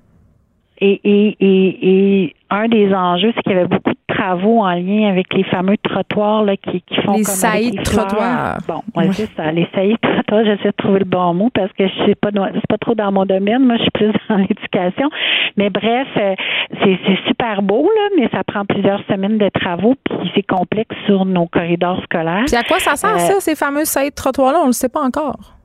et, 0.81 1.01
et, 1.03 1.37
et, 1.39 2.23
et, 2.23 2.35
un 2.51 2.67
des 2.67 2.93
enjeux, 2.93 3.31
c'est 3.35 3.43
qu'il 3.43 3.51
y 3.51 3.55
avait 3.55 3.67
beaucoup 3.67 3.91
de 3.91 4.15
travaux 4.15 4.61
en 4.61 4.71
lien 4.71 5.09
avec 5.09 5.31
les 5.33 5.43
fameux 5.43 5.77
trottoirs 5.77 6.43
là, 6.43 6.57
qui, 6.57 6.81
qui 6.81 6.95
font 7.01 7.17
les 7.17 7.23
comme 7.23 7.35
saillies 7.35 7.71
de 7.71 7.83
trottoirs. 7.83 8.57
Bon, 8.67 8.81
ouais, 8.95 9.11
c'est 9.11 9.29
ça. 9.35 9.51
Les 9.51 9.67
saillies 9.75 9.97
de 10.01 10.13
trottoirs, 10.13 10.45
j'essaie 10.45 10.69
de 10.69 10.75
trouver 10.77 10.99
le 10.99 11.05
bon 11.05 11.33
mot 11.35 11.49
parce 11.53 11.71
que 11.73 11.87
je 11.87 12.05
sais 12.05 12.15
pas, 12.15 12.29
c'est 12.31 12.67
pas 12.67 12.77
trop 12.79 12.95
dans 12.95 13.11
mon 13.11 13.25
domaine. 13.25 13.65
Moi, 13.65 13.75
je 13.77 13.83
suis 13.83 13.91
plus 13.91 14.11
dans 14.29 14.37
l'éducation. 14.37 15.09
Mais 15.57 15.69
bref, 15.69 16.07
euh, 16.17 16.35
c'est 16.83 16.97
super 17.27 17.61
beau, 17.61 17.83
là, 17.83 18.09
mais 18.17 18.29
ça 18.29 18.43
prend 18.43 18.65
plusieurs 18.65 19.03
semaines 19.07 19.37
de 19.37 19.49
travaux, 19.49 19.95
puis 20.03 20.31
c'est 20.33 20.47
complexe 20.47 20.95
sur 21.05 21.25
nos 21.25 21.45
corridors 21.45 22.01
scolaires. 22.03 22.45
Puis 22.47 22.55
à 22.55 22.63
quoi 22.63 22.79
ça 22.79 22.95
sert, 22.95 23.15
euh, 23.15 23.17
ça, 23.17 23.39
ces 23.39 23.55
fameux 23.55 23.85
saillies 23.85 24.09
de 24.09 24.15
trottoirs-là? 24.15 24.59
On 24.63 24.67
le 24.67 24.71
sait 24.71 24.89
pas 24.89 25.01
encore. 25.01 25.58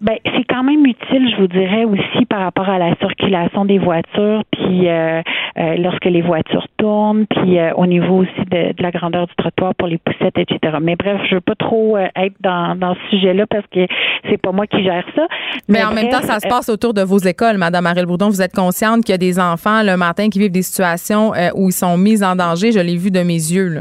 Ben, 0.00 0.16
c'est 0.24 0.44
quand 0.48 0.62
même 0.62 0.86
utile, 0.86 1.30
je 1.30 1.42
vous 1.42 1.46
dirais 1.46 1.84
aussi 1.84 2.24
par 2.24 2.40
rapport 2.40 2.70
à 2.70 2.78
la 2.78 2.96
circulation 2.96 3.66
des 3.66 3.76
voitures, 3.76 4.44
puis 4.50 4.88
euh, 4.88 5.20
euh, 5.58 5.76
lorsque 5.76 6.06
les 6.06 6.22
voitures 6.22 6.66
tournent, 6.78 7.26
puis 7.26 7.58
euh, 7.58 7.74
au 7.74 7.84
niveau 7.84 8.22
aussi 8.22 8.44
de, 8.50 8.72
la 8.82 8.90
grandeur 8.92 9.26
du 9.26 9.34
trottoir 9.36 9.74
pour 9.74 9.88
les 9.88 9.98
poussettes, 9.98 10.38
etc. 10.38 10.78
Mais 10.80 10.96
bref, 10.96 11.20
je 11.28 11.34
veux 11.34 11.42
pas 11.42 11.54
trop 11.54 11.98
être 11.98 12.34
dans, 12.40 12.76
dans 12.76 12.94
ce 12.94 13.16
sujet-là 13.16 13.46
parce 13.46 13.66
que 13.66 13.86
c'est 14.30 14.40
pas 14.40 14.52
moi 14.52 14.66
qui 14.66 14.82
gère 14.82 15.04
ça. 15.14 15.26
Mais, 15.68 15.84
en 15.84 15.92
même 15.92 16.08
temps, 16.08 16.22
ça 16.22 16.40
se 16.40 16.48
passe 16.48 16.70
autour 16.70 16.94
de 16.94 17.02
vos 17.02 17.18
écoles, 17.18 17.58
Madame 17.58 17.84
Ariel 17.84 18.06
Bourdon. 18.06 18.30
Vous 18.30 18.40
êtes 18.40 18.54
consciente 18.54 19.04
qu'il 19.04 19.12
y 19.12 19.14
a 19.14 19.18
des 19.18 19.38
enfants 19.38 19.82
le 19.82 19.98
matin 19.98 20.30
qui 20.30 20.38
vivent 20.38 20.50
des 20.50 20.62
situations 20.62 21.32
où 21.54 21.68
ils 21.68 21.72
sont 21.72 21.98
mis 21.98 22.24
en 22.24 22.36
danger. 22.36 22.72
Je 22.72 22.80
l'ai 22.80 22.96
vu 22.96 23.10
de 23.10 23.20
mes 23.20 23.34
yeux. 23.34 23.68
Là. 23.68 23.80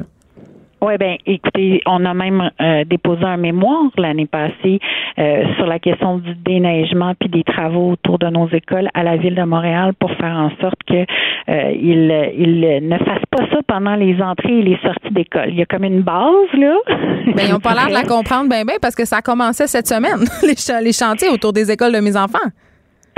Oui, 0.82 0.94
ben 0.98 1.18
écoutez, 1.26 1.82
on 1.86 2.06
a 2.06 2.14
même 2.14 2.52
euh, 2.62 2.86
déposé 2.86 3.24
un 3.24 3.36
mémoire 3.36 3.90
l'année 3.98 4.28
passée 4.28 4.80
euh, 5.18 5.44
sur 5.58 5.66
la 5.66 5.78
question 5.78 6.20
du 6.20 6.34
déneigement 6.36 7.14
puis 7.20 7.28
des 7.28 7.44
travaux 7.44 7.92
autour 7.92 8.18
de 8.18 8.28
nos 8.28 8.48
écoles 8.50 8.88
à 8.94 9.04
la 9.04 9.18
ville 9.18 9.36
de 9.36 9.44
Montréal 9.44 9.94
pour 10.00 10.12
faire 10.14 10.36
en 10.36 10.52
sorte 10.62 10.82
que 10.88 11.06
euh, 11.50 12.80
ne 12.82 12.98
fassent 13.00 13.30
pas 13.30 13.46
ça 13.52 13.60
pendant 13.68 13.96
les 13.96 14.22
entrées 14.22 14.60
et 14.60 14.62
les 14.62 14.78
sorties 14.82 15.14
d'école. 15.14 15.50
Il 15.50 15.56
y 15.56 15.62
a 15.62 15.66
comme 15.66 15.84
une 15.84 16.02
base 16.02 16.54
là. 16.54 16.76
Ben 17.36 17.44
ils 17.46 17.52
n'ont 17.52 17.60
pas 17.60 17.76
l'air 17.76 17.88
de 17.88 17.94
la 17.94 18.04
comprendre 18.04 18.50
bien 18.50 18.64
bien 18.64 18.78
parce 18.82 18.96
que 18.96 19.06
ça 19.06 19.18
a 19.18 19.54
cette 19.54 19.88
semaine 19.88 20.26
les, 20.42 20.84
les 20.84 20.94
chantiers 20.94 21.30
autour 21.30 21.54
des 21.54 21.70
écoles 21.70 21.94
de 21.94 22.00
mes 22.00 22.16
enfants. 22.16 22.40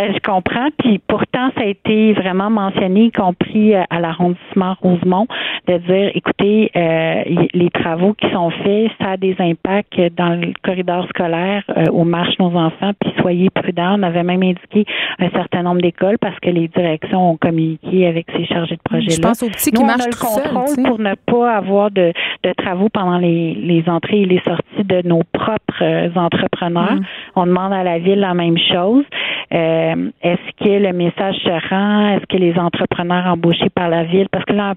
Euh, 0.01 0.13
je 0.13 0.19
comprends. 0.19 0.69
Puis 0.79 0.99
pourtant, 1.07 1.49
ça 1.55 1.61
a 1.61 1.65
été 1.65 2.13
vraiment 2.13 2.49
mentionné, 2.49 3.05
y 3.05 3.11
compris 3.11 3.75
euh, 3.75 3.83
à 3.89 3.99
l'arrondissement 3.99 4.75
Rosemont, 4.81 5.27
de 5.67 5.77
dire, 5.77 6.11
écoutez, 6.13 6.71
euh, 6.75 7.23
les 7.53 7.69
travaux 7.69 8.13
qui 8.13 8.29
sont 8.31 8.49
faits, 8.49 8.91
ça 8.99 9.11
a 9.11 9.17
des 9.17 9.35
impacts 9.39 9.99
dans 10.15 10.39
le 10.39 10.53
corridor 10.63 11.07
scolaire 11.09 11.63
où 11.91 12.03
marchent 12.03 12.39
nos 12.39 12.55
enfants, 12.55 12.91
puis 12.99 13.11
soyez 13.19 13.49
prudents. 13.49 13.97
On 13.99 14.03
avait 14.03 14.23
même 14.23 14.43
indiqué 14.43 14.85
un 15.19 15.29
certain 15.29 15.63
nombre 15.63 15.81
d'écoles 15.81 16.17
parce 16.19 16.39
que 16.39 16.49
les 16.49 16.67
directions 16.67 17.31
ont 17.31 17.37
communiqué 17.37 18.07
avec 18.07 18.27
ces 18.35 18.45
chargés 18.45 18.75
de 18.75 18.81
projet-là. 18.83 19.15
Je 19.15 19.21
pense 19.21 19.43
aux 19.43 19.49
petits 19.49 19.71
qui 19.71 19.83
marchent 19.83 20.01
on 20.01 20.03
a 20.03 20.07
le 20.07 20.53
contrôle 20.53 20.85
pour 20.85 20.99
ne 20.99 21.15
pas 21.15 21.55
avoir 21.55 21.91
de, 21.91 22.13
de 22.43 22.53
travaux 22.53 22.89
pendant 22.89 23.17
les, 23.17 23.53
les, 23.55 23.83
entrées 23.87 24.21
et 24.21 24.25
les 24.25 24.41
sorties 24.41 24.83
de 24.83 25.07
nos 25.07 25.23
propres 25.31 26.17
entrepreneurs. 26.17 26.95
Mm. 26.95 27.05
On 27.35 27.45
demande 27.45 27.73
à 27.73 27.83
la 27.83 27.99
ville 27.99 28.19
la 28.19 28.33
même 28.33 28.57
chose. 28.57 29.05
Euh, 29.53 29.90
est-ce 30.21 30.63
que 30.63 30.69
le 30.69 30.93
message 30.93 31.35
se 31.35 31.69
rend? 31.69 32.15
Est-ce 32.15 32.25
que 32.25 32.37
les 32.37 32.57
entrepreneurs 32.57 33.25
embauchés 33.27 33.69
par 33.69 33.89
la 33.89 34.03
ville? 34.03 34.27
Parce 34.31 34.45
que 34.45 34.53
là, 34.53 34.73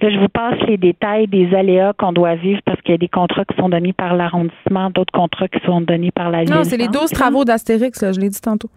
là 0.00 0.10
je 0.10 0.18
vous 0.18 0.28
passe 0.28 0.60
les 0.66 0.76
détails 0.76 1.26
des 1.26 1.54
aléas 1.54 1.92
qu'on 1.94 2.12
doit 2.12 2.34
vivre 2.34 2.60
parce 2.64 2.80
qu'il 2.82 2.92
y 2.92 2.94
a 2.94 2.98
des 2.98 3.08
contrats 3.08 3.44
qui 3.44 3.56
sont 3.56 3.68
donnés 3.68 3.92
par 3.92 4.14
l'arrondissement, 4.14 4.90
d'autres 4.90 5.12
contrats 5.12 5.48
qui 5.48 5.64
sont 5.64 5.80
donnés 5.80 6.10
par 6.10 6.30
la 6.30 6.44
ville. 6.44 6.54
Non, 6.54 6.64
c'est 6.64 6.76
les 6.76 6.88
12 6.88 7.10
travaux 7.10 7.44
d'Astérix, 7.44 7.98
je 8.00 8.20
l'ai 8.20 8.28
dit 8.28 8.40
tantôt. 8.40 8.70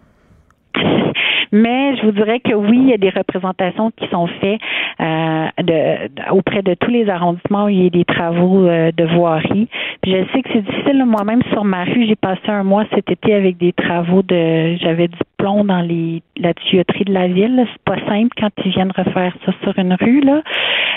Mais 1.52 1.96
je 1.96 2.02
vous 2.06 2.12
dirais 2.12 2.40
que 2.40 2.54
oui, 2.54 2.78
il 2.78 2.88
y 2.90 2.92
a 2.92 2.98
des 2.98 3.10
représentations 3.10 3.90
qui 3.96 4.06
sont 4.08 4.26
faites 4.26 4.60
euh, 5.00 5.46
de, 5.62 6.32
auprès 6.32 6.62
de 6.62 6.74
tous 6.74 6.90
les 6.90 7.08
arrondissements 7.08 7.64
où 7.64 7.68
il 7.68 7.84
y 7.84 7.86
a 7.86 7.90
des 7.90 8.04
travaux 8.04 8.66
euh, 8.66 8.92
de 8.96 9.04
voirie. 9.04 9.68
Puis 10.02 10.12
je 10.12 10.24
sais 10.32 10.42
que 10.42 10.50
c'est 10.52 10.62
difficile. 10.62 11.04
Moi-même 11.04 11.42
sur 11.52 11.64
ma 11.64 11.84
rue, 11.84 12.06
j'ai 12.06 12.16
passé 12.16 12.48
un 12.48 12.62
mois 12.62 12.84
cet 12.94 13.10
été 13.10 13.34
avec 13.34 13.56
des 13.56 13.72
travaux 13.72 14.22
de. 14.22 14.76
J'avais 14.76 15.08
du 15.08 15.18
plomb 15.38 15.64
dans 15.64 15.80
les 15.80 16.22
la 16.36 16.54
tuyauterie 16.54 17.04
de 17.04 17.12
la 17.12 17.28
ville. 17.28 17.66
C'est 17.72 17.82
pas 17.84 18.00
simple 18.06 18.30
quand 18.38 18.50
ils 18.64 18.70
viennent 18.70 18.92
refaire 18.96 19.34
ça 19.44 19.52
sur 19.62 19.78
une 19.78 19.94
rue 19.94 20.20
là. 20.20 20.42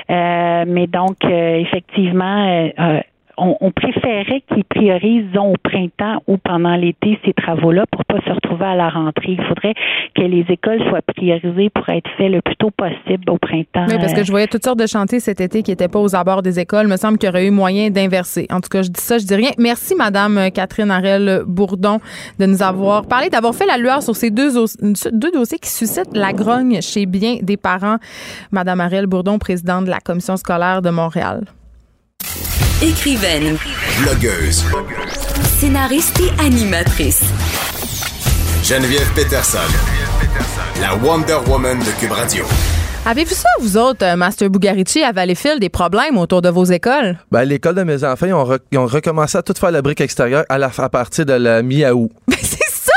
Euh, 0.09 0.65
mais 0.67 0.87
donc 0.87 1.17
effectivement 1.25 2.69
on, 3.37 3.71
préférait 3.71 4.43
qu'ils 4.53 4.63
priorisent 4.63 5.35
au 5.35 5.53
printemps 5.63 6.21
ou 6.27 6.37
pendant 6.37 6.75
l'été 6.75 7.19
ces 7.25 7.33
travaux-là 7.33 7.85
pour 7.91 8.05
pas 8.05 8.19
se 8.25 8.31
retrouver 8.31 8.65
à 8.65 8.75
la 8.75 8.89
rentrée. 8.89 9.35
Il 9.37 9.43
faudrait 9.43 9.73
que 10.15 10.21
les 10.21 10.45
écoles 10.49 10.79
soient 10.89 11.01
priorisées 11.01 11.69
pour 11.69 11.87
être 11.89 12.09
faites 12.17 12.31
le 12.31 12.41
plus 12.41 12.55
tôt 12.55 12.71
possible 12.71 13.29
au 13.29 13.37
printemps. 13.37 13.85
Oui, 13.87 13.97
parce 13.99 14.13
que 14.13 14.23
je 14.23 14.31
voyais 14.31 14.47
toutes 14.47 14.63
sortes 14.63 14.79
de 14.79 14.87
chantiers 14.87 15.19
cet 15.19 15.41
été 15.41 15.63
qui 15.63 15.71
n'étaient 15.71 15.87
pas 15.87 15.99
aux 15.99 16.15
abords 16.15 16.41
des 16.41 16.59
écoles. 16.59 16.83
Il 16.85 16.89
me 16.89 16.97
semble 16.97 17.17
qu'il 17.17 17.27
y 17.27 17.29
aurait 17.29 17.47
eu 17.47 17.51
moyen 17.51 17.89
d'inverser. 17.89 18.47
En 18.51 18.61
tout 18.61 18.69
cas, 18.69 18.83
je 18.83 18.89
dis 18.89 19.01
ça, 19.01 19.17
je 19.17 19.25
dis 19.25 19.35
rien. 19.35 19.51
Merci, 19.57 19.95
Madame 19.95 20.51
Catherine 20.53 20.91
Arel 20.91 21.43
Bourdon, 21.47 21.99
de 22.39 22.45
nous 22.45 22.61
avoir 22.61 23.07
parlé, 23.07 23.29
d'avoir 23.29 23.55
fait 23.55 23.65
la 23.65 23.77
lueur 23.77 24.03
sur 24.03 24.15
ces 24.15 24.29
deux, 24.29 24.51
deux 25.11 25.31
dossiers 25.31 25.59
qui 25.59 25.69
suscitent 25.69 26.15
la 26.15 26.33
grogne 26.33 26.81
chez 26.81 27.05
bien 27.05 27.37
des 27.41 27.57
parents. 27.57 27.97
Madame 28.51 28.79
Arel 28.79 29.07
Bourdon, 29.07 29.39
présidente 29.39 29.85
de 29.85 29.89
la 29.89 29.99
Commission 29.99 30.37
scolaire 30.37 30.81
de 30.81 30.89
Montréal. 30.89 31.45
Écrivaine. 32.83 33.57
Blogueuse. 34.01 34.65
Scénariste 35.57 36.19
et 36.19 36.41
animatrice. 36.43 37.23
Geneviève 38.61 39.09
Peterson. 39.15 39.57
La 40.81 40.93
Wonder 40.95 41.37
Woman 41.47 41.79
de 41.79 41.97
Cube 41.97 42.11
Radio. 42.11 42.43
Avez-vous 43.05 43.35
ça, 43.35 43.47
vous 43.61 43.77
autres, 43.77 44.05
euh, 44.05 44.17
Master 44.17 44.49
Bugarici, 44.49 45.01
à 45.01 45.13
Valleyfield, 45.13 45.61
des 45.61 45.69
problèmes 45.69 46.17
autour 46.17 46.41
de 46.41 46.49
vos 46.49 46.65
écoles? 46.65 47.17
Ben, 47.31 47.45
l'école 47.45 47.75
de 47.75 47.83
mes 47.83 48.03
enfants, 48.03 48.25
ils 48.25 48.77
ont, 48.77 48.85
recommencé 48.85 49.37
à 49.37 49.43
tout 49.43 49.53
faire 49.57 49.71
la 49.71 49.81
brique 49.81 50.01
extérieure 50.01 50.43
à, 50.49 50.57
la, 50.57 50.69
à 50.77 50.89
partir 50.89 51.25
de 51.25 51.33
la 51.33 51.61
mi-août. 51.61 52.11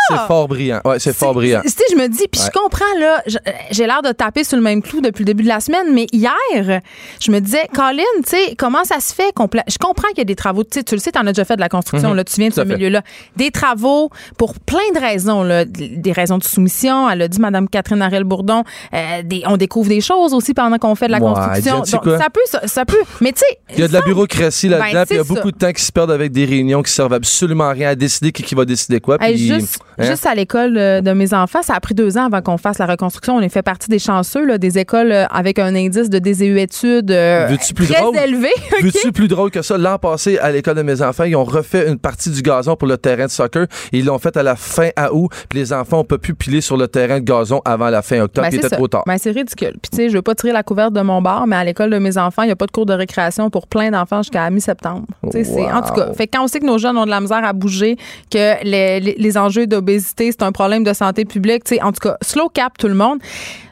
C'est 0.09 0.26
fort 0.26 0.48
brillant. 0.48 0.80
Ouais, 0.84 0.98
c'est 0.98 1.14
fort 1.14 1.34
brillant. 1.34 1.62
Sais, 1.64 1.84
je 1.90 1.96
me 1.96 2.09
dis, 2.09 2.26
puis 2.30 2.40
je 2.44 2.50
comprends, 2.50 2.84
là, 2.98 3.22
j'ai 3.70 3.86
l'air 3.86 4.02
de 4.02 4.12
taper 4.12 4.44
sur 4.44 4.57
le 4.57 4.62
même 4.62 4.82
clou 4.82 5.00
depuis 5.00 5.22
le 5.22 5.26
début 5.26 5.42
de 5.42 5.48
la 5.48 5.61
semaine, 5.61 5.92
mais 5.92 6.07
hier, 6.12 6.80
je 7.20 7.30
me 7.30 7.40
disais, 7.40 7.68
Colin, 7.74 8.02
tu 8.22 8.30
sais, 8.30 8.54
comment 8.57 8.84
ça 8.84 9.00
se 9.00 9.14
fait? 9.14 9.32
Je 9.68 9.78
comprends 9.78 10.09
qu'il 10.09 10.18
y 10.18 10.20
a 10.22 10.24
des 10.24 10.36
travaux, 10.36 10.64
tu 10.64 10.70
sais, 10.72 10.84
tu 10.84 10.94
le 10.94 11.00
sais, 11.00 11.12
tu 11.12 11.18
en 11.18 11.26
as 11.26 11.32
déjà 11.32 11.44
fait 11.44 11.57
de 11.57 11.61
la 11.61 11.68
construction, 11.68 12.11
mhm. 12.11 12.16
là, 12.16 12.24
tu 12.24 12.40
viens 12.40 12.48
de 12.48 12.54
ce 12.54 12.61
milieu-là. 12.62 13.02
Des 13.36 13.50
travaux 13.50 14.11
pour 14.38 14.54
plein 14.54 14.78
de 14.94 15.00
raisons, 15.00 15.42
là, 15.42 15.64
des 15.64 16.12
raisons 16.12 16.38
de 16.38 16.44
soumission. 16.44 17.09
Elle 17.11 17.22
a 17.22 17.28
dit, 17.28 17.40
Mme 17.40 17.68
Catherine 17.68 18.02
Arel-Bourdon, 18.02 18.64
euh, 18.94 19.22
on 19.46 19.57
découvre 19.57 19.88
des 19.88 20.00
choses 20.00 20.34
aussi 20.34 20.54
pendant 20.54 20.78
qu'on 20.78 20.94
fait 20.94 21.07
de 21.07 21.12
la 21.12 21.20
construction. 21.20 21.78
Donc, 21.78 21.86
ça 21.86 22.28
peut, 22.30 22.66
ça, 22.66 22.84
peut. 22.84 22.96
Mais 23.20 23.32
tu 23.32 23.40
sais. 23.40 23.59
Il 23.74 23.80
y 23.80 23.82
a 23.82 23.88
de 23.88 23.92
la 23.92 24.02
bureaucratie 24.02 24.68
là-dedans, 24.68 25.02
ben, 25.02 25.07
il 25.11 25.16
y 25.16 25.20
a 25.20 25.24
beaucoup 25.24 25.50
de 25.50 25.59
temps 25.59 25.72
qui 25.72 25.82
se 25.82 25.92
perdent 25.92 26.11
avec 26.11 26.32
des 26.32 26.44
réunions 26.44 26.82
qui 26.82 26.92
servent 26.92 27.12
absolument 27.12 27.64
à 27.64 27.72
rien 27.72 27.90
à 27.90 27.94
décider 27.94 28.32
qui, 28.32 28.54
va 28.54 28.64
décider 28.64 29.00
quoi. 29.00 29.18
Juste 29.34 29.78
à 29.99 30.34
l'école 30.34 30.76
euh, 30.76 31.01
de 31.01 31.12
mes 31.12 31.34
enfants, 31.34 31.62
ça 31.62 31.74
a 31.74 31.80
pris 31.80 31.94
deux 31.94 32.18
ans 32.18 32.26
avant 32.26 32.42
qu'on 32.42 32.59
fasse 32.59 32.78
la 32.78 32.86
reconstruction. 32.86 33.36
On 33.36 33.40
est 33.40 33.49
fait 33.49 33.62
partie 33.62 33.88
des 33.88 33.99
chanceux, 33.99 34.44
là, 34.44 34.59
des 34.59 34.78
écoles 34.78 35.12
euh, 35.12 35.26
avec 35.26 35.59
un 35.59 35.74
indice 35.74 36.11
de 36.11 36.18
DSU 36.18 36.59
études 36.61 37.11
euh, 37.11 37.57
très 37.74 38.24
élevé. 38.24 38.49
Veux-tu 38.82 39.12
plus 39.12 39.28
drôle 39.28 39.51
que 39.51 39.62
ça? 39.62 39.78
L'an 39.78 39.99
passé, 39.99 40.38
à 40.38 40.51
l'école 40.51 40.76
de 40.76 40.82
mes 40.82 41.03
enfants, 41.03 41.24
ils 41.24 41.36
ont 41.36 41.44
refait 41.44 41.88
une 41.88 41.99
partie 41.99 42.30
du 42.30 42.42
gazon 42.42 42.76
pour 42.76 42.88
le 42.88 42.97
terrain 42.97 43.26
de 43.26 43.30
soccer. 43.30 43.66
Ils 43.92 44.05
l'ont 44.05 44.18
fait 44.18 44.36
à 44.36 44.42
la 44.42 44.57
fin 44.57 44.90
août. 45.12 45.30
Puis 45.49 45.59
les 45.59 45.72
enfants 45.72 46.01
ont 46.01 46.05
pas 46.05 46.18
pu 46.18 46.34
piler 46.34 46.61
sur 46.61 46.76
le 46.76 46.88
terrain 46.88 47.20
de 47.20 47.24
gazon 47.24 47.61
avant 47.64 47.88
la 47.88 48.03
fin 48.03 48.20
octobre. 48.20 48.49
Ben, 48.51 48.61
trop 48.61 48.88
tard. 48.88 49.05
Ben, 49.07 49.18
c'est 49.18 49.30
ridicule. 49.30 49.74
Puis 49.80 49.90
tu 49.90 49.97
sais, 49.97 50.09
je 50.09 50.14
veux 50.14 50.22
pas 50.22 50.34
tirer 50.34 50.53
la 50.53 50.62
couverte 50.62 50.92
de 50.92 51.01
mon 51.01 51.22
bar, 51.22 51.47
mais 51.47 51.57
à 51.57 51.64
l'école 51.64 51.90
de 51.90 51.99
mes 51.99 52.18
enfants, 52.18 52.42
il 52.42 52.47
n'y 52.47 52.53
a 52.53 52.57
pas 52.57 52.66
de 52.66 52.70
cours 52.70 52.86
de 52.86 52.94
récréation 52.94 53.51
pour 53.51 53.66
plein 53.66 53.90
d'enfants 53.90 54.22
jusqu'à 54.22 54.49
mi-septembre. 54.51 55.07
En 55.22 55.82
tout 55.82 55.94
cas, 55.94 56.12
fait 56.14 56.26
quand 56.26 56.44
on 56.44 56.49
sait 56.49 56.61
que 56.61 56.66
nos 56.66 56.78
jeunes 56.78 56.97
ont 56.97 57.05
de 57.05 57.11
la 57.11 57.20
misère 57.20 57.44
à 57.44 57.53
bouger, 57.53 57.97
que 58.30 58.64
les, 58.64 59.01
les 59.01 59.38
enjeux 59.38 59.66
c'est 59.99 60.43
un 60.43 60.53
problème 60.53 60.84
de 60.84 60.93
santé 60.93 61.24
publique. 61.24 61.62
en 61.82 61.93
tout 61.93 62.01
cas, 62.01 62.16
slow 62.22 62.49
cap 62.49 62.76
tout 62.78 62.89
le 62.89 62.95
monde. 62.95 63.18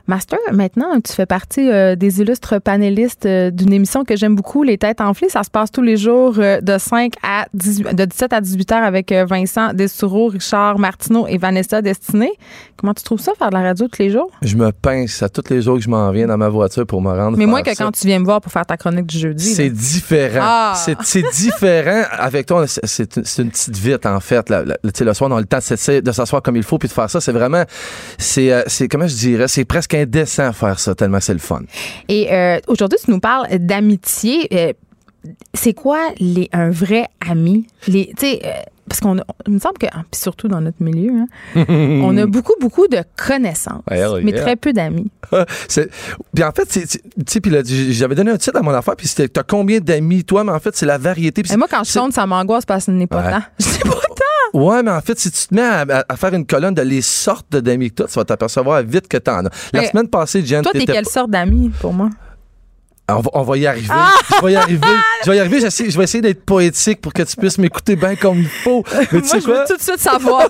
Master, 0.06 0.38
maintenant, 0.52 1.00
tu 1.00 1.14
fais 1.14 1.24
partie 1.24 1.70
euh, 1.70 1.96
des 1.96 2.20
illustres 2.20 2.60
panélistes 2.60 3.24
euh, 3.24 3.50
d'une 3.50 3.72
émission 3.72 4.04
que 4.04 4.16
j'aime 4.16 4.34
beaucoup, 4.34 4.62
Les 4.62 4.76
Têtes 4.76 5.00
enflées. 5.00 5.30
Ça 5.30 5.42
se 5.44 5.50
passe 5.50 5.70
tous 5.70 5.80
les 5.80 5.96
jours 5.96 6.34
euh, 6.38 6.60
de 6.60 6.76
5 6.76 7.14
à 7.22 7.46
18, 7.54 7.94
de 7.94 8.04
17 8.04 8.32
à 8.34 8.40
18 8.42 8.72
heures 8.72 8.82
avec 8.82 9.12
Vincent 9.12 9.72
Dessoureau, 9.72 10.28
Richard 10.28 10.78
Martineau 10.78 11.26
et 11.26 11.38
Vanessa 11.38 11.80
Destiné. 11.80 12.30
Comment 12.76 12.92
tu 12.92 13.02
trouves 13.02 13.20
ça, 13.20 13.32
faire 13.38 13.48
de 13.48 13.54
la 13.54 13.62
radio 13.62 13.88
tous 13.88 14.02
les 14.02 14.10
jours? 14.10 14.30
Je 14.42 14.56
me 14.56 14.72
pince 14.72 15.22
à 15.22 15.30
tous 15.30 15.48
les 15.48 15.62
jours 15.62 15.76
que 15.76 15.82
je 15.82 15.88
m'en 15.88 16.10
viens 16.10 16.26
dans 16.26 16.36
ma 16.36 16.50
voiture 16.50 16.84
pour 16.86 17.00
me 17.00 17.10
rendre. 17.10 17.38
Mais 17.38 17.46
moins 17.46 17.62
que 17.62 17.74
quand 17.74 17.90
tu 17.90 18.06
viens 18.06 18.18
me 18.18 18.26
voir 18.26 18.42
pour 18.42 18.52
faire 18.52 18.66
ta 18.66 18.76
chronique 18.76 19.06
du 19.06 19.18
jeudi. 19.18 19.54
C'est 19.54 19.70
différent. 19.70 20.40
Ah! 20.42 20.74
C'est 21.02 21.24
différent. 21.32 22.02
Avec 22.10 22.44
toi, 22.44 22.66
c'est 22.66 23.16
une 23.16 23.50
petite 23.50 23.76
vite, 23.76 24.04
en 24.04 24.20
fait. 24.20 24.50
le 24.50 25.14
soir, 25.14 25.30
on 25.30 25.36
a 25.36 25.40
le 25.40 25.46
temps 25.46 25.58
de 25.58 26.12
s'asseoir 26.12 26.42
comme 26.42 26.56
il 26.56 26.62
faut 26.62 26.76
puis 26.76 26.88
de 26.88 26.92
faire 26.92 27.08
ça. 27.08 27.22
C'est 27.22 27.32
vraiment, 27.32 27.64
c'est, 28.18 28.64
comment 28.90 29.06
je 29.06 29.16
dirais, 29.16 29.48
c'est 29.48 29.64
presque 29.64 29.93
indécent 29.94 30.48
à 30.48 30.52
faire 30.52 30.78
ça, 30.78 30.94
tellement 30.94 31.20
c'est 31.20 31.32
le 31.32 31.38
fun. 31.38 31.62
Et 32.08 32.32
euh, 32.32 32.58
aujourd'hui, 32.68 32.98
tu 33.04 33.10
nous 33.10 33.20
parles 33.20 33.46
d'amitié. 33.58 34.74
C'est 35.52 35.74
quoi 35.74 36.10
les, 36.18 36.48
un 36.52 36.70
vrai 36.70 37.08
ami? 37.28 37.66
Les, 37.86 38.12
euh, 38.22 38.50
parce 38.88 39.00
qu'on 39.00 39.16
il 39.46 39.54
me 39.54 39.58
semble 39.58 39.78
que, 39.78 39.86
puis 39.86 40.20
surtout 40.20 40.48
dans 40.48 40.60
notre 40.60 40.82
milieu, 40.82 41.12
hein, 41.12 41.64
on 42.02 42.16
a 42.16 42.26
beaucoup, 42.26 42.54
beaucoup 42.60 42.86
de 42.86 42.98
connaissances, 43.16 43.82
mais 43.90 44.32
très 44.32 44.56
peu 44.56 44.72
d'amis. 44.72 45.10
puis 46.34 46.44
en 46.44 46.52
fait, 46.52 46.66
tu 46.66 46.86
sais, 47.26 47.40
puis 47.40 47.52
j'avais 47.92 48.14
donné 48.14 48.30
un 48.30 48.36
titre 48.36 48.56
à 48.58 48.62
mon 48.62 48.72
affaire, 48.72 48.96
puis 48.96 49.08
c'était, 49.08 49.28
t'as 49.28 49.42
combien 49.42 49.80
d'amis, 49.80 50.24
toi? 50.24 50.44
Mais 50.44 50.52
en 50.52 50.60
fait, 50.60 50.76
c'est 50.76 50.86
la 50.86 50.98
variété. 50.98 51.42
Et 51.50 51.56
moi, 51.56 51.68
quand 51.70 51.84
je 51.84 51.92
chante, 51.92 52.12
ça 52.12 52.26
m'angoisse 52.26 52.66
parce 52.66 52.86
que 52.86 52.92
ce 52.92 52.96
n'est 52.96 53.06
pas 53.06 53.22
tant. 53.22 53.42
Je 53.58 53.64
sais 53.64 53.80
pas 53.80 53.90
tant. 53.90 54.58
Ouais, 54.58 54.82
mais 54.82 54.90
en 54.90 55.00
fait, 55.00 55.18
si 55.18 55.30
tu 55.30 55.48
te 55.48 55.54
mets 55.54 55.62
à, 55.62 56.16
faire 56.16 56.34
une 56.34 56.46
colonne 56.46 56.74
de 56.74 56.82
les 56.82 57.02
sortes 57.02 57.56
d'amis 57.56 57.90
que 57.90 58.04
tu 58.04 58.08
tu 58.08 58.14
vas 58.14 58.24
t'apercevoir 58.24 58.82
vite 58.82 59.08
que 59.08 59.16
t'en 59.16 59.46
as. 59.46 59.50
La 59.72 59.88
semaine 59.88 60.08
passée, 60.08 60.44
Jen, 60.44 60.62
Toi, 60.62 60.72
t'es 60.72 60.84
quelle 60.84 61.06
sorte 61.06 61.30
d'amis 61.30 61.70
pour 61.80 61.92
moi? 61.92 62.10
On 63.06 63.42
va, 63.42 63.58
y 63.58 63.66
arriver. 63.66 63.88
Ah! 63.90 64.12
Je 64.30 64.44
vais 64.46 64.52
y 64.52 64.56
arriver. 64.56 64.86
Je 65.24 65.30
vais 65.30 65.36
y 65.36 65.40
arriver. 65.40 65.60
Je 65.60 65.98
vais 65.98 66.04
essayer 66.04 66.22
d'être 66.22 66.44
poétique 66.44 67.02
pour 67.02 67.12
que 67.12 67.22
tu 67.22 67.36
puisses 67.36 67.58
m'écouter 67.58 67.96
bien 67.96 68.16
comme 68.16 68.38
il 68.38 68.48
faut. 68.48 68.82
Mais 69.12 69.20
Moi, 69.20 69.38
je 69.40 69.46
veux 69.46 69.64
tout 69.68 69.76
de 69.76 69.82
suite 69.82 69.98
savoir. 69.98 70.48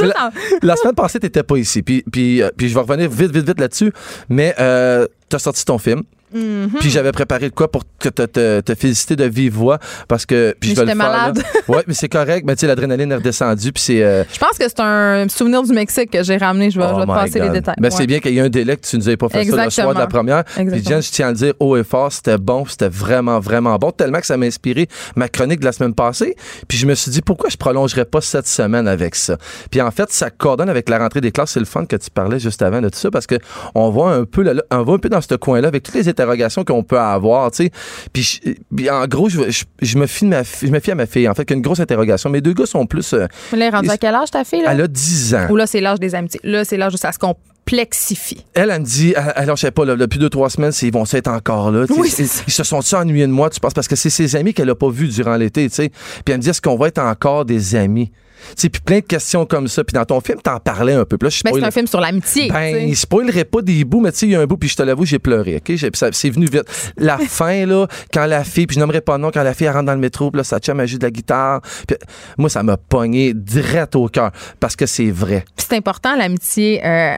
la, 0.62 0.76
semaine 0.76 0.94
passée, 0.96 1.20
tu 1.20 1.26
n'étais 1.26 1.44
pas 1.44 1.56
ici. 1.56 1.82
Puis, 1.82 2.02
puis, 2.10 2.42
euh, 2.42 2.50
puis 2.56 2.68
je 2.68 2.74
vais 2.74 2.80
revenir 2.80 3.08
vite, 3.08 3.32
vite, 3.32 3.46
vite 3.46 3.60
là-dessus. 3.60 3.92
Mais 4.28 4.52
euh, 4.58 5.06
tu 5.28 5.36
as 5.36 5.38
sorti 5.38 5.64
ton 5.64 5.78
film. 5.78 6.02
Mm-hmm. 6.34 6.78
Puis 6.80 6.90
j'avais 6.90 7.12
préparé 7.12 7.48
de 7.50 7.54
quoi 7.54 7.70
pour 7.70 7.84
te, 7.84 8.08
te, 8.08 8.60
te, 8.60 8.74
féliciter 8.74 9.16
de 9.16 9.24
vive 9.24 9.54
voix 9.54 9.78
parce 10.08 10.26
que 10.26 10.54
puis 10.58 10.70
je 10.70 10.80
vais 10.80 10.86
le 10.86 10.94
malade. 10.94 11.42
ouais, 11.68 11.82
mais 11.86 11.94
c'est 11.94 12.08
correct. 12.08 12.44
Mais 12.46 12.54
tu 12.54 12.60
sais, 12.60 12.66
l'adrénaline 12.66 13.12
est 13.12 13.16
redescendue. 13.16 13.72
Puis 13.72 13.82
c'est. 13.82 14.02
Euh, 14.02 14.24
je 14.32 14.38
pense 14.38 14.58
que 14.58 14.64
c'est 14.66 14.80
un 14.80 15.28
souvenir 15.28 15.62
du 15.62 15.72
Mexique 15.72 16.10
que 16.10 16.22
j'ai 16.22 16.36
ramené. 16.36 16.70
Je 16.70 16.78
vais, 16.78 16.86
je 16.88 16.94
vais 16.94 17.06
te 17.06 17.10
oh 17.10 17.14
passer 17.14 17.40
les 17.40 17.50
détails. 17.50 17.76
Mais 17.78 17.90
c'est 17.90 18.06
bien 18.06 18.20
qu'il 18.20 18.34
y 18.34 18.38
ait 18.38 18.42
un 18.42 18.48
délai 18.48 18.76
que 18.76 18.86
tu 18.86 18.96
nous 18.96 19.08
aies 19.08 19.16
pas 19.16 19.28
fait 19.28 19.44
ça 19.44 19.64
le 19.64 19.70
soir 19.70 19.94
de 19.94 19.98
la 19.98 20.06
première. 20.06 20.44
Puis 20.44 20.84
Jen, 20.84 21.02
je 21.02 21.10
tiens 21.10 21.28
à 21.28 21.30
le 21.30 21.36
dire 21.36 21.54
haut 21.60 21.76
et 21.76 21.84
fort, 21.84 22.12
c'était 22.12 22.38
bon, 22.38 22.64
c'était 22.66 22.88
vraiment 22.88 23.40
vraiment 23.40 23.76
bon, 23.76 23.90
tellement 23.90 24.20
que 24.20 24.26
ça 24.26 24.36
m'a 24.36 24.46
inspiré 24.46 24.88
ma 25.16 25.28
chronique 25.28 25.60
de 25.60 25.64
la 25.64 25.72
semaine 25.72 25.94
passée. 25.94 26.36
Puis 26.68 26.78
je 26.78 26.86
me 26.86 26.94
suis 26.94 27.10
dit 27.10 27.22
pourquoi 27.22 27.50
je 27.50 27.56
prolongerais 27.56 28.04
pas 28.04 28.20
cette 28.20 28.46
semaine 28.46 28.88
avec 28.88 29.14
ça? 29.14 29.36
Puis 29.70 29.80
en 29.80 29.90
fait, 29.90 30.10
ça 30.10 30.30
coordonne 30.30 30.70
avec 30.70 30.88
la 30.88 30.98
rentrée 30.98 31.20
des 31.20 31.32
classes. 31.32 31.52
C'est 31.52 31.60
le 31.60 31.66
fun 31.66 31.84
que 31.84 31.96
tu 31.96 32.10
parlais 32.10 32.38
juste 32.38 32.62
avant 32.62 32.80
de 32.80 32.88
tout 32.88 32.98
ça 32.98 33.10
parce 33.10 33.26
que 33.26 33.36
on 33.74 33.90
voit 33.90 34.14
un 34.14 34.24
peu, 34.24 34.44
on 34.70 34.82
voit 34.82 34.94
un 34.94 34.98
peu 34.98 35.08
dans 35.08 35.20
ce 35.20 35.34
coin-là 35.34 35.68
avec 35.68 35.82
tous 35.82 35.94
les 35.94 36.08
établissements 36.08 36.21
interrogations 36.22 36.64
qu'on 36.64 36.82
peut 36.82 36.98
avoir, 36.98 37.50
tu 37.50 37.64
sais. 37.64 37.70
Puis, 38.12 38.90
en 38.90 39.06
gros, 39.06 39.28
je, 39.28 39.40
je, 39.80 39.98
me 39.98 40.06
fie 40.06 40.24
ma, 40.24 40.42
je 40.42 40.68
me 40.68 40.80
fie 40.80 40.90
à 40.90 40.94
ma 40.94 41.06
fille, 41.06 41.28
en 41.28 41.34
fait, 41.34 41.50
une 41.50 41.60
grosse 41.60 41.80
interrogation. 41.80 42.30
Mes 42.30 42.40
deux 42.40 42.52
gars 42.52 42.66
sont 42.66 42.86
plus. 42.86 43.12
Euh, 43.12 43.26
elle 43.52 43.62
est 43.62 43.70
rendue 43.70 43.90
à 43.90 43.96
quel 43.96 44.14
âge 44.14 44.30
ta 44.30 44.44
fille, 44.44 44.62
là? 44.62 44.72
Elle 44.72 44.82
a 44.82 44.88
10 44.88 45.34
ans. 45.34 45.46
Ou 45.50 45.56
là, 45.56 45.66
c'est 45.66 45.80
l'âge 45.80 46.00
des 46.00 46.14
amitiés. 46.14 46.40
Là, 46.42 46.64
c'est 46.64 46.76
l'âge 46.76 46.94
où 46.94 46.96
ça 46.96 47.12
se 47.12 47.18
complexifie. 47.18 48.44
Elle, 48.54 48.70
elle 48.70 48.80
me 48.80 48.86
dit, 48.86 49.14
alors 49.14 49.56
je 49.56 49.62
sais 49.62 49.70
pas, 49.70 49.84
depuis 49.84 50.18
deux, 50.18 50.30
trois 50.30 50.50
semaines, 50.50 50.72
ils 50.82 50.92
vont 50.92 51.04
être 51.10 51.28
encore 51.28 51.70
là. 51.70 51.84
Oui, 51.90 52.12
ils, 52.18 52.52
se 52.52 52.64
sont 52.64 52.82
ennuyés 52.94 53.26
de 53.26 53.32
moi, 53.32 53.50
tu 53.50 53.60
penses, 53.60 53.74
parce 53.74 53.88
que 53.88 53.96
c'est 53.96 54.10
ses 54.10 54.36
amis 54.36 54.54
qu'elle 54.54 54.70
a 54.70 54.74
pas 54.74 54.90
vus 54.90 55.08
durant 55.08 55.36
l'été, 55.36 55.68
tu 55.68 55.74
sais. 55.74 55.88
Puis 56.24 56.32
elle 56.32 56.36
me 56.36 56.42
dit, 56.42 56.50
est-ce 56.50 56.60
qu'on 56.62 56.76
va 56.76 56.88
être 56.88 56.98
encore 56.98 57.44
des 57.44 57.74
amis? 57.74 58.12
Puis 58.56 58.80
plein 58.84 58.98
de 58.98 59.04
questions 59.04 59.46
comme 59.46 59.68
ça. 59.68 59.84
Puis 59.84 59.94
dans 59.94 60.04
ton 60.04 60.20
film, 60.20 60.40
t'en 60.42 60.58
parlais 60.58 60.94
un 60.94 61.04
peu. 61.04 61.18
Puis 61.18 61.28
là, 61.28 61.34
ben, 61.44 61.52
c'est 61.54 61.66
un 61.66 61.70
film 61.70 61.86
sur 61.86 62.00
l'amitié. 62.00 62.48
Ben, 62.50 62.88
il 62.88 62.96
spoilerait 62.96 63.44
pas 63.44 63.62
des 63.62 63.84
bouts, 63.84 64.00
mais 64.00 64.12
tu 64.12 64.18
sais, 64.18 64.26
il 64.26 64.32
y 64.32 64.36
a 64.36 64.40
un 64.40 64.46
bout, 64.46 64.56
puis 64.56 64.68
je 64.68 64.76
te 64.76 64.82
l'avoue, 64.82 65.04
j'ai 65.04 65.18
pleuré. 65.18 65.56
OK? 65.56 65.72
C'est 66.12 66.30
venu 66.30 66.46
vite. 66.46 66.64
La 66.96 67.18
fin, 67.28 67.66
là, 67.66 67.86
quand 68.12 68.26
la 68.26 68.44
fille, 68.44 68.66
puis 68.66 68.74
je 68.74 68.80
nommerai 68.80 69.00
pas 69.00 69.18
non, 69.18 69.30
quand 69.32 69.42
la 69.42 69.54
fille 69.54 69.68
rentre 69.68 69.86
dans 69.86 69.94
le 69.94 69.98
métro, 69.98 70.30
puis 70.30 70.38
là, 70.38 70.44
ça 70.44 70.60
tient 70.60 70.74
joue 70.86 70.98
de 70.98 71.04
la 71.04 71.10
guitare. 71.10 71.60
Puis, 71.86 71.96
moi, 72.38 72.48
ça 72.48 72.62
m'a 72.62 72.76
pogné 72.76 73.34
direct 73.34 73.96
au 73.96 74.08
cœur 74.08 74.32
parce 74.60 74.76
que 74.76 74.86
c'est 74.86 75.10
vrai. 75.10 75.44
c'est 75.56 75.76
important, 75.76 76.16
l'amitié, 76.16 76.84
euh, 76.84 77.14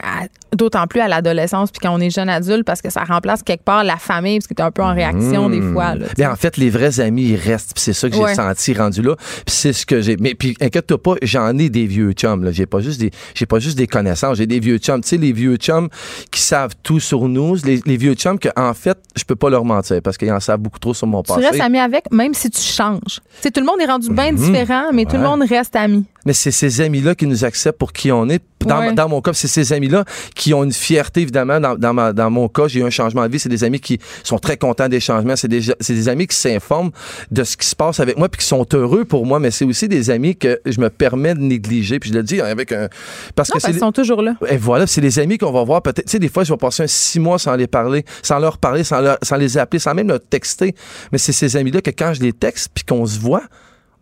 d'autant 0.55 0.87
plus 0.87 1.01
à 1.01 1.09
l'adolescence, 1.09 1.71
puis 1.71 1.81
quand 1.81 1.95
on 1.95 2.01
est 2.01 2.11
jeune 2.11 2.29
adulte, 2.29 2.65
parce 2.65 2.83
que 2.83 2.91
ça 2.91 3.05
remplace 3.05 3.43
quelque 3.43 3.65
part 3.65 3.85
la 3.85 3.97
famille, 3.97 4.39
parce 4.39 4.47
que 4.47 4.55
t'es 4.55 4.63
un 4.63 4.71
peu 4.71 4.83
en 4.83 4.95
réaction 4.95 5.51
des 5.51 5.61
mmh. 5.61 5.73
fois. 5.73 5.95
Là, 5.95 6.33
en 6.33 6.37
fait, 6.37 6.57
les 6.57 6.71
vrais 6.71 7.01
amis, 7.01 7.31
ils 7.31 7.37
restent. 7.37 7.73
c'est 7.77 7.93
ça 7.93 8.09
que 8.09 8.17
j'ai 8.17 8.35
senti 8.35 8.75
rendu 8.75 9.03
là. 9.03 9.17
Puis 9.17 9.55
c'est 9.55 9.73
ce 9.73 9.87
que 9.87 10.01
j'ai. 10.01 10.17
Mais 10.19 10.35
puis, 10.35 10.57
inquiète-toi 10.61 11.03
pas, 11.03 11.14
j'en 11.23 11.57
ai 11.59 11.69
des 11.69 11.87
vieux 11.87 12.13
chums. 12.13 12.51
J'ai 12.53 12.67
pas 12.67 12.81
juste 12.81 13.01
des, 13.01 13.11
j'ai 13.35 13.47
pas 13.47 13.59
juste 13.59 13.77
des 13.79 13.87
connaissances, 13.87 14.39
j'ai 14.39 14.47
des 14.47 14.61
vieux 14.61 14.79
chums. 14.79 15.01
Tu 15.03 15.09
sais, 15.09 15.17
les 15.17 15.33
vieux 15.33 15.57
chums 15.57 15.89
qui 16.31 16.41
savent 16.41 16.75
tout 16.83 17.01
sur 17.01 17.29
nous, 17.29 17.57
les, 17.65 17.97
vieux 17.97 18.15
chums 18.15 18.39
que 18.39 18.49
en 18.57 18.75
fait, 18.75 18.99
je 19.17 19.25
peux 19.25 19.37
pas 19.37 19.51
leur 19.51 19.65
mentir 19.65 20.01
parce 20.03 20.17
qu'ils 20.17 20.33
en 20.33 20.41
savent 20.41 20.61
beaucoup 20.61 20.79
trop 20.79 20.95
sur 20.95 21.07
mon 21.07 21.23
passé. 21.23 21.41
Tu 21.41 21.47
restes 21.47 21.61
ami 21.61 21.79
avec, 21.79 22.11
même 22.13 22.35
si 22.35 22.51
tu 22.51 22.61
changes. 22.61 23.21
Tu 23.43 23.51
tout 23.51 23.61
le 23.61 23.67
monde 23.67 23.81
est 23.81 23.87
rendu 23.87 24.11
bien 24.11 24.33
mhm. 24.33 24.39
différent, 24.39 24.85
mais 24.93 25.05
tout 25.05 25.17
le 25.17 25.23
monde 25.23 25.43
reste 25.49 25.77
ami. 25.77 26.05
Mais 26.25 26.33
c'est 26.33 26.51
ces 26.51 26.81
amis-là 26.81 27.15
qui 27.15 27.27
nous 27.27 27.45
acceptent 27.45 27.79
pour 27.79 27.93
qui 27.93 28.11
on 28.11 28.29
est. 28.29 28.43
Dans, 28.65 29.09
mon 29.11 29.21
cas, 29.21 29.35
c'est 29.35 29.49
ces 29.49 29.75
amis-là 29.75 30.07
qui 30.35 30.55
ont 30.55 30.65
une 30.65 30.73
fierté, 30.73 31.21
évidemment. 31.21 31.61
Dans, 31.61 31.77
dans, 32.15 32.31
mon 32.31 32.49
cas, 32.49 32.67
j'ai 32.67 32.81
eu 32.81 32.83
un 32.83 32.91
changement 32.91 33.27
de 33.27 33.33
vie. 33.33 33.39
C'est 33.39 33.51
des 33.51 33.63
amis 33.63 33.79
qui 33.79 33.99
sont 34.23 34.39
très 34.39 34.57
contents 34.57 34.89
des 34.89 35.01
changements. 35.01 35.37
C'est 35.37 35.49
des, 35.49 35.61
des 35.61 36.09
amis 36.09 36.27
qui 36.27 36.37
s'informent 36.37 36.91
de 37.31 37.45
ce 37.45 37.59
qui 37.59 37.67
se 37.67 37.77
passe 37.77 38.01
avec 38.01 38.17
moi 38.17 38.31
puis 38.31 38.41
qui 38.41 38.47
sont 38.47 38.67
heureux 38.73 39.05
pour 39.05 39.27
moi. 39.27 39.39
Mais 39.39 39.51
c'est 39.51 39.67
aussi 39.67 39.87
des 39.87 40.09
amis 40.09 40.35
que 40.35 40.61
je 40.65 40.81
me 40.81 40.89
permets 40.89 41.04
de 41.11 41.41
négliger. 41.41 41.99
Puis 41.99 42.11
je 42.11 42.15
le 42.15 42.23
dis 42.23 42.41
avec 42.41 42.73
un. 42.73 42.89
Parce 43.35 43.51
que 43.51 43.59
ils 43.69 43.79
sont 43.79 43.93
toujours 43.93 44.23
là. 44.23 44.35
Et 44.49 44.57
voilà, 44.57 44.87
c'est 44.87 45.01
les 45.01 45.19
amis 45.19 45.39
qu'on 45.39 45.53
va 45.53 45.65
voir 45.65 45.83
peut-être. 45.83 46.07
Tu 46.07 46.13
sais, 46.13 46.19
des 46.19 46.29
fois, 46.29 46.45
je 46.45 46.53
vais 46.53 46.57
passer 46.57 46.83
un 46.83 46.87
six 46.87 47.21
mois 47.21 47.39
sans 47.39 47.55
les 47.57 47.67
parler, 47.67 48.05
sans 48.23 48.39
leur 48.39 48.59
parler, 48.59 48.85
sans, 48.85 49.17
sans 49.23 49.37
les 49.37 49.59
appeler, 49.59 49.79
sans 49.79 49.95
même 49.95 50.09
leur 50.09 50.21
texter. 50.21 50.75
Mais 51.13 51.19
c'est 51.19 51.33
ces 51.33 51.57
amis-là 51.57 51.81
que 51.81 51.91
quand 51.91 52.15
je 52.15 52.23
les 52.23 52.33
texte 52.33 52.71
puis 52.75 52.85
qu'on 52.85 53.07
se 53.07 53.19
voit, 53.19 53.43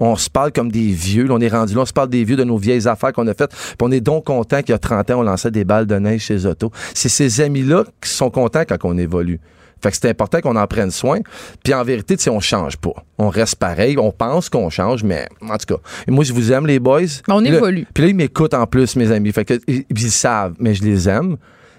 on 0.00 0.16
se 0.16 0.28
parle 0.28 0.53
comme 0.53 0.70
des 0.70 0.90
vieux. 0.90 1.26
on 1.30 1.40
est 1.40 1.48
rendu 1.48 1.74
là, 1.74 1.82
on 1.82 1.86
se 1.86 1.92
parle 1.92 2.09
des 2.09 2.24
vieux 2.24 2.36
de 2.36 2.44
nos 2.44 2.57
vieilles 2.57 2.88
affaires 2.88 3.12
qu'on 3.12 3.26
a 3.28 3.34
faites. 3.34 3.50
Puis 3.50 3.76
on 3.80 3.90
est 3.90 4.00
donc 4.00 4.24
content 4.24 4.61
qu'il 4.61 4.70
y 4.70 4.74
a 4.74 4.78
30 4.78 5.11
ans, 5.11 5.20
on 5.20 5.22
lançait 5.22 5.50
des 5.50 5.64
balles 5.64 5.86
de 5.86 5.94
neige 5.96 6.22
chez 6.22 6.44
Auto. 6.46 6.72
C'est 6.94 7.09
ces 7.09 7.40
amis-là 7.40 7.84
qui 8.00 8.11
sont 8.11 8.30
contents 8.30 8.64
quand 8.68 8.78
on 8.82 8.98
évolue. 8.98 9.40
Fait 9.83 9.91
que 9.91 9.97
c'est 9.97 10.09
important 10.09 10.41
qu'on 10.41 10.57
en 10.57 10.66
prenne 10.66 10.91
soin. 10.91 11.20
Puis 11.64 11.74
en 11.74 11.83
vérité, 11.83 12.16
tu 12.16 12.24
sais, 12.24 12.30
on 12.30 12.41
change 12.41 12.76
pas. 12.76 12.95
On 13.18 13.28
reste 13.28 13.57
pareil. 13.57 13.97
On 13.99 14.12
pense 14.12 14.49
qu'on 14.49 14.70
change, 14.70 15.03
mais 15.03 15.26
en 15.43 15.57
tout 15.59 15.74
cas, 15.74 15.80
moi, 16.09 16.24
je 16.24 16.33
vous 16.33 16.53
aime, 16.53 16.66
les 16.66 16.78
boys. 16.78 17.01
On 17.28 17.45
évolue. 17.45 17.87
Puis 17.93 18.05
là, 18.05 18.11
ils 18.11 18.16
m'écoutent 18.16 18.55
en 18.55 18.66
plus, 18.66 18.97
mes 18.97 19.11
amis. 19.11 19.33
Fait 19.33 19.45
que, 19.45 19.61
ils 19.66 20.11
savent, 20.11 20.55
mais 20.59 20.74
je 20.74 20.83
les 20.83 21.09
aime. 21.09 21.37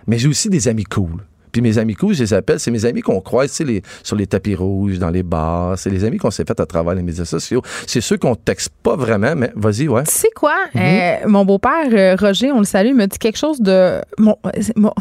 Mais 0.08 0.18
j'ai 0.18 0.28
aussi 0.28 0.50
des 0.50 0.68
amis 0.68 0.84
cool. 0.84 1.24
Puis 1.54 1.62
mes 1.62 1.78
amis 1.78 1.94
cool, 1.94 2.16
je 2.16 2.24
les 2.24 2.34
appelle, 2.34 2.60
c'est 2.60 2.72
mes 2.72 2.84
amis 2.84 3.02
qu'on 3.02 3.22
croise 3.22 3.58
les, 3.60 3.84
sur 4.02 4.16
les 4.16 4.26
tapis 4.26 4.56
rouges, 4.56 4.98
dans 4.98 5.12
les 5.12 5.22
bars. 5.22 5.78
C'est 5.78 5.92
les 5.92 6.04
amis 6.04 6.18
qu'on 6.18 6.32
s'est 6.32 6.46
fait 6.46 6.60
à 6.60 6.66
travers 6.66 6.96
les 6.96 7.04
médias 7.04 7.26
sociaux. 7.26 7.62
C'est 7.86 8.02
ceux 8.02 8.18
qu'on 8.18 8.34
texte 8.34 8.72
pas 8.82 8.96
vraiment, 8.96 9.36
mais 9.36 9.52
vas-y, 9.56 9.88
ouais. 9.88 10.04
Tu 10.06 10.12
sais 10.12 10.32
quoi? 10.36 10.56
Mhm. 10.74 10.82
Euh, 10.82 11.16
mon 11.28 11.46
beau-père, 11.46 11.88
euh, 11.92 12.16
Roger, 12.20 12.52
on 12.52 12.58
le 12.58 12.66
salue, 12.66 12.96
me 12.96 13.06
dit 13.06 13.20
quelque 13.20 13.38
chose 13.38 13.62
de. 13.62 14.02
Mon, 14.18 14.36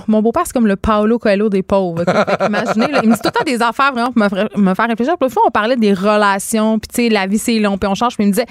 mon, 0.06 0.20
beau-père, 0.20 0.42
c'est 0.44 0.52
comme 0.52 0.66
le 0.66 0.76
Paolo 0.76 1.18
Coelho 1.18 1.48
des 1.48 1.62
pauvres. 1.62 2.04
imaginez, 2.46 2.86
il 3.02 3.08
me 3.08 3.14
dit 3.14 3.20
tout 3.22 3.28
le 3.28 3.30
temps 3.30 3.44
des 3.46 3.62
affaires 3.62 3.92
vraiment 3.92 4.12
pour 4.12 4.22
me, 4.22 4.70
me 4.70 4.74
faire 4.74 4.88
réfléchir. 4.88 5.16
Puis 5.18 5.30
fois, 5.30 5.44
on 5.46 5.50
parlait 5.50 5.76
des 5.76 5.94
relations, 5.94 6.78
puis 6.78 6.88
tu 6.88 7.02
sais, 7.02 7.08
la 7.08 7.26
vie, 7.26 7.38
c'est 7.38 7.58
long, 7.60 7.78
puis 7.78 7.88
on 7.88 7.94
change. 7.94 8.14
Puis 8.14 8.24
il 8.24 8.28
me 8.28 8.32
disait, 8.32 8.46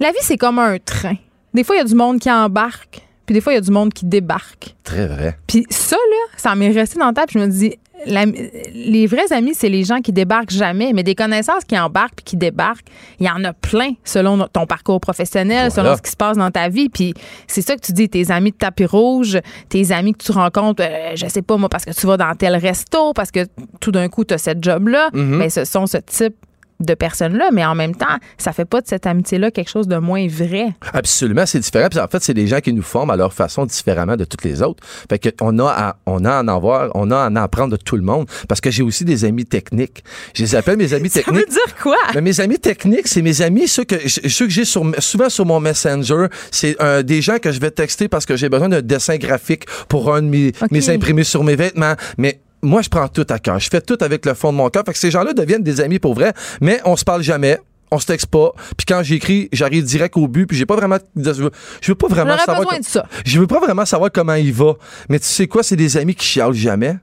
la 0.00 0.10
vie, 0.10 0.18
c'est 0.20 0.36
comme 0.36 0.58
un 0.58 0.78
train. 0.78 1.14
Des 1.54 1.62
fois, 1.62 1.76
il 1.76 1.78
y 1.78 1.82
a 1.82 1.84
du 1.84 1.94
monde 1.94 2.18
qui 2.18 2.28
embarque 2.28 3.02
puis 3.26 3.34
des 3.34 3.40
fois, 3.40 3.52
il 3.52 3.56
y 3.56 3.58
a 3.58 3.62
du 3.62 3.70
monde 3.70 3.92
qui 3.92 4.04
débarque. 4.04 4.74
Très 4.84 5.06
vrai. 5.06 5.38
Puis 5.46 5.66
ça, 5.70 5.96
là, 5.96 6.36
ça 6.36 6.54
m'est 6.54 6.70
resté 6.70 6.98
dans 6.98 7.06
la 7.06 7.12
tête. 7.12 7.28
Puis 7.28 7.40
je 7.40 7.44
me 7.44 7.50
dis, 7.50 7.74
les 8.06 9.06
vrais 9.06 9.32
amis, 9.32 9.54
c'est 9.54 9.68
les 9.68 9.84
gens 9.84 10.00
qui 10.00 10.12
débarquent 10.12 10.50
jamais, 10.50 10.92
mais 10.92 11.02
des 11.02 11.14
connaissances 11.14 11.64
qui 11.64 11.78
embarquent 11.78 12.16
puis 12.16 12.24
qui 12.24 12.36
débarquent, 12.36 12.86
il 13.18 13.26
y 13.26 13.30
en 13.30 13.42
a 13.44 13.52
plein 13.52 13.92
selon 14.04 14.46
ton 14.52 14.66
parcours 14.66 15.00
professionnel, 15.00 15.70
selon 15.70 15.96
ce 15.96 16.02
qui 16.02 16.10
se 16.10 16.16
passe 16.16 16.36
dans 16.36 16.50
ta 16.50 16.68
vie. 16.68 16.88
Puis 16.88 17.14
c'est 17.46 17.62
ça 17.62 17.76
que 17.76 17.80
tu 17.80 17.92
dis, 17.92 18.08
tes 18.08 18.30
amis 18.30 18.50
de 18.50 18.56
tapis 18.56 18.84
rouge, 18.84 19.38
tes 19.68 19.92
amis 19.92 20.12
que 20.12 20.24
tu 20.24 20.32
rencontres, 20.32 20.82
euh, 20.82 21.12
je 21.14 21.26
sais 21.28 21.42
pas 21.42 21.56
moi, 21.56 21.68
parce 21.68 21.84
que 21.84 21.92
tu 21.92 22.06
vas 22.06 22.16
dans 22.16 22.34
tel 22.34 22.56
resto, 22.56 23.12
parce 23.14 23.30
que 23.30 23.46
tout 23.80 23.92
d'un 23.92 24.08
coup, 24.08 24.24
tu 24.24 24.34
as 24.34 24.38
cette 24.38 24.62
job-là, 24.62 25.10
mais 25.12 25.20
mm-hmm. 25.20 25.38
ben, 25.38 25.50
ce 25.50 25.64
sont 25.64 25.86
ce 25.86 25.98
type 25.98 26.34
de 26.80 26.94
personnes-là, 26.94 27.50
mais 27.52 27.64
en 27.64 27.74
même 27.74 27.94
temps, 27.94 28.18
ça 28.38 28.52
fait 28.52 28.64
pas 28.64 28.80
de 28.80 28.86
cette 28.86 29.06
amitié-là 29.06 29.50
quelque 29.50 29.70
chose 29.70 29.88
de 29.88 29.96
moins 29.96 30.26
vrai. 30.26 30.74
Absolument, 30.92 31.46
c'est 31.46 31.60
différent. 31.60 31.88
Puis 31.88 32.00
en 32.00 32.08
fait, 32.08 32.22
c'est 32.22 32.34
des 32.34 32.46
gens 32.46 32.60
qui 32.60 32.72
nous 32.72 32.82
forment 32.82 33.10
à 33.10 33.16
leur 33.16 33.32
façon 33.32 33.64
différemment 33.64 34.16
de 34.16 34.24
toutes 34.24 34.44
les 34.44 34.62
autres. 34.62 34.82
Fait 35.08 35.18
que 35.18 35.28
on 35.40 35.58
a 35.58 35.68
à, 35.68 35.96
on 36.06 36.24
a 36.24 36.32
à 36.32 36.42
en 36.42 36.48
avoir, 36.48 36.90
on 36.94 37.10
a 37.10 37.18
à 37.18 37.28
en 37.28 37.36
apprendre 37.36 37.72
de 37.72 37.76
tout 37.76 37.96
le 37.96 38.02
monde. 38.02 38.26
Parce 38.48 38.60
que 38.60 38.70
j'ai 38.70 38.82
aussi 38.82 39.04
des 39.04 39.24
amis 39.24 39.44
techniques. 39.44 40.04
Je 40.34 40.42
les 40.42 40.54
appelle 40.54 40.76
mes 40.76 40.92
amis 40.92 41.10
techniques. 41.10 41.46
Ça 41.48 41.60
veut 41.60 41.66
dire 41.66 41.76
quoi? 41.82 41.96
Mais 42.14 42.20
mes 42.20 42.40
amis 42.40 42.58
techniques, 42.58 43.08
c'est 43.08 43.22
mes 43.22 43.42
amis, 43.42 43.68
ceux 43.68 43.84
que, 43.84 44.08
ceux 44.08 44.46
que 44.46 44.52
j'ai 44.52 44.64
sur, 44.64 44.84
souvent 44.98 45.28
sur 45.28 45.46
mon 45.46 45.60
Messenger. 45.60 46.26
C'est 46.50 46.80
euh, 46.82 47.02
des 47.02 47.22
gens 47.22 47.38
que 47.38 47.52
je 47.52 47.60
vais 47.60 47.70
texter 47.70 48.08
parce 48.08 48.26
que 48.26 48.36
j'ai 48.36 48.48
besoin 48.48 48.68
d'un 48.68 48.82
dessin 48.82 49.16
graphique 49.16 49.64
pour 49.88 50.14
un 50.14 50.22
de 50.22 50.28
mes, 50.28 50.52
mes 50.70 50.90
imprimés 50.90 51.24
sur 51.24 51.44
mes 51.44 51.56
vêtements. 51.56 51.94
Mais 52.18 52.40
moi, 52.64 52.82
je 52.82 52.88
prends 52.88 53.08
tout 53.08 53.26
à 53.28 53.38
cœur. 53.38 53.58
Je 53.58 53.68
fais 53.68 53.80
tout 53.80 53.98
avec 54.00 54.26
le 54.26 54.34
fond 54.34 54.52
de 54.52 54.56
mon 54.56 54.68
cœur. 54.70 54.82
Fait 54.84 54.92
que 54.92 54.98
ces 54.98 55.10
gens-là 55.10 55.32
deviennent 55.32 55.62
des 55.62 55.80
amis 55.80 55.98
pour 55.98 56.14
vrai, 56.14 56.32
mais 56.60 56.80
on 56.84 56.96
se 56.96 57.04
parle 57.04 57.22
jamais 57.22 57.58
on 57.94 57.98
se 57.98 58.06
texte 58.06 58.26
pas. 58.26 58.52
Puis 58.76 58.86
quand 58.86 59.02
j'écris, 59.02 59.48
j'arrive 59.52 59.84
direct 59.84 60.16
au 60.16 60.28
but. 60.28 60.46
Puis 60.46 60.56
j'ai 60.56 60.66
pas 60.66 60.76
vraiment, 60.76 60.98
je 61.16 61.30
veux, 61.30 61.94
pas 61.94 62.08
vraiment 62.08 62.36
savoir. 62.38 62.62
Besoin 62.62 62.80
de 62.80 62.84
ça. 62.84 63.06
Je 63.24 63.40
veux 63.40 63.46
pas 63.46 63.60
vraiment 63.60 63.84
savoir 63.84 64.10
comment 64.12 64.34
il 64.34 64.52
va. 64.52 64.74
Mais 65.08 65.18
tu 65.18 65.26
sais 65.26 65.46
quoi, 65.46 65.62
c'est 65.62 65.76
des 65.76 65.96
amis 65.96 66.14
qui 66.14 66.26
chialent 66.26 66.52
jamais. 66.52 66.96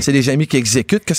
c'est 0.00 0.12
des 0.12 0.28
amis 0.28 0.46
qui 0.46 0.56
exécutent. 0.56 1.12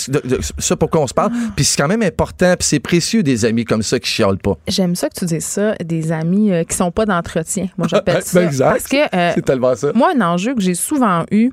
ça 0.58 0.76
pourquoi 0.76 1.02
on 1.02 1.06
se 1.06 1.14
parle? 1.14 1.32
Puis 1.54 1.64
c'est 1.64 1.80
quand 1.80 1.88
même 1.88 2.02
important. 2.02 2.54
Puis 2.58 2.66
c'est 2.68 2.80
précieux 2.80 3.22
des 3.22 3.44
amis 3.44 3.64
comme 3.64 3.82
ça 3.82 3.98
qui 3.98 4.10
chialent 4.10 4.38
pas. 4.38 4.56
J'aime 4.66 4.96
ça 4.96 5.08
que 5.08 5.18
tu 5.18 5.24
dises 5.24 5.44
ça, 5.44 5.74
des 5.76 6.12
amis 6.12 6.52
euh, 6.52 6.64
qui 6.64 6.76
sont 6.76 6.90
pas 6.90 7.06
d'entretien. 7.06 7.68
Moi 7.78 7.86
j'appelle 7.88 8.16
ben, 8.16 8.22
ça. 8.24 8.42
exact. 8.42 8.70
Parce 8.70 8.88
que 8.88 9.16
euh, 9.16 9.32
c'est 9.34 9.44
tellement 9.44 9.74
ça. 9.76 9.92
Moi 9.94 10.12
un 10.16 10.20
enjeu 10.20 10.54
que 10.54 10.60
j'ai 10.60 10.74
souvent 10.74 11.24
eu. 11.30 11.52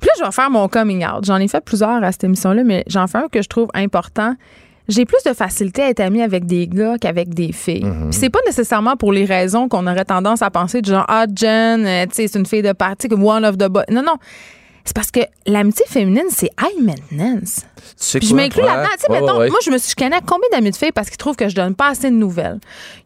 Puis 0.00 0.08
là, 0.08 0.12
je 0.18 0.24
vais 0.24 0.32
faire 0.32 0.50
mon 0.50 0.68
coming 0.68 1.04
out. 1.04 1.24
J'en 1.24 1.36
ai 1.36 1.48
fait 1.48 1.62
plusieurs 1.64 2.02
à 2.02 2.12
cette 2.12 2.24
émission-là, 2.24 2.64
mais 2.64 2.84
j'en 2.86 3.06
fais 3.06 3.18
un 3.18 3.28
que 3.28 3.42
je 3.42 3.48
trouve 3.48 3.68
important. 3.74 4.34
J'ai 4.88 5.04
plus 5.04 5.22
de 5.24 5.32
facilité 5.32 5.82
à 5.82 5.90
être 5.90 6.00
amie 6.00 6.22
avec 6.22 6.46
des 6.46 6.66
gars 6.66 6.96
qu'avec 6.98 7.32
des 7.32 7.52
filles. 7.52 7.84
Mm-hmm. 7.84 8.12
C'est 8.12 8.30
pas 8.30 8.40
nécessairement 8.46 8.96
pour 8.96 9.12
les 9.12 9.24
raisons 9.24 9.68
qu'on 9.68 9.86
aurait 9.86 10.04
tendance 10.04 10.42
à 10.42 10.50
penser, 10.50 10.82
du 10.82 10.90
genre, 10.90 11.04
ah, 11.06 11.26
Jen, 11.32 11.86
euh, 11.86 12.06
tu 12.06 12.14
sais, 12.14 12.26
c'est 12.26 12.38
une 12.38 12.46
fille 12.46 12.62
de 12.62 12.72
partie, 12.72 13.08
comme 13.08 13.24
one 13.24 13.44
of 13.44 13.56
the 13.56 13.68
boys. 13.68 13.84
Non, 13.88 14.02
non. 14.02 14.16
C'est 14.84 14.94
parce 14.94 15.10
que 15.10 15.20
l'amitié 15.46 15.84
féminine, 15.88 16.24
c'est 16.30 16.50
high 16.60 16.82
maintenance. 16.82 17.64
Puis 18.14 18.28
je 18.28 18.34
m'inclus 18.34 18.62
là-dedans. 18.62 18.88
Tu 18.94 19.00
sais, 19.00 19.12
mettons, 19.12 19.36
moi, 19.36 19.58
je 19.64 19.70
me 19.70 19.78
suis, 19.78 19.90
je 19.90 19.96
connais 19.96 20.20
combien 20.26 20.48
d'amis 20.52 20.70
de 20.70 20.76
filles 20.76 20.92
parce 20.92 21.08
qu'ils 21.08 21.16
trouvent 21.16 21.36
que 21.36 21.48
je 21.48 21.54
donne 21.54 21.74
pas 21.74 21.88
assez 21.88 22.10
de 22.10 22.14
nouvelles? 22.14 22.58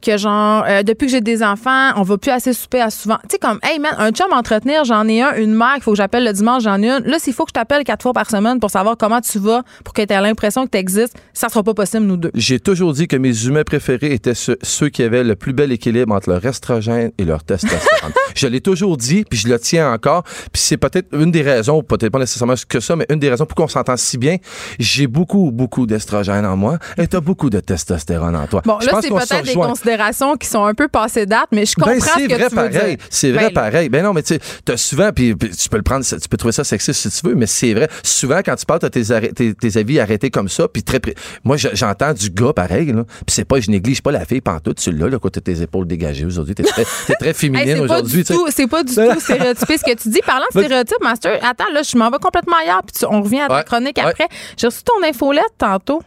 Que 0.02 0.16
genre, 0.16 0.64
euh, 0.66 0.82
depuis 0.82 1.06
que 1.06 1.12
j'ai 1.12 1.20
des 1.20 1.42
enfants, 1.42 1.90
on 1.96 2.02
va 2.02 2.18
plus 2.18 2.30
assez 2.30 2.52
souper 2.52 2.80
à 2.80 2.90
souvent. 2.90 3.18
Tu 3.22 3.32
sais, 3.32 3.38
comme, 3.38 3.58
hey 3.62 3.78
man, 3.78 3.94
un 3.98 4.10
chum 4.10 4.32
à 4.32 4.36
entretenir, 4.36 4.84
j'en 4.84 5.06
ai 5.08 5.22
un, 5.22 5.34
une 5.36 5.54
mère 5.54 5.74
qu'il 5.74 5.84
faut 5.84 5.92
que 5.92 5.96
j'appelle 5.96 6.24
le 6.24 6.32
dimanche, 6.32 6.62
j'en 6.62 6.82
ai 6.82 6.90
une. 6.90 7.04
Là, 7.04 7.18
s'il 7.18 7.32
faut 7.32 7.44
que 7.44 7.50
je 7.50 7.54
t'appelle 7.54 7.84
quatre 7.84 8.02
fois 8.02 8.12
par 8.12 8.30
semaine 8.30 8.60
pour 8.60 8.70
savoir 8.70 8.96
comment 8.96 9.20
tu 9.20 9.38
vas, 9.38 9.62
pour 9.84 9.94
que 9.94 10.02
tu 10.02 10.12
aies 10.12 10.20
l'impression 10.20 10.64
que 10.66 10.70
tu 10.70 10.78
existes, 10.78 11.16
ça 11.32 11.48
sera 11.48 11.62
pas 11.62 11.74
possible, 11.74 12.06
nous 12.06 12.16
deux. 12.16 12.30
J'ai 12.34 12.60
toujours 12.60 12.92
dit 12.92 13.08
que 13.08 13.16
mes 13.16 13.46
humains 13.46 13.64
préférés 13.64 14.12
étaient 14.12 14.34
ceux, 14.34 14.88
qui 14.88 15.02
avaient 15.02 15.24
le 15.24 15.34
plus 15.34 15.52
bel 15.52 15.72
équilibre 15.72 16.14
entre 16.14 16.30
leur 16.30 16.44
estrogène 16.44 17.10
et 17.18 17.24
leur 17.24 17.42
testostérone. 17.42 18.12
je 18.34 18.46
l'ai 18.46 18.60
toujours 18.60 18.96
dit, 18.96 19.24
puis 19.24 19.38
je 19.38 19.48
le 19.48 19.58
tiens 19.58 19.92
encore. 19.92 20.24
Puis 20.52 20.62
c'est 20.62 20.76
peut-être 20.76 21.08
une 21.12 21.30
des 21.30 21.42
raisons, 21.42 21.63
peut-être 21.82 22.12
pas 22.12 22.18
nécessairement 22.18 22.54
que 22.68 22.80
ça, 22.80 22.96
mais 22.96 23.06
une 23.10 23.18
des 23.18 23.30
raisons 23.30 23.46
pour 23.46 23.56
qu'on 23.56 23.68
s'entend 23.68 23.96
si 23.96 24.18
bien. 24.18 24.36
J'ai 24.78 25.06
beaucoup, 25.06 25.50
beaucoup 25.50 25.86
d'estrogène 25.86 26.46
en 26.46 26.56
moi 26.56 26.78
et 26.96 27.06
t'as 27.06 27.20
beaucoup 27.20 27.50
de 27.50 27.60
testostérone 27.60 28.36
en 28.36 28.46
toi. 28.46 28.62
Bon, 28.64 28.78
là, 28.78 29.00
c'est 29.00 29.08
peut-être 29.08 29.44
des 29.44 29.54
considérations 29.54 30.36
qui 30.36 30.48
sont 30.48 30.64
un 30.64 30.74
peu 30.74 30.88
passées 30.88 31.26
date, 31.26 31.48
mais 31.52 31.66
je 31.66 31.74
ben, 31.76 31.84
comprends 31.84 32.18
ce 32.18 32.26
que 32.26 32.34
tu 32.34 32.42
veux 32.42 32.50
pareil. 32.50 32.98
C'est 33.10 33.32
vrai 33.32 33.46
ben, 33.46 33.52
pareil. 33.52 33.88
Ben 33.88 34.02
non, 34.02 34.12
mais 34.12 34.22
tu 34.22 34.34
sais, 34.34 34.76
souvent, 34.76 35.10
puis 35.12 35.36
tu 35.36 35.68
peux 35.68 35.76
le 35.76 35.82
prendre, 35.82 36.04
tu 36.04 36.28
peux 36.28 36.36
trouver 36.36 36.52
ça 36.52 36.64
sexiste 36.64 37.08
si 37.08 37.20
tu 37.20 37.28
veux, 37.28 37.34
mais 37.34 37.46
c'est 37.46 37.74
vrai. 37.74 37.88
Souvent, 38.02 38.40
quand 38.44 38.56
tu 38.56 38.66
parles, 38.66 38.80
t'as 38.80 38.90
tes, 38.90 39.54
tes, 39.54 39.78
avis 39.78 40.00
arrêtés 40.00 40.30
comme 40.30 40.48
ça, 40.48 40.68
puis 40.68 40.82
très, 40.82 41.00
moi, 41.44 41.56
j'entends 41.56 42.12
du 42.12 42.30
gars 42.30 42.52
pareil, 42.52 42.92
là. 42.92 43.04
Puis 43.26 43.34
c'est 43.34 43.44
pas, 43.44 43.60
je 43.60 43.70
néglige 43.70 44.02
pas 44.02 44.12
la 44.12 44.24
fille 44.24 44.40
pantoute, 44.40 44.78
tu 44.78 44.92
l'as, 44.92 45.08
là, 45.08 45.18
quand 45.18 45.30
t'as 45.30 45.40
tes 45.40 45.62
épaules 45.62 45.86
dégagées 45.86 46.24
aujourd'hui. 46.24 46.54
T'es 46.54 46.62
très, 46.62 46.82
es 46.82 47.14
très 47.18 47.34
féminine 47.34 47.80
aujourd'hui. 47.80 48.24
C'est 48.50 48.66
pas 48.68 48.82
du 48.82 48.94
tout 48.94 49.20
stéréotypé 49.20 49.78
ce 49.78 49.84
que 49.84 49.94
tu 49.96 50.08
dis. 50.08 50.20
Parlant 50.26 50.46
de 50.54 50.60
stéréotypes, 50.60 51.02
Master, 51.02 51.38
attends, 51.54 51.72
là, 51.72 51.82
je 51.82 51.96
m'en 51.96 52.10
vais 52.10 52.18
complètement 52.18 52.56
ailleurs, 52.62 52.82
puis 52.82 53.06
on 53.08 53.22
revient 53.22 53.40
à 53.40 53.48
ta 53.48 53.62
chronique 53.62 53.98
après. 53.98 54.28
J'ai 54.56 54.66
reçu 54.66 54.82
ton 54.82 55.06
infolette 55.06 55.42
tantôt, 55.58 56.02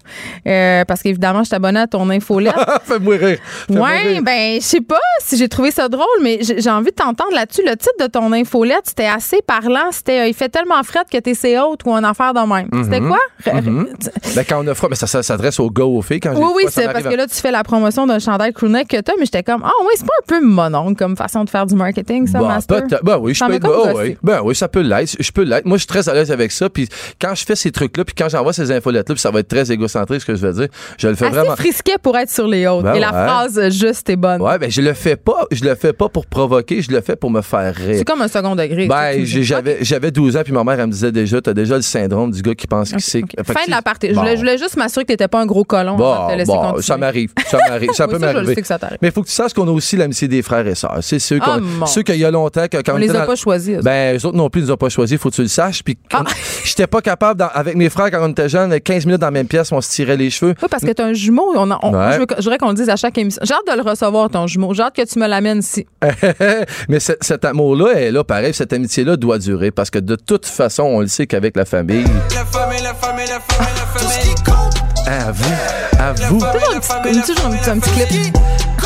euh, 0.48 0.86
parce 0.86 1.02
qu'évidemment, 1.02 1.44
je 1.44 1.50
t'abonnais 1.50 1.82
à 1.82 1.88
ton 1.88 2.10
infolette. 2.10 2.56
Fais-moi 2.84 3.16
rire. 3.18 3.40
ouais, 3.70 4.22
ben, 4.22 4.56
je 4.56 4.66
sais 4.66 4.82
pas 4.82 5.00
si 5.20 5.38
j'ai 5.38 5.50
trouvé 5.50 5.72
ça 5.72 5.90
drôle, 5.90 6.06
mais 6.22 6.40
j'ai 6.42 6.70
envie 6.70 6.92
de 6.92 6.96
t'entendre 6.96 7.34
là-dessus. 7.34 7.62
Le 7.66 7.76
titre 7.76 7.96
de 8.00 8.08
ton 8.08 8.32
infolette, 8.32 8.84
c'était 8.86 9.08
assez 9.08 9.42
parlant. 9.46 9.92
C'était 9.92 10.20
euh, 10.20 10.28
Il 10.28 10.34
fait 10.34 10.50
tellement 10.50 10.82
fret 10.84 11.06
que 11.12 11.18
t'es 11.18 11.34
haute 11.60 11.82
ou 11.86 11.94
un 11.94 12.04
affaire 12.04 12.34
de 12.34 12.40
même. 12.40 12.70
C'était 12.84 13.00
mhm. 13.00 13.10
quoi? 13.10 13.54
Mhm. 13.54 13.88
ben, 14.36 14.46
quand 14.48 14.64
on 14.64 14.68
a 14.68 14.74
froid, 14.74 14.90
mais 14.90 14.96
ça, 14.96 15.08
s'adresse 15.08 15.60
aux 15.60 15.70
gars, 15.70 15.86
aux 15.86 16.02
filles. 16.02 16.20
Quand 16.20 16.34
oui, 16.36 16.52
oui, 16.56 16.64
c'est 16.70 16.86
parce 16.92 17.04
que 17.04 17.16
là, 17.16 17.28
tu 17.28 17.36
fais 17.36 17.52
la 17.52 17.64
promotion 17.64 18.06
d'un 18.06 18.20
chandail 18.20 18.54
crewneck 18.54 18.88
que 18.88 19.02
t'as, 19.02 19.14
mais 19.18 19.26
j'étais 19.26 19.44
comme, 19.44 19.64
ah 19.64 19.72
oui, 19.82 19.94
c'est 19.96 20.06
pas 20.06 20.14
un 20.22 20.28
peu 20.28 20.46
monon 20.46 20.94
comme 20.96 21.16
façon 21.16 21.44
de 21.44 21.50
faire 21.50 21.66
du 21.66 21.76
marketing, 21.76 22.28
ça, 22.28 22.40
bah, 22.40 22.48
Master? 22.48 22.84
Ben 23.04 23.18
oui, 23.18 23.34
je 23.34 23.44
peux 23.44 23.60
oh, 23.68 23.90
oui. 23.96 24.18
Ben 24.24 24.42
oui, 24.44 24.56
ça 24.56 24.68
peut 24.68 24.82
l'être. 24.82 25.16
Je 25.20 25.32
peux 25.38 25.44
l'être. 25.44 25.66
Moi, 25.66 25.78
je 25.78 25.82
suis 25.82 25.88
très 25.88 26.10
à 26.10 26.14
l'aise 26.14 26.32
avec 26.32 26.52
ça. 26.52 26.70
Puis 26.70 26.90
quand 27.22 27.36
je 27.36 27.46
fais 27.46 27.56
ces 27.56 27.72
trucs-là, 27.72 28.04
puis 28.04 28.16
quand 28.18 28.30
j'envoie 28.30 28.54
ces 28.54 28.72
infolettes-là, 28.72 29.16
puis 29.16 29.22
ça 29.22 29.32
va 29.32 29.40
être 29.40 29.48
très 29.48 29.72
égocentrique, 29.72 30.22
ce 30.22 30.26
que 30.26 30.36
je 30.36 30.46
vais 30.46 30.54
dire, 30.54 30.68
je 30.98 31.08
le 31.08 31.16
fais 31.16 31.28
Assez 31.28 31.36
vraiment. 31.36 31.56
frisquet 31.56 31.96
pour 32.02 32.18
être 32.18 32.30
sur 32.30 32.48
les 32.48 32.66
autres. 32.68 32.84
Ben 32.84 32.96
Et 32.96 33.00
la 33.00 33.10
phrase 33.10 33.70
juste 33.70 34.10
est 34.10 34.16
bonne. 34.16 34.42
Ouais, 34.42 34.58
ben 34.58 34.70
je 34.70 34.82
le 34.82 34.94
fais 34.94 35.16
pas. 35.16 35.46
Je 35.52 35.64
le 35.64 35.76
fais 35.76 35.94
pas 35.94 36.10
pour 36.10 36.26
provoquer, 36.26 36.82
je 36.82 36.92
le 36.92 37.02
fais 37.02 37.16
pour 37.16 37.30
me 37.30 37.42
faire 37.42 37.76
rire. 37.76 37.96
C'est 37.98 38.06
comme 38.06 38.22
un 38.22 38.28
second 38.28 38.56
degré. 38.56 38.88
Ben, 38.88 39.24
j'avais, 39.26 39.78
j'avais 39.82 40.12
12 40.12 40.38
ans, 40.38 40.42
puis 40.44 40.54
ma 40.54 40.64
mère, 40.64 40.80
elle 40.80 40.88
me 40.88 40.92
disait 40.92 41.12
déjà, 41.12 41.42
t'as 41.42 41.54
déjà 41.54 41.76
le 41.76 41.82
syndrome 41.82 42.32
du 42.32 42.42
gars 42.42 42.56
qui 42.56 42.68
pense 42.68 42.90
qu'il 42.90 43.02
sait. 43.02 43.22
Fin 43.46 43.66
de 43.66 43.72
la 43.72 43.82
partie. 43.82 44.10
Je, 44.10 44.14
voulais, 44.14 44.58
juste 44.58 44.78
m'assurer 44.78 45.06
que 45.06 45.10
t'étais 45.10 45.28
pas 45.28 45.42
un 45.42 45.46
gros 45.46 45.64
colon. 45.64 45.96
Bon, 45.96 46.28
bon 46.46 46.82
ça 46.82 46.98
m'arrive. 46.98 47.32
Ça 47.48 47.60
m'arrive. 47.70 47.92
Ça 47.94 48.08
peut 48.08 48.18
m'arriver. 48.18 48.56
Mais 49.02 49.10
il 49.10 49.12
faut 49.12 49.22
que 49.22 49.28
tu 49.28 49.34
saches 49.34 49.54
qu'on 49.54 49.68
a 49.68 49.72
aussi 49.72 49.98
l'amitié 49.98 50.28
des 50.28 50.42
frères 50.42 50.66
et 50.66 50.76
sœurs. 50.76 50.98
C'est 51.02 51.20
ceux, 51.20 51.40
oh, 51.46 51.86
ceux 51.86 52.02
qu'il 52.02 52.18
y 52.18 52.26
a 52.26 52.32
longtemps, 52.32 52.66
quand 52.72 52.82
on 52.94 52.98
les 52.98 53.16
a 53.16 53.26
pas 53.26 53.36
choisis. 53.36 53.78
Ben, 53.80 54.18
eux 54.18 54.26
autres 54.26 54.38
non 54.38 54.50
plus, 54.50 54.62
ils 54.62 54.66
nous 54.66 54.72
ont 54.72 54.78
pas 54.78 54.90
choisis. 54.90 55.20
Faut 55.28 55.32
que 55.32 55.36
tu 55.36 55.42
le 55.42 55.50
saches. 55.50 55.84
Puis 55.84 55.98
ah. 56.14 56.24
j'étais 56.64 56.88
pas 56.88 57.02
capable, 57.02 57.46
avec 57.54 57.76
mes 57.76 57.90
frères, 57.90 58.10
quand 58.10 58.26
on 58.26 58.30
était 58.30 58.48
jeunes, 58.48 58.80
15 58.80 59.06
minutes 59.06 59.20
dans 59.20 59.28
la 59.28 59.32
même 59.32 59.48
pièce, 59.48 59.74
on 59.74 59.82
se 59.82 59.90
tirait 59.90 60.16
les 60.16 60.30
cheveux. 60.30 60.54
Oui, 60.62 60.68
parce 60.72 60.84
que 60.84 60.92
t'as 60.92 61.04
un 61.04 61.14
jumeau. 61.14 61.54
On, 61.54 61.66
Je 61.66 62.42
voudrais 62.42 62.58
qu'on 62.58 62.70
le 62.70 62.76
dise 62.76 62.90
à 62.90 62.96
chaque 62.96 63.18
émission. 63.18 63.42
J'ai 63.44 63.54
hâte 63.54 63.68
de 63.68 63.84
le 63.84 63.88
recevoir, 63.88 64.30
ton 64.30 64.48
jumeau. 64.48 64.74
J'ai 64.74 64.84
hâte 64.84 64.96
que 64.96 65.06
tu 65.06 65.20
me 65.20 65.28
l'amènes 65.28 65.60
ici. 65.60 65.86
Mais 66.88 67.00
cet 67.00 67.44
amour-là 67.44 68.00
est 68.00 68.12
là, 68.12 68.24
pareil. 68.24 68.54
Cette 68.54 68.72
amitié-là 68.72 69.18
doit 69.18 69.38
durer 69.38 69.72
parce 69.72 69.90
que 69.90 70.00
de 70.00 70.16
toute 70.16 70.46
façon, 70.46 70.84
on 70.84 71.02
le 71.02 71.08
sait 71.08 71.28
qu'avec 71.28 71.58
la 71.58 71.66
famille. 71.66 72.06
La 72.34 72.46
famille, 72.46 72.82
la 72.82 72.94
famille, 72.94 73.28
la 73.28 73.42
famille, 73.42 73.74
la 73.76 74.00
famille. 74.00 74.78
À 75.08 75.32
vous. 75.32 75.54
À 76.00 76.14
vous. 76.14 76.40
Toujours 76.40 77.46
un 77.68 77.80
petit 77.80 77.92
clip. 77.92 78.38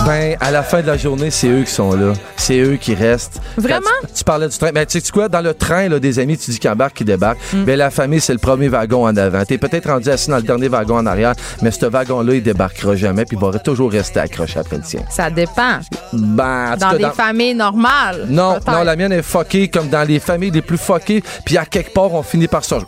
Ben, 0.06 0.36
à 0.40 0.52
la 0.52 0.64
fin 0.64 0.82
de 0.82 0.88
la 0.88 0.98
journée, 0.98 1.30
c'est 1.30 1.48
eux 1.48 1.64
qui 1.64 1.72
sont 1.72 1.94
là. 1.94 2.14
C'est 2.38 2.60
eux 2.60 2.78
qui 2.78 2.96
restent. 2.96 3.40
Vraiment? 3.58 3.86
Tu, 4.16 4.24
parlais 4.24 4.48
du 4.48 4.58
train. 4.58 4.72
Ben, 4.72 4.86
tu 4.86 5.00
sais 5.00 5.12
quoi? 5.12 5.30
Dans 5.30 5.42
le 5.42 5.54
train, 5.54 5.90
là, 5.90 6.00
des 6.00 6.18
amis, 6.18 6.38
tu 6.38 6.52
dis 6.52 6.60
qu'ils 6.60 6.70
embarquent, 6.70 6.96
qu'ils 6.96 7.06
débarquent. 7.06 7.40
Mm. 7.54 7.64
Ben, 7.66 7.78
la 7.78 7.92
famille, 7.92 8.20
c'est 8.20 8.34
le 8.34 8.40
premier 8.40 8.68
wagon 8.68 9.06
en 9.06 9.16
avant. 9.16 9.46
T'es 9.46 9.58
peut-être 9.58 9.90
rendu 9.90 10.10
assis 10.10 10.30
dans 10.30 10.38
le 10.38 10.42
dernier 10.42 10.70
wagon 10.70 10.98
en 10.98 11.06
arrière, 11.06 11.34
mais 11.62 11.72
ce 11.72 11.86
wagon-là, 11.86 12.36
il 12.36 12.44
débarquera 12.44 12.96
jamais, 12.96 13.26
puis 13.26 13.38
il 13.40 13.46
va 13.46 13.58
toujours 13.60 13.92
rester 13.92 14.20
accroché 14.20 14.60
après 14.60 14.78
le 14.78 14.84
tien. 14.84 15.02
Ça 15.10 15.30
dépend. 15.30 15.80
Ben, 16.14 16.76
dans 16.78 16.94
des 16.94 17.10
familles 17.12 17.56
normales. 17.56 18.26
Non, 18.28 18.58
non, 18.68 18.84
la 18.84 18.96
mienne 18.96 19.12
est 19.12 19.22
fuckée 19.22 19.68
comme 19.68 19.90
dans 19.90 20.08
les 20.08 20.20
familles 20.20 20.52
les 20.52 20.62
plus 20.62 20.78
fuckées, 20.78 21.24
puis 21.46 21.58
à 21.58 21.66
quelque 21.66 21.94
part, 21.94 22.14
on 22.14 22.24
finit 22.24 22.48
par 22.48 22.64
ça. 22.64 22.80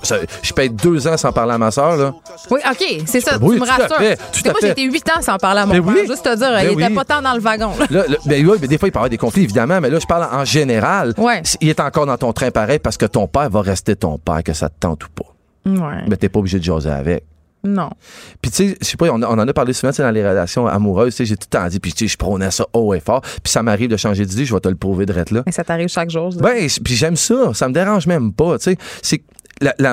Je, 0.42 0.54
peux 0.54 0.64
être 0.64 0.76
deux 0.76 1.08
ans 1.08 1.18
sans 1.18 1.32
parler 1.32 1.54
à 1.54 1.58
ma 1.58 1.72
soeur, 1.72 1.96
là. 1.96 2.14
Oui, 2.50 2.60
OK, 2.70 3.04
c'est 3.06 3.22
ça. 3.22 3.38
tu 3.38 3.46
me 3.46 3.60
rassures. 3.60 4.00
moi, 4.00 4.54
j'ai 4.62 4.70
été 4.70 4.84
huit 4.84 5.08
ans 5.10 5.22
sans 5.22 5.38
parler 5.38 5.62
à 5.62 5.66
mon 5.66 5.74
ben 5.80 5.94
père. 5.94 6.06
Juste 6.08 6.24
te 6.24 6.36
dire, 6.36 6.50
ben 6.50 6.68
il 6.72 6.82
était 6.82 6.94
pas 6.94 7.03
tant 7.04 7.22
dans 7.22 7.34
le 7.34 7.40
wagon. 7.40 7.72
Là, 7.90 8.04
ben 8.26 8.46
oui, 8.46 8.58
mais 8.62 8.68
des 8.68 8.78
fois, 8.78 8.88
il 8.88 8.92
peut 8.92 8.98
y 8.98 9.00
avoir 9.00 9.10
des 9.10 9.18
conflits, 9.18 9.44
évidemment, 9.44 9.80
mais 9.82 9.90
là, 9.90 10.00
je 10.00 10.06
parle 10.06 10.28
en 10.32 10.46
général. 10.46 11.14
Il 11.62 11.70
est 11.70 11.80
encore 11.80 12.06
dans 12.06 12.18
ton 12.18 12.34
train 12.34 12.52
pareil 12.52 12.80
parce 12.80 12.98
que 12.98 13.06
ton 13.06 13.28
père 13.28 13.50
va 13.50 13.62
rester 13.62 13.96
ton 13.96 14.18
père, 14.18 14.44
que 14.44 14.54
ça 14.54 14.70
te 14.70 14.76
tente 14.80 15.06
ou 15.06 15.10
pas. 15.10 15.24
Ouais. 15.66 16.04
Mais 16.08 16.18
t'es 16.18 16.30
pas 16.30 16.40
obligé 16.40 16.60
de 16.60 16.64
jaser 16.64 16.90
avec. 16.90 17.24
Non. 17.66 17.90
Puis 18.42 18.52
tu 18.52 18.58
sais, 18.58 18.78
je 18.82 18.86
sais 18.86 18.98
pas, 18.98 19.10
on, 19.10 19.22
en 19.22 19.48
a 19.48 19.54
parlé 19.54 19.72
souvent 19.72 19.94
dans 19.98 20.12
les 20.12 20.28
relations 20.28 20.68
amoureuses, 20.68 21.16
tu 21.16 21.18
sais, 21.20 21.26
j'ai 21.26 21.38
tout 21.38 21.48
le 21.50 21.58
temps 21.58 21.68
dit, 21.70 21.80
puis 21.80 21.94
tu 21.94 22.00
sais, 22.00 22.12
je 22.12 22.18
prônais 22.18 22.52
ça 22.52 22.66
haut 22.74 22.94
et 22.94 23.00
fort, 23.00 23.22
puis 23.22 23.52
ça 23.52 23.64
m'arrive 23.64 23.90
de 23.90 23.96
changer 23.96 24.26
d'idée, 24.26 24.44
je 24.44 24.54
vais 24.54 24.60
te 24.60 24.68
le 24.68 24.76
prouver 24.76 25.06
de 25.06 25.14
là. 25.14 25.44
Mais 25.46 25.52
ça 25.54 25.64
t'arrive 25.64 25.88
chaque 25.88 26.10
jour. 26.10 26.34
Ben, 26.42 26.68
puis 26.84 26.96
j'aime 26.96 27.16
ça, 27.16 27.54
ça 27.54 27.70
me 27.70 27.74
dérange 27.74 28.06
même 28.06 28.34
pas, 28.34 28.58
tu 28.58 28.72
sais. 28.72 28.78
C'est 29.02 29.24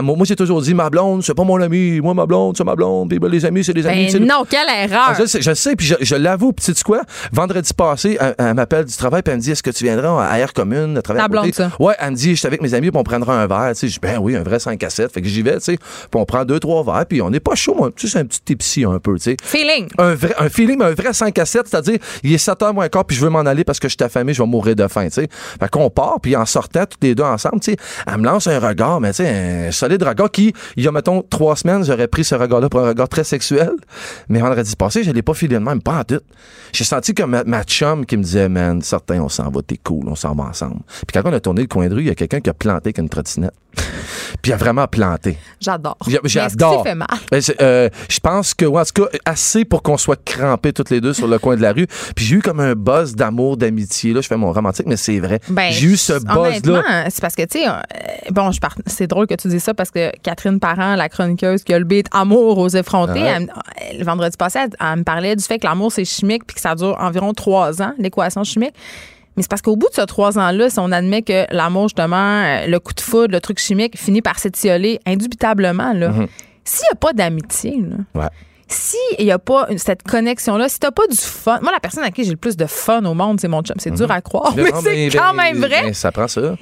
moi, 0.03 0.25
j'ai 0.25 0.37
toujours 0.37 0.62
dit, 0.62 0.75
ma 0.75 0.91
blonde, 0.91 1.23
c'est 1.23 1.35
pas 1.35 1.45
mon 1.45 1.61
ami. 1.61 2.01
Moi, 2.01 2.14
ma 2.14 2.27
blonde, 2.27 2.57
c'est 2.57 2.64
ma 2.64 2.75
blonde. 2.75 3.09
Puis 3.09 3.18
ben, 3.18 3.29
les 3.29 3.45
amis, 3.45 3.64
c'est 3.64 3.75
des 3.75 3.87
amis. 3.87 4.09
Ben 4.12 4.25
non, 4.25 4.45
quelle 4.49 4.68
erreur. 4.68 5.11
Ah, 5.11 5.14
je, 5.18 5.55
sais, 5.55 5.77
puis 5.77 5.95
je, 6.01 6.14
l'avoue. 6.14 6.53
Puis, 6.53 6.66
tu 6.66 6.75
sais 6.75 6.83
quoi? 6.83 7.03
Vendredi 7.33 7.73
passé, 7.75 8.18
elle, 8.39 8.55
m'appelle 8.55 8.85
du 8.85 8.97
travail, 8.97 9.23
puis 9.23 9.33
elle 9.33 9.39
me 9.39 9.43
dit, 9.43 9.51
est-ce 9.51 9.62
que 9.62 9.71
tu 9.71 9.85
viendras 9.85 10.27
à 10.27 10.39
Air 10.39 10.53
Commune, 10.53 10.97
à 10.99 11.03
travailler 11.03 11.29
blonde, 11.29 11.55
ça. 11.55 11.71
Ouais, 11.79 11.95
elle 11.99 12.12
me 12.12 12.16
dit, 12.16 12.31
je 12.31 12.37
suis 12.37 12.47
avec 12.47 12.62
mes 12.62 12.75
amis, 12.75 12.91
puis 12.91 12.99
on 12.99 13.05
prendra 13.05 13.41
un 13.43 13.47
verre. 13.47 13.71
Tu 13.71 13.81
sais, 13.81 13.89
je 13.89 13.93
dis, 13.95 14.01
ben 14.01 14.18
oui, 14.18 14.37
un 14.37 14.43
vrai 14.43 14.59
5 14.59 14.83
à 14.83 14.91
7. 14.91 15.12
Fait 15.12 15.23
que 15.23 15.29
j'y 15.29 15.43
vais, 15.43 15.55
tu 15.55 15.61
sais. 15.61 15.77
Puis 15.77 16.21
on 16.21 16.25
prend 16.25 16.45
deux, 16.45 16.61
trois 16.61 16.83
verres, 16.85 17.07
puis 17.07 17.23
on 17.23 17.31
n'est 17.31 17.41
pas 17.41 17.55
chaud, 17.55 17.75
moi. 17.75 17.91
Tu 17.95 18.07
sais, 18.07 18.14
c'est 18.14 18.18
un 18.18 18.25
petit 18.25 18.41
tipsy 18.41 18.85
un 18.85 18.99
peu, 18.99 19.16
tu 19.16 19.23
sais. 19.23 19.37
Feeling. 19.43 19.89
Un, 19.99 20.14
vrai, 20.14 20.35
un 20.39 20.49
feeling, 20.49 20.79
mais 20.79 20.87
un 20.87 20.95
vrai 20.95 21.12
5 21.12 21.39
à 21.39 21.45
7, 21.45 21.68
c'est-à-dire, 21.68 21.99
il 22.23 22.33
est 22.33 22.39
7 22.39 22.59
h 22.61 22.75
moins 22.75 22.89
quart, 22.89 23.05
puis 23.05 23.16
je 23.16 23.23
veux 23.23 23.31
m'en 23.31 23.41
aller 23.41 23.64
parce 23.64 23.79
que 23.79 23.89
je 23.89 23.95
suis 23.99 24.05
affamé, 24.05 24.35
je 24.35 24.43
vais 24.43 24.49
mourir 24.49 24.77
de 24.77 24.87
faim, 24.89 25.07
tu 25.07 25.12
sais. 25.12 25.29
Fait 25.31 25.68
qu'on 25.68 25.91
part, 25.91 26.18
puis 26.21 26.37
en 26.37 26.47
sortant, 26.47 26.85
tous 26.87 26.99
les 27.03 27.14
deux 27.14 27.25
ensemble, 27.25 27.61
tu 27.61 27.73
sais, 27.73 27.77
elle 28.07 28.18
me 28.18 28.25
lance 28.25 28.47
un 28.47 28.59
regard, 28.59 29.01
mais 29.01 29.11
tu 29.11 29.16
sais, 29.16 29.60
un 29.69 29.73
solide 29.73 30.03
regard 30.03 30.31
qui, 30.31 30.53
il 30.77 30.85
y 30.85 30.89
a, 30.89 30.93
mettons, 30.93 31.23
trois 31.23 31.57
semaines, 31.57 31.85
j'aurais 31.85 32.09
pris 32.09 32.25
ce 32.25 32.35
regard-là 32.35 32.69
pour 32.69 32.81
un 32.81 32.89
regard 32.89 33.09
très 33.09 33.25
sexuel. 33.25 33.73
Mais 34.29 34.41
vendredi 34.41 34.75
passé, 34.77 35.05
je 35.05 35.11
l'ai 35.11 35.23
pas 35.23 35.35
filé 35.35 35.55
de 35.57 35.61
même, 35.61 35.83
pas 35.83 36.01
en 36.01 36.05
tout. 36.05 36.21
J'ai 36.73 36.85
senti 36.85 37.15
comme 37.15 37.31
ma, 37.31 37.45
ma, 37.45 37.65
chum 37.65 38.07
qui 38.07 38.17
me 38.17 38.23
disait, 38.23 38.49
man, 38.49 38.83
certains, 38.83 39.21
on 39.21 39.29
s'en 39.29 39.51
va, 39.51 39.63
t'es 39.63 39.79
cool, 39.83 40.09
on 40.09 40.15
s'en 40.15 40.35
va 40.35 40.45
ensemble. 40.45 40.81
Puis 41.07 41.13
quand 41.13 41.29
on 41.29 41.33
a 41.33 41.41
tourné 41.41 41.63
le 41.63 41.69
coin 41.69 41.89
de 41.89 41.95
rue, 41.95 42.03
il 42.03 42.09
y 42.09 42.11
a 42.11 42.15
quelqu'un 42.15 42.41
qui 42.41 42.51
a 42.51 42.55
planté 42.55 42.89
avec 42.89 42.99
une 42.99 43.09
trottinette. 43.09 43.55
Puis 44.43 44.51
il 44.51 44.53
a 44.53 44.57
vraiment 44.57 44.87
planté. 44.87 45.37
J'adore. 45.61 45.99
J'adore. 46.25 46.83
fait 46.83 46.95
mal? 46.95 47.09
Ben, 47.31 47.41
euh, 47.61 47.89
je 48.09 48.21
pense 48.21 48.55
que, 48.55 48.65
en 48.65 48.85
tout 48.85 49.05
cas, 49.05 49.19
assez 49.25 49.65
pour 49.65 49.83
qu'on 49.83 49.97
soit 49.97 50.23
crampés 50.25 50.73
toutes 50.73 50.91
les 50.91 51.01
deux 51.01 51.13
sur 51.13 51.29
le 51.29 51.39
coin 51.39 51.57
de 51.57 51.63
la 51.63 51.73
rue. 51.73 51.87
Puis 52.15 52.25
j'ai 52.25 52.37
eu 52.37 52.43
comme 52.43 52.61
un 52.61 52.75
buzz 52.75 53.15
d'amour, 53.15 53.57
d'amitié. 53.57 54.13
Là, 54.13 54.21
je 54.21 54.29
fais 54.29 54.37
mon 54.37 54.53
romantique, 54.53 54.87
mais 54.87 54.97
c'est 54.97 55.19
vrai. 55.19 55.41
Ben, 55.49 55.71
j'ai 55.71 55.89
eu 55.89 55.97
ce 55.97 56.15
buzz-là. 56.15 57.11
C'est 57.11 57.21
parce 57.21 57.35
que, 57.35 57.43
tu 57.43 57.61
sais, 57.61 57.69
euh, 57.69 57.73
bon, 58.31 58.51
c'est 58.87 59.07
drôle 59.07 59.27
que 59.27 59.35
tu 59.35 59.49
dis 59.51 59.61
ça 59.61 59.74
parce 59.74 59.90
que 59.90 60.11
Catherine 60.22 60.59
Parent, 60.59 60.96
la 60.96 61.09
chroniqueuse 61.09 61.62
qui 61.64 61.74
a 61.74 61.78
le 61.78 61.84
beat 61.84 62.07
Amour 62.12 62.59
aux 62.59 62.68
effrontés, 62.68 63.46
le 63.98 64.05
vendredi 64.05 64.36
passé, 64.36 64.59
elle, 64.59 64.98
me 64.98 65.03
parlait 65.03 65.36
du 65.36 65.44
fait 65.44 65.59
que 65.59 65.66
l'amour, 65.66 65.92
c'est 65.92 66.05
chimique 66.05 66.44
puis 66.46 66.55
que 66.55 66.61
ça 66.61 66.74
dure 66.74 66.96
environ 67.01 67.32
trois 67.32 67.82
ans, 67.82 67.92
l'équation 67.98 68.44
chimique. 68.44 68.74
Mais 69.36 69.42
c'est 69.42 69.48
parce 69.51 69.62
qu'au 69.62 69.76
bout 69.76 69.88
de 69.88 69.94
ces 69.94 70.07
trois 70.07 70.38
ans-là, 70.38 70.70
si 70.70 70.78
on 70.80 70.90
admet 70.90 71.22
que 71.22 71.46
l'amour, 71.55 71.84
justement, 71.84 72.16
euh, 72.16 72.66
le 72.66 72.78
coup 72.80 72.92
de 72.92 73.01
foudre, 73.01 73.32
le 73.32 73.40
truc 73.40 73.59
chimique, 73.59 73.96
finit 73.96 74.22
par 74.22 74.38
s'étioler 74.38 75.01
indubitablement, 75.07 75.92
là, 75.92 76.11
mm-hmm. 76.11 76.28
s'il 76.64 76.82
n'y 76.82 76.92
a 76.92 76.96
pas 76.96 77.12
d'amitié, 77.12 77.82
s'il 78.66 79.24
n'y 79.24 79.32
a 79.32 79.38
pas 79.38 79.68
cette 79.76 80.03
connexion-là, 80.03 80.68
si 80.68 80.78
t'as 80.78 80.90
pas 80.90 81.07
du 81.07 81.16
fun, 81.16 81.59
moi, 81.62 81.72
la 81.72 81.80
personne 81.80 82.05
à 82.05 82.11
qui 82.11 82.24
j'ai 82.24 82.32
le 82.32 82.36
plus 82.36 82.57
de 82.57 82.66
fun 82.66 83.05
au 83.05 83.14
monde, 83.14 83.40
c'est 83.40 83.48
mon 83.48 83.62
chum. 83.62 83.76
C'est 83.78 83.90
dur 83.90 84.09
mm-hmm. 84.09 84.12
à 84.12 84.20
croire, 84.20 84.53
mais, 84.57 84.70
c'est 84.82 85.09
quand 85.16 85.32
même 85.32 85.59
vrai. 85.59 85.92
ça 85.92 86.12
prend 86.12 86.28
ça. 86.28 86.57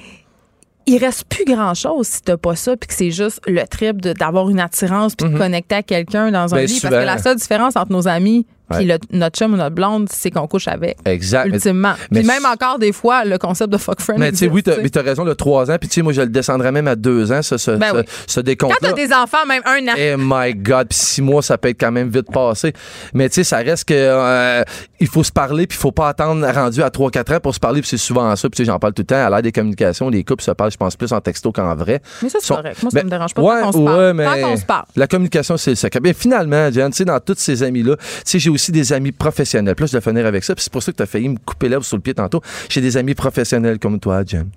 Il 0.91 0.97
reste 0.97 1.25
plus 1.25 1.45
grand-chose 1.45 2.07
si 2.07 2.21
t'as 2.23 2.37
pas 2.37 2.55
ça, 2.55 2.75
puis 2.75 2.87
que 2.87 2.93
c'est 2.95 3.11
juste 3.11 3.41
le 3.45 3.63
trip 3.67 4.01
d'avoir 4.01 4.49
une 4.49 4.59
attirance, 4.59 5.15
puis 5.15 5.29
de 5.29 5.35
mm-hmm. 5.35 5.37
connecter 5.37 5.75
à 5.75 5.83
quelqu'un 5.83 6.31
dans 6.31 6.53
un 6.53 6.57
ben, 6.57 6.65
lit. 6.65 6.79
Parce 6.81 6.95
que 6.95 7.05
la 7.05 7.17
seule 7.19 7.35
différence 7.35 7.75
entre 7.75 7.91
nos 7.91 8.07
amis 8.07 8.47
puis 8.69 8.91
notre 9.11 9.37
chum 9.37 9.53
ou 9.53 9.57
notre 9.57 9.75
blonde, 9.75 10.07
c'est 10.11 10.31
qu'on 10.31 10.47
couche 10.47 10.67
avec. 10.67 10.97
Exact. 11.05 11.47
Ultimement. 11.47 11.93
Puis 12.11 12.23
même 12.23 12.45
encore 12.45 12.79
des 12.79 12.91
fois, 12.91 13.25
le 13.25 13.37
concept 13.37 13.71
de 13.71 13.77
fuck 13.77 14.01
friend. 14.01 14.19
Mais 14.19 14.31
tu 14.31 14.37
sais, 14.37 14.47
oui, 14.47 14.63
t'as 14.63 14.99
as 14.99 15.03
raison, 15.03 15.23
le 15.23 15.35
3 15.35 15.71
ans. 15.71 15.77
Puis 15.79 15.89
tu 15.89 15.95
sais, 15.95 16.01
moi, 16.01 16.13
je 16.13 16.21
le 16.21 16.29
descendrais 16.29 16.71
même 16.71 16.87
à 16.87 16.95
2 16.95 17.31
ans, 17.31 17.41
ce, 17.41 17.57
ce, 17.57 17.71
ben 17.71 18.03
ce, 18.27 18.39
décompte. 18.39 18.75
Quand 18.79 18.87
t'as 18.89 18.93
des 18.93 19.13
enfants, 19.13 19.45
même 19.47 19.61
un 19.65 19.87
an. 19.87 19.95
Eh 19.97 20.15
my 20.17 20.53
God. 20.55 20.87
Puis 20.89 20.99
6 20.99 21.21
mois, 21.21 21.41
ça 21.41 21.57
peut 21.57 21.69
être 21.69 21.79
quand 21.79 21.91
même 21.91 22.09
vite 22.09 22.31
passé. 22.31 22.73
Mais 23.13 23.29
tu 23.29 23.35
sais, 23.35 23.43
ça 23.43 23.57
reste 23.57 23.87
que 23.87 23.93
euh, 23.95 24.63
il 24.99 25.07
faut 25.07 25.23
se 25.23 25.31
parler, 25.31 25.67
puis 25.67 25.77
il 25.77 25.81
faut 25.81 25.91
pas 25.91 26.09
attendre 26.09 26.45
rendu 26.47 26.81
à 26.83 26.89
3-4 26.89 27.35
ans 27.35 27.39
pour 27.39 27.55
se 27.55 27.59
parler. 27.59 27.81
Puis 27.81 27.89
c'est 27.89 27.97
souvent 27.97 28.35
ça. 28.35 28.49
Puis 28.49 28.57
tu 28.57 28.63
sais, 28.63 28.65
j'en 28.65 28.79
parle 28.79 28.93
tout 28.93 29.01
le 29.01 29.07
temps. 29.07 29.25
À 29.25 29.29
l'ère 29.29 29.41
des 29.41 29.51
communications, 29.51 30.09
les 30.09 30.23
couples 30.23 30.43
se 30.43 30.51
parlent, 30.51 30.71
je 30.71 30.77
pense, 30.77 30.95
plus 30.95 31.11
en 31.11 31.21
texto 31.21 31.51
qu'en 31.51 31.75
vrai. 31.75 32.01
Mais 32.21 32.29
ça, 32.29 32.39
c'est 32.41 32.53
correct. 32.53 32.81
Moi, 32.83 32.91
ça 32.91 32.99
ben, 32.99 33.05
me 33.05 33.09
dérange 33.09 33.33
pas. 33.33 33.41
Ouais, 33.41 33.61
quand 33.61 33.69
on 33.69 33.71
se 33.71 33.77
parle. 33.85 34.13
Mais 34.13 34.25
quand 34.25 34.51
on 34.51 34.57
se 34.57 34.65
parle. 34.65 34.85
La 34.95 35.07
communication, 35.07 35.57
c'est 35.57 35.71
le 35.71 35.75
secret. 35.75 35.99
Bien, 35.99 36.13
finalement, 36.13 36.71
Jen, 36.71 36.91
tu 36.91 36.97
sais, 36.97 37.05
dans 37.05 37.19
tous 37.19 37.35
ces 37.37 37.63
amis-là, 37.63 37.95
tu 37.97 38.05
sais, 38.25 38.39
j'ai 38.39 38.49
aussi 38.59 38.71
des 38.71 38.93
amis 38.93 39.11
professionnels. 39.11 39.75
Plus 39.75 39.91
de 39.91 39.99
finir 39.99 40.25
avec 40.25 40.43
ça. 40.43 40.53
c'est 40.57 40.71
pour 40.71 40.83
ça 40.83 40.91
que 40.91 40.97
tu 40.97 41.03
as 41.03 41.05
failli 41.05 41.29
me 41.29 41.37
couper 41.37 41.69
l'herbe 41.69 41.83
sur 41.83 41.97
le 41.97 42.01
pied 42.01 42.13
tantôt. 42.13 42.41
J'ai 42.69 42.81
des 42.81 42.97
amis 42.97 43.15
professionnels 43.15 43.79
comme 43.79 43.99
toi, 43.99 44.23
Jem. 44.25 44.49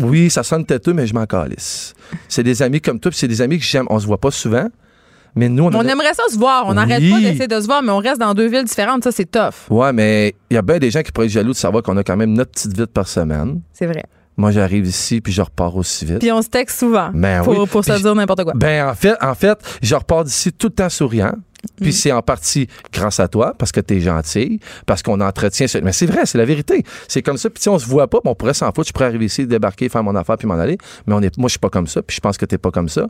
oui, 0.00 0.30
ça 0.30 0.42
sonne 0.42 0.64
têteux, 0.64 0.92
mais 0.92 1.06
je 1.06 1.14
m'en 1.14 1.26
calisse. 1.26 1.94
C'est 2.28 2.42
des 2.42 2.62
amis 2.62 2.80
comme 2.80 3.00
toi, 3.00 3.10
c'est 3.14 3.28
des 3.28 3.40
amis 3.40 3.58
que 3.58 3.64
j'aime. 3.64 3.86
On 3.88 3.98
se 3.98 4.06
voit 4.06 4.18
pas 4.20 4.30
souvent. 4.30 4.68
Mais 5.36 5.48
nous, 5.48 5.64
on, 5.64 5.70
aimerait 5.70 6.14
ça 6.14 6.24
se 6.28 6.36
voir. 6.36 6.64
On 6.66 6.74
n'arrête 6.74 7.08
pas 7.08 7.20
d'essayer 7.20 7.46
de 7.46 7.60
se 7.60 7.66
voir, 7.66 7.82
mais 7.82 7.92
on 7.92 7.98
reste 7.98 8.18
dans 8.18 8.34
deux 8.34 8.48
villes 8.48 8.64
différentes. 8.64 9.04
Ça, 9.04 9.12
c'est 9.12 9.30
tough. 9.30 9.70
Ouais, 9.70 9.92
mais 9.92 10.34
il 10.50 10.54
y 10.54 10.56
a 10.56 10.62
bien 10.62 10.78
des 10.78 10.90
gens 10.90 11.02
qui 11.02 11.12
pourraient 11.12 11.26
être 11.26 11.32
jaloux 11.32 11.52
de 11.52 11.56
savoir 11.56 11.84
qu'on 11.84 11.96
a 11.96 12.02
quand 12.02 12.16
même 12.16 12.32
notre 12.32 12.50
petite 12.50 12.76
vie 12.76 12.86
par 12.86 13.06
semaine. 13.06 13.60
C'est 13.72 13.86
vrai. 13.86 14.02
Moi, 14.36 14.50
j'arrive 14.52 14.86
ici, 14.86 15.20
puis 15.20 15.32
je 15.32 15.42
repars 15.42 15.76
aussi 15.76 16.04
vite. 16.04 16.18
Puis 16.18 16.32
on 16.32 16.40
se 16.40 16.48
texte 16.48 16.78
souvent 16.78 17.10
ben 17.12 17.42
pour, 17.42 17.68
pour 17.68 17.84
se 17.84 18.00
dire 18.00 18.14
n'importe 18.14 18.42
quoi. 18.42 18.54
Ben, 18.56 18.88
en 18.88 18.94
fait, 18.94 19.14
en 19.20 19.34
fait, 19.34 19.58
je 19.82 19.94
repars 19.94 20.24
d'ici 20.24 20.52
tout 20.52 20.68
le 20.68 20.72
temps 20.72 20.88
souriant. 20.88 21.34
Puis 21.80 21.92
c'est 21.92 22.12
en 22.12 22.22
partie 22.22 22.68
grâce 22.92 23.20
à 23.20 23.28
toi, 23.28 23.54
parce 23.58 23.72
que 23.72 23.80
tu 23.80 23.96
es 23.96 24.00
gentil, 24.00 24.60
parce 24.86 25.02
qu'on 25.02 25.20
entretient. 25.20 25.66
Mais 25.82 25.92
c'est 25.92 26.06
vrai, 26.06 26.26
c'est 26.26 26.38
la 26.38 26.44
vérité. 26.44 26.84
C'est 27.08 27.22
comme 27.22 27.36
ça. 27.36 27.50
Puis 27.50 27.62
si 27.62 27.68
on 27.68 27.78
se 27.78 27.86
voit 27.86 28.08
pas, 28.08 28.18
on 28.24 28.34
pourrait 28.34 28.54
s'en 28.54 28.70
foutre. 28.72 28.88
Je 28.88 28.92
pourrais 28.92 29.06
arriver 29.06 29.26
ici, 29.26 29.46
débarquer, 29.46 29.88
faire 29.88 30.02
mon 30.02 30.14
affaire, 30.14 30.36
puis 30.36 30.46
m'en 30.46 30.54
aller. 30.54 30.78
Mais 31.06 31.14
on 31.14 31.22
est, 31.22 31.36
moi, 31.38 31.48
je 31.48 31.52
suis 31.52 31.58
pas 31.58 31.70
comme 31.70 31.86
ça. 31.86 32.02
Puis 32.02 32.16
je 32.16 32.20
pense 32.20 32.36
que 32.36 32.44
t'es 32.44 32.58
pas 32.58 32.70
comme 32.70 32.88
ça. 32.88 33.06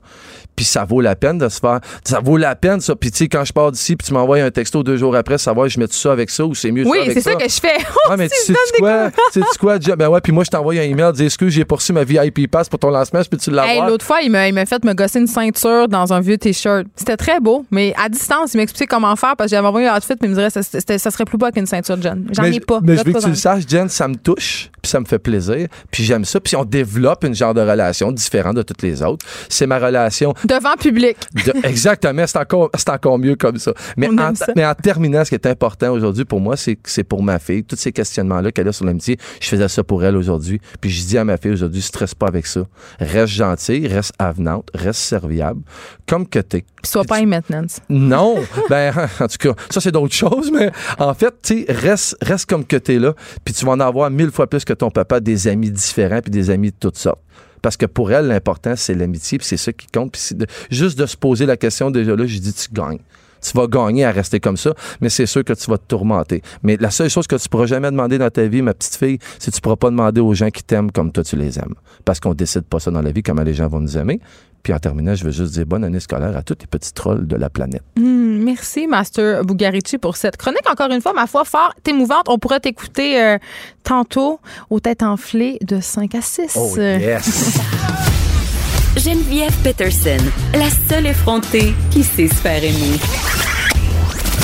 Puis 0.56 0.64
ça 0.64 0.84
vaut 0.84 1.00
la 1.00 1.16
peine 1.16 1.38
de 1.38 1.48
se 1.48 1.58
faire. 1.60 1.80
Ça 2.04 2.20
vaut 2.20 2.36
la 2.36 2.54
peine, 2.56 2.80
ça. 2.80 2.94
Puis 2.96 3.10
tu 3.10 3.18
sais, 3.18 3.28
quand 3.28 3.44
je 3.44 3.52
pars 3.52 3.72
d'ici, 3.72 3.96
puis 3.96 4.06
tu 4.06 4.14
m'envoies 4.14 4.42
un 4.42 4.50
texto 4.50 4.82
deux 4.82 4.96
jours 4.96 5.14
après, 5.16 5.38
savoir 5.38 5.68
je 5.68 5.78
mets 5.78 5.88
tout 5.88 5.94
ça 5.94 6.12
avec 6.12 6.30
ça 6.30 6.44
ou 6.44 6.54
c'est 6.54 6.72
mieux 6.72 6.84
oui, 6.86 6.98
ça 6.98 7.04
avec 7.04 7.20
ça. 7.22 7.30
Oui, 7.30 7.36
c'est 7.40 7.54
ça 7.54 7.66
que 7.66 7.76
je 7.76 7.80
fais. 7.80 7.86
Oh, 8.10 8.14
mais 8.18 8.28
tu 8.28 8.36
sais 8.36 8.54
quoi? 8.78 9.10
Tu 9.32 9.40
sais 9.40 9.58
quoi? 9.58 9.78
Ben 9.78 10.08
ouais, 10.08 10.20
puis 10.20 10.32
moi, 10.32 10.42
je 10.42 10.50
t'envoie 10.50 10.74
un 10.74 10.82
email, 10.82 11.12
dis 11.12 11.24
excuse, 11.24 11.52
j'ai 11.52 11.64
poursu 11.64 11.92
ma 11.92 12.02
VIP 12.02 12.50
pass 12.50 12.68
pour 12.68 12.78
ton 12.78 12.90
lancement, 12.90 13.22
je 13.22 13.28
peux-tu 13.28 13.50
l'avoir? 13.50 13.84
Hey, 13.84 13.90
L'autre 13.90 14.04
fois, 14.04 14.20
il 14.22 14.30
m'a 14.30 14.66
fait 14.66 14.84
me 14.84 14.94
gosser 14.94 15.20
une 15.20 15.26
ceinture 15.26 15.86
dans 15.86 16.12
un 16.12 16.20
vieux 16.20 16.38
t-shirt. 16.38 16.86
C'était 16.96 17.16
très 17.16 17.40
beau, 17.40 17.64
mais 17.70 17.94
à 17.96 18.08
distance, 18.08 18.39
il 18.46 18.56
m'expliquait 18.56 18.86
comment 18.86 19.14
faire 19.16 19.36
parce 19.36 19.50
que 19.50 19.56
j'avais 19.56 19.68
envoyé 19.68 19.88
un 19.88 19.96
outfit, 19.96 20.14
mais 20.20 20.28
il 20.28 20.30
me 20.30 20.34
dirait 20.34 20.50
ça, 20.50 20.62
ça 20.62 21.10
serait 21.10 21.24
plus 21.24 21.38
beau 21.38 21.50
qu'une 21.50 21.66
ceinture 21.66 22.00
Jen. 22.00 22.26
J'en 22.32 22.44
ai 22.44 22.60
pas. 22.60 22.80
Mais 22.82 22.96
je 22.96 23.04
veux 23.04 23.12
que 23.12 23.18
tu 23.18 23.28
le 23.28 23.34
saches, 23.34 23.64
Jen, 23.68 23.88
ça 23.88 24.08
me 24.08 24.16
touche, 24.16 24.69
puis 24.82 24.90
ça 24.90 25.00
me 25.00 25.04
fait 25.04 25.18
plaisir, 25.18 25.68
puis 25.90 26.04
j'aime 26.04 26.24
ça, 26.24 26.40
puis 26.40 26.56
on 26.56 26.64
développe 26.64 27.24
une 27.24 27.34
genre 27.34 27.54
de 27.54 27.60
relation 27.60 28.12
différente 28.12 28.56
de 28.56 28.62
toutes 28.62 28.82
les 28.82 29.02
autres. 29.02 29.24
C'est 29.48 29.66
ma 29.66 29.78
relation. 29.78 30.34
Devant 30.44 30.76
public. 30.78 31.16
exactement, 31.64 32.26
c'est 32.26 32.38
encore, 32.38 32.70
encore 32.88 33.18
mieux 33.18 33.36
comme 33.36 33.58
ça. 33.58 33.72
Mais 33.96 34.08
en, 34.08 34.32
mais 34.56 34.64
en 34.64 34.74
terminant, 34.74 35.24
ce 35.24 35.30
qui 35.30 35.34
est 35.34 35.46
important 35.46 35.90
aujourd'hui 35.92 36.24
pour 36.24 36.40
moi, 36.40 36.56
c'est 36.56 36.78
c'est 36.84 37.04
pour 37.04 37.22
ma 37.22 37.38
fille. 37.38 37.64
Tous 37.64 37.76
ces 37.76 37.92
questionnements-là 37.92 38.52
qu'elle 38.52 38.68
a 38.68 38.72
sur 38.72 38.84
l'amitié, 38.84 39.18
je 39.40 39.48
faisais 39.48 39.68
ça 39.68 39.84
pour 39.84 40.04
elle 40.04 40.16
aujourd'hui. 40.16 40.60
Puis 40.80 40.90
je 40.90 41.06
dis 41.06 41.18
à 41.18 41.24
ma 41.24 41.36
fille 41.36 41.52
aujourd'hui, 41.52 41.82
stresse 41.82 42.14
pas 42.14 42.26
avec 42.26 42.46
ça. 42.46 42.62
Reste 42.98 43.32
gentil, 43.32 43.86
reste 43.86 44.12
avenante, 44.18 44.68
reste 44.74 45.00
serviable, 45.00 45.62
comme 46.06 46.26
que 46.26 46.38
t'es. 46.38 46.64
Sois 46.84 47.04
pas 47.04 47.20
maintenance. 47.22 47.80
Non, 47.88 48.36
ben 48.70 48.92
en 49.20 49.26
tout 49.26 49.36
cas, 49.38 49.54
ça 49.70 49.80
c'est 49.80 49.92
d'autres 49.92 50.14
choses, 50.14 50.50
mais 50.52 50.70
en 50.98 51.14
fait, 51.14 51.34
tu 51.42 51.64
reste, 51.68 52.16
reste 52.22 52.48
comme 52.48 52.64
que 52.64 52.76
t'es 52.76 52.98
là, 52.98 53.14
puis 53.44 53.54
tu 53.54 53.64
vas 53.64 53.72
en 53.72 53.80
avoir 53.80 54.10
mille 54.10 54.30
fois 54.30 54.46
plus 54.46 54.64
que 54.64 54.69
ton 54.72 54.90
papa 54.90 55.20
des 55.20 55.48
amis 55.48 55.70
différents 55.70 56.20
puis 56.20 56.30
des 56.30 56.50
amis 56.50 56.70
de 56.70 56.76
toutes 56.78 56.98
sortes. 56.98 57.20
Parce 57.62 57.76
que 57.76 57.86
pour 57.86 58.10
elle, 58.10 58.26
l'important, 58.26 58.74
c'est 58.74 58.94
l'amitié, 58.94 59.38
puis 59.38 59.46
c'est 59.46 59.58
ça 59.58 59.72
qui 59.72 59.86
compte. 59.86 60.12
Puis 60.12 60.46
juste 60.70 60.98
de 60.98 61.04
se 61.04 61.16
poser 61.16 61.44
la 61.44 61.56
question 61.56 61.90
déjà 61.90 62.16
là, 62.16 62.26
je 62.26 62.38
dis, 62.38 62.54
tu 62.54 62.68
gagnes 62.72 63.00
tu 63.40 63.56
vas 63.56 63.66
gagner 63.66 64.04
à 64.04 64.12
rester 64.12 64.40
comme 64.40 64.56
ça, 64.56 64.74
mais 65.00 65.08
c'est 65.08 65.26
sûr 65.26 65.44
que 65.44 65.52
tu 65.52 65.70
vas 65.70 65.78
te 65.78 65.86
tourmenter. 65.88 66.42
Mais 66.62 66.76
la 66.78 66.90
seule 66.90 67.08
chose 67.08 67.26
que 67.26 67.36
tu 67.36 67.48
pourras 67.48 67.66
jamais 67.66 67.90
demander 67.90 68.18
dans 68.18 68.30
ta 68.30 68.46
vie, 68.46 68.62
ma 68.62 68.74
petite 68.74 68.96
fille, 68.96 69.18
c'est 69.38 69.50
que 69.50 69.56
tu 69.56 69.60
pourras 69.60 69.76
pas 69.76 69.90
demander 69.90 70.20
aux 70.20 70.34
gens 70.34 70.50
qui 70.50 70.62
t'aiment 70.62 70.92
comme 70.92 71.12
toi 71.12 71.24
tu 71.24 71.36
les 71.36 71.58
aimes. 71.58 71.74
Parce 72.04 72.20
qu'on 72.20 72.34
décide 72.34 72.62
pas 72.62 72.80
ça 72.80 72.90
dans 72.90 73.02
la 73.02 73.12
vie, 73.12 73.22
comment 73.22 73.42
les 73.42 73.54
gens 73.54 73.68
vont 73.68 73.80
nous 73.80 73.96
aimer. 73.96 74.20
Puis 74.62 74.74
en 74.74 74.78
terminant, 74.78 75.14
je 75.14 75.24
veux 75.24 75.30
juste 75.30 75.54
dire 75.54 75.64
bonne 75.64 75.84
année 75.84 76.00
scolaire 76.00 76.36
à 76.36 76.42
tous 76.42 76.56
les 76.60 76.66
petits 76.66 76.92
trolls 76.92 77.26
de 77.26 77.36
la 77.36 77.48
planète. 77.48 77.82
Hmm, 77.96 78.29
merci, 78.40 78.86
Master 78.86 79.44
Bugarici, 79.44 79.98
pour 79.98 80.16
cette 80.16 80.36
chronique. 80.36 80.68
Encore 80.70 80.90
une 80.90 81.00
fois, 81.00 81.12
ma 81.12 81.26
foi, 81.26 81.44
fort 81.44 81.72
émouvante. 81.86 82.24
On 82.28 82.38
pourrait 82.38 82.60
t'écouter 82.60 83.20
euh, 83.20 83.38
tantôt 83.84 84.40
aux 84.70 84.80
têtes 84.80 85.02
enflées 85.02 85.58
de 85.62 85.80
5 85.80 86.14
à 86.14 86.20
6. 86.20 86.56
Oh, 86.56 86.76
yes! 86.76 87.58
Geneviève 88.96 89.54
Peterson, 89.62 90.18
la 90.52 90.68
seule 90.88 91.06
effrontée 91.06 91.74
qui 91.90 92.02
sait 92.02 92.28
se 92.28 92.34
faire 92.34 92.62
aimer. 92.62 92.98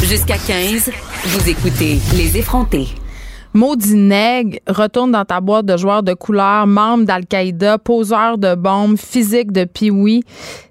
Jusqu'à 0.05 0.38
15, 0.38 0.90
vous 1.26 1.49
écoutez 1.49 1.99
Les 2.14 2.36
effrontés. 2.36 2.88
Maudit 3.57 3.94
nègre, 3.94 4.59
retourne 4.68 5.12
dans 5.12 5.24
ta 5.24 5.40
boîte 5.40 5.64
de 5.64 5.78
joueurs 5.78 6.02
de 6.02 6.12
couleur, 6.12 6.66
membre 6.66 7.07
d'Al-Qaïda, 7.07 7.78
poseur 7.78 8.36
de 8.36 8.54
bombes, 8.54 8.98
physique 8.98 9.50
de 9.50 9.64
Pee-Wee. 9.64 10.22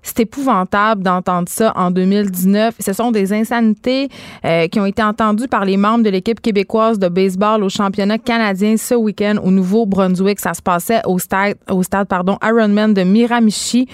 C'est 0.04 0.20
épouvantable 0.20 1.02
d'entendre 1.02 1.50
ça 1.50 1.74
en 1.76 1.90
2019. 1.90 2.76
Ce 2.80 2.94
sont 2.94 3.10
des 3.10 3.34
insanités 3.34 4.08
euh, 4.46 4.68
qui 4.68 4.80
ont 4.80 4.86
été 4.86 5.02
entendues 5.02 5.48
par 5.48 5.66
les 5.66 5.78
membres 5.78 6.04
de 6.04 6.12
l'équipe 6.12 6.40
québécoise 6.40 7.00
de 7.00 7.08
baseball 7.08 7.64
au 7.64 7.70
championnat 7.70 8.20
canadien 8.20 8.78
ce 8.78 8.94
week-end 8.94 9.38
au 9.44 9.50
Nouveau-Brunswick. 9.50 10.40
Ça 10.40 10.54
se 10.54 10.62
passait 10.62 11.02
au 11.08 11.18
stade, 11.18 11.56
au 11.72 11.82
stade 11.82 12.08
pardon, 12.08 12.38
Ironman 12.44 12.94
de 12.94 13.02
Miramichi. 13.02 13.88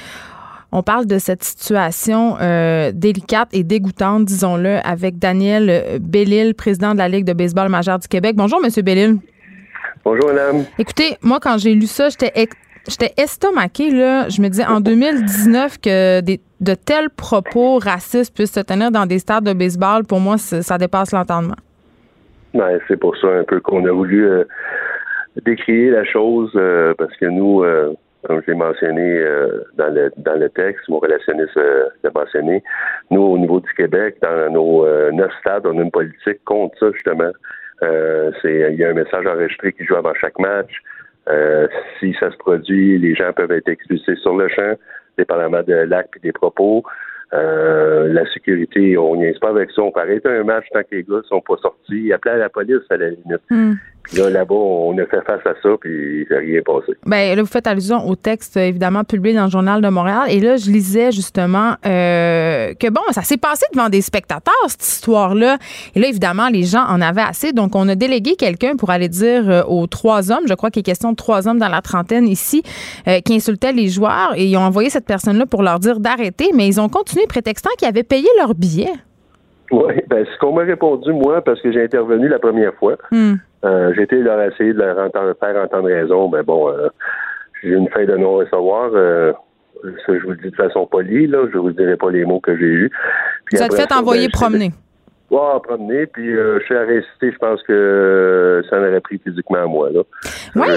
On 0.71 0.83
parle 0.83 1.05
de 1.05 1.17
cette 1.17 1.43
situation 1.43 2.37
euh, 2.41 2.91
délicate 2.93 3.49
et 3.53 3.63
dégoûtante, 3.63 4.25
disons-le, 4.25 4.77
avec 4.85 5.19
Daniel 5.19 5.99
Bellil, 5.99 6.55
président 6.55 6.93
de 6.93 6.97
la 6.97 7.09
Ligue 7.09 7.25
de 7.25 7.33
baseball 7.33 7.69
majeure 7.69 7.99
du 7.99 8.07
Québec. 8.07 8.35
Bonjour, 8.37 8.61
Monsieur 8.61 8.81
Bellil. 8.81 9.17
Bonjour, 10.03 10.27
madame. 10.27 10.63
Écoutez, 10.79 11.17
moi, 11.21 11.39
quand 11.41 11.57
j'ai 11.57 11.73
lu 11.73 11.87
ça, 11.87 12.09
j'étais 12.09 12.31
j'étais 12.87 13.13
là. 13.91 14.29
Je 14.29 14.41
me 14.41 14.47
disais 14.47 14.65
en 14.65 14.79
2019 14.81 15.79
que 15.79 16.21
de 16.21 16.73
tels 16.73 17.09
propos 17.09 17.77
racistes 17.77 18.33
puissent 18.33 18.53
se 18.53 18.59
tenir 18.61 18.91
dans 18.91 19.05
des 19.05 19.19
stades 19.19 19.43
de 19.43 19.53
baseball, 19.53 20.05
pour 20.05 20.19
moi, 20.19 20.37
ça 20.37 20.77
dépasse 20.77 21.11
l'entendement. 21.11 21.55
Ben, 22.53 22.79
c'est 22.87 22.97
pour 22.97 23.15
ça 23.17 23.27
un 23.27 23.43
peu 23.43 23.59
qu'on 23.61 23.85
a 23.85 23.91
voulu 23.91 24.25
euh, 24.25 24.43
décrire 25.45 25.93
la 25.93 26.03
chose 26.03 26.51
euh, 26.55 26.93
parce 26.97 27.15
que 27.17 27.25
nous, 27.25 27.63
comme 28.27 28.41
je 28.41 28.51
l'ai 28.51 28.57
mentionné 28.57 29.17
euh, 29.17 29.63
dans, 29.75 29.93
le, 29.93 30.11
dans 30.17 30.35
le 30.39 30.49
texte, 30.49 30.87
mon 30.89 30.99
relationniste 30.99 31.57
euh, 31.57 31.89
l'a 32.03 32.11
mentionné, 32.13 32.63
nous, 33.09 33.21
au 33.21 33.37
niveau 33.37 33.59
du 33.59 33.73
Québec, 33.73 34.17
dans 34.21 34.51
nos 34.51 34.85
euh, 34.85 35.11
neuf 35.11 35.31
stades, 35.39 35.65
on 35.65 35.77
a 35.79 35.81
une 35.81 35.91
politique 35.91 36.43
contre 36.45 36.77
ça, 36.79 36.91
justement. 36.91 37.31
c'est 38.41 38.71
Il 38.71 38.79
y 38.79 38.83
a 38.83 38.89
un 38.89 38.93
message 38.93 39.25
enregistré 39.25 39.73
qui 39.73 39.85
joue 39.85 39.95
avant 39.95 40.13
chaque 40.13 40.37
match. 40.37 40.71
si 41.99 42.15
ça 42.19 42.31
se 42.31 42.37
produit, 42.37 42.99
les 42.99 43.15
gens 43.15 43.33
peuvent 43.33 43.51
être 43.51 43.69
expulsés 43.69 44.15
sur 44.17 44.37
le 44.37 44.47
champ, 44.49 44.73
dépendamment 45.17 45.63
de 45.63 45.73
l'acte 45.73 46.15
et 46.17 46.19
des 46.19 46.31
propos. 46.31 46.83
la 47.31 48.25
sécurité, 48.33 48.97
on 48.97 49.15
n'y 49.15 49.25
est 49.25 49.39
pas 49.39 49.49
avec 49.49 49.71
ça. 49.71 49.81
On 49.81 49.91
arrêter 49.91 50.29
un 50.29 50.43
match 50.43 50.65
tant 50.71 50.81
que 50.81 50.95
les 50.95 51.03
gars 51.03 51.21
sont 51.27 51.41
pas 51.41 51.57
sortis. 51.57 52.13
Appeler 52.13 52.35
à 52.35 52.37
la 52.37 52.49
police 52.49 52.85
à 52.91 52.97
la 52.97 53.09
limite. 53.09 53.41
Hmm. 53.49 53.73
Là, 54.17 54.29
là-bas, 54.29 54.55
on 54.55 54.97
a 54.97 55.05
fait 55.05 55.21
face 55.25 55.45
à 55.45 55.53
ça, 55.63 55.69
puis 55.79 56.27
il 56.29 56.35
rien 56.35 56.61
passé. 56.65 56.93
Bien, 57.05 57.33
là, 57.33 57.41
vous 57.41 57.47
faites 57.47 57.67
allusion 57.67 58.05
au 58.07 58.15
texte, 58.15 58.57
évidemment, 58.57 59.05
publié 59.05 59.35
dans 59.35 59.45
le 59.45 59.49
Journal 59.49 59.81
de 59.81 59.87
Montréal. 59.87 60.23
Et 60.29 60.41
là, 60.41 60.57
je 60.57 60.69
lisais 60.69 61.11
justement 61.11 61.75
euh, 61.85 62.73
que, 62.73 62.89
bon, 62.89 63.01
ça 63.11 63.21
s'est 63.21 63.37
passé 63.37 63.65
devant 63.73 63.87
des 63.87 64.01
spectateurs, 64.01 64.53
cette 64.67 64.83
histoire-là. 64.83 65.57
Et 65.95 65.99
là, 65.99 66.07
évidemment, 66.07 66.49
les 66.49 66.63
gens 66.63 66.83
en 66.89 66.99
avaient 66.99 67.21
assez. 67.21 67.53
Donc, 67.53 67.75
on 67.75 67.87
a 67.87 67.95
délégué 67.95 68.35
quelqu'un 68.35 68.75
pour 68.75 68.89
aller 68.89 69.07
dire 69.07 69.49
euh, 69.49 69.63
aux 69.63 69.87
trois 69.87 70.29
hommes, 70.29 70.45
je 70.47 70.53
crois 70.55 70.71
qu'il 70.71 70.81
est 70.81 70.83
question 70.83 71.11
de 71.11 71.15
trois 71.15 71.47
hommes 71.47 71.59
dans 71.59 71.69
la 71.69 71.81
trentaine 71.81 72.27
ici, 72.27 72.63
euh, 73.07 73.21
qui 73.21 73.35
insultaient 73.35 73.73
les 73.73 73.87
joueurs. 73.87 74.33
Et 74.35 74.45
ils 74.45 74.57
ont 74.57 74.61
envoyé 74.61 74.89
cette 74.89 75.05
personne-là 75.05 75.45
pour 75.45 75.63
leur 75.63 75.79
dire 75.79 76.01
d'arrêter. 76.01 76.49
Mais 76.53 76.67
ils 76.67 76.81
ont 76.81 76.89
continué 76.89 77.27
prétextant 77.27 77.69
qu'ils 77.77 77.87
avaient 77.87 78.03
payé 78.03 78.27
leur 78.39 78.55
billet. 78.55 78.91
Oui, 79.71 79.93
ben, 80.09 80.25
ce 80.25 80.37
qu'on 80.39 80.51
m'a 80.53 80.63
répondu, 80.63 81.13
moi, 81.13 81.41
parce 81.41 81.61
que 81.61 81.71
j'ai 81.71 81.81
intervenu 81.81 82.27
la 82.27 82.39
première 82.39 82.73
fois, 82.73 82.97
hmm. 83.11 83.35
Euh, 83.63 83.93
j'ai 83.95 84.03
été 84.03 84.17
leur 84.17 84.41
essayer 84.41 84.73
de 84.73 84.79
leur 84.79 84.97
entendre, 84.97 85.33
faire 85.39 85.55
entendre 85.63 85.87
raison, 85.87 86.29
mais 86.29 86.43
bon, 86.43 86.69
euh, 86.69 86.89
j'ai 87.61 87.69
une 87.69 87.89
fin 87.89 88.05
de 88.05 88.15
non-recevoir. 88.15 88.91
Euh, 88.93 89.33
je 89.83 90.23
vous 90.23 90.31
le 90.31 90.37
dis 90.37 90.49
de 90.49 90.55
façon 90.55 90.85
polie, 90.85 91.27
là, 91.27 91.45
je 91.51 91.57
vous 91.57 91.71
dirai 91.71 91.95
pas 91.95 92.09
les 92.11 92.25
mots 92.25 92.39
que 92.39 92.55
j'ai 92.57 92.65
eus. 92.65 92.91
Vous 93.51 93.61
êtes 93.61 93.73
fait 93.73 93.91
envoyer 93.93 94.27
ben, 94.27 94.31
promener. 94.31 94.71
Ouais, 95.31 95.39
promener, 95.63 96.07
puis 96.07 96.29
euh, 96.29 96.59
je 96.59 96.65
suis 96.65 96.75
à 96.75 96.81
réciter, 96.81 97.31
je 97.31 97.37
pense 97.37 97.63
que 97.63 97.71
euh, 97.71 98.61
ça 98.69 98.75
en 98.75 98.79
aurait 98.79 98.99
pris 98.99 99.17
physiquement 99.17 99.59
à 99.59 99.65
moi. 99.65 99.89
Là. 99.89 100.01
Oui, 100.57 100.67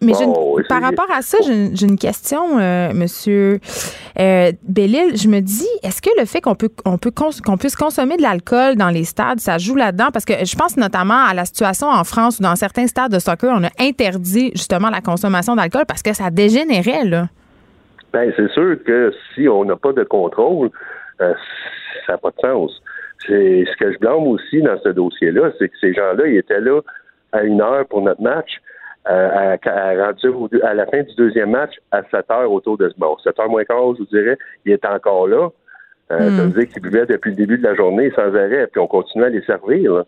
mais 0.00 0.14
par 0.70 0.80
rapport 0.80 1.10
à 1.14 1.20
ça, 1.20 1.36
j'ai 1.42 1.86
une 1.86 1.98
question, 1.98 2.58
euh, 2.58 2.94
Monsieur 2.94 3.60
euh, 4.18 4.52
Bellil. 4.66 5.18
Je 5.18 5.28
me 5.28 5.40
dis, 5.40 5.68
est-ce 5.82 6.00
que 6.00 6.08
le 6.18 6.24
fait 6.24 6.40
qu'on 6.40 6.54
peut 6.54 6.70
on 6.86 6.96
peut 6.96 7.10
qu'on 7.14 7.58
puisse 7.58 7.76
consommer 7.76 8.16
de 8.16 8.22
l'alcool 8.22 8.76
dans 8.76 8.88
les 8.88 9.04
stades, 9.04 9.40
ça 9.40 9.58
joue 9.58 9.76
là-dedans? 9.76 10.08
Parce 10.14 10.24
que 10.24 10.32
je 10.32 10.56
pense 10.56 10.78
notamment 10.78 11.22
à 11.22 11.34
la 11.34 11.44
situation 11.44 11.88
en 11.88 12.04
France 12.04 12.38
où 12.38 12.42
dans 12.42 12.56
certains 12.56 12.86
stades 12.86 13.12
de 13.12 13.18
soccer, 13.18 13.52
on 13.54 13.64
a 13.64 13.70
interdit 13.78 14.50
justement 14.54 14.88
la 14.88 15.02
consommation 15.02 15.56
d'alcool 15.56 15.84
parce 15.86 16.02
que 16.02 16.14
ça 16.14 16.30
dégénérait, 16.30 17.04
là. 17.04 17.26
Bien, 18.14 18.32
c'est 18.34 18.50
sûr 18.52 18.82
que 18.82 19.12
si 19.34 19.46
on 19.46 19.66
n'a 19.66 19.76
pas 19.76 19.92
de 19.92 20.04
contrôle, 20.04 20.70
ça 21.18 21.34
n'a 22.12 22.16
pas 22.16 22.30
de 22.30 22.40
sens. 22.40 22.80
C'est 23.26 23.64
ce 23.64 23.76
que 23.76 23.92
je 23.92 23.98
blâme 23.98 24.26
aussi 24.28 24.62
dans 24.62 24.78
ce 24.80 24.90
dossier-là, 24.90 25.52
c'est 25.58 25.68
que 25.68 25.78
ces 25.80 25.94
gens-là, 25.94 26.26
ils 26.26 26.36
étaient 26.36 26.60
là 26.60 26.80
à 27.32 27.42
une 27.42 27.60
heure 27.60 27.86
pour 27.86 28.02
notre 28.02 28.22
match. 28.22 28.60
Euh, 29.06 29.56
à, 29.66 29.70
à, 29.70 30.74
la 30.74 30.86
fin 30.86 31.02
du 31.02 31.14
deuxième 31.16 31.50
match, 31.50 31.74
à 31.90 32.02
7 32.10 32.30
heures 32.30 32.50
autour 32.50 32.78
de 32.78 32.90
bon, 32.96 33.18
7 33.22 33.38
heures 33.38 33.50
moins 33.50 33.64
quart, 33.64 33.92
je 33.94 33.98
vous 33.98 34.06
dirais, 34.06 34.38
il 34.64 34.72
était 34.72 34.88
encore 34.88 35.28
là. 35.28 35.50
Euh, 36.10 36.18
Ça 36.18 36.24
hmm. 36.24 36.48
veut 36.48 36.60
dire 36.60 36.72
qu'ils 36.72 36.82
buvaient 36.82 37.04
depuis 37.04 37.30
le 37.30 37.36
début 37.36 37.58
de 37.58 37.64
la 37.64 37.74
journée 37.74 38.10
sans 38.16 38.34
arrêt, 38.34 38.66
puis 38.66 38.80
on 38.80 38.86
continuait 38.86 39.26
à 39.26 39.30
les 39.30 39.42
servir. 39.42 40.04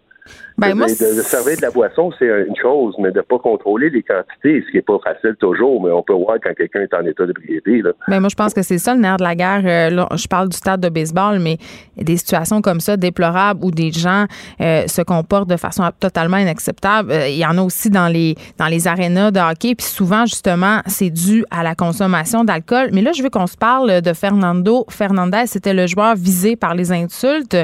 Ben, 0.59 0.74
de, 0.74 0.87
servir 0.87 1.57
de 1.57 1.62
la 1.62 1.70
boisson, 1.70 2.11
c'est 2.18 2.27
une 2.27 2.57
chose, 2.57 2.95
mais 2.99 3.11
de 3.11 3.18
ne 3.18 3.22
pas 3.22 3.39
contrôler 3.39 3.91
les 3.91 4.03
quantités, 4.03 4.62
ce 4.64 4.70
qui 4.70 4.77
n'est 4.77 4.83
pas 4.83 4.99
facile 5.05 5.37
toujours, 5.39 5.83
mais 5.83 5.91
on 5.91 6.03
peut 6.03 6.14
voir 6.14 6.39
quand 6.43 6.55
quelqu'un 6.55 6.81
est 6.81 6.95
en 6.95 7.05
état 7.05 7.27
de 7.27 7.33
briété. 7.33 7.83
Ben, 8.09 8.20
moi, 8.20 8.29
je 8.31 8.35
pense 8.35 8.55
que 8.55 8.62
c'est 8.62 8.79
ça 8.79 8.95
le 8.95 9.01
nerf 9.01 9.18
de 9.18 9.22
la 9.22 9.35
guerre. 9.35 9.62
Euh, 9.64 10.07
je 10.16 10.27
parle 10.27 10.49
du 10.49 10.57
stade 10.57 10.81
de 10.81 10.89
baseball, 10.89 11.39
mais 11.41 11.59
des 11.97 12.16
situations 12.16 12.62
comme 12.62 12.81
ça, 12.81 12.97
déplorables, 12.97 13.62
où 13.64 13.70
des 13.70 13.91
gens 13.93 14.24
euh, 14.62 14.87
se 14.87 15.03
comportent 15.03 15.51
de 15.51 15.57
façon 15.57 15.85
totalement 16.01 16.39
inacceptable, 16.39 17.12
euh, 17.12 17.29
il 17.29 17.37
y 17.37 17.45
en 17.45 17.59
a 17.59 17.62
aussi 17.62 17.91
dans 17.91 18.09
les, 18.09 18.35
dans 18.59 18.66
les 18.66 18.89
arénas 18.89 19.33
de 19.33 19.41
hockey, 19.41 19.74
puis 19.74 19.87
souvent, 19.87 20.24
justement, 20.24 20.81
c'est 20.87 21.11
dû 21.11 21.45
à 21.51 21.62
la 21.62 21.74
consommation 21.74 22.45
d'alcool. 22.45 22.89
Mais 22.93 23.03
là, 23.03 23.12
je 23.12 23.22
veux 23.22 23.31
qu'on 23.31 23.47
se 23.47 23.57
parle 23.57 24.01
de 24.01 24.12
Fernando 24.14 24.87
Fernandez. 24.89 25.47
C'était 25.47 25.74
le 25.74 25.87
joueur 25.87 26.16
visé 26.16 26.57
par 26.57 26.74
les 26.74 26.93
insultes. 26.93 27.57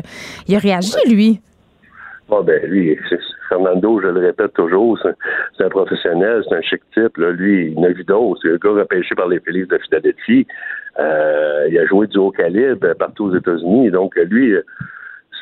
Il 0.46 0.54
a 0.56 0.58
réagi, 0.58 0.92
lui. 1.08 1.40
Ah 2.34 2.40
ben 2.42 2.64
lui, 2.64 2.98
Fernando, 3.50 4.00
je 4.00 4.08
le 4.08 4.20
répète 4.20 4.54
toujours, 4.54 4.98
c'est 5.56 5.64
un 5.64 5.68
professionnel, 5.68 6.42
c'est 6.48 6.56
un 6.56 6.62
chic 6.62 6.80
type. 6.94 7.18
Là. 7.18 7.30
Lui, 7.30 7.74
il 7.76 7.94
vu 7.94 8.04
d'autres. 8.04 8.40
C'est 8.42 8.52
un 8.52 8.56
gars 8.56 8.80
repêché 8.80 9.14
par 9.14 9.28
les 9.28 9.38
Phillies 9.40 9.66
de 9.66 9.78
Philadelphie. 9.78 10.46
Euh, 10.98 11.66
il 11.68 11.78
a 11.78 11.84
joué 11.86 12.06
du 12.06 12.16
haut 12.16 12.30
calibre 12.30 12.94
partout 12.94 13.26
aux 13.26 13.36
États-Unis. 13.36 13.90
Donc 13.90 14.16
lui, 14.16 14.54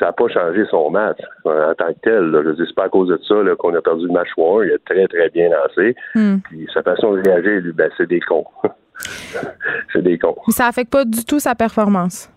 ça 0.00 0.06
n'a 0.06 0.12
pas 0.12 0.26
changé 0.28 0.64
son 0.68 0.90
match 0.90 1.20
en 1.44 1.74
tant 1.74 1.92
que 1.92 2.00
tel. 2.02 2.42
Je 2.44 2.50
dis, 2.50 2.62
c'est 2.66 2.74
pas 2.74 2.86
à 2.86 2.88
cause 2.88 3.08
de 3.08 3.20
ça 3.28 3.36
qu'on 3.58 3.74
a 3.74 3.80
perdu 3.80 4.06
le 4.06 4.12
match 4.12 4.30
1. 4.36 4.64
Il 4.64 4.72
a 4.72 4.78
très, 4.84 5.06
très 5.06 5.28
bien 5.28 5.50
lancé. 5.50 5.94
Hmm. 6.16 6.38
Puis 6.44 6.66
sa 6.74 6.82
façon 6.82 7.14
de 7.14 7.20
réagir, 7.20 7.60
lui, 7.60 7.72
ben, 7.72 7.88
c'est 7.96 8.08
des 8.08 8.20
cons. 8.20 8.46
c'est 9.92 10.02
des 10.02 10.18
cons. 10.18 10.36
Ça 10.48 10.66
affecte 10.66 10.90
pas 10.90 11.04
du 11.04 11.24
tout 11.24 11.38
sa 11.38 11.54
performance. 11.54 12.30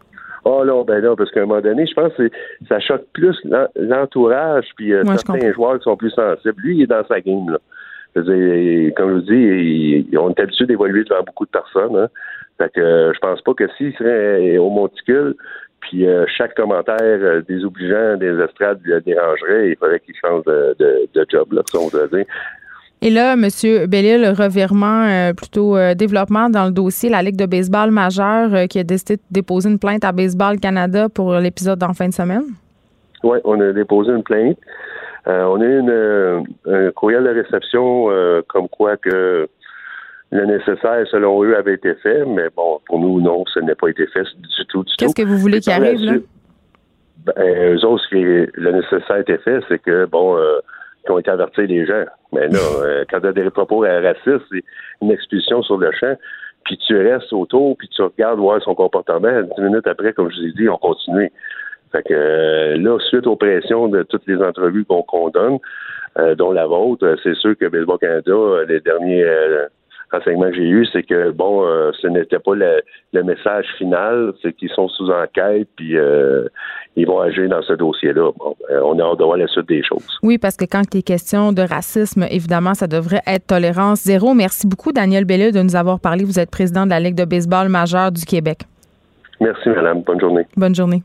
Oh 0.45 0.63
non, 0.65 0.83
ben 0.83 1.01
non, 1.01 1.15
parce 1.15 1.31
qu'à 1.31 1.41
un 1.41 1.45
moment 1.45 1.61
donné, 1.61 1.85
je 1.85 1.93
pense 1.93 2.13
que 2.15 2.29
ça 2.67 2.79
choque 2.79 3.05
plus 3.13 3.37
l'entourage 3.75 4.65
puis 4.75 4.93
euh, 4.93 5.03
certains 5.17 5.53
joueurs 5.53 5.77
qui 5.77 5.83
sont 5.83 5.95
plus 5.95 6.11
sensibles. 6.11 6.61
Lui, 6.61 6.77
il 6.77 6.83
est 6.83 6.87
dans 6.87 7.05
sa 7.07 7.21
game, 7.21 7.49
là. 7.49 7.59
comme 8.15 8.23
je 8.25 9.13
vous 9.13 10.05
dis, 10.05 10.17
on 10.17 10.31
est 10.31 10.39
habitué 10.39 10.65
d'évoluer 10.65 11.03
devant 11.05 11.23
beaucoup 11.23 11.45
de 11.45 11.51
personnes. 11.51 11.95
Hein. 11.95 12.09
Fait 12.57 12.71
que 12.73 12.81
euh, 12.81 13.13
je 13.13 13.19
pense 13.19 13.41
pas 13.41 13.53
que 13.53 13.67
s'il 13.77 13.93
serait 13.93 14.57
au 14.57 14.69
monticule, 14.69 15.35
puis 15.79 16.07
euh, 16.07 16.25
chaque 16.27 16.55
commentaire 16.55 17.41
désobligeant 17.47 18.17
des 18.17 18.39
estrades 18.39 18.79
le 18.83 18.99
dérangerait, 19.01 19.69
il 19.69 19.77
faudrait 19.77 19.99
qu'il 20.01 20.15
change 20.15 20.43
de, 20.45 20.75
de, 21.13 21.25
job, 21.29 21.53
là, 21.53 21.61
ça 21.65 21.79
on 21.79 21.89
doit 21.89 22.07
dire. 22.07 22.25
Et 23.05 23.09
là, 23.09 23.33
M. 23.33 23.49
Bellil, 23.89 24.25
revirement, 24.29 25.03
euh, 25.03 25.33
plutôt 25.33 25.75
euh, 25.75 25.93
développement 25.93 26.49
dans 26.49 26.63
le 26.63 26.71
dossier, 26.71 27.09
la 27.09 27.21
Ligue 27.21 27.35
de 27.35 27.45
baseball 27.45 27.91
majeure 27.91 28.55
euh, 28.55 28.65
qui 28.65 28.79
a 28.79 28.85
décidé 28.85 29.17
de 29.17 29.21
déposer 29.29 29.69
une 29.69 29.77
plainte 29.77 30.05
à 30.05 30.13
Baseball 30.13 30.57
Canada 30.57 31.09
pour 31.09 31.33
l'épisode 31.35 31.83
en 31.83 31.91
fin 31.93 32.07
de 32.07 32.13
semaine? 32.13 32.45
Oui, 33.21 33.39
on 33.43 33.59
a 33.59 33.73
déposé 33.73 34.13
une 34.13 34.23
plainte. 34.23 34.57
on 35.25 35.59
a 35.59 35.65
eu 35.65 35.79
une, 35.79 36.45
un 36.65 36.91
courriel 36.91 37.25
de 37.25 37.41
réception 37.41 38.07
comme 38.47 38.69
quoi 38.69 38.95
que 38.95 39.49
le 40.31 40.45
nécessaire, 40.45 41.05
selon 41.11 41.43
eux, 41.43 41.57
avait 41.57 41.73
été 41.73 41.95
fait, 41.95 42.23
mais 42.25 42.47
bon, 42.55 42.79
pour 42.85 42.99
nous, 42.99 43.19
non, 43.19 43.43
ce 43.53 43.59
n'est 43.59 43.75
pas 43.75 43.89
été 43.89 44.07
fait 44.07 44.23
du 44.23 44.65
tout, 44.69 44.83
du 44.83 44.93
Qu'est-ce 44.97 45.13
que 45.13 45.23
vous 45.23 45.37
voulez 45.37 45.59
qu'il 45.59 45.73
arrive, 45.73 45.99
là? 46.05 46.13
Ben, 47.25 47.75
eux 47.75 47.85
autres, 47.85 48.03
le 48.11 48.71
nécessaire 48.71 49.17
a 49.17 49.19
été 49.19 49.37
fait, 49.39 49.59
c'est 49.67 49.79
que, 49.79 50.05
bon, 50.05 50.37
ont 51.11 51.19
été 51.19 51.31
avertis 51.31 51.67
les 51.67 51.85
gens. 51.85 52.05
Mais 52.31 52.47
là, 52.47 52.59
euh, 52.81 53.05
quand 53.09 53.19
tu 53.19 53.27
as 53.27 53.33
des 53.33 53.49
propos 53.49 53.79
racistes, 53.79 54.45
c'est 54.51 54.63
une 55.01 55.11
expulsion 55.11 55.61
sur 55.63 55.77
le 55.77 55.91
champ, 55.91 56.15
puis 56.65 56.77
tu 56.77 56.95
restes 56.97 57.33
autour, 57.33 57.77
puis 57.77 57.89
tu 57.89 58.01
regardes 58.01 58.39
voir 58.39 58.61
son 58.61 58.75
comportement. 58.75 59.41
Dix 59.41 59.61
minutes 59.61 59.87
après, 59.87 60.13
comme 60.13 60.31
je 60.31 60.39
vous 60.39 60.47
ai 60.47 60.51
dit, 60.53 60.69
on 60.69 60.77
continue. 60.77 61.31
Fait 61.91 62.03
que 62.03 62.13
euh, 62.13 62.77
là, 62.77 62.97
suite 63.09 63.27
aux 63.27 63.35
pressions 63.35 63.87
de 63.87 64.03
toutes 64.03 64.25
les 64.27 64.41
entrevues 64.41 64.85
qu'on 64.85 65.29
donne, 65.29 65.59
euh, 66.17 66.35
dont 66.35 66.51
la 66.51 66.65
vôtre, 66.65 67.15
c'est 67.23 67.35
sûr 67.35 67.55
que 67.57 67.65
Baseball 67.67 67.99
Canada, 67.99 68.33
les 68.67 68.79
derniers 68.79 69.25
renseignement 70.13 70.49
que 70.49 70.55
j'ai 70.55 70.67
eu, 70.67 70.85
c'est 70.91 71.03
que 71.03 71.31
bon, 71.31 71.65
euh, 71.65 71.91
ce 72.01 72.07
n'était 72.07 72.39
pas 72.39 72.55
le, 72.55 73.23
message 73.23 73.65
final, 73.77 74.33
c'est 74.41 74.53
qu'ils 74.53 74.69
sont 74.69 74.87
sous 74.89 75.09
enquête, 75.09 75.67
puis 75.75 75.97
euh, 75.97 76.47
ils 76.95 77.07
vont 77.07 77.19
agir 77.19 77.49
dans 77.49 77.61
ce 77.61 77.73
dossier-là. 77.73 78.31
Bon, 78.37 78.55
euh, 78.69 78.81
on 78.83 78.99
a 78.99 79.03
hâte 79.03 79.19
de 79.19 79.23
voir 79.23 79.37
la 79.37 79.47
suite 79.47 79.67
des 79.67 79.83
choses. 79.83 80.05
Oui, 80.21 80.37
parce 80.37 80.55
que 80.55 80.65
quand 80.65 80.83
il 80.93 80.99
est 80.99 81.03
question 81.03 81.51
de 81.51 81.61
racisme, 81.61 82.25
évidemment, 82.29 82.73
ça 82.73 82.87
devrait 82.87 83.21
être 83.27 83.47
tolérance 83.47 84.03
zéro. 84.03 84.33
Merci 84.33 84.67
beaucoup, 84.67 84.91
Daniel 84.91 85.25
Belleux, 85.25 85.51
de 85.51 85.61
nous 85.61 85.75
avoir 85.75 85.99
parlé. 85.99 86.23
Vous 86.23 86.39
êtes 86.39 86.51
président 86.51 86.85
de 86.85 86.91
la 86.91 86.99
Ligue 86.99 87.15
de 87.15 87.25
baseball 87.25 87.69
majeure 87.69 88.11
du 88.11 88.25
Québec. 88.25 88.59
Merci, 89.39 89.69
madame. 89.69 90.01
Bonne 90.01 90.19
journée. 90.19 90.43
Bonne 90.55 90.75
journée. 90.75 91.03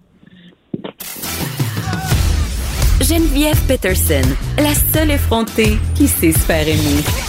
Geneviève 3.01 3.57
Peterson, 3.67 4.29
la 4.59 4.75
seule 4.75 5.13
effrontée 5.13 5.79
qui 5.95 6.07
sait 6.07 6.33
se 6.33 6.45
faire 6.45 6.67
aimer. 6.67 7.28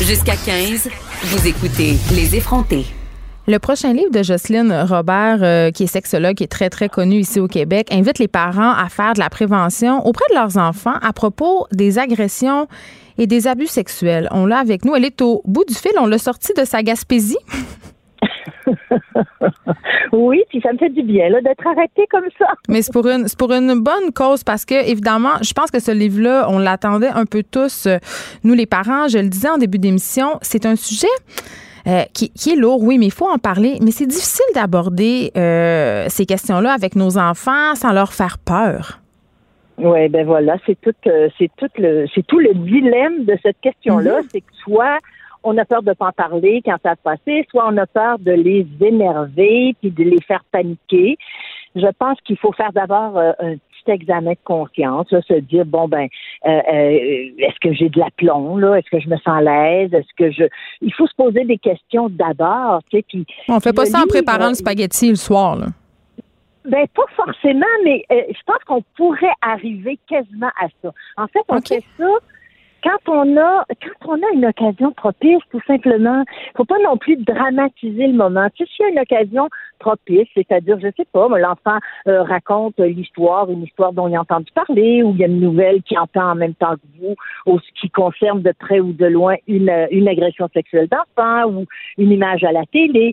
Jusqu'à 0.00 0.36
15, 0.36 0.88
vous 1.24 1.46
écoutez 1.46 1.96
Les 2.14 2.36
effrontés. 2.36 2.86
Le 3.46 3.58
prochain 3.58 3.92
livre 3.92 4.10
de 4.10 4.22
Jocelyne 4.22 4.72
Robert, 4.88 5.38
euh, 5.42 5.70
qui 5.70 5.84
est 5.84 5.88
sexologue, 5.88 6.40
est 6.40 6.46
très, 6.46 6.70
très 6.70 6.88
connu 6.88 7.16
ici 7.16 7.40
au 7.40 7.48
Québec, 7.48 7.88
invite 7.90 8.18
les 8.18 8.28
parents 8.28 8.72
à 8.72 8.88
faire 8.88 9.14
de 9.14 9.18
la 9.18 9.28
prévention 9.28 10.06
auprès 10.06 10.24
de 10.30 10.34
leurs 10.34 10.56
enfants 10.56 10.94
à 11.02 11.12
propos 11.12 11.66
des 11.72 11.98
agressions 11.98 12.68
et 13.18 13.26
des 13.26 13.48
abus 13.48 13.66
sexuels. 13.66 14.28
On 14.30 14.46
l'a 14.46 14.58
avec 14.58 14.84
nous. 14.84 14.94
Elle 14.94 15.04
est 15.04 15.20
au 15.20 15.42
bout 15.44 15.64
du 15.64 15.74
fil. 15.74 15.92
On 16.00 16.06
l'a 16.06 16.18
sortie 16.18 16.52
de 16.56 16.64
sa 16.64 16.82
Gaspésie. 16.82 17.38
oui, 20.12 20.42
puis 20.48 20.60
ça 20.60 20.72
me 20.72 20.78
fait 20.78 20.90
du 20.90 21.02
bien 21.02 21.28
d'être 21.42 21.66
arrêté 21.66 22.06
comme 22.10 22.28
ça. 22.38 22.46
Mais 22.68 22.82
c'est 22.82 22.92
pour 22.92 23.06
une 23.06 23.26
pour 23.38 23.52
une 23.52 23.80
bonne 23.80 24.12
cause 24.14 24.44
parce 24.44 24.64
que 24.64 24.88
évidemment, 24.88 25.36
je 25.42 25.52
pense 25.52 25.70
que 25.70 25.80
ce 25.80 25.90
livre-là, 25.90 26.46
on 26.48 26.58
l'attendait 26.58 27.08
un 27.08 27.24
peu 27.24 27.42
tous 27.42 27.86
euh, 27.86 27.98
nous 28.44 28.54
les 28.54 28.66
parents, 28.66 29.08
je 29.08 29.18
le 29.18 29.28
disais 29.28 29.48
en 29.48 29.58
début 29.58 29.78
d'émission, 29.78 30.38
c'est 30.42 30.66
un 30.66 30.76
sujet 30.76 31.06
euh, 31.86 32.02
qui, 32.12 32.50
est 32.50 32.56
lourd, 32.56 32.82
oui, 32.82 32.98
mais 32.98 33.06
il 33.06 33.12
faut 33.12 33.28
en 33.28 33.38
parler. 33.38 33.78
Mais 33.82 33.90
c'est 33.90 34.06
difficile 34.06 34.44
d'aborder 34.54 35.32
euh, 35.36 36.06
ces 36.08 36.26
questions-là 36.26 36.72
avec 36.72 36.96
nos 36.96 37.16
enfants 37.16 37.74
sans 37.74 37.92
leur 37.92 38.12
faire 38.12 38.36
peur. 38.38 39.00
Oui, 39.78 40.08
ben 40.08 40.26
voilà, 40.26 40.56
c'est 40.66 40.78
tout, 40.80 40.94
c'est 41.04 41.50
tout 41.56 41.68
le, 41.78 42.06
c'est 42.12 42.26
tout 42.26 42.40
le 42.40 42.52
dilemme 42.52 43.24
de 43.24 43.38
cette 43.42 43.60
question-là, 43.60 44.20
mm-hmm. 44.20 44.28
c'est 44.32 44.40
que 44.40 44.52
soit 44.64 44.98
on 45.42 45.56
a 45.58 45.64
peur 45.64 45.82
de 45.82 45.92
pas 45.92 46.08
en 46.08 46.12
parler 46.12 46.62
quand 46.64 46.76
ça 46.82 46.92
a 46.92 46.96
passé, 46.96 47.46
soit 47.50 47.66
on 47.68 47.76
a 47.76 47.86
peur 47.86 48.18
de 48.18 48.32
les 48.32 48.66
énerver 48.80 49.74
puis 49.80 49.90
de 49.90 50.04
les 50.04 50.20
faire 50.22 50.44
paniquer. 50.50 51.16
Je 51.74 51.86
pense 51.98 52.18
qu'il 52.22 52.36
faut 52.38 52.52
faire 52.52 52.72
d'abord 52.72 53.16
euh, 53.16 53.32
un 53.38 53.54
petit 53.54 53.90
examen 53.90 54.32
de 54.32 54.38
conscience, 54.44 55.08
se 55.08 55.40
dire 55.40 55.64
bon 55.64 55.88
ben 55.88 56.08
euh, 56.46 56.48
euh, 56.50 57.30
est-ce 57.38 57.58
que 57.60 57.72
j'ai 57.72 57.88
de 57.88 57.98
l'aplomb 57.98 58.56
là, 58.56 58.74
est-ce 58.74 58.90
que 58.90 59.00
je 59.00 59.08
me 59.08 59.16
sens 59.16 59.38
à 59.38 59.40
l'aise, 59.40 59.92
est-ce 59.92 60.14
que 60.16 60.30
je 60.30 60.44
il 60.80 60.92
faut 60.94 61.06
se 61.06 61.14
poser 61.14 61.44
des 61.44 61.58
questions 61.58 62.08
d'abord, 62.08 62.82
tu 62.90 62.98
sais 62.98 63.04
puis 63.06 63.26
on 63.48 63.60
fait 63.60 63.72
pas 63.72 63.86
ça 63.86 64.00
en 64.02 64.06
préparant 64.06 64.48
le 64.48 64.54
spaghetti 64.54 65.10
le 65.10 65.16
soir 65.16 65.56
là. 65.56 65.66
Ben 66.64 66.86
pas 66.94 67.06
forcément, 67.16 67.64
mais 67.82 68.04
je 68.10 68.40
pense 68.44 68.62
qu'on 68.66 68.82
pourrait 68.94 69.32
arriver 69.40 69.98
quasiment 70.06 70.50
à 70.60 70.66
ça. 70.82 70.92
En 71.16 71.26
fait, 71.26 71.40
on 71.48 71.62
fait 71.62 71.82
ça 71.96 72.04
quand 72.82 73.12
on 73.12 73.36
a 73.36 73.64
quand 74.02 74.12
on 74.12 74.22
a 74.22 74.32
une 74.34 74.46
occasion 74.46 74.92
propice, 74.92 75.42
tout 75.50 75.60
simplement, 75.66 76.24
faut 76.56 76.64
pas 76.64 76.78
non 76.84 76.96
plus 76.96 77.16
dramatiser 77.16 78.06
le 78.06 78.14
moment. 78.14 78.48
Tu 78.54 78.64
sais, 78.64 78.70
s'il 78.72 78.84
y 78.84 78.88
a 78.88 78.92
une 78.92 78.98
occasion 79.00 79.48
propice, 79.78 80.28
c'est-à-dire, 80.34 80.78
je 80.80 80.88
sais 80.96 81.06
pas, 81.12 81.28
l'enfant 81.28 81.78
euh, 82.06 82.22
raconte 82.22 82.78
l'histoire, 82.78 83.50
une 83.50 83.62
histoire 83.62 83.92
dont 83.92 84.08
il 84.08 84.16
a 84.16 84.20
entendu 84.20 84.50
parler, 84.52 85.02
ou 85.02 85.12
il 85.12 85.18
y 85.18 85.24
a 85.24 85.28
une 85.28 85.40
nouvelle 85.40 85.82
qui 85.82 85.96
entend 85.96 86.30
en 86.30 86.34
même 86.34 86.54
temps 86.54 86.74
que 86.74 87.00
vous, 87.00 87.14
ou 87.46 87.58
ce 87.58 87.80
qui 87.80 87.90
concerne 87.90 88.42
de 88.42 88.52
près 88.58 88.80
ou 88.80 88.92
de 88.92 89.06
loin 89.06 89.36
une, 89.46 89.72
une 89.90 90.08
agression 90.08 90.48
sexuelle 90.52 90.88
d'enfant 90.88 91.50
ou 91.50 91.66
une 91.96 92.12
image 92.12 92.44
à 92.44 92.52
la 92.52 92.64
télé, 92.66 93.12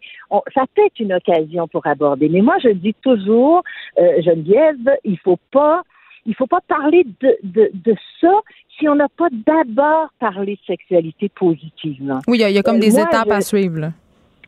ça 0.54 0.64
peut 0.76 0.86
être 0.86 1.00
une 1.00 1.14
occasion 1.14 1.68
pour 1.68 1.86
aborder. 1.88 2.30
Mais 2.30 2.42
moi, 2.42 2.56
je 2.64 2.70
dis 2.70 2.96
toujours, 3.02 3.64
euh, 4.00 4.22
Geneviève, 4.22 4.98
il 5.04 5.18
faut 5.20 5.40
pas 5.52 5.84
il 6.26 6.36
faut 6.36 6.48
pas 6.48 6.62
parler 6.68 7.06
de, 7.22 7.38
de, 7.44 7.70
de 7.74 7.96
ça 8.20 8.34
si 8.78 8.88
on 8.88 8.96
n'a 8.96 9.08
pas 9.10 9.28
d'abord 9.32 10.10
parlé 10.20 10.54
de 10.54 10.66
sexualité 10.66 11.30
positivement. 11.30 12.20
Oui, 12.28 12.40
il 12.42 12.52
y, 12.52 12.58
a 12.58 12.64
comme 12.64 12.78
euh, 12.78 12.80
des 12.80 13.00
étapes 13.00 13.32
à 13.32 13.42
suivre. 13.42 13.92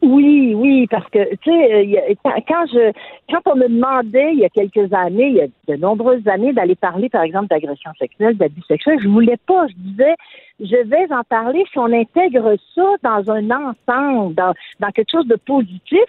Oui, 0.01 0.53
oui, 0.53 0.85
parce 0.87 1.09
que 1.09 1.35
tu 1.37 1.49
sais, 1.49 2.05
euh, 2.05 2.13
quand 2.47 2.65
je 2.71 2.91
quand 3.31 3.41
on 3.51 3.55
me 3.55 3.67
demandait 3.67 4.33
il 4.33 4.39
y 4.39 4.45
a 4.45 4.49
quelques 4.49 4.93
années, 4.93 5.29
il 5.29 5.35
y 5.35 5.41
a 5.41 5.47
de 5.75 5.81
nombreuses 5.81 6.27
années, 6.27 6.53
d'aller 6.53 6.75
parler, 6.75 7.09
par 7.09 7.23
exemple, 7.23 7.47
d'agression 7.47 7.91
sexuelle, 7.97 8.37
d'abus 8.37 8.61
sexuels, 8.67 8.99
je 9.01 9.07
voulais 9.07 9.37
pas. 9.47 9.65
Je 9.67 9.73
disais, 9.75 10.15
je 10.59 10.87
vais 10.87 11.11
en 11.11 11.23
parler 11.23 11.63
si 11.71 11.79
on 11.79 11.91
intègre 11.91 12.55
ça 12.75 12.87
dans 13.01 13.31
un 13.31 13.49
ensemble, 13.49 14.35
dans, 14.35 14.53
dans 14.79 14.89
quelque 14.91 15.11
chose 15.11 15.27
de 15.27 15.35
positif. 15.35 16.05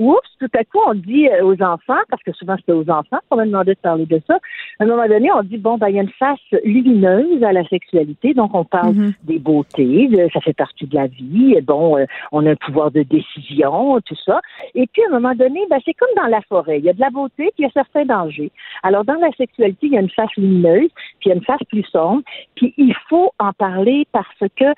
Oups, 0.00 0.28
tout 0.40 0.48
à 0.58 0.64
coup, 0.64 0.78
on 0.86 0.94
dit 0.94 1.28
euh, 1.28 1.44
aux 1.44 1.62
enfants, 1.62 2.00
parce 2.08 2.22
que 2.22 2.32
souvent 2.32 2.56
c'était 2.56 2.72
aux 2.72 2.88
enfants 2.90 3.18
qu'on 3.28 3.36
m'a 3.36 3.44
demandé 3.44 3.74
de 3.74 3.78
parler 3.78 4.06
de 4.06 4.20
ça, 4.26 4.38
à 4.78 4.84
un 4.84 4.86
moment 4.86 5.06
donné, 5.06 5.30
on 5.30 5.42
dit, 5.42 5.58
bon, 5.58 5.76
ben, 5.76 5.88
il 5.88 5.96
y 5.96 5.98
a 5.98 6.02
une 6.02 6.10
face 6.18 6.38
lumineuse 6.64 7.42
à 7.44 7.52
la 7.52 7.64
sexualité, 7.68 8.32
donc 8.34 8.54
on 8.54 8.64
parle 8.64 8.94
mm-hmm. 8.94 9.14
des 9.24 9.38
beautés, 9.38 10.08
ça 10.32 10.40
fait 10.40 10.54
partie 10.54 10.86
de 10.86 10.94
la 10.94 11.06
vie, 11.06 11.60
bon, 11.62 11.98
euh, 11.98 12.06
on 12.32 12.46
a 12.46 12.52
un 12.52 12.56
pouvoir 12.56 12.90
de 12.90 13.02
décision, 13.02 14.00
tout 14.00 14.16
ça. 14.24 14.40
Et 14.74 14.86
puis, 14.86 15.02
à 15.04 15.08
un 15.08 15.20
moment 15.20 15.34
donné, 15.34 15.60
ben, 15.68 15.78
c'est 15.84 15.94
comme 15.94 16.08
dans 16.16 16.28
la 16.28 16.40
forêt, 16.42 16.78
il 16.78 16.84
y 16.84 16.90
a 16.90 16.94
de 16.94 17.00
la 17.00 17.10
beauté, 17.10 17.52
puis 17.54 17.60
il 17.60 17.62
y 17.64 17.66
a 17.66 17.70
certains 17.72 18.06
dangers. 18.06 18.50
Alors, 18.82 19.04
dans 19.04 19.20
la 19.20 19.30
sexualité, 19.32 19.86
il 19.86 19.92
y 19.92 19.98
a 19.98 20.00
une 20.00 20.10
face 20.10 20.34
lumineuse, 20.36 20.90
puis 21.20 21.26
il 21.26 21.28
y 21.28 21.32
a 21.32 21.34
une 21.34 21.44
face 21.44 21.62
plus 21.68 21.84
sombre, 21.84 22.22
puis 22.54 22.72
il 22.78 22.94
faut 23.08 23.30
en 23.38 23.52
parler 23.52 24.06
parce 24.12 24.28
que 24.56 24.64
euh, 24.64 24.74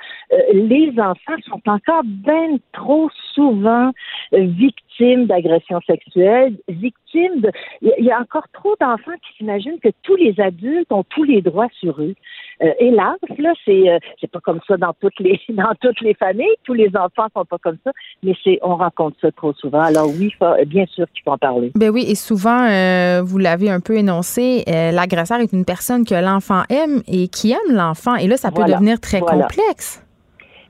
les 0.53 0.93
enfants 0.99 1.41
sont 1.49 1.63
encore 1.67 2.03
bien 2.05 2.57
trop 2.73 3.09
souvent 3.35 3.93
victimes 4.33 5.12
d'agressions 5.17 5.81
sexuelles, 5.87 6.57
victimes 6.69 7.41
de... 7.41 7.51
Il 7.81 8.05
y 8.05 8.11
a 8.11 8.21
encore 8.21 8.47
trop 8.53 8.75
d'enfants 8.81 9.13
qui 9.23 9.37
s'imaginent 9.39 9.79
que 9.81 9.91
tous 10.03 10.17
les 10.17 10.39
adultes 10.41 10.91
ont 10.91 11.05
tous 11.05 11.25
les 11.25 11.43
droits 11.43 11.69
sur 11.79 12.01
eux. 12.01 12.15
Euh, 12.63 12.73
hélas, 12.79 13.17
là, 13.39 13.53
c'est 13.65 13.91
euh, 13.91 13.99
c'est 14.21 14.31
pas 14.31 14.41
comme 14.41 14.61
ça 14.69 14.77
dans 14.77 14.93
toutes 15.01 15.19
les 15.21 15.41
dans 15.51 15.73
toutes 15.81 16.01
les 16.01 16.15
familles. 16.15 16.55
Tous 16.65 16.75
les 16.75 16.89
enfants 16.97 17.29
sont 17.35 17.45
pas 17.45 17.59
comme 17.59 17.79
ça, 17.85 17.91
mais 18.23 18.35
c'est 18.45 18.59
on 18.63 18.77
rencontre 18.77 19.17
ça 19.21 19.33
trop 19.33 19.53
souvent. 19.55 19.81
Alors 19.81 20.09
oui, 20.09 20.33
bien 20.67 20.87
sûr 20.87 21.07
qu'il 21.13 21.23
faut 21.25 21.33
en 21.33 21.39
parler. 21.39 21.73
Ben 21.75 21.91
oui, 21.91 22.05
et 22.09 22.15
souvent, 22.15 22.69
euh, 22.69 23.23
vous 23.23 23.39
l'avez 23.39 23.71
un 23.71 23.81
peu 23.81 23.97
énoncé, 23.97 24.65
l'agresseur 24.67 25.41
est 25.41 25.53
une 25.53 25.65
personne 25.65 26.05
que 26.05 26.15
l'enfant 26.15 26.63
aime 26.71 27.03
et 27.09 27.29
qui 27.29 27.53
aime 27.53 27.75
l'enfant, 27.75 28.17
et 28.17 28.27
là, 28.27 28.37
ça 28.37 28.51
peut 28.51 28.65
devenir 28.65 29.01
très 29.01 29.21
complexe 29.21 30.03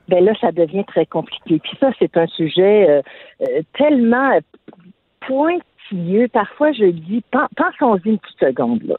ben 0.09 0.23
là, 0.23 0.33
ça 0.41 0.51
devient 0.51 0.83
très 0.85 1.05
compliqué. 1.05 1.59
Puis 1.59 1.77
ça, 1.79 1.91
c'est 1.99 2.17
un 2.17 2.27
sujet 2.27 2.89
euh, 2.89 3.01
euh, 3.41 3.61
tellement 3.77 4.37
pointilleux. 5.21 6.27
Parfois, 6.27 6.71
je 6.73 6.85
dis, 6.85 7.23
pensons-y 7.31 8.09
une 8.09 8.19
petite 8.19 8.39
seconde. 8.39 8.83
Là. 8.83 8.95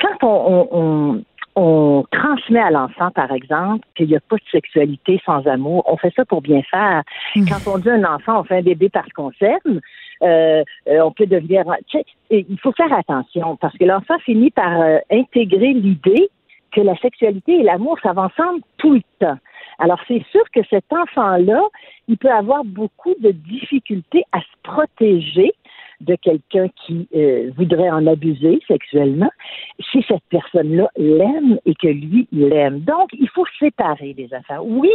Quand 0.00 0.26
on, 0.26 0.68
on, 0.72 1.24
on 1.54 2.04
transmet 2.10 2.60
à 2.60 2.70
l'enfant, 2.70 3.10
par 3.10 3.30
exemple, 3.32 3.86
qu'il 3.94 4.08
n'y 4.08 4.16
a 4.16 4.20
pas 4.20 4.36
de 4.36 4.50
sexualité 4.50 5.20
sans 5.24 5.46
amour, 5.46 5.84
on 5.86 5.96
fait 5.96 6.12
ça 6.14 6.24
pour 6.24 6.42
bien 6.42 6.62
faire. 6.62 7.02
Mmh. 7.36 7.44
Quand 7.48 7.72
on 7.72 7.78
dit 7.78 7.90
à 7.90 7.94
un 7.94 8.04
enfant, 8.04 8.40
on 8.40 8.44
fait 8.44 8.58
un 8.58 8.62
bébé 8.62 8.88
parce 8.88 9.12
qu'on 9.12 9.30
s'aime, 9.32 9.80
euh, 10.22 10.64
on 10.86 11.12
peut 11.12 11.26
devenir... 11.26 11.64
Il 12.30 12.58
faut 12.60 12.72
faire 12.72 12.92
attention 12.92 13.56
parce 13.56 13.76
que 13.78 13.84
l'enfant 13.84 14.18
finit 14.18 14.50
par 14.50 14.72
intégrer 15.10 15.72
l'idée 15.72 16.28
que 16.72 16.80
la 16.80 16.96
sexualité 16.96 17.60
et 17.60 17.62
l'amour, 17.62 17.98
ça 18.02 18.12
va 18.12 18.22
ensemble 18.22 18.60
tout 18.76 18.94
le 18.94 19.02
temps. 19.18 19.38
Alors, 19.78 20.00
c'est 20.08 20.24
sûr 20.30 20.42
que 20.52 20.60
cet 20.68 20.92
enfant-là, 20.92 21.62
il 22.08 22.18
peut 22.18 22.30
avoir 22.30 22.64
beaucoup 22.64 23.14
de 23.20 23.30
difficultés 23.30 24.24
à 24.32 24.40
se 24.40 24.56
protéger 24.62 25.52
de 26.00 26.14
quelqu'un 26.14 26.68
qui 26.86 27.08
euh, 27.14 27.50
voudrait 27.56 27.90
en 27.90 28.06
abuser 28.06 28.60
sexuellement 28.68 29.30
si 29.90 30.04
cette 30.06 30.22
personne-là 30.30 30.88
l'aime 30.96 31.58
et 31.66 31.74
que 31.74 31.88
lui 31.88 32.28
l'aime. 32.30 32.80
Donc, 32.80 33.10
il 33.12 33.28
faut 33.28 33.46
séparer 33.58 34.14
les 34.16 34.32
affaires. 34.32 34.64
Oui, 34.64 34.90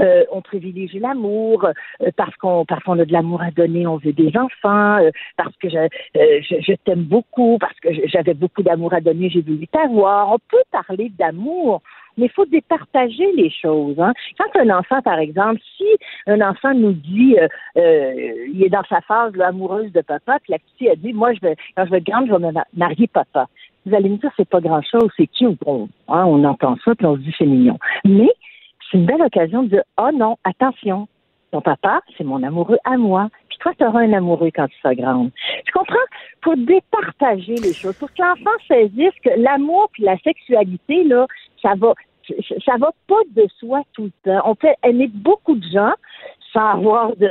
euh, 0.00 0.24
on 0.32 0.42
privilégie 0.42 0.98
l'amour 0.98 1.64
euh, 1.64 2.10
parce 2.16 2.34
qu'on 2.36 2.64
parce 2.64 2.82
qu'on 2.82 2.98
a 2.98 3.04
de 3.04 3.12
l'amour 3.12 3.42
à 3.42 3.50
donner, 3.50 3.86
on 3.86 3.98
veut 3.98 4.12
des 4.12 4.32
enfants, 4.36 4.98
parce 5.36 5.56
que 5.58 5.68
je, 5.68 5.88
je, 6.14 6.60
je 6.60 6.72
t'aime 6.84 7.02
beaucoup, 7.02 7.58
parce 7.58 7.78
que 7.80 7.88
j'avais 8.08 8.34
beaucoup 8.34 8.62
d'amour 8.62 8.92
à 8.92 9.00
donner, 9.00 9.30
j'ai 9.30 9.42
voulu 9.42 9.68
t'avoir. 9.68 10.32
On 10.32 10.38
peut 10.50 10.64
parler 10.72 11.10
d'amour 11.16 11.80
mais 12.16 12.26
il 12.26 12.32
faut 12.32 12.46
départager 12.46 13.32
les 13.32 13.50
choses. 13.50 13.98
Hein. 13.98 14.12
Quand 14.38 14.60
un 14.60 14.70
enfant, 14.78 15.00
par 15.02 15.18
exemple, 15.18 15.60
si 15.76 15.86
un 16.26 16.40
enfant 16.40 16.74
nous 16.74 16.92
dit, 16.92 17.36
euh, 17.38 17.48
euh, 17.76 18.46
il 18.52 18.62
est 18.62 18.68
dans 18.68 18.84
sa 18.88 19.00
phase 19.02 19.38
amoureuse 19.40 19.92
de 19.92 20.00
papa, 20.00 20.38
puis 20.42 20.52
la 20.52 20.58
petite 20.58 20.90
a 20.90 20.96
dit, 20.96 21.12
moi, 21.12 21.32
je 21.34 21.40
vais, 21.40 21.56
quand 21.76 21.86
je 21.86 21.90
vais 21.90 22.00
grande, 22.00 22.26
je 22.26 22.32
vais 22.32 22.38
me 22.38 22.52
marier 22.74 23.06
papa. 23.06 23.46
Vous 23.86 23.94
allez 23.94 24.10
me 24.10 24.16
dire, 24.16 24.30
c'est 24.36 24.48
pas 24.48 24.60
grand-chose, 24.60 25.10
c'est 25.16 25.26
qui 25.26 25.46
ou 25.46 25.56
bon, 25.64 25.88
hein, 26.08 26.24
on 26.26 26.44
entend 26.44 26.76
ça, 26.84 26.94
puis 26.94 27.06
on 27.06 27.16
se 27.16 27.20
dit, 27.20 27.34
c'est 27.38 27.46
mignon. 27.46 27.78
Mais 28.04 28.28
c'est 28.90 28.98
une 28.98 29.06
belle 29.06 29.22
occasion 29.22 29.62
de 29.62 29.68
dire, 29.68 29.82
oh 29.98 30.10
non, 30.12 30.36
attention, 30.44 31.08
ton 31.50 31.60
papa, 31.60 32.00
c'est 32.16 32.24
mon 32.24 32.42
amoureux 32.42 32.78
à 32.84 32.96
moi. 32.96 33.28
Toi, 33.60 33.72
tu 33.78 33.84
auras 33.84 34.00
un 34.00 34.12
amoureux 34.12 34.50
quand 34.54 34.68
tu 34.68 34.76
seras 34.78 34.94
grande. 34.94 35.30
Tu 35.64 35.72
comprends? 35.72 35.96
Pour 36.42 36.56
départager 36.56 37.56
les 37.56 37.72
choses, 37.72 37.96
pour 37.96 38.12
que 38.12 38.22
l'enfant 38.22 38.56
saisisse 38.66 39.14
que 39.22 39.30
l'amour 39.36 39.88
puis 39.92 40.02
la 40.02 40.18
sexualité, 40.18 41.04
là, 41.04 41.26
ça 41.62 41.74
va, 41.76 41.94
ça 42.64 42.76
va 42.78 42.90
pas 43.06 43.20
de 43.30 43.46
soi 43.58 43.82
tout 43.92 44.04
le 44.04 44.12
temps. 44.24 44.42
On 44.44 44.54
peut 44.54 44.68
aimer 44.82 45.08
beaucoup 45.12 45.56
de 45.56 45.66
gens 45.72 45.92
sans 46.52 46.70
avoir 46.70 47.16
de 47.16 47.30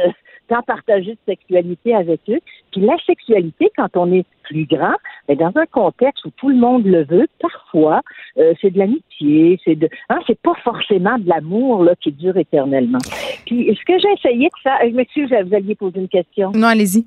tant 0.49 0.61
partager 0.63 1.11
de 1.11 1.19
sexualité 1.25 1.95
avec 1.95 2.21
eux. 2.27 2.39
Puis 2.71 2.81
la 2.81 2.97
sexualité, 3.05 3.71
quand 3.77 3.95
on 3.95 4.11
est 4.11 4.25
plus 4.43 4.65
grand, 4.65 4.95
mais 5.27 5.35
ben, 5.35 5.51
dans 5.51 5.61
un 5.61 5.65
contexte 5.67 6.25
où 6.25 6.31
tout 6.31 6.49
le 6.49 6.57
monde 6.57 6.85
le 6.85 7.05
veut, 7.05 7.27
parfois, 7.39 8.01
euh, 8.37 8.53
c'est 8.59 8.71
de 8.71 8.79
l'amitié, 8.79 9.59
c'est 9.63 9.75
de, 9.75 9.87
hein, 10.09 10.19
c'est 10.27 10.39
pas 10.41 10.55
forcément 10.63 11.17
de 11.19 11.29
l'amour 11.29 11.83
là 11.83 11.93
qui 12.01 12.11
dure 12.11 12.35
éternellement. 12.35 12.99
Puis 13.45 13.73
ce 13.73 13.85
que 13.85 13.99
j'ai 13.99 14.11
essayé 14.13 14.47
de 14.47 14.61
faire, 14.61 14.79
je 14.81 14.95
m'excuse, 14.95 15.29
vous 15.29 15.55
alliez 15.55 15.75
poser 15.75 15.99
une 15.99 16.09
question? 16.09 16.51
Non, 16.53 16.67
allez-y. 16.67 17.05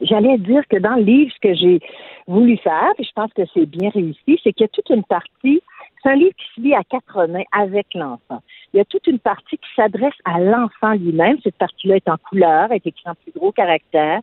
J'allais 0.00 0.38
dire 0.38 0.62
que 0.68 0.78
dans 0.78 0.96
le 0.96 1.02
livre, 1.02 1.32
ce 1.34 1.48
que 1.48 1.54
j'ai 1.54 1.80
voulu 2.26 2.56
faire, 2.56 2.90
et 2.98 3.04
je 3.04 3.12
pense 3.14 3.32
que 3.32 3.42
c'est 3.52 3.66
bien 3.66 3.90
réussi, 3.90 4.40
c'est 4.42 4.52
qu'il 4.52 4.62
y 4.62 4.64
a 4.64 4.68
toute 4.68 4.90
une 4.90 5.04
partie 5.04 5.62
c'est 6.02 6.10
un 6.10 6.16
livre 6.16 6.34
qui 6.36 6.54
se 6.54 6.60
lit 6.60 6.74
à 6.74 6.82
quatre 6.84 7.26
mains 7.26 7.44
avec 7.52 7.86
l'enfant. 7.94 8.42
Il 8.72 8.78
y 8.78 8.80
a 8.80 8.84
toute 8.84 9.06
une 9.06 9.18
partie 9.18 9.58
qui 9.58 9.68
s'adresse 9.76 10.14
à 10.24 10.40
l'enfant 10.40 10.92
lui-même. 10.92 11.36
Cette 11.42 11.56
partie-là 11.56 11.96
est 11.96 12.08
en 12.08 12.16
couleur, 12.16 12.72
est 12.72 12.86
écrite 12.86 13.06
en 13.06 13.14
plus 13.14 13.32
gros 13.32 13.52
caractère, 13.52 14.20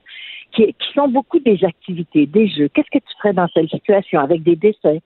qui, 0.52 0.76
sont 0.94 1.08
beaucoup 1.08 1.40
des 1.40 1.64
activités, 1.64 2.26
des 2.26 2.48
jeux. 2.48 2.68
Qu'est-ce 2.70 2.90
que 2.90 2.98
tu 2.98 3.18
ferais 3.22 3.34
dans 3.34 3.48
cette 3.54 3.70
situation 3.70 4.20
avec 4.20 4.44
des 4.44 4.56
dessins? 4.56 4.98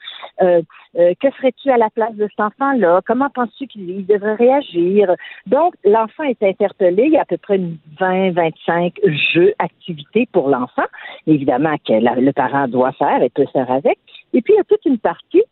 Euh, 0.41 0.61
euh, 0.97 1.13
que 1.19 1.29
ferais-tu 1.31 1.69
à 1.69 1.77
la 1.77 1.89
place 1.89 2.15
de 2.15 2.27
cet 2.29 2.39
enfant-là? 2.39 3.01
Comment 3.05 3.29
penses-tu 3.29 3.67
qu'il 3.67 4.05
devrait 4.05 4.35
réagir? 4.35 5.13
Donc, 5.45 5.75
l'enfant 5.83 6.23
est 6.23 6.41
interpellé. 6.41 7.03
Il 7.07 7.11
y 7.11 7.17
a 7.17 7.21
à 7.21 7.25
peu 7.25 7.37
près 7.37 7.59
20, 7.99 8.31
25 8.31 8.93
jeux, 9.33 9.53
activités 9.59 10.27
pour 10.31 10.49
l'enfant, 10.49 10.85
évidemment, 11.27 11.75
que 11.85 11.93
le 11.93 12.31
parent 12.31 12.67
doit 12.67 12.93
faire 12.93 13.21
et 13.21 13.29
peut 13.29 13.47
faire 13.51 13.69
avec. 13.69 13.99
Et 14.33 14.41
puis, 14.41 14.53
il 14.53 14.57
y 14.57 14.61
a 14.61 14.63
toute 14.63 14.85
une 14.85 14.97
partie 14.97 15.43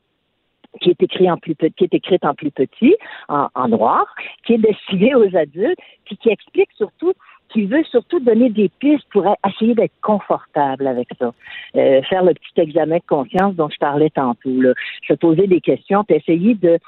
qui 0.80 0.92
est 0.92 1.04
écrit 1.04 1.30
en 1.30 1.38
plus 1.38 1.56
petit, 1.56 1.74
qui 1.76 1.84
est 1.84 1.94
écrite 1.94 2.24
en 2.26 2.34
plus 2.34 2.52
petit, 2.52 2.96
en, 3.28 3.68
noir, 3.68 4.06
qui 4.46 4.54
est 4.54 4.58
destinée 4.58 5.16
aux 5.16 5.36
adultes, 5.36 5.80
puis 6.06 6.18
qui 6.18 6.30
explique 6.30 6.70
surtout 6.78 7.14
qui 7.50 7.66
veut 7.66 7.84
surtout 7.84 8.22
donner 8.22 8.50
des 8.50 8.70
pistes 8.80 9.06
pour 9.12 9.26
essayer 9.46 9.76
d'être 9.76 9.94
confortable 10.02 10.88
avec 10.88 11.10
ça. 11.20 11.34
Euh, 11.76 12.02
faire 12.04 12.24
le 12.24 12.34
petit 12.34 12.62
examen 12.62 12.98
de 12.98 13.04
conscience 13.08 13.56
dont 13.56 13.70
je 13.70 13.78
parlais 13.78 14.10
tantôt. 14.10 14.62
Là. 14.62 14.74
Se 15.08 15.14
poser 15.16 15.48
des 15.48 15.60
questions, 15.60 16.06
puis 16.06 16.16
essayer 16.16 16.56
de 16.56 16.80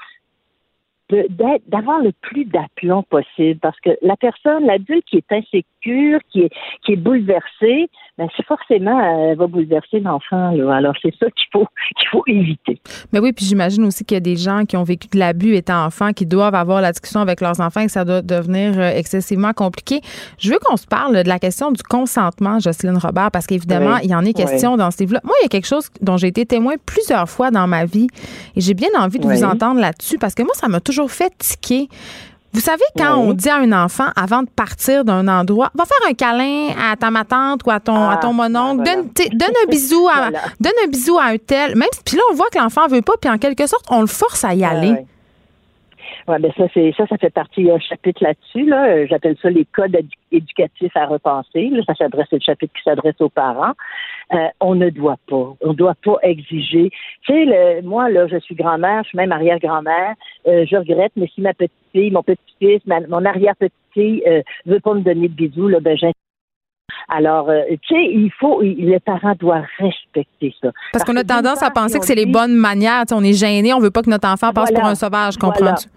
d'avoir 1.10 2.00
le 2.00 2.12
plus 2.22 2.46
d'aplomb 2.46 3.02
possible 3.02 3.60
parce 3.60 3.78
que 3.80 3.90
la 4.00 4.16
personne, 4.16 4.64
l'adulte 4.66 5.04
qui 5.04 5.18
est 5.18 5.32
insécure, 5.32 6.18
qui 6.30 6.40
est, 6.40 6.50
qui 6.84 6.92
est 6.92 6.96
bouleversé, 6.96 7.90
ben 8.16 8.28
c'est 8.36 8.46
forcément 8.46 8.98
euh, 8.98 9.32
elle 9.32 9.36
va 9.36 9.46
bouleverser 9.46 10.00
l'enfant. 10.00 10.54
Alors 10.70 10.94
c'est 11.02 11.14
ça 11.18 11.26
qu'il 11.30 11.46
faut 11.52 11.66
qu'il 11.98 12.08
faut 12.08 12.22
éviter. 12.26 12.80
Mais 13.12 13.18
oui, 13.18 13.32
puis 13.32 13.44
j'imagine 13.44 13.84
aussi 13.84 14.04
qu'il 14.04 14.14
y 14.14 14.18
a 14.18 14.20
des 14.20 14.36
gens 14.36 14.64
qui 14.64 14.76
ont 14.76 14.82
vécu 14.82 15.08
de 15.12 15.18
l'abus 15.18 15.54
étant 15.54 15.84
enfants, 15.84 16.12
qui 16.12 16.24
doivent 16.24 16.54
avoir 16.54 16.80
la 16.80 16.92
discussion 16.92 17.20
avec 17.20 17.40
leurs 17.40 17.60
enfants 17.60 17.80
et 17.80 17.86
que 17.86 17.92
ça 17.92 18.04
doit 18.04 18.22
devenir 18.22 18.78
euh, 18.78 18.90
excessivement 18.90 19.52
compliqué. 19.52 20.00
Je 20.38 20.50
veux 20.50 20.58
qu'on 20.64 20.76
se 20.76 20.86
parle 20.86 21.22
de 21.22 21.28
la 21.28 21.38
question 21.38 21.70
du 21.70 21.82
consentement, 21.82 22.60
Jocelyne 22.60 22.96
Robert, 22.96 23.30
parce 23.30 23.46
qu'évidemment, 23.46 23.98
il 23.98 24.10
y 24.10 24.14
en 24.14 24.24
est 24.24 24.32
question 24.32 24.76
dans 24.76 24.90
ce 24.90 24.98
livre-là. 25.00 25.20
Moi, 25.24 25.34
il 25.40 25.44
y 25.44 25.46
a 25.46 25.48
quelque 25.48 25.66
chose 25.66 25.90
dont 26.00 26.16
j'ai 26.16 26.28
été 26.28 26.46
témoin 26.46 26.74
plusieurs 26.86 27.28
fois 27.28 27.50
dans 27.50 27.66
ma 27.66 27.84
vie 27.84 28.06
et 28.56 28.60
j'ai 28.60 28.74
bien 28.74 28.88
envie 28.98 29.18
de 29.18 29.26
vous 29.26 29.44
entendre 29.44 29.80
là-dessus 29.80 30.18
parce 30.18 30.34
que 30.34 30.42
moi, 30.42 30.54
ça 30.54 30.68
m'a 30.68 30.80
toujours 30.80 30.93
fait 31.08 31.32
tiquer. 31.38 31.88
Vous 32.54 32.60
savez, 32.60 32.84
quand 32.96 33.16
on 33.16 33.32
dit 33.32 33.48
à 33.48 33.56
un 33.56 33.72
enfant, 33.72 34.06
avant 34.14 34.42
de 34.44 34.48
partir 34.48 35.04
d'un 35.04 35.26
endroit, 35.26 35.72
va 35.74 35.84
faire 35.84 36.08
un 36.08 36.14
câlin 36.14 36.68
à 36.80 36.94
ta 36.94 37.10
matante 37.10 37.62
ou 37.66 37.70
à 37.72 37.80
ton, 37.80 38.08
à 38.08 38.16
ton 38.16 38.30
ah, 38.30 38.48
mononcle, 38.48 38.84
donne, 38.84 39.50
un 39.64 39.68
bisou 39.68 40.08
à, 40.08 40.30
donne 40.60 40.72
un 40.84 40.88
bisou 40.88 41.18
à 41.18 41.24
un 41.24 41.36
tel. 41.36 41.74
Même, 41.74 41.88
puis 42.04 42.16
là, 42.16 42.22
on 42.30 42.34
voit 42.36 42.46
que 42.52 42.58
l'enfant 42.58 42.86
veut 42.86 43.02
pas, 43.02 43.14
puis 43.20 43.28
en 43.28 43.38
quelque 43.38 43.66
sorte, 43.66 43.84
on 43.90 44.02
le 44.02 44.06
force 44.06 44.44
à 44.44 44.54
y 44.54 44.64
aller. 44.64 44.92
Ouais, 44.92 45.06
ben 46.26 46.52
ça, 46.56 46.64
c'est 46.72 46.92
ça, 46.96 47.06
ça 47.06 47.18
fait 47.18 47.30
partie. 47.30 47.70
Un 47.70 47.78
chapitre 47.78 48.22
là-dessus. 48.22 48.66
Là, 48.66 48.86
euh, 48.88 49.06
j'appelle 49.08 49.36
ça 49.42 49.50
les 49.50 49.64
codes 49.66 49.96
éducatifs 50.32 50.96
à 50.96 51.06
repenser. 51.06 51.68
Là, 51.68 51.82
ça 51.86 51.94
s'adresse 51.94 52.32
au 52.32 52.40
chapitre 52.40 52.72
qui 52.74 52.82
s'adresse 52.82 53.20
aux 53.20 53.28
parents. 53.28 53.72
Euh, 54.32 54.48
on 54.60 54.74
ne 54.74 54.90
doit 54.90 55.18
pas, 55.28 55.54
on 55.60 55.68
ne 55.68 55.74
doit 55.74 55.96
pas 56.02 56.16
exiger. 56.22 56.90
Tu 57.26 57.32
sais, 57.32 57.44
le, 57.44 57.82
moi 57.82 58.08
là, 58.10 58.26
je 58.26 58.38
suis 58.38 58.54
grand-mère, 58.54 59.02
je 59.04 59.08
suis 59.08 59.18
même 59.18 59.32
arrière-grand-mère. 59.32 60.14
Euh, 60.46 60.64
je 60.70 60.76
regrette, 60.76 61.12
mais 61.16 61.28
si 61.34 61.40
ma 61.40 61.52
petite 61.52 61.72
fille, 61.92 62.10
mon 62.10 62.22
petit-fils, 62.22 62.80
mon 62.86 63.24
arrière-petite 63.24 63.74
fille 63.92 64.22
euh, 64.26 64.42
veut 64.66 64.80
pas 64.80 64.94
me 64.94 65.00
donner 65.00 65.28
de 65.28 65.34
bisous, 65.34 65.68
là, 65.68 65.80
ben 65.80 65.96
alors, 67.08 67.50
euh, 67.50 67.62
tu 67.82 67.94
sais, 67.94 68.02
il 68.02 68.30
faut, 68.38 68.60
les 68.62 68.98
parents 69.00 69.34
doivent 69.38 69.64
respecter 69.78 70.54
ça. 70.60 70.70
Parce, 70.92 71.04
qu'on 71.04 71.16
a 71.16 71.24
tendance 71.24 71.62
à 71.62 71.70
penser 71.70 71.98
que 71.98 72.06
c'est 72.06 72.14
les 72.14 72.26
bonnes 72.26 72.54
manières. 72.54 73.04
on 73.12 73.22
est 73.22 73.34
gêné, 73.34 73.74
on 73.74 73.78
veut 73.78 73.90
pas 73.90 74.02
que 74.02 74.10
notre 74.10 74.28
enfant 74.28 74.52
passe 74.52 74.72
pour 74.72 74.84
un 74.84 74.94
sauvage, 74.94 75.36
comprends-tu? 75.36 75.88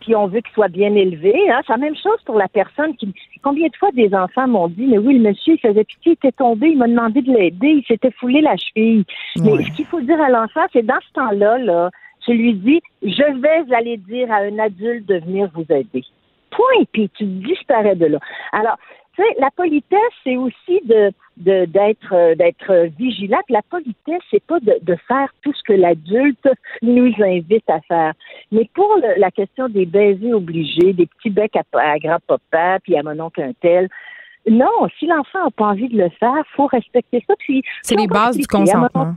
Puis, 0.00 0.14
on 0.14 0.26
veut 0.26 0.40
qu'il 0.40 0.52
soit 0.52 0.68
bien 0.68 0.94
élevé. 0.94 1.34
Hein. 1.50 1.60
C'est 1.66 1.72
la 1.72 1.78
même 1.78 1.96
chose 1.96 2.20
pour 2.24 2.36
la 2.36 2.48
personne 2.48 2.94
qui. 2.96 3.12
Combien 3.42 3.68
de 3.68 3.76
fois 3.76 3.90
des 3.92 4.14
enfants 4.14 4.46
m'ont 4.46 4.68
dit, 4.68 4.86
mais 4.86 4.98
oui, 4.98 5.18
le 5.18 5.30
monsieur, 5.30 5.54
il 5.54 5.60
faisait 5.60 5.84
pitié, 5.84 6.12
il 6.12 6.12
était 6.12 6.32
tombé, 6.32 6.68
il 6.68 6.78
m'a 6.78 6.88
demandé 6.88 7.22
de 7.22 7.32
l'aider, 7.32 7.68
il 7.68 7.84
s'était 7.86 8.10
foulé 8.10 8.42
la 8.42 8.56
cheville. 8.56 9.04
Mais 9.36 9.64
ce 9.64 9.70
qu'il 9.76 9.86
faut 9.86 10.00
dire 10.02 10.20
à 10.20 10.28
l'enfant, 10.28 10.66
c'est 10.72 10.84
dans 10.84 11.00
ce 11.08 11.12
temps-là, 11.14 11.58
là, 11.58 11.90
tu 12.24 12.34
lui 12.34 12.54
dis, 12.54 12.80
je 13.02 13.40
vais 13.40 13.74
aller 13.74 13.96
dire 13.96 14.30
à 14.30 14.36
un 14.36 14.58
adulte 14.58 15.06
de 15.06 15.20
venir 15.20 15.48
vous 15.54 15.64
aider. 15.70 16.04
Point, 16.50 16.84
puis 16.92 17.08
tu 17.16 17.24
disparais 17.24 17.96
de 17.96 18.06
là. 18.06 18.18
Alors, 18.52 18.76
tu 19.20 19.26
sais, 19.26 19.40
la 19.40 19.50
politesse, 19.50 19.98
c'est 20.24 20.36
aussi 20.36 20.80
de 20.84 21.12
d'être 21.36 22.12
euh, 22.12 22.34
d'être 22.34 22.90
vigilant. 22.98 23.40
La 23.48 23.62
politesse, 23.62 24.20
c'est 24.30 24.44
pas 24.44 24.60
de, 24.60 24.74
de, 24.82 24.96
faire 25.08 25.28
tout 25.42 25.52
ce 25.54 25.62
que 25.62 25.72
l'adulte 25.72 26.48
nous 26.82 27.12
invite 27.18 27.68
à 27.68 27.80
faire. 27.80 28.12
Mais 28.52 28.68
pour 28.74 28.98
la 29.16 29.30
question 29.30 29.68
des 29.68 29.86
baisers 29.86 30.34
obligés, 30.34 30.92
des 30.92 31.06
petits 31.06 31.30
becs 31.30 31.56
à, 31.56 31.62
à 31.78 31.98
grand-papa, 31.98 32.78
puis 32.82 32.96
à 32.96 33.02
mon 33.02 33.18
oncle 33.20 33.40
un 33.40 33.52
tel, 33.60 33.88
non, 34.48 34.88
si 34.98 35.06
l'enfant 35.06 35.44
n'a 35.44 35.50
pas 35.50 35.66
envie 35.66 35.88
de 35.88 35.96
le 35.96 36.10
faire, 36.10 36.42
faut 36.54 36.66
respecter 36.66 37.24
ça. 37.26 37.34
Puis 37.38 37.62
c'est 37.82 37.96
les 37.96 38.06
bases 38.06 38.36
du 38.36 38.46
consentement. 38.46 39.14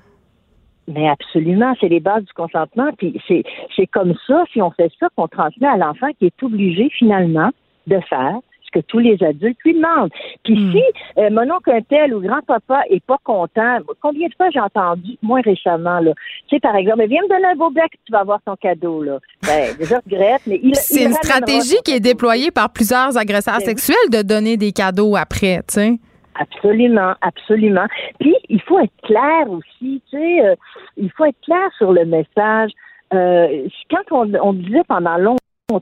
Mais 0.88 1.10
absolument, 1.10 1.74
c'est 1.80 1.88
les 1.88 2.02
bases 2.02 2.26
du 2.26 2.34
consentement. 2.34 2.92
Puis 2.98 3.22
c'est, 3.28 3.44
c'est 3.76 3.88
comme 3.88 4.14
ça, 4.28 4.44
si 4.52 4.62
on 4.62 4.72
fait 4.72 4.92
ça, 5.00 5.08
qu'on 5.16 5.28
transmet 5.28 5.68
à 5.68 5.78
l'enfant 5.78 6.10
qui 6.20 6.26
est 6.26 6.44
obligé 6.44 6.90
finalement 6.90 7.52
de 7.88 8.00
faire 8.10 8.40
que 8.74 8.80
tous 8.80 9.00
les 9.00 9.22
adultes 9.24 9.58
lui 9.64 9.74
demandent. 9.76 10.12
Puis 10.44 10.56
hmm. 10.56 10.72
si 10.72 10.84
euh, 11.18 11.30
mon 11.30 11.50
oncle 11.54 11.72
un 11.72 11.82
tel 11.82 12.14
ou 12.14 12.22
grand-papa 12.22 12.82
est 12.90 13.04
pas 13.06 13.18
content, 13.24 13.78
combien 14.02 14.28
de 14.28 14.34
fois 14.36 14.50
j'ai 14.52 14.60
entendu, 14.60 15.18
moins 15.22 15.42
récemment, 15.42 16.00
là, 16.00 16.12
tu 16.50 16.56
sais, 16.56 16.60
par 16.60 16.76
exemple, 16.76 17.06
viens 17.08 17.22
me 17.22 17.30
donner 17.30 17.46
un 17.46 17.56
beau 17.56 17.70
bec, 17.70 17.92
tu 18.06 18.12
vas 18.12 18.20
avoir 18.20 18.42
ton 18.46 18.56
cadeau, 18.56 19.04
là. 19.04 19.20
Ben, 19.44 19.76
je 19.80 19.96
regrette, 19.96 20.42
mais 20.48 20.60
il 20.62 20.76
C'est 20.76 21.04
une 21.04 21.14
stratégie 21.14 21.78
qui 21.86 21.94
est 21.94 22.00
déployée 22.00 22.52
par 22.52 22.72
plusieurs 22.72 23.18
agresseurs 23.18 23.60
ben 23.60 23.66
sexuels 23.66 24.10
de 24.12 24.22
donner 24.22 24.58
des 24.58 24.72
cadeaux 24.72 25.16
après, 25.16 25.62
tu 25.68 25.76
sais. 25.76 25.94
Absolument, 26.36 27.14
absolument. 27.22 27.86
Puis 28.20 28.36
il 28.50 28.62
faut 28.62 28.80
être 28.80 28.94
clair 29.04 29.50
aussi, 29.50 30.02
tu 30.10 30.18
sais, 30.18 30.42
euh, 30.42 30.56
il 30.98 31.12
faut 31.12 31.26
être 31.26 31.40
clair 31.44 31.70
sur 31.78 31.94
le 31.94 32.06
message. 32.06 32.72
Euh, 33.14 33.68
quand 33.92 34.04
on, 34.12 34.34
on 34.42 34.54
disait 34.54 34.82
pendant 34.88 35.18
longtemps 35.18 35.38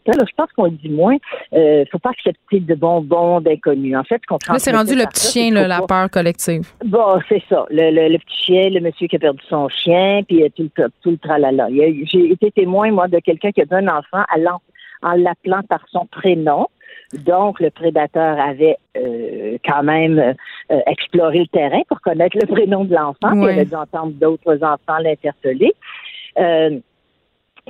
je 0.08 0.36
pense 0.36 0.52
qu'on 0.56 0.66
le 0.66 0.72
dit 0.72 0.90
moins. 0.90 1.18
Il 1.52 1.58
euh, 1.58 1.80
ne 1.82 1.86
faut 1.86 2.00
pas 2.00 2.12
accepter 2.12 2.60
de 2.60 2.76
bonbons 2.76 3.42
d'inconnus. 3.42 3.96
En 3.98 4.04
fait, 4.04 4.22
Là, 4.30 4.60
c'est 4.60 4.72
rendu 4.72 4.96
le 4.96 5.06
petit 5.06 5.32
chien, 5.32 5.52
la 5.52 5.82
peur 5.82 6.10
collective. 6.10 6.68
Bon, 6.86 7.20
c'est 7.28 7.44
ça. 7.50 7.66
Le, 7.70 8.18
petit 8.18 8.44
chien, 8.46 8.70
le 8.70 8.80
monsieur 8.80 9.08
qui 9.08 9.16
a 9.16 9.20
perdu 9.20 9.42
son 9.50 9.70
chien, 9.70 10.22
puis 10.28 10.44
euh, 10.44 10.50
tout 10.56 10.70
le, 10.78 10.90
tout 11.02 11.12
le 11.12 11.18
tralala. 11.18 11.68
J'ai 11.72 12.32
été 12.32 12.52
témoin, 12.52 12.92
moi, 12.92 13.08
de 13.08 13.20
quelqu'un 13.20 13.52
qui 13.52 13.62
a 13.62 13.66
un 13.72 13.88
enfant 13.88 14.24
en 15.04 15.14
l'appelant 15.14 15.62
par 15.68 15.82
son 15.92 16.06
prénom. 16.06 16.68
Donc, 17.26 17.60
le 17.60 17.72
prédateur 17.72 18.40
avait 18.40 18.78
euh, 18.98 19.58
quand 19.66 19.84
même 19.84 20.36
exploré 20.88 21.40
le 21.40 21.48
terrain 21.48 21.82
pour 21.90 22.00
connaître 22.02 22.38
le 22.40 22.48
prénom 22.48 22.86
de 22.86 22.96
l'enfant. 22.96 23.34
Il 23.34 23.50
avait 23.50 23.66
dû 23.66 23.76
entendre 23.76 24.14
d'autres 24.14 24.64
enfants 24.64 25.00
l'interpeller 25.02 25.74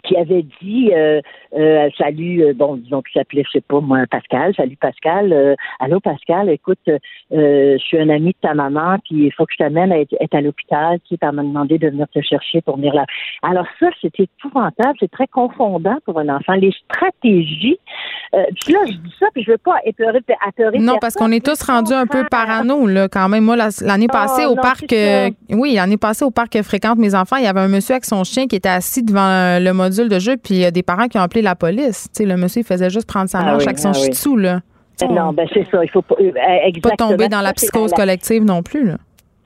qui 0.03 0.15
avait 0.15 0.45
dit 0.61 0.91
euh, 0.93 1.22
euh, 1.57 1.89
salut 1.97 2.43
euh, 2.43 2.53
bon 2.53 2.77
disons 2.77 3.01
qu'il 3.01 3.19
s'appelait 3.19 3.43
je 3.45 3.59
sais 3.59 3.61
pas 3.61 3.80
moi 3.81 3.99
Pascal. 4.09 4.53
Salut 4.55 4.77
Pascal. 4.77 5.34
Euh, 5.34 5.55
allô 5.80 5.99
Pascal 5.99 6.49
écoute 6.49 6.80
je 7.31 7.77
suis 7.77 7.99
un 7.99 8.09
ami 8.09 8.30
de 8.30 8.38
ta 8.41 8.53
maman 8.53 8.97
puis 9.03 9.26
il 9.26 9.34
faut 9.34 9.45
que 9.45 9.53
je 9.53 9.57
t'amène 9.57 9.91
à 9.91 9.99
être, 9.99 10.15
à 10.31 10.41
l'hôpital 10.41 10.99
sais 11.09 11.18
m'a 11.22 11.43
demandé 11.43 11.77
de 11.77 11.89
venir 11.89 12.07
te 12.13 12.22
chercher 12.22 12.61
pour 12.61 12.77
venir 12.77 12.93
là. 12.93 13.05
Alors 13.43 13.65
ça 13.80 13.88
c'était 14.01 14.23
épouvantable 14.23 14.95
c'est 14.99 15.11
très 15.11 15.27
confondant 15.27 15.97
pour 16.05 16.19
un 16.19 16.30
enfant. 16.30 16.53
Les 16.53 16.72
stratégies 16.85 17.80
puis 18.31 18.73
là 18.73 18.80
je 18.88 18.93
dis 18.93 19.15
ça 19.19 19.27
puis 19.34 19.43
je 19.43 19.51
veux 19.51 19.57
pas 19.57 19.76
épleurer 19.85 20.19
apeurer 20.47 20.80
non 20.80 20.97
parce 21.01 21.15
qu'on 21.15 21.31
est 21.31 21.45
tous 21.45 21.61
rendus 21.63 21.93
un 21.93 22.07
peu 22.07 22.26
parano 22.30 22.88
là 22.88 23.09
quand 23.09 23.27
même. 23.27 23.43
Moi 23.43 23.57
l'année 23.57 24.07
ah, 24.09 24.13
passée 24.13 24.45
au 24.45 24.55
parc 24.55 24.85
oui 25.49 25.73
l'année 25.76 25.97
passée 25.97 26.23
au 26.23 26.31
parc 26.31 26.53
que 26.53 26.63
fréquente 26.63 26.97
mes 26.97 27.13
enfants 27.13 27.35
il 27.35 27.43
y 27.43 27.47
avait 27.47 27.59
un 27.59 27.68
monsieur 27.68 27.93
avec 27.93 28.05
son 28.05 28.23
chien 28.23 28.47
qui 28.47 28.55
était 28.55 28.69
assis 28.69 29.03
devant 29.03 29.59
le 29.59 29.81
module 29.82 30.10
de 30.10 30.20
jeu, 30.20 30.38
puis 30.38 30.56
il 30.56 30.60
y 30.62 30.66
a 30.66 30.72
des 30.72 30.84
parents 30.84 31.08
qui 31.08 31.18
ont 31.18 31.22
appelé 31.22 31.41
la 31.41 31.56
police. 31.56 32.08
sais, 32.14 32.26
le 32.26 32.38
monsieur, 32.38 32.62
il 32.62 32.66
faisait 32.66 32.90
juste 32.90 33.08
prendre 33.08 33.30
sa 33.30 33.41
marche 33.41 33.64
ah 33.66 33.70
avec 33.70 33.80
son 33.80 33.91
ah 33.91 34.41
là. 34.41 34.62
Non, 35.10 35.34
ben 35.34 35.48
c'est 35.53 35.68
ça. 35.72 35.84
Il 35.84 35.90
faut 35.90 36.02
pas, 36.02 36.16
euh, 36.20 36.32
pas 36.82 36.91
tomber 36.91 37.28
dans 37.28 37.41
la 37.41 37.53
psychose 37.53 37.91
collective 37.91 38.44
non 38.44 38.62
plus. 38.62 38.86
Là. 38.86 38.98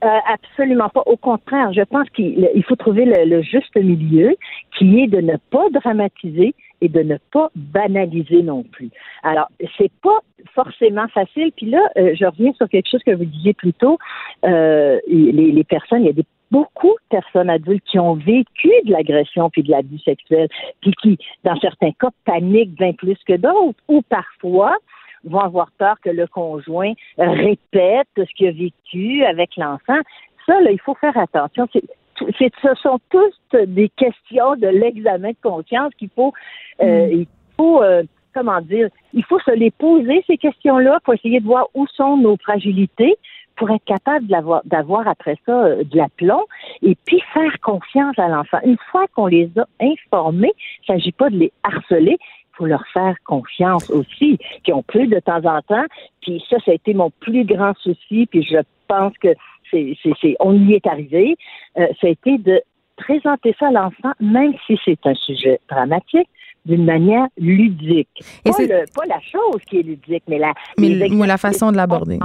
Euh, 0.03 0.07
absolument 0.33 0.89
pas. 0.89 1.01
Au 1.05 1.17
contraire, 1.17 1.71
je 1.73 1.81
pense 1.81 2.09
qu'il 2.09 2.63
faut 2.67 2.75
trouver 2.75 3.05
le, 3.05 3.41
juste 3.41 3.75
milieu 3.75 4.35
qui 4.77 5.01
est 5.01 5.07
de 5.07 5.21
ne 5.21 5.37
pas 5.49 5.65
dramatiser 5.71 6.53
et 6.81 6.89
de 6.89 7.01
ne 7.01 7.17
pas 7.31 7.49
banaliser 7.55 8.43
non 8.43 8.63
plus. 8.63 8.89
Alors, 9.23 9.47
c'est 9.77 9.91
pas 10.03 10.19
forcément 10.53 11.07
facile. 11.07 11.51
Puis 11.55 11.67
là, 11.67 11.79
euh, 11.97 12.13
je 12.19 12.25
reviens 12.25 12.51
sur 12.53 12.67
quelque 12.67 12.89
chose 12.89 13.01
que 13.05 13.15
vous 13.15 13.25
disiez 13.25 13.53
plus 13.53 13.73
tôt. 13.73 13.97
les, 14.43 15.01
les, 15.31 15.63
personnes, 15.63 16.01
il 16.01 16.07
y 16.07 16.09
a 16.09 16.13
des 16.13 16.25
beaucoup 16.51 16.87
de 16.91 17.17
personnes 17.17 17.49
adultes 17.49 17.83
qui 17.85 17.99
ont 17.99 18.15
vécu 18.15 18.69
de 18.85 18.91
l'agression 18.91 19.49
puis 19.49 19.63
de 19.63 19.71
l'abus 19.71 19.99
sexuel, 19.99 20.47
puis 20.81 20.91
qui, 21.01 21.17
dans 21.43 21.59
certains 21.59 21.91
cas, 21.91 22.09
paniquent 22.25 22.75
bien 22.75 22.93
plus 22.93 23.17
que 23.27 23.33
d'autres, 23.37 23.79
ou 23.87 24.01
parfois 24.03 24.75
vont 25.23 25.39
avoir 25.39 25.71
peur 25.77 25.95
que 26.01 26.09
le 26.09 26.27
conjoint 26.27 26.93
répète 27.17 28.07
ce 28.15 28.33
qu'il 28.35 28.47
a 28.47 28.51
vécu 28.51 29.25
avec 29.25 29.55
l'enfant. 29.57 29.99
Ça, 30.45 30.61
là, 30.61 30.71
il 30.71 30.79
faut 30.79 30.95
faire 30.95 31.17
attention. 31.17 31.67
C'est, 31.73 32.51
ce 32.61 32.75
sont 32.75 32.99
tous 33.09 33.57
des 33.65 33.89
questions 33.89 34.55
de 34.55 34.67
l'examen 34.67 35.31
de 35.31 35.37
conscience 35.41 35.93
qu'il 35.97 36.09
faut, 36.09 36.33
euh, 36.81 37.07
mm. 37.07 37.11
il 37.11 37.27
faut, 37.57 37.81
euh, 37.81 38.03
comment 38.35 38.61
dire, 38.61 38.89
il 39.13 39.23
faut 39.23 39.39
se 39.39 39.51
les 39.51 39.71
poser 39.71 40.23
ces 40.27 40.37
questions-là 40.37 40.99
pour 41.03 41.13
essayer 41.15 41.39
de 41.39 41.45
voir 41.45 41.67
où 41.73 41.87
sont 41.87 42.17
nos 42.17 42.37
fragilités, 42.37 43.15
pour 43.55 43.71
être 43.71 43.85
capable 43.85 44.27
d'avoir 44.27 45.07
après 45.07 45.37
ça 45.45 45.65
euh, 45.65 45.83
de 45.83 45.97
l'aplomb 45.97 46.43
et 46.81 46.97
puis 47.05 47.21
faire 47.33 47.59
confiance 47.61 48.19
à 48.19 48.27
l'enfant. 48.27 48.59
Une 48.65 48.77
fois 48.91 49.05
qu'on 49.15 49.27
les 49.27 49.49
a 49.57 49.65
informés, 49.79 50.51
il 50.87 50.91
ne 50.91 50.97
s'agit 50.97 51.13
pas 51.13 51.29
de 51.29 51.37
les 51.37 51.53
harceler, 51.63 52.17
il 52.19 52.57
faut 52.57 52.65
leur 52.65 52.85
faire 52.93 53.15
confiance 53.25 53.89
aussi, 53.89 54.37
qui 54.63 54.73
ont 54.73 54.83
plus 54.83 55.07
de 55.07 55.19
temps 55.19 55.43
en 55.45 55.61
temps. 55.61 55.85
Puis 56.21 56.43
ça, 56.49 56.57
ça 56.65 56.71
a 56.71 56.73
été 56.73 56.93
mon 56.93 57.11
plus 57.21 57.45
grand 57.45 57.73
souci, 57.77 58.27
puis 58.27 58.43
je 58.43 58.57
pense 58.87 59.17
que 59.17 59.29
c'est, 59.71 59.95
on 60.39 60.53
y 60.53 60.73
est 60.73 60.87
arrivé. 60.87 61.37
Euh, 61.77 61.87
ça 61.99 62.07
a 62.07 62.09
été 62.09 62.37
de 62.37 62.61
présenter 62.97 63.55
ça 63.59 63.67
à 63.67 63.71
l'enfant, 63.71 64.11
même 64.19 64.53
si 64.65 64.77
c'est 64.85 65.05
un 65.05 65.15
sujet 65.15 65.59
dramatique, 65.69 66.29
d'une 66.65 66.85
manière 66.85 67.27
ludique. 67.37 68.23
Et 68.43 68.51
pas, 68.51 68.57
pas, 68.93 69.05
la 69.07 69.19
chose 69.21 69.61
qui 69.69 69.79
est 69.79 69.83
ludique, 69.83 70.23
mais 70.27 70.39
la, 70.39 70.53
mais 70.77 71.27
la 71.27 71.37
façon 71.37 71.71
de 71.71 71.77
l'aborder. 71.77 72.19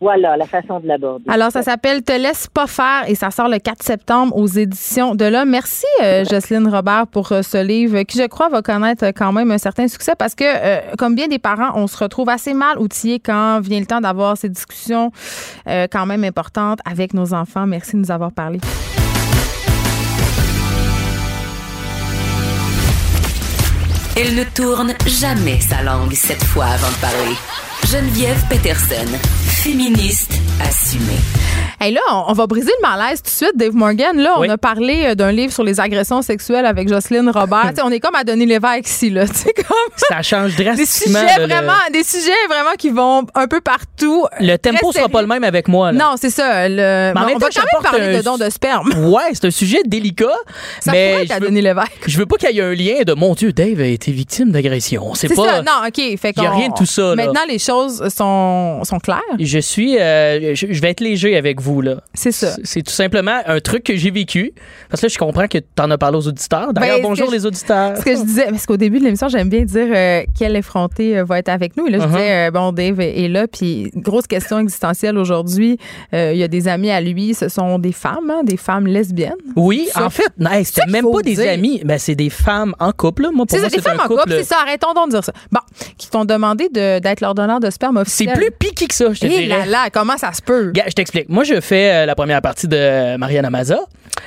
Voilà 0.00 0.36
la 0.36 0.46
façon 0.46 0.78
de 0.78 0.86
l'aborder. 0.86 1.24
Alors, 1.28 1.50
ça 1.50 1.62
s'appelle 1.62 2.02
Te 2.02 2.12
laisse 2.12 2.46
pas 2.46 2.68
faire 2.68 3.08
et 3.08 3.16
ça 3.16 3.30
sort 3.32 3.48
le 3.48 3.58
4 3.58 3.82
septembre 3.82 4.36
aux 4.36 4.46
éditions 4.46 5.16
de 5.16 5.24
là. 5.24 5.44
Merci, 5.44 5.86
euh, 6.02 6.24
Jocelyne 6.24 6.68
Robert, 6.68 7.08
pour 7.08 7.32
euh, 7.32 7.42
ce 7.42 7.64
livre 7.64 8.02
qui, 8.02 8.16
je 8.18 8.26
crois, 8.26 8.48
va 8.48 8.62
connaître 8.62 9.06
quand 9.08 9.32
même 9.32 9.50
un 9.50 9.58
certain 9.58 9.88
succès 9.88 10.14
parce 10.16 10.36
que, 10.36 10.44
euh, 10.44 10.80
comme 10.96 11.16
bien 11.16 11.26
des 11.26 11.40
parents, 11.40 11.72
on 11.74 11.88
se 11.88 11.96
retrouve 11.98 12.28
assez 12.28 12.54
mal 12.54 12.78
outillés 12.78 13.18
quand 13.18 13.60
vient 13.60 13.80
le 13.80 13.86
temps 13.86 14.00
d'avoir 14.00 14.36
ces 14.36 14.48
discussions 14.48 15.10
quand 15.66 16.06
même 16.06 16.24
importantes 16.24 16.78
avec 16.88 17.12
nos 17.14 17.34
enfants. 17.34 17.66
Merci 17.66 17.92
de 17.92 17.98
nous 17.98 18.10
avoir 18.10 18.32
parlé. 18.32 18.58
Elle 24.20 24.34
ne 24.34 24.42
tourne 24.42 24.94
jamais 25.06 25.60
sa 25.60 25.80
langue 25.82 26.12
cette 26.12 26.42
fois 26.42 26.64
avant 26.64 26.90
de 26.90 26.96
parler. 26.96 27.36
Geneviève 27.86 28.42
Peterson, 28.48 29.06
féministe 29.58 30.30
assumée. 30.60 31.18
Hey 31.80 31.92
là, 31.92 32.00
on, 32.26 32.32
va 32.32 32.48
briser 32.48 32.72
le 32.82 32.88
malaise 32.88 33.22
tout 33.22 33.30
de 33.30 33.34
suite, 33.34 33.52
Dave 33.54 33.72
Morgan. 33.72 34.16
Là, 34.16 34.34
on 34.38 34.48
a 34.48 34.58
parlé 34.58 35.04
euh, 35.06 35.14
d'un 35.14 35.30
livre 35.30 35.52
sur 35.52 35.62
les 35.62 35.78
agressions 35.78 36.22
sexuelles 36.22 36.66
avec 36.66 36.88
Jocelyne 36.88 37.30
Robert. 37.30 37.72
on 37.84 37.90
est 37.92 38.00
comme 38.00 38.16
à 38.16 38.24
donner 38.24 38.46
l'évêque 38.46 38.88
ici, 38.88 39.10
là. 39.10 39.26
Comme 39.58 39.76
Ça 39.96 40.22
change 40.22 40.56
drastiquement. 40.56 41.20
Des 41.20 41.28
sujets, 41.28 41.46
vraiment, 41.46 41.72
des 41.92 42.02
sujets 42.02 42.46
vraiment 42.48 42.74
qui 42.76 42.90
vont 42.90 43.26
un 43.34 43.46
peu 43.46 43.60
partout. 43.60 44.26
Le 44.40 44.56
tempo 44.56 44.90
sera 44.90 45.08
pas 45.08 45.20
le 45.20 45.28
même 45.28 45.44
avec 45.44 45.68
moi. 45.68 45.92
Non, 45.92 46.14
c'est 46.20 46.30
ça. 46.30 46.68
Le... 46.68 47.12
Mais 47.14 47.34
on 47.34 47.38
va 47.38 47.48
quand 47.48 47.60
même 47.60 47.82
parler 47.82 48.16
de 48.16 48.22
dons 48.22 48.38
de 48.38 48.50
sperme. 48.50 48.92
Ouais, 49.08 49.30
c'est 49.32 49.46
un 49.46 49.50
sujet 49.50 49.80
délicat. 49.86 50.26
Ça 50.80 50.92
mais 50.92 51.26
je 51.26 51.32
veux, 51.40 51.48
l'évêque. 51.48 52.02
Je 52.06 52.18
veux 52.18 52.26
pas 52.26 52.36
qu'il 52.36 52.50
y 52.50 52.58
ait 52.58 52.62
un 52.62 52.74
lien 52.74 53.02
de 53.06 53.14
mon 53.14 53.34
Dieu, 53.34 53.52
Dave 53.52 53.80
a 53.80 53.86
été 53.86 54.12
victime 54.12 54.50
d'agression. 54.50 55.14
C'est 55.14 55.28
pas. 55.28 55.44
Ça. 55.44 55.62
Non, 55.62 55.86
OK. 55.86 55.98
Il 55.98 56.18
n'y 56.36 56.46
a 56.46 56.50
rien 56.50 56.68
de 56.68 56.74
tout 56.74 56.86
ça. 56.86 57.14
Maintenant, 57.14 57.40
les 57.48 57.58
choses 57.58 58.06
sont, 58.08 58.82
sont 58.84 58.98
claires. 58.98 59.22
Je 59.38 59.57
suis. 59.60 59.98
Euh, 59.98 60.54
je, 60.54 60.80
vais 60.80 60.90
être 60.90 61.00
léger 61.00 61.36
avec 61.36 61.60
vous, 61.60 61.80
là. 61.80 62.02
C'est 62.14 62.32
ça. 62.32 62.56
C'est 62.64 62.82
tout 62.82 62.92
simplement 62.92 63.40
un 63.46 63.60
truc 63.60 63.84
que 63.84 63.96
j'ai 63.96 64.10
vécu. 64.10 64.52
Parce 64.90 65.00
que 65.00 65.06
là, 65.06 65.12
je 65.12 65.18
comprends 65.18 65.46
que 65.46 65.58
tu 65.58 65.82
en 65.82 65.90
as 65.90 65.98
parlé 65.98 66.18
aux 66.18 66.26
auditeurs. 66.28 66.72
D'ailleurs, 66.72 66.96
ben, 66.96 67.02
bonjour 67.02 67.30
les 67.30 67.46
auditeurs. 67.46 67.96
Ce 67.96 68.02
que 68.02 68.14
je 68.14 68.22
disais, 68.22 68.46
parce 68.46 68.66
qu'au 68.66 68.76
début 68.76 68.98
de 68.98 69.04
l'émission, 69.04 69.28
j'aime 69.28 69.48
bien 69.48 69.62
dire 69.62 69.88
euh, 69.90 70.22
quel 70.38 70.56
effronté 70.56 71.18
euh, 71.18 71.24
va 71.24 71.38
être 71.38 71.48
avec 71.48 71.76
nous. 71.76 71.86
Et 71.86 71.90
là, 71.90 71.98
je 71.98 72.04
uh-huh. 72.04 72.10
disais, 72.10 72.50
bon, 72.50 72.72
Dave 72.72 73.00
est 73.00 73.28
là, 73.28 73.46
puis 73.46 73.90
grosse 73.94 74.26
question 74.26 74.58
existentielle 74.58 75.18
aujourd'hui. 75.18 75.78
Il 76.12 76.36
y 76.36 76.42
a 76.42 76.48
des 76.48 76.68
amis 76.68 76.90
à 76.90 77.00
lui, 77.00 77.34
ce 77.34 77.48
sont 77.48 77.78
des 77.78 77.92
femmes, 77.92 78.30
hein, 78.30 78.42
des 78.44 78.56
femmes 78.56 78.86
lesbiennes. 78.86 79.34
Oui, 79.56 79.88
en 79.94 80.10
fait, 80.10 80.32
c'était 80.64 80.86
même 80.86 81.10
pas 81.10 81.22
des 81.22 81.40
amis, 81.40 81.80
mais 81.84 81.98
c'est 81.98 82.14
des 82.14 82.30
femmes 82.30 82.74
en 82.78 82.92
couple. 82.92 83.28
Moi, 83.32 83.46
pour 83.46 83.58
c'est 83.58 83.68
des 83.68 83.82
femmes 83.82 84.00
en 84.00 84.08
couple, 84.08 84.30
c'est 84.30 84.44
ça. 84.44 84.56
Arrêtons 84.62 84.92
donc 84.94 85.06
de 85.06 85.12
dire 85.12 85.24
ça. 85.24 85.32
Bon, 85.50 85.60
qui 85.96 86.10
t'ont 86.10 86.24
demandé 86.24 86.68
d'être 86.68 87.20
leur 87.20 87.34
donneur 87.34 87.60
de 87.60 87.70
sperme 87.70 87.98
officiel. 87.98 88.30
C'est 88.34 88.40
plus 88.40 88.50
piqué 88.50 88.86
que 88.86 88.94
ça, 88.94 89.12
je 89.12 89.20
te 89.20 89.26
Là 89.46 89.66
là, 89.66 89.90
comment 89.90 90.16
ça 90.16 90.32
se 90.32 90.42
peut? 90.42 90.72
je 90.74 90.92
t'explique. 90.92 91.28
Moi, 91.28 91.44
je 91.44 91.60
fais 91.60 91.92
euh, 91.92 92.06
la 92.06 92.14
première 92.14 92.42
partie 92.42 92.68
de 92.68 93.16
Mariana 93.16 93.50
Maza. 93.50 93.80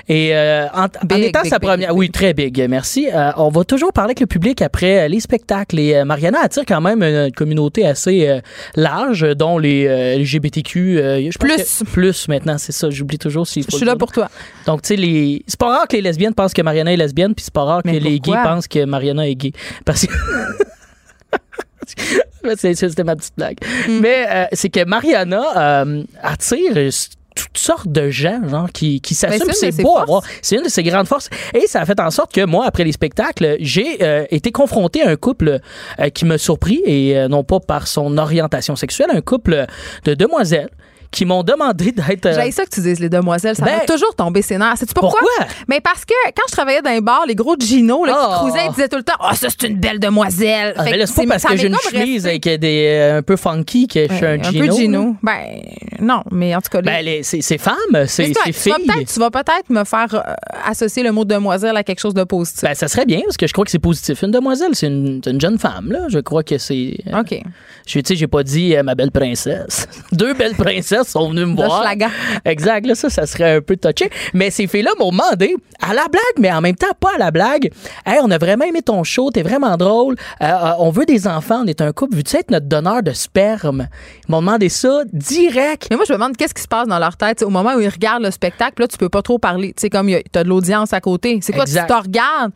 Et 0.08 0.36
euh, 0.36 0.68
en, 0.74 0.88
étant 1.18 1.44
sa 1.44 1.60
première, 1.60 1.96
oui, 1.96 2.10
très 2.10 2.34
big, 2.34 2.66
merci. 2.70 3.08
Euh, 3.14 3.32
on 3.38 3.50
va 3.50 3.64
toujours 3.64 3.94
parler 3.94 4.10
avec 4.10 4.20
le 4.20 4.26
public 4.26 4.62
après 4.62 5.08
les 5.10 5.20
spectacles. 5.20 5.80
Et 5.80 6.04
Mariana 6.04 6.40
attire 6.44 6.64
quand 6.68 6.82
même 6.82 7.04
une 7.04 7.32
communauté 7.32 7.86
assez 7.86 8.42
large, 8.76 9.28
dont 9.36 9.58
les 9.58 9.86
LGBTQ. 10.18 10.98
Je 11.32 11.38
plus, 11.38 11.84
plus 11.92 12.28
maintenant, 12.28 12.58
c'est 12.58 12.72
ça. 12.72 12.90
J'oublie 12.90 13.20
toujours 13.20 13.48
si. 13.48 13.64
Je 13.70 13.76
suis 13.76 13.86
là 13.86 13.96
pour 13.96 14.12
toi. 14.12 14.30
Donc, 14.66 14.82
tu 14.82 14.90
sais, 14.90 14.96
les... 14.96 15.44
c'est 15.48 15.60
pas 15.60 15.70
rare 15.70 15.88
que 15.88 15.96
les 15.96 16.02
lesbiennes 16.02 16.34
pensent 16.34 16.54
que 16.54 16.62
Mariana 16.62 16.94
est 16.94 16.98
lesbienne, 16.98 17.34
puis 17.36 17.44
c'est 17.44 17.54
pas 17.54 17.64
rare 17.64 17.84
que 17.84 17.90
les 17.90 18.20
gays 18.20 18.38
pensent 18.44 18.68
que 18.68 18.86
Mariana 18.86 19.28
est 19.28 19.36
gay, 19.36 19.52
parce 19.86 20.06
que. 20.06 20.14
C'était 22.56 23.04
ma 23.04 23.16
petite 23.16 23.34
blague. 23.38 23.58
Mm. 23.88 24.00
Mais 24.00 24.28
euh, 24.30 24.46
c'est 24.54 24.70
que 24.70 24.84
Mariana 24.86 25.82
euh, 25.84 26.04
attire 26.22 26.74
toutes 27.34 27.58
sortes 27.58 27.88
de 27.88 28.10
gens 28.10 28.42
genre 28.50 28.70
qui, 28.74 29.00
qui 29.00 29.16
s'assument 29.16 29.54
c'est 29.54 29.82
beau 29.82 29.98
à 29.98 30.04
voir 30.04 30.22
c'est 30.42 30.58
une 30.58 30.64
de 30.64 30.70
ses 30.70 30.84
grandes 30.84 31.08
forces 31.08 31.30
et 31.54 31.66
ça 31.66 31.80
a 31.80 31.86
fait 31.86 31.98
en 32.02 32.12
sorte 32.12 32.34
que 32.34 32.46
moi 32.46 32.66
après 32.66 32.84
les 32.84 32.92
spectacles 32.92 33.56
j'ai 33.62 34.04
euh, 34.04 34.26
été 34.32 34.52
confronté 34.52 35.02
à 35.02 35.10
un 35.10 35.16
couple 35.16 35.60
qui 36.14 36.26
me 36.26 36.36
surprit 36.36 36.82
et 36.86 37.28
non 37.30 37.46
pas 37.46 37.62
par 37.62 37.88
son 37.88 38.18
orientation 38.18 38.76
sexuelle 38.76 39.12
un 39.14 39.22
couple 39.22 39.66
de 40.04 40.14
demoiselles 40.14 40.70
qui 41.12 41.26
m'ont 41.26 41.44
demandé 41.44 41.92
d'être. 41.92 42.26
Euh, 42.26 42.42
J'ai 42.42 42.52
ça 42.52 42.64
que 42.64 42.70
tu 42.70 42.80
dises, 42.80 43.00
les 43.00 43.10
demoiselles. 43.10 43.56
Ça 43.56 43.66
ben, 43.66 43.78
m'a 43.78 43.86
toujours 43.86 44.16
tombé 44.16 44.42
ses 44.42 44.58
nerfs. 44.58 44.78
Sais-tu 44.78 44.94
pourquoi? 44.94 45.22
Mais 45.68 45.82
parce 45.82 46.06
que 46.06 46.14
quand 46.28 46.44
je 46.48 46.54
travaillais 46.54 46.82
dans 46.82 46.90
un 46.90 47.02
bar, 47.02 47.26
les 47.28 47.36
gros 47.36 47.56
Gino 47.60 48.06
là, 48.06 48.14
qui 48.14 48.20
oh. 48.22 48.40
cruisaient, 48.40 48.66
ils 48.68 48.72
disaient 48.72 48.88
tout 48.88 48.98
le 48.98 49.04
temps 49.04 49.14
Oh, 49.20 49.36
ça, 49.36 49.48
c'est 49.50 49.68
une 49.68 49.78
belle 49.78 50.00
demoiselle. 50.00 50.74
Ah, 50.78 50.84
mais 50.86 51.06
c'est 51.06 51.26
pas 51.26 51.34
parce 51.34 51.44
que 51.44 51.58
j'ai 51.58 51.68
une 51.68 51.78
chemise 51.92 52.26
avec 52.26 52.44
des, 52.44 52.86
euh, 52.88 53.18
un 53.20 53.22
peu 53.22 53.36
funky 53.36 53.88
que 53.88 54.08
je 54.10 54.14
suis 54.14 54.26
un 54.26 54.42
Gino. 54.42 54.64
Un 54.64 54.68
peu 54.68 54.74
Gino. 54.74 55.16
Ben, 55.22 55.62
non, 56.00 56.24
mais 56.32 56.56
en 56.56 56.62
tout 56.62 56.70
cas. 56.70 56.82
Ben, 56.82 57.06
c'est 57.24 57.58
femmes, 57.58 58.06
c'est 58.08 58.32
filles. 58.54 58.74
Tu 59.14 59.20
vas 59.20 59.30
peut-être 59.30 59.70
me 59.70 59.84
faire 59.84 60.14
euh, 60.14 60.34
associer 60.66 61.04
le 61.04 61.12
mot 61.12 61.26
demoiselle 61.26 61.76
à 61.76 61.84
quelque 61.84 62.00
chose 62.00 62.14
de 62.14 62.24
positif. 62.24 62.64
Ben, 62.64 62.74
ça 62.74 62.88
serait 62.88 63.06
bien, 63.06 63.22
parce 63.26 63.38
que 63.38 63.48
je 63.48 63.54
crois 63.54 63.66
que 63.66 63.72
c'est 63.72 63.80
positif. 63.80 64.22
Une 64.24 64.32
demoiselle, 64.32 64.72
c'est 64.74 64.88
une, 64.88 65.22
une, 65.26 65.42
jeune 65.42 65.60
femme, 65.60 65.92
là. 65.92 66.06
Je 66.08 66.20
crois 66.20 66.44
que 66.44 66.58
c'est. 66.58 66.98
OK. 67.14 67.42
Je 67.86 68.00
sais, 68.06 68.16
j'ai 68.16 68.28
pas 68.28 68.44
dit 68.44 68.76
ma 68.84 68.96
belle 68.96 69.12
princesse. 69.12 69.88
Deux 70.12 70.34
belles 70.34 70.56
princesses 70.56 71.01
sont 71.04 71.30
venues 71.30 71.46
me 71.46 71.56
voir. 71.56 71.84
Exact, 72.46 72.86
là, 72.86 72.96
ça, 72.96 73.10
ça 73.10 73.26
serait 73.26 73.56
un 73.56 73.62
peu 73.62 73.78
touché. 73.78 74.10
Mais 74.34 74.50
ces 74.50 74.68
filles-là 74.68 74.92
m'ont 75.00 75.12
demandé, 75.12 75.56
à 75.82 75.94
la 75.94 76.08
blague, 76.08 76.38
mais 76.40 76.52
en 76.52 76.62
même 76.62 76.76
temps, 76.76 76.94
pas 77.00 77.16
à 77.16 77.18
la 77.18 77.32
blague. 77.32 77.72
Hey, 78.06 78.20
on 78.24 78.30
a 78.32 78.38
vraiment 78.38 78.66
aimé 78.66 78.82
ton 78.82 79.04
show, 79.04 79.32
t'es 79.32 79.42
vraiment 79.42 79.78
drôle. 79.78 80.16
Euh, 80.42 80.46
euh, 80.46 80.74
on 80.80 80.92
veut 80.92 81.06
des 81.06 81.28
enfants, 81.28 81.62
on 81.64 81.68
est 81.68 81.82
un 81.82 81.92
couple. 81.92 82.16
Veux-tu 82.16 82.38
être 82.38 82.52
notre 82.52 82.68
donneur 82.68 83.04
de 83.04 83.12
sperme? 83.12 83.88
Ils 84.28 84.32
m'ont 84.32 84.42
demandé 84.42 84.70
ça 84.70 85.02
direct. 85.12 85.88
Mais 85.90 85.96
moi, 85.96 86.06
je 86.08 86.14
me 86.14 86.18
demande 86.18 86.38
qu'est-ce 86.38 86.54
qui 86.54 86.62
se 86.62 86.68
passe 86.68 86.88
dans 86.88 87.00
leur 87.00 87.18
tête. 87.18 87.42
au 87.42 87.50
moment 87.50 87.76
où 87.76 87.80
ils 87.80 87.90
regardent 87.90 88.24
le 88.24 88.32
spectacle, 88.32 88.82
là, 88.82 88.88
tu 88.88 88.98
peux 88.98 89.10
pas 89.10 89.22
trop 89.22 89.40
parler. 89.40 89.70
Tu 89.70 89.82
sais, 89.82 89.90
comme 89.90 90.10
t'as 90.32 90.44
de 90.44 90.50
l'audience 90.50 90.94
à 90.94 91.02
côté. 91.02 91.40
C'est 91.42 91.54
quoi, 91.54 91.66
tu 91.66 91.74
te 91.74 91.94
regardes? 91.94 92.52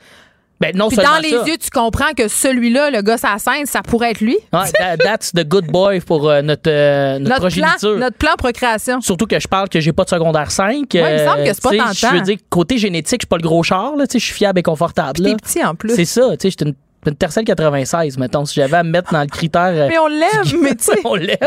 Ben, 0.59 0.75
non 0.75 0.87
Puis 0.87 0.97
dans 0.97 1.19
les 1.21 1.31
yeux, 1.31 1.57
tu 1.57 1.69
comprends 1.69 2.13
que 2.15 2.27
celui-là, 2.27 2.89
le 2.89 3.01
gars 3.01 3.17
à 3.23 3.39
scène, 3.39 3.65
ça 3.65 3.81
pourrait 3.81 4.11
être 4.11 4.21
lui. 4.21 4.37
Ouais, 4.53 4.97
that's 5.03 5.33
the 5.33 5.45
good 5.45 5.67
boy 5.67 5.99
pour 5.99 6.29
euh, 6.29 6.41
notre, 6.41 6.69
euh, 6.69 7.19
notre, 7.19 7.37
progéniture. 7.37 7.91
Plan, 7.91 7.99
notre 7.99 8.17
plan 8.17 8.33
procréation. 8.37 9.01
Surtout 9.01 9.25
que 9.25 9.39
je 9.39 9.47
parle 9.47 9.67
que 9.67 9.79
j'ai 9.79 9.91
pas 9.91 10.05
de 10.05 10.09
secondaire 10.09 10.51
5. 10.51 10.65
Ouais, 10.71 10.85
il 10.93 11.01
me 11.01 11.25
semble 11.25 11.43
que 11.43 11.53
c'est 11.53 11.61
pas 11.61 11.73
euh, 11.73 11.77
tant 11.77 11.93
Je 11.93 12.07
veux 12.07 12.21
dire, 12.21 12.37
côté 12.49 12.77
génétique, 12.77 13.21
je 13.21 13.25
suis 13.25 13.27
pas 13.27 13.37
le 13.37 13.43
gros 13.43 13.63
char. 13.63 13.95
Là, 13.95 14.05
je 14.11 14.17
suis 14.17 14.33
fiable 14.33 14.59
et 14.59 14.63
confortable. 14.63 15.21
T'es 15.21 15.35
petit 15.35 15.63
en 15.63 15.75
plus. 15.75 15.93
C'est 15.93 16.05
ça. 16.05 16.31
Je 16.41 16.47
suis 16.47 16.57
une 16.61 16.73
Tercel 17.13 17.43
96, 17.43 18.17
mettons, 18.17 18.45
si 18.45 18.55
j'avais 18.55 18.77
à 18.77 18.83
me 18.83 18.89
mettre 18.89 19.13
dans 19.13 19.21
le 19.21 19.27
critère. 19.27 19.71
Euh, 19.73 19.87
mais 19.87 19.97
on 19.97 20.07
l'aime, 20.07 20.61
mais 20.61 20.75
tu 20.75 20.85
sais. 20.85 20.99
on 21.03 21.15
l'aime, 21.15 21.37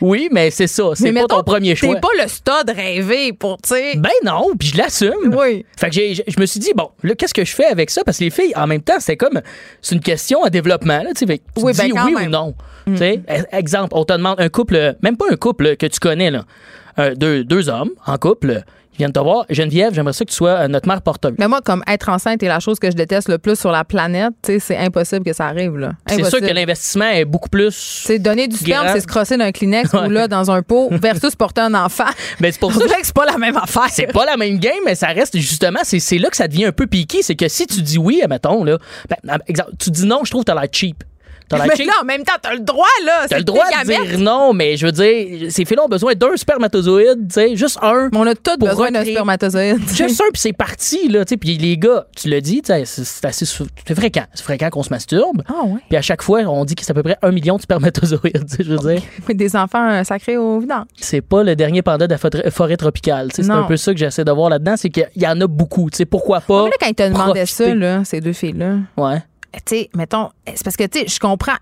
oui, 0.00 0.28
mais 0.30 0.50
c'est 0.50 0.66
ça. 0.66 0.90
C'est 0.94 1.12
pas 1.12 1.26
ton 1.26 1.42
premier 1.42 1.74
choix. 1.74 1.94
T'es 1.94 2.00
pas 2.00 2.08
le 2.22 2.28
stud 2.28 2.74
rêvé 2.74 3.32
pour, 3.32 3.56
tu 3.58 3.70
sais. 3.70 3.96
Ben 3.96 4.10
non, 4.24 4.50
puis 4.58 4.68
je 4.68 4.76
l'assume. 4.76 5.34
Oui. 5.36 5.64
Fait 5.78 5.90
que 5.90 5.94
je 5.94 6.40
me 6.40 6.46
suis 6.46 6.60
dit, 6.60 6.72
bon, 6.74 6.90
là, 7.02 7.14
qu'est-ce 7.14 7.34
que 7.34 7.44
je 7.44 7.54
fais 7.54 7.66
avec 7.66 7.90
ça? 7.90 8.02
Parce 8.04 8.18
que 8.18 8.24
les 8.24 8.30
filles, 8.30 8.52
en 8.56 8.66
même 8.66 8.82
temps, 8.82 8.98
c'est 8.98 9.16
comme. 9.16 9.40
C'est 9.80 9.94
une 9.94 10.00
question 10.00 10.44
à 10.44 10.50
développement, 10.50 11.02
là, 11.02 11.10
tu 11.16 11.26
sais. 11.26 11.40
Oui, 11.56 11.72
ben, 11.76 11.90
oui 11.92 12.14
ou 12.26 12.28
non. 12.28 12.54
Tu 12.86 12.96
sais, 12.96 13.16
mm. 13.18 13.56
exemple, 13.56 13.94
on 13.96 14.04
te 14.04 14.12
demande 14.12 14.40
un 14.40 14.48
couple, 14.48 14.96
même 15.02 15.16
pas 15.16 15.26
un 15.30 15.36
couple 15.36 15.76
que 15.76 15.86
tu 15.86 15.98
connais, 15.98 16.30
là. 16.30 16.44
deux, 17.16 17.44
deux 17.44 17.68
hommes 17.68 17.90
en 18.06 18.16
couple 18.18 18.62
viens 18.98 19.08
de 19.08 19.12
te 19.12 19.20
voir. 19.20 19.44
Geneviève, 19.50 19.94
j'aimerais 19.94 20.12
ça 20.12 20.24
que 20.24 20.30
tu 20.30 20.36
sois 20.36 20.50
euh, 20.50 20.68
notre 20.68 20.88
mère 20.88 21.02
porteuse. 21.02 21.34
Mais 21.38 21.48
moi, 21.48 21.60
comme 21.60 21.82
être 21.86 22.08
enceinte 22.08 22.42
est 22.42 22.48
la 22.48 22.60
chose 22.60 22.78
que 22.78 22.90
je 22.90 22.96
déteste 22.96 23.28
le 23.28 23.38
plus 23.38 23.58
sur 23.58 23.70
la 23.70 23.84
planète, 23.84 24.34
c'est 24.42 24.76
impossible 24.76 25.24
que 25.24 25.32
ça 25.32 25.46
arrive. 25.46 25.76
là. 25.76 25.92
C'est 26.08 26.24
sûr 26.24 26.40
que 26.40 26.52
l'investissement 26.52 27.10
est 27.10 27.24
beaucoup 27.24 27.48
plus. 27.48 27.74
C'est 28.06 28.18
donner 28.18 28.48
du 28.48 28.56
sperme, 28.56 28.88
c'est 28.92 29.00
se 29.00 29.06
crosser 29.06 29.36
d'un 29.36 29.52
Kleenex 29.52 29.92
ou 29.94 30.10
là 30.10 30.28
dans 30.28 30.50
un 30.50 30.62
pot 30.62 30.88
versus 30.90 31.34
porter 31.34 31.62
un 31.62 31.74
enfant. 31.74 32.04
Mais 32.40 32.52
c'est 32.56 32.60
pour 32.60 32.72
ça 32.72 32.80
que 32.80 33.06
c'est 33.06 33.14
pas 33.14 33.26
la 33.26 33.38
même 33.38 33.56
affaire. 33.56 33.88
C'est 33.90 34.12
pas 34.12 34.24
la 34.24 34.36
même 34.36 34.58
game, 34.58 34.72
mais 34.84 34.94
ça 34.94 35.08
reste 35.08 35.36
justement, 35.36 35.80
c'est 35.82 36.18
là 36.18 36.28
que 36.28 36.36
ça 36.36 36.48
devient 36.48 36.66
un 36.66 36.72
peu 36.72 36.86
piqué. 36.86 37.22
C'est 37.22 37.36
que 37.36 37.48
si 37.48 37.66
tu 37.66 37.82
dis 37.82 37.98
oui, 37.98 38.20
admettons, 38.22 38.64
là, 38.64 38.78
ben, 39.08 39.38
exemple, 39.46 39.72
tu 39.78 39.90
dis 39.90 40.06
non, 40.06 40.20
je 40.24 40.30
trouve 40.30 40.42
que 40.42 40.52
t'as 40.52 40.60
l'air 40.60 40.68
cheap. 40.70 41.02
Mais 41.52 41.84
là, 41.84 41.92
en 42.02 42.04
même 42.04 42.24
temps, 42.24 42.34
t'as 42.40 42.54
le 42.54 42.60
droit, 42.60 42.86
là. 43.04 43.26
T'as 43.28 43.38
le 43.38 43.44
droit 43.44 43.64
de 43.64 43.86
dire 43.86 44.18
non, 44.18 44.52
mais 44.52 44.76
je 44.76 44.86
veux 44.86 44.92
dire, 44.92 45.50
ces 45.50 45.64
filles-là 45.64 45.84
ont 45.84 45.88
besoin 45.88 46.14
d'un 46.14 46.36
spermatozoïde, 46.36 47.28
tu 47.28 47.34
sais, 47.34 47.56
juste 47.56 47.78
un. 47.82 48.10
on 48.14 48.26
a 48.26 48.34
tous 48.34 48.56
besoin 48.58 48.90
d'un 48.90 49.04
spermatozoïde. 49.04 49.80
Juste 49.96 50.20
un, 50.20 50.30
puis 50.32 50.40
c'est 50.40 50.52
parti, 50.52 51.08
là, 51.08 51.24
tu 51.24 51.30
sais. 51.30 51.36
Puis 51.36 51.56
les 51.56 51.78
gars, 51.78 52.06
tu 52.16 52.28
l'as 52.28 52.40
dit, 52.40 52.62
c'est 52.64 53.24
assez 53.24 53.46
c'est 53.46 53.94
fréquent. 53.94 54.24
C'est 54.34 54.42
fréquent 54.42 54.68
qu'on 54.70 54.82
se 54.82 54.90
masturbe. 54.90 55.42
Ah, 55.48 55.64
ouais. 55.64 55.80
Puis 55.88 55.96
à 55.96 56.02
chaque 56.02 56.22
fois, 56.22 56.40
on 56.40 56.64
dit 56.64 56.74
que 56.74 56.84
c'est 56.84 56.90
à 56.90 56.94
peu 56.94 57.02
près 57.02 57.16
un 57.22 57.30
million 57.30 57.56
de 57.56 57.62
spermatozoïdes, 57.62 58.46
je 58.58 58.74
veux 58.74 58.94
dire. 58.94 59.02
Des 59.28 59.56
enfants 59.56 59.90
euh, 59.90 60.04
sacrés 60.04 60.36
au 60.36 60.60
vidange. 60.60 60.86
C'est 60.96 61.20
pas 61.20 61.42
le 61.42 61.54
dernier 61.56 61.82
panda 61.82 62.06
de 62.06 62.14
la 62.14 62.50
forêt 62.50 62.76
tropicale. 62.76 63.28
C'est 63.32 63.48
un 63.50 63.64
peu 63.64 63.76
ça 63.76 63.92
que 63.92 63.98
j'essaie 63.98 64.24
de 64.24 64.32
voir 64.32 64.50
là-dedans, 64.50 64.74
c'est 64.76 64.90
qu'il 64.90 65.08
y 65.16 65.26
en 65.26 65.40
a 65.40 65.46
beaucoup. 65.46 65.90
Tu 65.90 65.98
sais, 65.98 66.04
pourquoi 66.04 66.40
pas. 66.40 66.64
Mais 66.64 66.70
là, 66.70 66.76
quand 66.80 66.88
ils 66.88 66.94
te 66.94 67.08
demandaient 67.08 67.46
ça, 67.46 67.74
là, 67.74 68.04
ces 68.04 68.20
deux 68.20 68.32
filles-là. 68.32 68.76
Ouais. 68.96 69.22
Tu 69.64 69.76
sais, 69.76 69.90
mettons, 69.94 70.30
c'est 70.46 70.62
parce 70.62 70.76
que, 70.76 70.84
tu 70.84 71.00
sais, 71.00 71.08
je 71.08 71.18
comprends 71.18 71.56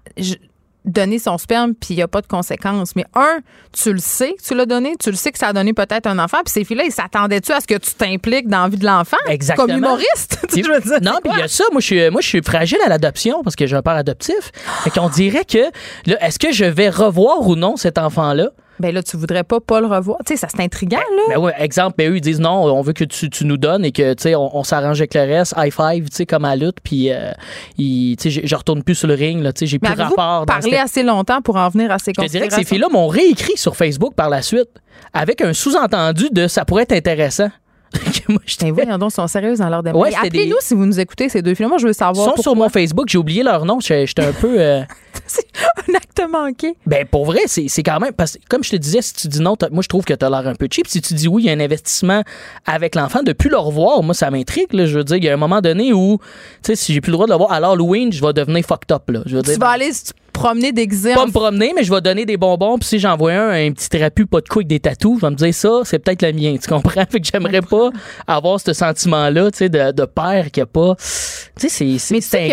donner 0.85 1.19
son 1.19 1.39
sperme 1.39 1.75
puis 1.75 1.95
il 1.95 1.97
n'y 1.97 2.03
a 2.03 2.09
pas 2.09 2.21
de 2.21 2.27
conséquences. 2.27 2.95
Mais 2.95 3.05
un, 3.15 3.39
tu 3.73 3.93
le 3.93 3.99
sais 3.99 4.35
tu 4.47 4.55
l'as 4.55 4.67
donné, 4.67 4.97
tu 4.99 5.11
le 5.11 5.17
sais 5.17 5.33
que 5.33 5.39
ça 5.39 5.49
a 5.49 5.53
donné 5.53 5.73
peut-être 5.73 6.07
un 6.07 6.19
enfant, 6.19 6.39
puis 6.45 6.53
ces 6.53 6.65
filles-là, 6.65 6.85
ils 6.85 6.93
s'attendaient-tu 6.93 7.53
à 7.53 7.61
ce 7.61 7.67
que 7.67 7.79
tu 7.79 7.95
t'impliques 7.95 8.49
dans 8.49 8.65
la 8.65 8.69
vie 8.69 8.77
de 8.77 8.85
l'enfant? 8.85 9.17
Exactement. 9.27 9.67
Comme 9.67 9.79
humoriste, 9.79 10.39
tu 10.53 10.63
veux 10.63 10.81
dire. 10.81 11.01
Non, 11.01 11.19
puis 11.23 11.33
il 11.35 11.39
y 11.39 11.43
a 11.43 11.49
ça. 11.49 11.65
Moi, 11.73 11.81
je 11.81 11.87
suis, 11.87 12.11
moi, 12.11 12.21
je 12.21 12.29
suis 12.29 12.43
fragile 12.43 12.79
à 12.85 12.89
l'adoption 12.89 13.43
parce 13.43 13.57
que 13.57 13.67
j'ai 13.67 13.77
un 13.77 13.83
père 13.83 13.95
adoptif. 13.95 14.53
Fait 14.83 14.91
qu'on 14.91 15.09
dirait 15.09 15.45
que, 15.45 15.71
est-ce 16.07 16.39
que 16.39 16.53
je 16.53 16.65
vais 16.65 16.91
revoir 16.91 17.47
ou 17.47 17.57
non 17.57 17.77
cet 17.77 17.99
enfant-là? 17.99 18.51
Ben 18.81 18.93
là, 18.93 19.03
tu 19.03 19.17
voudrais 19.17 19.45
pas 19.45 19.61
pas 19.61 19.81
le 19.81 19.87
revoir. 19.87 20.19
Tu 20.27 20.33
sais, 20.33 20.37
ça 20.37 20.49
c'est 20.51 20.63
intriguant, 20.63 20.97
là. 20.99 21.35
Ben 21.35 21.41
oui, 21.41 21.53
exemple, 21.59 21.95
ben 21.97 22.11
eux, 22.11 22.17
ils 22.17 22.21
disent 22.21 22.41
non, 22.41 22.65
on 22.65 22.83
veut 22.83 22.93
que 22.93 23.05
tu, 23.05 23.31
tu 23.31 23.45
nous 23.45 23.57
donnes 23.57 23.85
et 23.85 23.93
que, 23.93 24.15
tu 24.15 24.23
sais, 24.23 24.35
on, 24.35 24.65
s'arrange 24.65 25.01
avec 25.01 25.15
le 25.15 25.21
reste, 25.21 25.55
high 25.57 25.73
five, 25.73 26.09
tu 26.09 26.17
sais, 26.17 26.27
comme 26.27 26.45
à 26.45 26.57
lutte, 26.57 26.79
puis, 26.83 27.13
euh, 27.13 27.31
tu 27.77 28.17
sais, 28.19 28.31
je 28.31 28.55
retourne 28.57 28.83
plus 28.83 28.95
sur 28.95 29.09
le 29.09 29.15
ring, 29.15 29.43
là, 29.43 29.53
tu 29.53 29.61
sais, 29.61 29.67
j'ai 29.67 29.79
plus 29.79 29.93
rapport. 29.93 30.47
parler 30.47 30.77
assez 30.77 31.03
longtemps 31.03 31.41
pour 31.41 31.57
en 31.57 31.69
venir 31.69 31.91
à 31.91 31.99
ces 31.99 32.13
Je 32.19 32.27
dirais 32.27 32.49
que 32.49 32.55
ces 32.55 32.65
filles-là 32.65 32.89
m'ont 32.91 33.09
réécrit 33.09 33.57
sur 33.57 33.77
Facebook 33.77 34.15
par 34.15 34.29
la 34.29 34.43
suite 34.43 34.71
avec 35.13 35.41
un 35.41 35.53
sous-entendu 35.53 36.29
de 36.33 36.49
ça 36.49 36.65
pourrait 36.65 36.83
être 36.85 36.93
intéressant. 36.93 37.51
moi, 38.29 38.41
j'étais. 38.47 38.71
voyons 38.71 38.99
donc, 38.99 39.13
sont 39.13 39.27
sérieuses 39.27 39.59
dans 39.59 39.69
leur 39.69 39.83
démarche. 39.83 40.03
Ouais, 40.03 40.15
Appelez-nous 40.17 40.57
si 40.61 40.75
vous 40.75 40.87
nous 40.87 40.99
écoutez, 40.99 41.29
ces 41.29 41.43
deux 41.43 41.55
films. 41.55 41.69
Moi, 41.69 41.79
je 41.79 41.87
veux 41.87 41.93
savoir. 41.93 42.29
Ils 42.29 42.37
sont 42.37 42.43
sur 42.43 42.57
mon 42.57 42.69
Facebook. 42.69 43.09
J'ai 43.09 43.19
oublié 43.19 43.43
leur 43.43 43.65
nom. 43.65 43.79
J'étais 43.81 44.25
un 44.25 44.33
peu. 44.33 44.61
Euh, 44.61 44.83
un 45.89 45.93
manqué. 46.29 46.77
Ben, 46.87 47.07
pour 47.07 47.25
vrai, 47.25 47.43
c'est 47.47 47.83
quand 47.83 48.01
même. 48.01 48.13
Parce 48.13 48.35
que, 48.35 48.39
comme 48.49 48.65
je 48.65 48.71
te 48.71 48.77
disais, 48.77 49.03
si 49.03 49.15
tu 49.15 49.29
dis 49.29 49.41
non, 49.41 49.57
moi, 49.71 49.83
je 49.83 49.89
trouve 49.89 50.05
que 50.05 50.15
tu 50.15 50.25
as 50.25 50.31
l'air 50.31 50.47
un 50.47 50.55
peu 50.55 50.69
cheap. 50.71 50.87
Si 50.87 51.01
tu 51.01 51.15
dis 51.15 51.29
oui, 51.29 51.45
il 51.45 51.47
y 51.47 51.51
a 51.51 51.53
un 51.53 51.61
investissement 51.61 52.23
avec 52.67 52.95
l'enfant, 52.95 53.23
de 53.23 53.33
plus 53.33 53.51
le 53.51 53.59
revoir, 53.59 54.03
moi, 54.03 54.15
ça 54.15 54.31
m'intrigue. 54.31 54.69
Je 54.73 54.99
veux 54.99 55.05
dire, 55.05 55.17
il 55.17 55.25
y 55.25 55.29
a 55.29 55.35
un 55.35 55.39
moment 55.39 55.61
donné 55.61 55.93
où, 55.93 56.19
tu 56.63 56.69
sais, 56.69 56.77
si 56.77 56.93
j'ai 56.93 57.01
plus 57.01 57.11
le 57.11 57.17
droit 57.17 57.27
de 57.27 57.33
le 57.33 57.39
voir 57.39 57.53
à 57.53 57.61
l'Halloween, 57.61 58.13
je 58.13 58.25
vais 58.25 58.33
devenir 58.33 58.65
fucked 58.65 58.93
up. 58.93 59.09
Là. 59.09 59.23
Je 59.27 59.37
veux 59.37 59.43
tu 59.43 59.59
vas 59.59 59.71
aller 59.71 59.93
promener 60.35 60.73
déguisé. 60.73 61.15
Pas 61.15 61.25
me 61.25 61.33
promener, 61.33 61.73
mais 61.75 61.85
je 61.85 61.95
vais 61.95 62.01
donner 62.03 62.27
des 62.27 62.37
bonbons. 62.37 62.77
Puis 62.79 62.89
si 62.89 62.99
j'envoie 62.99 63.33
un, 63.33 63.67
un 63.67 63.73
petit 63.73 63.89
trapu, 63.89 64.27
pas 64.27 64.41
de 64.41 64.49
couilles, 64.49 64.65
avec 64.65 64.69
des 64.69 64.81
tatous, 64.81 65.19
je 65.21 65.27
vais 65.27 65.31
me 65.31 65.37
dire 65.37 65.55
ça, 65.55 65.81
c'est 65.85 65.99
peut-être 65.99 66.23
le 66.23 66.33
mien. 66.33 66.57
Tu 66.61 66.69
comprends? 66.69 67.05
Fait 67.11 67.21
que 67.21 67.27
j'aimerais 67.33 67.63
pas 67.63 67.91
avoir 68.27 68.61
ce 68.61 68.73
sentiment-là, 68.73 69.51
tu 69.51 69.59
sais, 69.59 69.69
de, 69.69 69.93
de, 69.93 70.05
père 70.05 70.51
qui 70.51 70.61
a 70.61 70.67
pas. 70.67 70.95
Tu 70.97 71.69
sais, 71.69 71.97
c'est. 71.97 72.13
Mais 72.13 72.21
tu 72.21 72.29
sais 72.29 72.49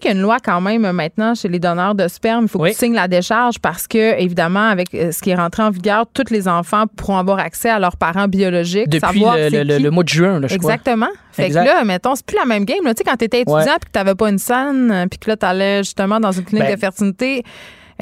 qu'il 0.00 0.10
y 0.10 0.12
a 0.12 0.16
une 0.16 0.22
loi 0.22 0.38
quand 0.42 0.60
même 0.60 0.90
maintenant 0.92 1.34
chez 1.34 1.48
les 1.48 1.58
donneurs 1.58 1.94
de 1.94 2.08
sperme. 2.08 2.44
Il 2.44 2.48
faut 2.48 2.58
que 2.58 2.68
tu 2.68 2.74
signes 2.74 2.94
la 2.94 3.06
décharge 3.06 3.58
parce 3.60 3.86
que, 3.86 4.18
évidemment, 4.20 4.68
avec 4.68 4.94
euh, 4.94 5.12
ce 5.12 5.20
qui 5.20 5.30
est 5.30 5.34
rentré 5.34 5.62
en 5.62 5.70
vigueur, 5.70 6.06
tous 6.12 6.30
les 6.30 6.48
enfants 6.48 6.84
pourront 6.96 7.18
avoir 7.18 7.38
accès 7.38 7.68
à 7.68 7.78
leurs 7.78 7.96
parents 7.96 8.28
biologiques. 8.28 8.88
Depuis 8.88 9.20
le, 9.20 9.90
mois 9.90 10.02
de 10.02 10.08
juin, 10.08 10.40
là, 10.40 10.48
je 10.48 10.54
Exactement. 10.54 11.08
Fait 11.32 11.50
que 11.50 11.54
là, 11.54 11.84
mettons, 11.84 12.14
c'est 12.14 12.24
plus 12.24 12.36
la 12.36 12.44
même 12.44 12.64
game. 12.64 12.78
Tu 12.84 12.92
sais, 12.98 13.04
quand 13.04 13.16
tu 13.16 13.24
étais 13.24 13.40
étudiant 13.40 13.76
puis 13.80 13.86
que 13.86 13.92
tu 13.92 13.98
n'avais 13.98 14.14
pas 14.14 14.30
une 14.30 14.38
scène, 14.38 14.90
euh, 14.92 15.06
puis 15.06 15.18
que 15.18 15.28
là, 15.30 15.36
tu 15.36 15.44
allais 15.44 15.78
justement 15.78 16.20
dans 16.20 16.30
une 16.30 16.44
clinique 16.44 16.66
ben, 16.66 16.74
de 16.74 16.80
fertilité, 16.80 16.93
procentų. 16.94 17.18
Tai 17.18 17.32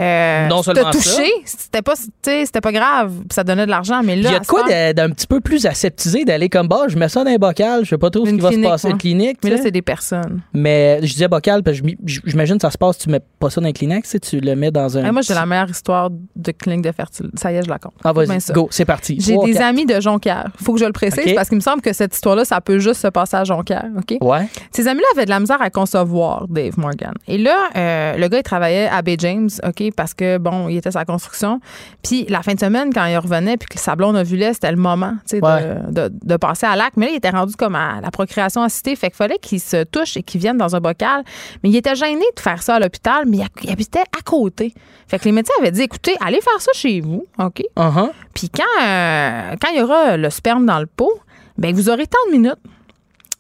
euh, 0.01 0.48
non 0.48 0.62
seulement 0.62 0.90
touché, 0.90 1.31
c'était 1.44 1.82
pas, 1.82 1.94
c'était 1.97 2.60
pas 2.60 2.73
grave, 2.73 3.12
ça 3.31 3.44
donnait 3.44 3.66
de 3.66 3.70
l'argent, 3.70 4.02
mais 4.02 4.16
là. 4.16 4.31
Il 4.31 4.32
y 4.32 4.36
a 4.36 4.40
de 4.40 4.47
quoi 4.47 4.64
d'un 4.93 5.10
petit 5.10 5.27
peu 5.27 5.40
plus 5.40 5.66
aseptisé 5.66 6.24
d'aller 6.24 6.48
comme 6.48 6.69
bas, 6.69 6.85
je 6.89 6.97
mets 6.97 7.09
ça 7.09 7.24
dans 7.24 7.31
un 7.31 7.36
bocal, 7.36 7.85
je 7.85 7.90
sais 7.90 7.98
pas 7.98 8.10
trop 8.10 8.24
ce 8.24 8.31
qui 8.31 8.40
va 8.40 8.52
se 8.52 8.62
passer 8.62 8.89
ouais. 8.89 8.98
clinique. 8.98 9.39
Mais 9.44 9.51
là, 9.51 9.56
c'est 9.62 9.70
des 9.70 9.82
personnes. 9.82 10.40
Mais 10.55 11.01
je 11.02 11.12
disais 11.12 11.28
bocal, 11.28 11.62
parce 11.62 11.81
que 11.81 11.89
j'imagine 12.05 12.56
que 12.56 12.62
ça 12.62 12.70
se 12.70 12.78
passe, 12.78 12.98
tu 12.98 13.10
mets 13.10 13.20
pas 13.39 13.51
ça 13.51 13.60
dans 13.60 13.69
un 13.69 13.73
clinique, 13.73 14.06
tu 14.23 14.40
le 14.40 14.55
mets 14.55 14.70
dans 14.70 14.97
un. 14.97 15.12
moi, 15.12 15.23
j'ai 15.23 15.35
la 15.35 15.47
meilleure 15.47 15.70
histoire 15.70 16.10
de 16.10 16.52
clinique 16.52 16.82
de 16.82 16.93
fertilité. 16.93 17.36
Ça 17.36 17.52
y 17.52 17.56
est, 17.56 17.62
je 17.62 17.69
la 17.69 17.78
compte. 17.78 17.94
Ah, 18.05 18.12
vas-y, 18.12 18.39
go, 18.52 18.69
c'est 18.70 18.85
parti. 18.85 19.19
J'ai 19.20 19.36
des 19.36 19.59
amis 19.59 19.86
de 19.86 20.01
Jonquière. 20.01 20.48
Faut 20.62 20.73
que 20.74 20.81
je 20.81 20.85
le 20.85 20.93
précise 20.93 21.35
parce 21.35 21.48
qu'il 21.48 21.56
me 21.56 21.62
semble 21.62 21.82
que 21.82 21.93
cette 21.93 22.14
histoire-là, 22.14 22.44
ça 22.44 22.60
peut 22.60 22.78
juste 22.78 23.01
se 23.01 23.09
passer 23.09 23.36
à 23.36 23.44
Jonquière, 23.44 23.89
OK? 23.97 24.16
Ouais. 24.20 24.47
Ces 24.70 24.89
amis-là 24.89 25.06
avaient 25.14 25.24
de 25.24 25.31
la 25.31 25.40
misère 25.40 25.60
à 25.60 25.70
concevoir 25.70 26.47
Dave 26.48 26.78
Morgan. 26.78 27.12
Et 27.28 27.39
là, 27.39 27.69
euh, 27.77 28.16
le 28.16 28.28
gars, 28.28 28.39
il 28.39 28.43
travaillait 28.43 28.89
à 28.89 29.02
Bay 29.02 29.16
James, 29.19 29.51
OK, 29.64 29.81
parce 29.90 30.14
que, 30.14 30.38
bon, 30.38 30.68
il 30.68 30.76
était 30.76 30.90
sa 30.90 31.04
construction. 31.04 31.60
Puis 32.02 32.26
la 32.28 32.42
fin 32.42 32.54
de 32.54 32.60
semaine, 32.60 32.92
quand 32.92 33.06
il 33.06 33.16
revenait, 33.18 33.56
puis 33.56 33.68
que 33.68 33.74
le 33.74 33.80
sablon 33.80 34.14
ovulait, 34.14 34.54
c'était 34.54 34.70
le 34.70 34.76
moment 34.76 35.14
de, 35.30 36.10
de, 36.10 36.36
passer 36.36 36.66
à 36.66 36.76
l'acte. 36.76 36.96
Mais 36.96 37.06
là, 37.06 37.12
il 37.12 37.16
était 37.16 37.30
rendu 37.30 37.54
comme 37.56 37.74
à 37.74 38.00
la 38.00 38.10
procréation 38.10 38.62
assistée. 38.62 38.94
Fait 38.96 39.09
qu'il 39.09 39.16
fallait 39.16 39.38
qu'il 39.38 39.60
se 39.60 39.84
touche 39.84 40.16
et 40.16 40.22
qu'il 40.22 40.40
vienne 40.40 40.56
dans 40.56 40.76
un 40.76 40.80
bocal. 40.80 41.24
Mais 41.62 41.70
il 41.70 41.76
était 41.76 41.94
gêné 41.94 42.24
de 42.36 42.40
faire 42.40 42.62
ça 42.62 42.76
à 42.76 42.80
l'hôpital, 42.80 43.24
mais 43.26 43.38
il, 43.62 43.70
habitait 43.70 44.00
à 44.00 44.22
côté. 44.24 44.74
Fait 45.09 45.18
que 45.18 45.24
les 45.24 45.32
médecins 45.32 45.54
avaient 45.60 45.70
dit 45.70 45.82
écoutez, 45.82 46.16
allez 46.20 46.40
faire 46.40 46.60
ça 46.60 46.72
chez 46.74 47.00
vous, 47.00 47.26
OK? 47.38 47.62
Uh-huh. 47.76 48.10
Puis 48.34 48.48
quand, 48.48 48.82
euh, 48.82 49.54
quand 49.60 49.68
il 49.72 49.78
y 49.78 49.82
aura 49.82 50.16
le 50.16 50.30
sperme 50.30 50.66
dans 50.66 50.78
le 50.78 50.86
pot, 50.86 51.12
ben 51.59 51.74
vous 51.74 51.90
aurez 51.90 52.06
tant 52.06 52.18
de 52.28 52.32
minutes 52.32 52.59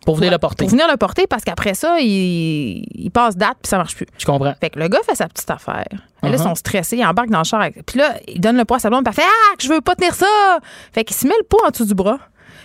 pour 0.04 0.16
venir 0.16 0.30
le 0.30 0.38
porter. 0.38 0.64
Pour 0.64 0.70
venir 0.70 0.86
le 0.90 0.96
porter 0.96 1.26
parce 1.26 1.44
qu'après 1.44 1.74
ça, 1.74 1.98
il, 2.00 3.10
passe 3.12 3.36
date 3.36 3.58
puis 3.62 3.68
ça 3.68 3.76
marche 3.76 3.94
plus. 3.94 4.06
Je 4.18 4.26
comprends. 4.26 4.54
Fait 4.60 4.70
que 4.70 4.78
le 4.78 4.88
gars 4.88 5.00
fait 5.04 5.14
sa 5.14 5.28
petite 5.28 5.50
affaire. 5.50 5.84
Là, 6.22 6.28
ils 6.28 6.34
uh-huh. 6.34 6.42
sont 6.42 6.54
stressés, 6.54 6.96
ils 6.96 7.04
embarquent 7.04 7.30
dans 7.30 7.38
le 7.38 7.44
char. 7.44 7.68
Puis 7.86 7.98
là, 7.98 8.14
il 8.28 8.40
donne 8.40 8.56
le 8.56 8.64
poids 8.64 8.76
à 8.76 8.80
sa 8.80 8.90
blonde, 8.90 9.04
puis 9.04 9.14
elle 9.16 9.22
fait 9.22 9.28
Ah, 9.28 9.54
je 9.58 9.68
veux 9.68 9.80
pas 9.80 9.94
tenir 9.94 10.14
ça. 10.14 10.58
Fait 10.92 11.04
qu'il 11.04 11.16
se 11.16 11.26
met 11.26 11.34
le 11.38 11.44
pot 11.44 11.58
en 11.66 11.70
dessous 11.70 11.84
du 11.84 11.94
bras. 11.94 12.18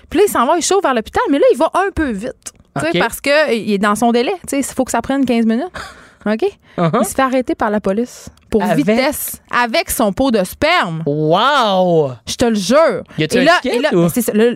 Puis 0.10 0.20
là, 0.20 0.26
il 0.28 0.32
s'en 0.32 0.46
va, 0.46 0.58
il 0.58 0.64
chauffe 0.64 0.84
vers 0.84 0.94
l'hôpital, 0.94 1.24
mais 1.30 1.40
là, 1.40 1.46
il 1.52 1.58
va 1.58 1.72
un 1.74 1.92
peu 1.94 2.12
vite. 2.12 2.54
Parce 3.00 3.22
qu'il 3.22 3.72
est 3.72 3.78
dans 3.78 3.96
son 3.96 4.12
délai. 4.12 4.34
Il 4.52 4.64
faut 4.64 4.86
que 4.86 4.92
ça 4.92 5.02
prenne 5.02 5.26
15 5.26 5.46
minutes. 5.46 5.72
OK? 6.34 6.46
Uh-huh. 6.78 7.00
Il 7.02 7.06
se 7.06 7.14
fait 7.14 7.22
arrêter 7.22 7.56
par 7.56 7.70
la 7.70 7.80
police 7.80 8.30
pour 8.50 8.64
vitesse 8.64 9.42
avec 9.52 9.90
son 9.90 10.14
pot 10.14 10.32
de 10.32 10.44
sperme. 10.44 11.04
Wow! 11.06 12.12
Je 12.28 12.36
te 12.36 12.46
le 12.46 12.56
jure. 12.56 13.04
Y 13.18 13.24
a 13.24 13.28
et 13.32 13.44
là, 13.44 13.60
et 13.64 13.80
là, 13.80 13.90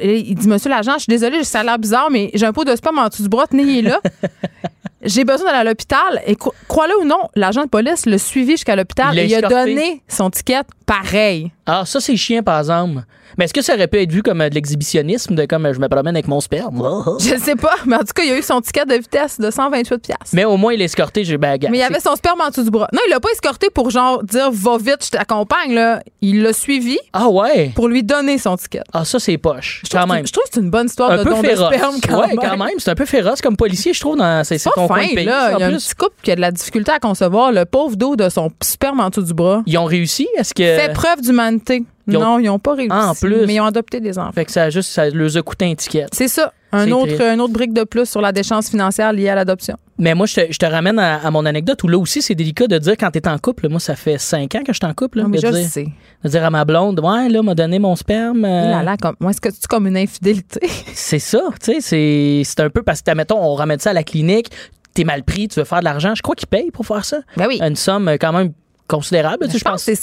il 0.03 0.35
dit 0.35 0.48
Monsieur 0.48 0.69
l'agent, 0.69 0.93
je 0.93 1.03
suis 1.03 1.10
désolé, 1.10 1.43
ça 1.43 1.60
a 1.60 1.64
l'air 1.64 1.80
bizarre, 1.80 2.10
mais 2.10 2.31
j'ai 2.34 2.45
un 2.45 2.53
pot 2.53 2.64
de 2.64 2.76
sperme 2.76 2.99
en 2.99 3.07
dessous 3.07 3.23
du 3.23 3.30
bras, 3.30 3.48
tenez 3.48 3.81
là. 3.81 3.99
j'ai 5.03 5.23
besoin 5.23 5.48
d'aller 5.48 5.60
à 5.60 5.64
l'hôpital. 5.64 6.22
Et 6.26 6.35
crois-le 6.68 6.99
ou 7.02 7.06
non, 7.06 7.30
l'agent 7.35 7.64
de 7.64 7.69
police 7.69 8.06
l'a 8.06 8.18
suivi 8.18 8.52
jusqu'à 8.52 8.76
l'hôpital 8.76 9.18
et 9.18 9.26
il 9.26 9.35
a 9.35 9.41
donné 9.41 10.02
son 10.07 10.30
ticket 10.30 10.64
pareil. 10.85 11.52
Ah, 11.73 11.85
ça, 11.85 12.02
c'est 12.02 12.18
chien, 12.18 12.43
par 12.43 12.60
exemple. 12.60 13.03
Mais 13.38 13.45
est-ce 13.45 13.53
que 13.53 13.61
ça 13.61 13.76
aurait 13.76 13.88
pu 13.88 13.98
être 14.02 14.11
vu 14.11 14.23
comme 14.23 14.41
euh, 14.41 14.49
de 14.49 14.56
l'exhibitionnisme, 14.56 15.35
de 15.35 15.45
comme 15.45 15.65
euh, 15.65 15.73
je 15.73 15.80
me 15.80 15.88
promène 15.88 16.15
avec 16.15 16.27
mon 16.27 16.41
sperme? 16.41 16.84
Je 17.19 17.38
sais 17.38 17.56
pas, 17.56 17.76
mais 17.85 17.95
en 17.95 17.99
tout 17.99 18.14
cas, 18.14 18.23
il 18.23 18.31
a 18.31 18.38
eu 18.38 18.41
son 18.41 18.60
ticket 18.60 18.85
de 18.85 18.95
vitesse 18.95 19.39
de 19.39 19.49
128 19.49 20.11
Mais 20.34 20.43
au 20.43 20.57
moins, 20.57 20.73
il 20.73 20.81
a 20.81 20.85
escorté, 20.85 21.23
j'ai 21.23 21.38
baguette. 21.38 21.72
Mais 21.72 21.77
il 21.77 21.84
avait 21.84 22.02
son 22.02 22.15
sperme 22.18 22.41
en 22.41 22.49
dessous 22.49 22.64
du 22.64 22.72
bras. 22.72 22.89
Non, 22.91 22.99
il 23.07 23.10
l'a 23.10 23.22
pas 23.22 23.30
escorté 23.31 23.69
pour 23.69 23.89
genre 23.89 24.22
dire 24.23 24.52
va 24.52 24.77
vite, 24.77 25.06
je 25.06 25.11
t'accompagne, 25.11 25.73
là. 25.73 26.02
Il 26.22 26.43
l'a 26.43 26.52
suivi. 26.52 26.98
Ah 27.14 27.30
ouais? 27.30 27.72
Pour 27.73 27.88
lui 27.88 28.03
donner 28.03 28.38
son 28.38 28.57
ticket. 28.57 28.81
Ah, 28.91 29.06
ça, 29.06 29.18
c'est 29.19 29.38
poche. 29.38 29.81
Je 29.85 29.98
quand 29.98 30.07
même. 30.07 30.27
Je 30.27 30.31
trouve 30.34 30.43
que 30.43 30.49
c'est 30.53 30.60
une 30.60 30.69
bonne 30.69 30.88
histoire 30.88 31.18
de 31.18 31.23
don 31.23 31.41
de 31.41 31.48
sperme 31.48 31.95
quand 32.06 32.19
ouais, 32.19 32.35
quand 32.35 32.57
même. 32.57 32.80
C'est 32.80 32.91
un 32.91 32.95
peu 32.95 33.06
féroce 33.06 33.41
comme 33.41 33.56
policier, 33.56 33.93
je 33.93 33.99
trouve, 34.02 34.18
dans 34.18 34.43
c'est 34.43 34.57
ton 34.76 34.88
fin, 34.88 34.95
pays. 34.95 35.23
Là. 35.26 35.53
Il 35.53 35.60
y 35.60 35.64
a 35.64 35.68
un 35.68 35.77
petit 35.77 35.95
couple 35.95 36.15
qui 36.22 36.31
a 36.31 36.35
de 36.35 36.41
la 36.41 36.52
difficulté 36.52 36.91
à 36.91 36.99
concevoir 36.99 37.52
le 37.52 37.65
pauvre 37.65 37.95
dos 37.95 38.15
de 38.15 38.27
son 38.30 38.52
sperme 38.61 38.99
en 38.99 39.10
dessous 39.10 39.23
du 39.23 39.34
bras. 39.34 39.64
Ils 39.65 39.77
ont 39.77 39.85
réussi? 39.85 40.27
Est-ce 40.38 40.53
que. 40.53 40.64
Fait 40.64 40.91
preuve 40.93 41.22
d'humanité. 41.22 41.60
Non, 42.07 42.39
ils 42.39 42.45
n'ont 42.45 42.59
pas 42.59 42.75
réussi. 42.75 42.89
Ah, 42.91 43.09
en 43.09 43.15
plus. 43.15 43.45
Mais 43.45 43.55
ils 43.55 43.61
ont 43.61 43.65
adopté 43.65 43.99
des 43.99 44.17
enfants. 44.17 44.31
Fait 44.31 44.45
que 44.45 44.51
ça, 44.51 44.69
juste, 44.69 44.89
ça 44.89 45.09
leur 45.09 45.38
a 45.38 45.41
coûté 45.41 45.65
un 45.65 45.75
ticket. 45.75 46.05
C'est 46.11 46.27
ça. 46.27 46.53
Un 46.73 46.89
autre, 46.91 47.21
un 47.21 47.38
autre 47.39 47.53
brique 47.53 47.73
de 47.73 47.83
plus 47.83 48.09
sur 48.09 48.21
la 48.21 48.31
déchéance 48.31 48.69
financière 48.69 49.11
liée 49.11 49.27
à 49.27 49.35
l'adoption. 49.35 49.77
Mais 49.97 50.15
moi, 50.15 50.25
je 50.25 50.57
te, 50.57 50.65
ramène 50.65 50.97
à, 50.99 51.29
mon 51.29 51.45
anecdote 51.45 51.83
où 51.83 51.88
là 51.88 51.97
aussi, 51.97 52.21
c'est 52.21 52.33
délicat 52.33 52.67
de 52.67 52.77
dire 52.77 52.95
quand 52.97 53.11
tu 53.11 53.19
es 53.19 53.27
en 53.27 53.38
couple. 53.38 53.67
Moi, 53.67 53.79
ça 53.79 53.95
fait 53.95 54.17
cinq 54.17 54.55
ans 54.55 54.63
que 54.63 54.73
je 54.73 54.79
suis 54.81 54.85
en 54.85 54.93
couple. 54.93 55.19
Là, 55.19 55.25
mais 55.27 55.38
je 55.38 55.47
dire, 55.47 55.67
sais. 55.67 55.88
De 56.23 56.29
dire 56.29 56.43
à 56.45 56.49
ma 56.49 56.63
blonde, 56.65 56.99
ouais, 57.01 57.29
là, 57.29 57.43
m'a 57.43 57.55
donné 57.55 57.77
mon 57.77 57.95
sperme. 57.95 58.45
Euh... 58.45 58.83
Là, 58.83 58.95
comme, 58.97 59.15
moi, 59.19 59.31
est-ce 59.31 59.41
que 59.41 59.49
tu 59.49 59.67
comme 59.69 59.85
une 59.85 59.97
infidélité? 59.97 60.61
c'est 60.93 61.19
ça, 61.19 61.41
tu 61.61 61.81
sais, 61.81 62.41
c'est 62.43 62.59
un 62.61 62.69
peu 62.69 62.83
parce 62.83 63.01
que, 63.01 63.11
mettons, 63.11 63.38
on 63.38 63.53
ramène 63.53 63.79
ça 63.79 63.89
à 63.89 63.93
la 63.93 64.03
clinique, 64.03 64.49
t'es 64.93 65.03
mal 65.03 65.23
pris, 65.23 65.47
tu 65.47 65.59
veux 65.59 65.65
faire 65.65 65.79
de 65.79 65.85
l'argent. 65.85 66.15
Je 66.15 66.21
crois 66.21 66.35
qu'ils 66.35 66.47
payent 66.47 66.71
pour 66.71 66.85
faire 66.85 67.05
ça. 67.05 67.19
Ben 67.38 67.47
oui. 67.47 67.59
Une 67.61 67.75
somme 67.75 68.07
euh, 68.07 68.17
quand 68.19 68.33
même 68.33 68.53
considérable. 68.91 69.47
Je, 69.49 69.63
pense, 69.63 69.85
que 69.85 69.95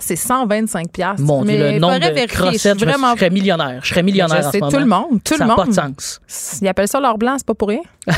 c'est 0.00 0.16
125 0.16 0.92
piastres. 0.92 1.22
Mon 1.22 1.44
Dieu, 1.44 1.56
le 1.58 1.78
nombre 1.78 1.98
de 1.98 2.26
crossettes, 2.26 2.78
je, 2.78 2.84
vraiment... 2.84 3.12
je, 3.14 3.20
serais 3.20 3.30
millionnaire. 3.30 3.80
Je 3.82 3.88
serais 3.88 4.02
millionnaire 4.02 4.46
en 4.46 4.52
ce 4.52 4.58
moment. 4.58 4.70
tout 4.70 4.78
le 4.78 4.86
monde. 4.86 5.22
Tout 5.24 5.36
ça 5.36 5.44
le 5.44 5.48
monde. 5.48 5.56
pas 5.56 5.66
de 5.66 5.72
sens. 5.72 6.20
Ils 6.60 6.68
appellent 6.68 6.88
ça 6.88 7.00
l'or 7.00 7.16
blanc, 7.16 7.36
c'est 7.38 7.46
pas 7.46 7.54
pour 7.54 7.68
rien. 7.68 7.82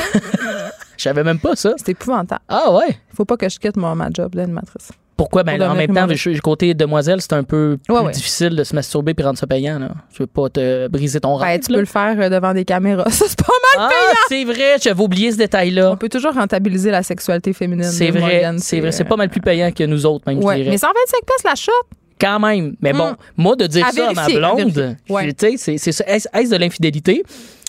Je 0.96 1.08
savais 1.08 1.24
même 1.24 1.40
pas 1.40 1.56
ça. 1.56 1.74
C'est 1.78 1.88
épouvantable. 1.88 2.42
Ah 2.48 2.70
ouais? 2.72 2.96
Faut 3.16 3.24
pas 3.24 3.36
que 3.36 3.48
je 3.48 3.58
quitte 3.58 3.76
mon, 3.76 3.92
ma 3.96 4.08
job 4.12 4.36
d'animatrice. 4.36 4.90
Pourquoi? 5.22 5.44
Ben, 5.44 5.62
en 5.62 5.76
même 5.76 5.94
temps, 5.94 6.08
côté 6.42 6.74
demoiselle, 6.74 7.20
c'est 7.20 7.32
un 7.32 7.44
peu 7.44 7.78
plus 7.86 8.10
difficile 8.12 8.56
de 8.56 8.64
se 8.64 8.74
masturber 8.74 9.14
et 9.16 9.22
rendre 9.22 9.38
ça 9.38 9.46
payant. 9.46 9.78
Là. 9.78 9.90
Je 10.12 10.24
veux 10.24 10.26
pas 10.26 10.48
te 10.48 10.88
briser 10.88 11.20
ton 11.20 11.38
ben, 11.38 11.44
rêve. 11.44 11.60
tu 11.60 11.72
peux 11.72 11.78
le 11.78 11.86
faire 11.86 12.16
euh, 12.18 12.28
devant 12.28 12.52
des 12.52 12.64
caméras. 12.64 13.04
Ça, 13.10 13.26
c'est 13.28 13.38
pas 13.38 13.52
mal 13.76 13.86
ah, 13.86 13.88
payant. 13.88 14.18
c'est 14.28 14.52
vrai, 14.52 14.76
j'avais 14.82 15.00
oublié 15.00 15.30
ce 15.30 15.36
détail-là. 15.36 15.92
On 15.92 15.96
peut 15.96 16.08
toujours 16.08 16.32
rentabiliser 16.32 16.90
la 16.90 17.04
sexualité 17.04 17.52
féminine. 17.52 17.84
C'est 17.84 18.10
vrai, 18.10 18.50
c'est 18.58 18.80
vrai. 18.80 18.90
C'est 18.90 19.04
pas 19.04 19.14
mal 19.14 19.28
plus 19.28 19.40
payant 19.40 19.70
que 19.70 19.84
nous 19.84 20.06
autres, 20.06 20.24
même, 20.26 20.42
ouais. 20.42 20.64
Mais 20.68 20.78
125 20.78 21.20
pièces 21.24 21.44
la 21.44 21.54
shot? 21.54 21.70
Quand 22.20 22.40
même. 22.40 22.74
Mais 22.80 22.92
bon, 22.92 23.12
hmm. 23.12 23.16
moi, 23.36 23.54
de 23.54 23.68
dire 23.68 23.86
ça 23.92 24.08
à 24.08 24.12
ma 24.12 24.26
blonde, 24.26 24.96
tu 25.38 25.56
sais, 25.56 25.78
c'est 25.78 26.08
est-ce 26.08 26.50
de 26.50 26.56
l'infidélité? 26.56 27.22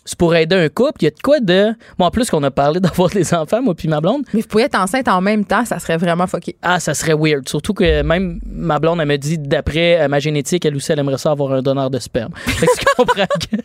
C'est 0.06 0.18
pour 0.18 0.36
aider 0.36 0.56
un 0.56 0.70
couple. 0.70 1.02
Il 1.02 1.06
y 1.06 1.08
a 1.08 1.12
de 1.12 1.22
quoi 1.22 1.40
de. 1.40 1.74
Moi, 1.98 2.08
en 2.08 2.12
plus 2.12 2.30
qu'on 2.30 2.44
a 2.44 2.52
parlé 2.52 2.80
d'avoir 2.82 3.10
des 3.10 3.34
enfants, 3.34 3.62
moi 3.62 3.76
puis 3.76 3.88
ma 3.88 4.02
blonde. 4.02 4.24
Mais 4.34 4.42
vous 4.42 4.48
pouvez 4.48 4.64
être 4.64 4.76
enceinte 4.80 5.08
en 5.08 5.22
même 5.22 5.46
temps, 5.46 5.66
ça 5.66 5.80
serait 5.80 5.98
vraiment 5.98 6.28
fucké. 6.28 6.56
Ah, 6.62 6.80
ça 6.80 6.94
serait 6.94 7.16
weird. 7.16 7.48
Surtout 7.48 7.74
que 7.74 8.02
même 8.02 8.40
ma 8.46 8.80
blonde, 8.80 9.00
elle 9.02 9.08
me 9.08 9.18
dit, 9.18 9.38
d'après 9.38 10.02
euh, 10.02 10.08
ma 10.08 10.20
génétique, 10.20 10.66
elle 10.66 10.76
aussi, 10.76 10.92
elle 10.92 11.00
aimerait 11.00 11.18
ça 11.18 11.32
avoir 11.32 11.54
un 11.54 11.62
donneur 11.62 11.90
de 11.90 12.00
sperme. 12.00 12.34
Fait 12.36 12.68
que 12.68 12.80
tu 12.80 12.86
comprends 12.98 13.26
que. 13.52 13.58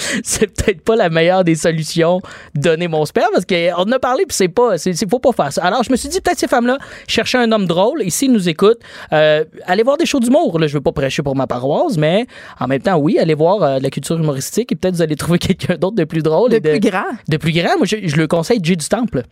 c'est 0.24 0.46
peut-être 0.46 0.82
pas 0.82 0.96
la 0.96 1.10
meilleure 1.10 1.44
des 1.44 1.54
solutions 1.54 2.20
donner 2.54 2.88
mon 2.88 3.04
sperme 3.04 3.30
parce 3.32 3.44
qu'on 3.44 3.74
en 3.74 3.92
a 3.92 3.98
parlé 3.98 4.24
puis 4.26 4.36
c'est 4.36 4.48
pas 4.48 4.78
c'est 4.78 4.94
faut 5.08 5.18
pas 5.18 5.32
faire 5.32 5.52
ça. 5.52 5.64
Alors 5.64 5.82
je 5.82 5.90
me 5.90 5.96
suis 5.96 6.08
dit 6.08 6.20
peut-être 6.20 6.38
ces 6.38 6.48
femmes-là 6.48 6.78
cherchaient 7.06 7.38
un 7.38 7.50
homme 7.52 7.66
drôle 7.66 8.02
et 8.02 8.10
s'ils 8.10 8.32
nous 8.32 8.48
écoutent, 8.48 8.80
euh, 9.12 9.44
allez 9.66 9.82
voir 9.82 9.96
des 9.96 10.06
shows 10.06 10.20
d'humour. 10.20 10.58
Là, 10.58 10.66
je 10.66 10.74
veux 10.74 10.80
pas 10.80 10.92
prêcher 10.92 11.22
pour 11.22 11.36
ma 11.36 11.46
paroisse, 11.46 11.96
mais 11.96 12.26
en 12.58 12.66
même 12.66 12.82
temps 12.82 12.96
oui, 12.96 13.18
allez 13.18 13.34
voir 13.34 13.62
euh, 13.62 13.78
la 13.80 13.90
culture 13.90 14.16
humoristique 14.16 14.72
et 14.72 14.76
peut-être 14.76 14.94
vous 14.94 15.02
allez 15.02 15.16
trouver 15.16 15.38
quelqu'un 15.40 15.76
d'autre 15.76 15.96
de 15.96 16.04
plus 16.04 16.22
drôle 16.22 16.50
de, 16.50 16.58
de 16.58 16.70
plus 16.70 16.80
grand. 16.80 17.04
De 17.28 17.36
plus 17.36 17.52
grand. 17.52 17.76
Moi 17.76 17.86
je, 17.86 18.16
le 18.16 18.26
conseille 18.26 18.60
Jay 18.62 18.76
du 18.76 18.88
Temple. 18.88 19.22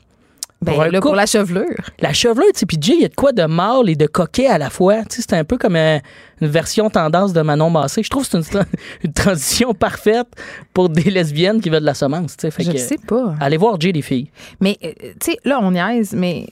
Ben, 0.60 0.72
pour, 0.72 0.85
là, 0.85 1.01
pour 1.01 1.14
la 1.14 1.26
chevelure. 1.26 1.76
La 2.01 2.12
chevelure, 2.12 2.52
tu 2.52 2.60
sais, 2.60 2.66
puis 2.66 2.78
Jay, 2.80 2.94
il 2.94 3.02
y 3.02 3.05
a 3.05 3.09
de 3.09 3.14
quoi 3.14 3.32
de 3.32 3.44
mâle 3.44 3.89
et 3.89 3.94
de 3.94 4.06
coquet 4.06 4.48
à 4.48 4.59
la 4.59 4.70
fois. 4.70 5.05
Tu 5.05 5.16
sais, 5.16 5.26
c'est 5.28 5.36
un 5.36 5.44
peu 5.44 5.56
comme 5.56 5.76
euh, 5.76 5.98
une 6.40 6.48
version 6.48 6.90
tendance 6.90 7.32
de 7.32 7.40
Manon 7.43 7.70
Massé. 7.70 8.02
Je 8.02 8.10
trouve 8.10 8.28
que 8.28 8.43
c'est 8.43 8.59
une, 9.05 9.12
transition 9.14 9.72
parfaite 9.72 10.26
pour 10.74 10.89
des 10.89 11.10
lesbiennes 11.10 11.60
qui 11.60 11.70
veulent 11.70 11.80
de 11.80 11.86
la 11.86 11.94
semence. 11.94 12.36
Tu 12.36 12.43
sais, 12.43 12.51
fait 12.51 12.64
je 12.64 12.72
ne 12.72 12.76
sais 12.76 12.98
pas. 12.98 13.36
Allez 13.40 13.56
voir 13.56 13.80
Jay, 13.80 13.93
les 13.93 14.02
filles. 14.02 14.30
Mais, 14.60 14.76
euh, 14.85 14.90
tu 15.20 15.32
sais, 15.32 15.39
là, 15.44 15.60
on 15.62 15.70
niaise, 15.70 16.12
mais 16.12 16.48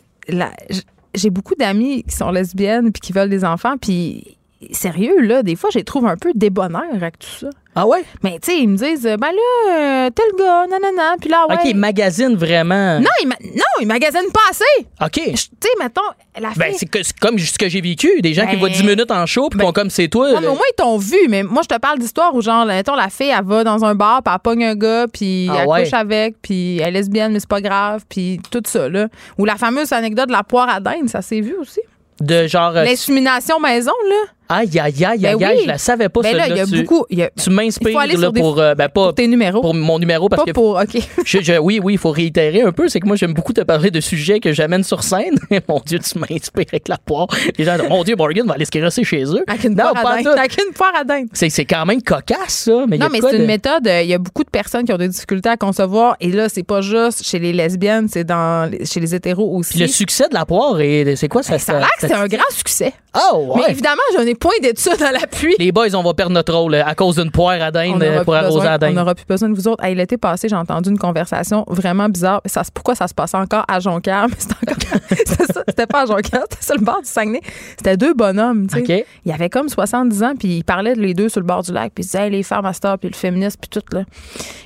j'ai 1.14 1.30
beaucoup 1.30 1.56
d'amis 1.56 2.04
qui 2.04 2.14
sont 2.14 2.30
lesbiennes 2.30 2.92
puis 2.92 3.00
qui 3.00 3.12
veulent 3.12 3.30
des 3.30 3.44
enfants, 3.44 3.76
puis 3.76 4.35
sérieux, 4.72 5.20
là, 5.20 5.42
des 5.42 5.54
fois, 5.56 5.70
je 5.72 5.78
les 5.78 5.84
trouve 5.84 6.06
un 6.06 6.16
peu 6.16 6.32
débonnaires 6.34 6.82
avec 6.94 7.18
tout 7.18 7.28
ça. 7.40 7.48
Ah 7.78 7.86
ouais? 7.86 8.02
Mais 8.22 8.38
tu 8.40 8.50
sais, 8.52 8.58
ils 8.58 8.68
me 8.68 8.76
disent, 8.78 9.02
ben 9.02 9.18
là, 9.20 10.06
euh, 10.06 10.10
tel 10.10 10.24
gars, 10.38 10.64
nanana, 10.66 11.16
puis 11.20 11.28
là, 11.28 11.46
ouais. 11.46 11.56
OK, 11.56 11.60
ils 11.66 11.76
magasinent 11.76 12.34
vraiment. 12.36 12.98
Non, 13.00 13.10
ils, 13.22 13.28
ma 13.28 13.34
non, 13.44 13.62
ils 13.82 13.86
magasinent 13.86 14.32
pas 14.32 14.40
assez. 14.50 14.86
OK. 15.04 15.12
Tu 15.12 15.36
sais, 15.36 15.68
mettons, 15.78 16.00
la 16.40 16.50
Ben, 16.56 16.72
fille... 16.74 16.88
c'est 17.02 17.18
comme 17.18 17.38
ce 17.38 17.58
que 17.58 17.68
j'ai 17.68 17.82
vécu. 17.82 18.22
Des 18.22 18.32
gens 18.32 18.46
qui 18.46 18.52
Ben, 18.52 18.60
voient 18.60 18.68
10 18.70 18.82
minutes 18.82 19.10
en 19.10 19.26
show 19.26 19.50
puis 19.50 19.58
ben, 19.58 19.72
comme 19.72 19.90
c'est 19.90 20.08
toi. 20.08 20.32
Ouais, 20.32 20.40
mais 20.40 20.46
au 20.46 20.54
moins, 20.54 20.62
ils 20.72 20.74
t'ont 20.74 20.96
vu. 20.96 21.18
Mais 21.28 21.42
moi, 21.42 21.60
je 21.62 21.68
te 21.74 21.78
parle 21.78 21.98
d'histoire 21.98 22.34
où, 22.34 22.40
genre, 22.40 22.64
mettons, 22.64 22.94
la 22.94 23.10
fille, 23.10 23.28
elle 23.38 23.44
va 23.44 23.62
dans 23.62 23.84
un 23.84 23.94
bar, 23.94 24.22
puis 24.22 24.32
elle 24.34 24.40
pogne 24.40 24.64
un 24.64 24.74
gars, 24.74 25.06
puis 25.12 25.48
Ah 25.50 25.58
elle 25.62 25.68
ouais. 25.68 25.82
couche 25.84 25.92
avec, 25.92 26.36
puis 26.40 26.78
elle 26.78 26.88
est 26.88 26.90
lesbienne, 26.92 27.32
mais 27.34 27.40
c'est 27.40 27.48
pas 27.48 27.60
grave, 27.60 28.04
puis 28.08 28.40
tout 28.50 28.62
ça, 28.66 28.88
là. 28.88 29.08
Ou 29.36 29.44
la 29.44 29.56
fameuse 29.56 29.92
anecdote 29.92 30.28
de 30.28 30.32
la 30.32 30.44
poire 30.44 30.70
à 30.70 30.80
dinde, 30.80 31.10
ça 31.10 31.20
s'est 31.20 31.42
vu 31.42 31.54
aussi. 31.60 31.80
De 32.20 32.46
genre. 32.46 32.74
euh, 32.74 32.84
L'insémination 32.84 33.60
maison, 33.60 33.92
là. 34.08 34.16
Aïe, 34.48 34.68
aïe, 34.78 35.04
aïe, 35.04 35.18
Ben 35.20 35.34
aïe, 35.36 35.44
aïe, 35.44 35.54
oui. 35.56 35.62
je 35.64 35.68
la 35.68 35.78
savais 35.78 36.08
pas, 36.08 36.20
Ben 36.22 36.36
là, 36.36 36.48
il 36.48 36.56
y 36.56 36.60
a 36.60 36.66
Tu- 36.66 36.82
beaucoup. 36.82 37.04
y 37.10 37.22
a- 37.22 37.30
Tu 37.30 37.50
m'inspires 37.50 37.98
là, 37.98 38.30
des- 38.30 38.40
pour, 38.40 38.58
euh, 38.60 38.74
ben, 38.74 38.88
pas, 38.88 39.04
pour 39.06 39.14
tes 39.14 39.26
numéros. 39.26 39.60
pour 39.60 39.74
mon 39.74 39.98
numéro 39.98 40.28
parce 40.28 40.42
pas 40.42 40.46
que 40.46 40.52
pour. 40.54 40.76
OK. 40.76 40.96
je- 41.24 41.40
je- 41.40 41.58
oui, 41.58 41.80
oui, 41.82 41.94
il 41.94 41.98
faut 41.98 42.10
réitérer 42.10 42.62
un 42.62 42.72
peu. 42.72 42.88
C'est 42.88 43.00
que 43.00 43.06
moi, 43.06 43.16
j'aime 43.16 43.34
beaucoup 43.34 43.52
te 43.52 43.60
parler 43.62 43.90
de 43.90 44.00
sujets 44.00 44.38
que 44.40 44.52
j'amène 44.52 44.84
sur 44.84 45.02
scène. 45.02 45.36
mon 45.68 45.80
Dieu, 45.84 45.98
tu 45.98 46.18
m'inspires 46.18 46.64
avec 46.68 46.88
la 46.88 46.98
poire. 46.98 47.26
Les 47.58 47.64
gens 47.64 47.76
disent, 47.76 47.88
mon 47.88 48.04
Dieu, 48.04 48.14
Morgan 48.16 48.46
va 48.46 48.54
aller 48.54 48.64
se 48.64 48.70
crosser 48.70 49.04
chez 49.04 49.24
eux. 49.24 49.44
Avec 49.48 49.64
une 49.64 49.74
poire 49.74 49.94
à 49.96 50.16
dinde. 50.22 50.26
Avec 50.38 50.56
une 50.64 50.72
poire 50.72 50.92
à 50.98 51.04
dinde. 51.04 51.26
C'est 51.32 51.64
quand 51.64 51.84
même 51.84 52.02
cocasse, 52.02 52.36
ça. 52.66 52.84
Mais 52.88 52.98
Non, 52.98 53.08
mais 53.10 53.20
c'est 53.20 53.36
une 53.36 53.42
de- 53.42 53.46
méthode. 53.46 53.86
euh, 53.86 54.02
Il 54.02 54.08
y 54.08 54.14
a 54.14 54.18
beaucoup 54.18 54.44
de 54.44 54.50
personnes 54.50 54.84
qui 54.84 54.92
ont 54.92 54.98
des 54.98 55.08
difficultés 55.08 55.48
à 55.48 55.56
concevoir. 55.56 56.16
Et 56.20 56.30
là, 56.30 56.48
c'est 56.48 56.62
pas 56.62 56.80
juste 56.82 57.24
chez 57.24 57.38
les 57.38 57.52
lesbiennes, 57.52 58.08
c'est 58.08 58.24
dans 58.24 58.70
chez 58.84 59.00
les 59.00 59.14
hétéros 59.14 59.56
aussi. 59.56 59.72
Puis 59.72 59.80
le 59.80 59.86
succès 59.88 60.28
de 60.28 60.34
la 60.34 60.44
poire, 60.46 60.76
c'est 61.16 61.28
quoi 61.28 61.42
ça? 61.42 61.54
Ben, 61.54 61.58
ça 61.58 61.72
a 61.76 61.78
l'air 61.80 61.88
que 62.00 62.06
c'est 62.06 62.12
un 62.14 62.26
grand 62.28 62.50
succès. 62.50 62.92
Oh, 63.32 63.54
ouais. 63.54 63.62
Mais 63.66 63.72
évidemment, 63.72 64.02
je 64.16 64.22
n'ai 64.22 64.34
point 64.36 64.52
d'études 64.62 65.02
à 65.02 65.12
l'appui. 65.12 65.54
Les 65.58 65.72
boys, 65.72 65.94
on 65.94 66.02
va 66.02 66.14
perdre 66.14 66.32
notre 66.32 66.54
rôle 66.54 66.74
euh, 66.74 66.84
à 66.84 66.94
cause 66.94 67.16
d'une 67.16 67.30
poire 67.30 67.60
à 67.60 67.68
On 67.68 67.98
dinde 67.98 68.02
euh, 68.02 68.24
pour 68.24 68.34
arroser 68.34 68.66
à 68.66 68.76
on 68.76 68.78
dinde. 68.78 68.94
n'aura 68.94 69.14
plus 69.14 69.26
besoin 69.26 69.48
de 69.48 69.54
vous 69.54 69.68
autres. 69.68 69.84
Hey, 69.84 69.94
L'été 69.94 70.16
passé, 70.16 70.48
j'ai 70.48 70.56
entendu 70.56 70.90
une 70.90 70.98
conversation 70.98 71.64
vraiment 71.68 72.08
bizarre. 72.08 72.42
Ça, 72.46 72.62
pourquoi 72.72 72.94
ça 72.94 73.08
se 73.08 73.14
passait 73.14 73.36
encore 73.36 73.64
à 73.68 73.80
Jonquière? 73.80 74.26
Mais 74.28 74.34
c'était 74.38 74.54
encore. 74.70 75.00
c'était 75.68 75.86
pas 75.86 76.02
à 76.02 76.06
Jonquière, 76.06 76.44
c'était 76.50 76.64
sur 76.64 76.74
le 76.76 76.84
bord 76.84 77.00
du 77.00 77.08
Saguenay. 77.08 77.40
C'était 77.76 77.96
deux 77.96 78.14
bonhommes. 78.14 78.66
tu 78.66 78.84
sais. 78.84 79.00
OK. 79.00 79.06
Il 79.24 79.30
y 79.30 79.34
avait 79.34 79.50
comme 79.50 79.68
70 79.68 80.22
ans, 80.22 80.34
puis 80.38 80.58
ils 80.58 80.64
parlaient 80.64 80.94
de 80.94 81.00
les 81.00 81.14
deux 81.14 81.28
sur 81.28 81.40
le 81.40 81.46
bord 81.46 81.62
du 81.62 81.72
lac, 81.72 81.92
puis 81.94 82.04
ils 82.04 82.06
disaient 82.06 82.26
Hey, 82.26 82.30
les 82.30 82.42
femmes 82.42 82.66
à 82.66 82.72
star, 82.72 82.98
puis 82.98 83.08
le 83.08 83.16
féminisme, 83.16 83.58
puis 83.60 83.70
tout. 83.70 83.94
Là. 83.94 84.04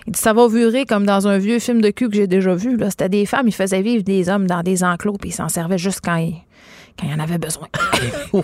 Il 0.07 0.13
dit 0.13 0.21
Ça 0.21 0.33
va 0.33 0.49
virer 0.49 0.87
comme 0.87 1.07
dans 1.07 1.29
un 1.29 1.39
vieux 1.39 1.59
film 1.59 1.81
de 1.81 1.91
cul 1.91 2.09
que 2.09 2.17
j'ai 2.17 2.27
déjà 2.27 2.55
vu. 2.55 2.79
C'était 2.89 3.09
des 3.09 3.27
femmes, 3.27 3.49
ils 3.49 3.55
faisaient 3.55 3.83
vivre 3.83 4.03
des 4.03 4.29
hommes 4.29 4.47
dans 4.47 4.63
des 4.63 4.85
enclos, 4.85 5.17
puis 5.21 5.31
ils 5.31 5.35
s'en 5.35 5.49
servaient 5.49 5.79
juste 5.79 6.01
quand 6.05 6.17
ils, 6.17 6.43
quand 6.99 7.07
ils 7.07 7.15
en 7.15 7.19
avaient 7.21 7.39
besoin. 7.39 7.69
Wow. 8.33 8.43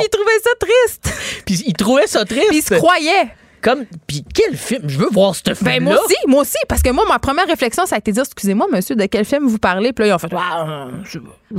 Ils 0.00 0.08
trouvaient 0.10 0.40
ça 0.42 0.50
triste, 0.58 1.42
Puis 1.44 1.62
ils 1.66 1.72
trouvaient 1.74 2.06
ça 2.06 2.24
triste. 2.24 2.48
puis 2.48 2.58
ils 2.58 2.62
se 2.62 2.74
croyaient. 2.74 3.28
Comme, 3.62 3.84
puis 4.06 4.24
quel 4.34 4.56
film? 4.56 4.82
Je 4.88 4.98
veux 4.98 5.08
voir 5.10 5.34
ce 5.34 5.42
film-là. 5.54 5.78
Ben, 5.78 5.82
moi 5.84 5.94
aussi, 5.94 6.14
moi 6.26 6.40
aussi, 6.42 6.56
parce 6.68 6.82
que 6.82 6.90
moi, 6.90 7.04
ma 7.08 7.18
première 7.18 7.46
réflexion, 7.46 7.84
ça 7.86 7.96
a 7.96 7.98
été 7.98 8.10
de 8.10 8.14
dire, 8.14 8.24
excusez-moi, 8.24 8.66
monsieur, 8.72 8.96
de 8.96 9.04
quel 9.06 9.24
film 9.24 9.46
vous 9.46 9.58
parlez? 9.58 9.92
Puis 9.92 10.04
là, 10.04 10.10
ils 10.10 10.14
ont 10.14 10.18
fait, 10.18 10.34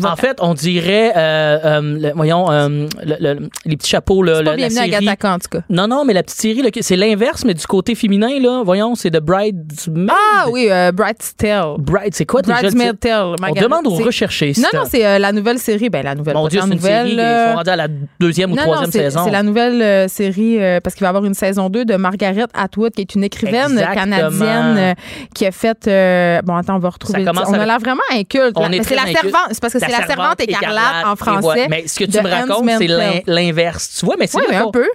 En 0.03 0.15
fait, 0.15 0.37
on 0.39 0.53
dirait, 0.53 1.11
euh, 1.15 1.59
euh, 1.63 1.81
le- 1.81 2.11
voyons, 2.15 2.49
euh, 2.51 2.87
le- 3.03 3.15
le- 3.19 3.49
les 3.65 3.77
petits 3.77 3.89
chapeaux, 3.89 4.23
là, 4.23 4.41
la, 4.41 4.55
la 4.55 4.69
série. 4.69 5.07
En 5.23 5.37
tout 5.39 5.49
cas. 5.51 5.59
Non, 5.69 5.87
non, 5.87 6.05
mais 6.05 6.13
la 6.13 6.23
petite 6.23 6.39
série, 6.39 6.63
c'est 6.81 6.95
l'inverse, 6.95 7.43
mais 7.45 7.53
du 7.53 7.65
côté 7.67 7.93
féminin, 7.95 8.39
là. 8.39 8.63
Voyons, 8.63 8.95
c'est 8.95 9.11
The 9.11 9.19
Bride. 9.19 9.71
Ah 10.09 10.47
oui, 10.49 10.67
euh, 10.71 10.91
Bright's 10.91 11.35
Tale. 11.35 11.75
Bride, 11.77 12.13
c'est 12.15 12.25
quoi 12.25 12.41
Bridesmaid? 12.41 12.99
Tale. 12.99 13.35
On 13.41 13.53
demande 13.53 13.87
aux 13.87 13.91
rechercher. 13.95 14.53
Non, 14.57 14.67
non, 14.73 14.83
c'est 14.89 15.19
la 15.19 15.31
nouvelle 15.31 15.59
série. 15.59 15.89
Ben, 15.89 16.03
la 16.03 16.15
nouvelle. 16.15 16.33
Mon 16.35 16.47
Dieu, 16.47 16.59
c'est 16.61 16.67
une 16.67 16.73
nouvelle, 16.75 17.09
série. 17.09 17.21
Ils 17.21 17.49
sont 17.51 17.55
rendus 17.57 17.69
à 17.69 17.75
la 17.75 17.87
deuxième 18.19 18.51
ou 18.51 18.55
Non, 18.55 18.61
troisième 18.63 18.85
non, 18.85 18.91
c'est, 18.91 18.99
saison. 18.99 19.21
c'est 19.25 19.31
la 19.31 19.43
nouvelle 19.43 20.09
série 20.09 20.57
parce 20.83 20.95
qu'il 20.95 21.01
va 21.01 21.07
y 21.07 21.09
avoir 21.09 21.25
une 21.25 21.33
saison 21.33 21.69
2 21.69 21.85
de 21.91 21.97
Margaret 21.97 22.45
Atwood, 22.53 22.93
qui 22.93 23.01
est 23.01 23.15
une 23.15 23.23
écrivaine 23.23 23.71
Exactement. 23.71 23.95
canadienne 23.95 24.77
euh, 24.77 24.93
qui 25.35 25.45
a 25.45 25.51
fait. 25.51 25.87
euh, 25.87 26.41
bon, 26.43 26.55
attends, 26.55 26.75
on 26.75 26.79
va 26.79 26.89
retrouver. 26.89 27.23
Ça. 27.25 27.31
On 27.47 27.53
a 27.53 27.65
l'air 27.65 27.79
vraiment 27.79 28.01
inculte. 28.11 28.53
On 28.55 28.61
là. 28.61 28.67
est 28.67 28.69
Mais 28.71 28.79
très 28.79 28.89
c'est 28.89 28.95
la 28.95 29.01
inculte. 29.03 29.21
servante. 29.21 29.47
C'est 29.51 29.61
parce 29.61 29.73
que 29.73 29.79
c'est 29.79 29.87
la 29.91 30.05
servante 30.07 30.39
écarlate 30.41 31.05
en 31.05 31.13
et 31.13 31.17
français. 31.17 31.67
Mais 31.69 31.87
ce 31.87 31.99
que 31.99 32.05
tu 32.05 32.21
me 32.21 32.29
racontes, 32.29 32.69
c'est 32.77 33.23
l'inverse. 33.27 33.97
Tu 33.99 34.05
vois, 34.05 34.15
mais 34.17 34.27
c'est 34.27 34.37
Oui, 34.37 34.55
un 34.55 34.71
peu. 34.71 34.87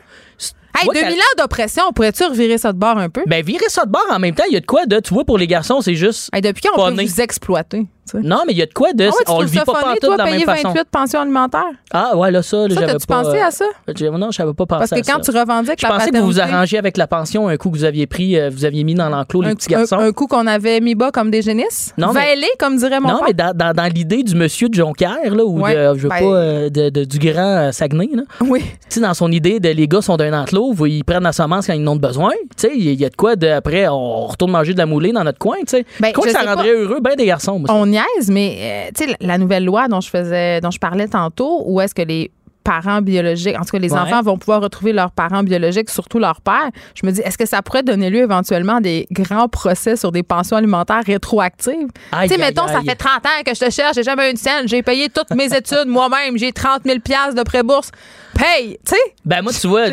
Tu 0.76 0.80
Hey, 0.82 0.84
vois 0.86 0.94
2000 0.94 1.08
qu'elle- 1.10 1.18
ans 1.20 1.42
d'oppression, 1.42 1.82
on 1.88 1.92
pourrait-tu 1.92 2.24
revirer 2.24 2.58
ça 2.58 2.72
de 2.72 2.78
bord 2.78 2.98
un 2.98 3.08
peu? 3.08 3.22
Ben, 3.26 3.44
virer 3.44 3.68
ça 3.68 3.84
de 3.84 3.90
bord 3.90 4.06
en 4.10 4.18
même 4.18 4.34
temps, 4.34 4.44
il 4.48 4.54
y 4.54 4.56
a 4.56 4.60
de 4.60 4.66
quoi 4.66 4.86
de. 4.86 5.00
Tu 5.00 5.12
vois, 5.14 5.24
pour 5.24 5.38
les 5.38 5.46
garçons, 5.46 5.80
c'est 5.80 5.94
juste. 5.94 6.28
Hey, 6.32 6.40
depuis 6.42 6.62
quand 6.62 6.80
on 6.80 6.86
funny. 6.86 7.04
peut 7.04 7.10
vous 7.10 7.20
exploiter? 7.20 7.86
tu? 8.08 8.18
Non, 8.22 8.42
mais 8.46 8.52
il 8.52 8.58
y 8.58 8.62
a 8.62 8.66
de 8.66 8.72
quoi 8.72 8.92
de. 8.92 9.02
Ah 9.02 9.08
ouais, 9.08 9.12
tu 9.26 9.32
on 9.32 9.40
le 9.40 9.46
vit 9.46 9.58
ça 9.58 9.64
pas 9.64 9.72
partout 9.72 10.12
de 10.12 10.16
la 10.16 10.24
même 10.24 10.34
payer 10.34 10.44
façon. 10.44 10.68
28 10.68 10.84
pensions 10.92 11.20
alimentaires? 11.20 11.62
Ah, 11.92 12.16
ouais, 12.16 12.30
là, 12.30 12.40
ça, 12.40 12.68
Ça, 12.68 12.68
j'avais 12.68 12.92
pas. 12.92 13.22
pensé 13.24 13.36
euh, 13.38 13.44
à 13.46 13.50
ça? 13.50 13.64
Non, 14.12 14.30
je 14.30 14.42
n'avais 14.42 14.54
pas 14.54 14.64
pensé 14.64 14.78
Parce 14.78 14.90
que 14.90 14.96
à 14.96 15.12
quand 15.12 15.24
ça. 15.24 15.32
tu 15.32 15.36
revendiques 15.36 15.80
Je 15.80 15.86
la 15.88 15.92
pensais 15.92 16.10
que 16.10 16.18
vous 16.18 16.26
vous 16.26 16.40
arrangiez 16.40 16.78
avec 16.78 16.96
la 16.98 17.08
pension, 17.08 17.48
un 17.48 17.56
coup 17.56 17.68
que 17.70 17.76
vous 17.76 17.82
aviez 17.84 18.06
pris, 18.06 18.38
euh, 18.38 18.48
vous 18.48 18.64
aviez 18.64 18.84
mis 18.84 18.94
dans 18.94 19.08
l'enclos 19.08 19.42
les 19.42 19.56
petits 19.56 19.68
garçons. 19.70 19.96
un- 19.96 20.06
un 20.06 20.12
coup 20.12 20.28
qu'on 20.28 20.46
avait 20.46 20.80
mis 20.80 20.94
bas 20.94 21.10
comme 21.10 21.32
des 21.32 21.42
génisses? 21.42 21.92
Non, 21.98 22.12
mais- 22.12 22.34
Vêlé, 22.34 22.46
comme 22.60 22.76
dirait 22.76 23.00
mon 23.00 23.08
non, 23.08 23.18
père? 23.18 23.24
mais 23.26 23.34
dans, 23.34 23.52
dans, 23.56 23.72
dans 23.74 23.92
l'idée 23.92 24.22
du 24.22 24.36
monsieur 24.36 24.68
de 24.68 24.74
Jonquière, 24.74 25.34
là, 25.34 25.44
ou 25.44 25.60
Ouais, 25.62 25.74
de, 25.74 25.98
je 25.98 26.02
veux 26.04 26.08
ben- 26.08 26.18
pas, 26.20 26.24
euh, 26.24 26.70
de, 26.70 26.90
de- 26.90 27.04
du 27.04 27.18
grand 27.18 27.42
euh, 27.68 27.72
Saguenay, 27.72 28.10
là. 28.14 28.22
Oui. 28.40 28.60
Tu 28.62 28.70
sais, 28.90 29.00
dans 29.00 29.14
son 29.14 29.32
idée 29.32 29.58
de 29.58 29.68
les 29.70 29.88
gars 29.88 30.00
sont 30.00 30.16
d'un 30.16 30.32
enclos, 30.42 30.65
ils 30.86 31.05
prennent 31.05 31.22
la 31.22 31.32
semence 31.32 31.66
quand 31.66 31.72
ils 31.72 31.86
en 31.86 31.93
ont 31.93 31.97
besoin. 31.97 32.32
Il 32.62 32.94
y 32.94 33.05
a 33.05 33.09
de 33.09 33.16
quoi 33.16 33.36
de, 33.36 33.47
après, 33.48 33.88
on 33.88 34.26
retourne 34.26 34.51
manger 34.51 34.72
de 34.72 34.78
la 34.78 34.86
moulée 34.86 35.12
dans 35.12 35.24
notre 35.24 35.38
coin. 35.38 35.56
Ben, 35.72 35.84
je 36.01 36.12
crois 36.12 36.28
je 36.28 36.32
que 36.32 36.38
ça 36.38 36.55
rendrait 36.55 36.72
heureux 36.72 37.01
ben 37.01 37.14
des 37.16 37.26
garçons, 37.26 37.59
moi. 37.59 37.68
On 37.72 37.86
niaise, 37.86 38.30
mais 38.30 38.90
euh, 39.01 39.12
la 39.20 39.38
nouvelle 39.38 39.64
loi 39.64 39.88
dont 39.88 40.01
je 40.01 40.09
faisais, 40.09 40.60
dont 40.60 40.70
je 40.70 40.78
parlais 40.78 41.09
tantôt, 41.09 41.62
où 41.66 41.80
est-ce 41.80 41.94
que 41.94 42.02
les 42.02 42.30
parents 42.66 43.01
biologiques, 43.01 43.56
en 43.56 43.62
tout 43.64 43.70
cas 43.70 43.78
les 43.78 43.93
Ouais. 43.93 43.98
enfants 44.01 44.20
vont 44.22 44.36
pouvoir 44.38 44.60
retrouver 44.60 44.93
leurs 44.93 45.12
parents 45.12 45.43
biologiques, 45.44 45.88
surtout 45.90 46.18
leur 46.18 46.40
père. 46.40 46.70
Je 47.01 47.06
me 47.06 47.12
dis, 47.12 47.20
est-ce 47.20 47.38
que 47.38 47.47
ça 47.47 47.62
pourrait 47.62 47.84
donner 47.84 48.10
lieu 48.10 48.22
éventuellement 48.22 48.76
à 48.76 48.80
des 48.80 49.06
grands 49.12 49.48
procès 49.48 49.97
sur 49.97 50.10
des 50.10 50.22
pensions 50.24 50.56
alimentaires 50.56 51.02
rétroactives? 51.06 51.74
Tu 51.93 52.28
sais, 52.28 52.34
aïe, 52.34 52.38
mettons, 52.38 52.66
ça 52.66 52.80
fait 52.82 52.97
30 52.97 53.24
ans 53.24 53.43
que 53.47 53.55
je 53.55 53.60
te 53.60 53.70
cherche, 53.70 53.94
j'ai 53.94 54.02
jamais 54.02 54.26
eu 54.28 54.30
une 54.32 54.36
scène, 54.36 54.66
j'ai 54.66 54.82
payé 54.82 55.09
toutes 55.09 55.30
mes 55.30 55.44
études 55.56 55.86
moi-même, 55.86 56.36
j'ai 56.36 56.52
30 56.52 56.80
000 56.84 56.98
piastres 56.98 57.34
de 57.36 57.43
pré-bourse. 57.43 57.90
Paye, 58.34 58.76
tu 58.84 58.94
sais? 58.94 59.01
Ben 59.24 59.40
moi, 59.43 59.52
tu 59.52 59.66
vois, 59.68 59.84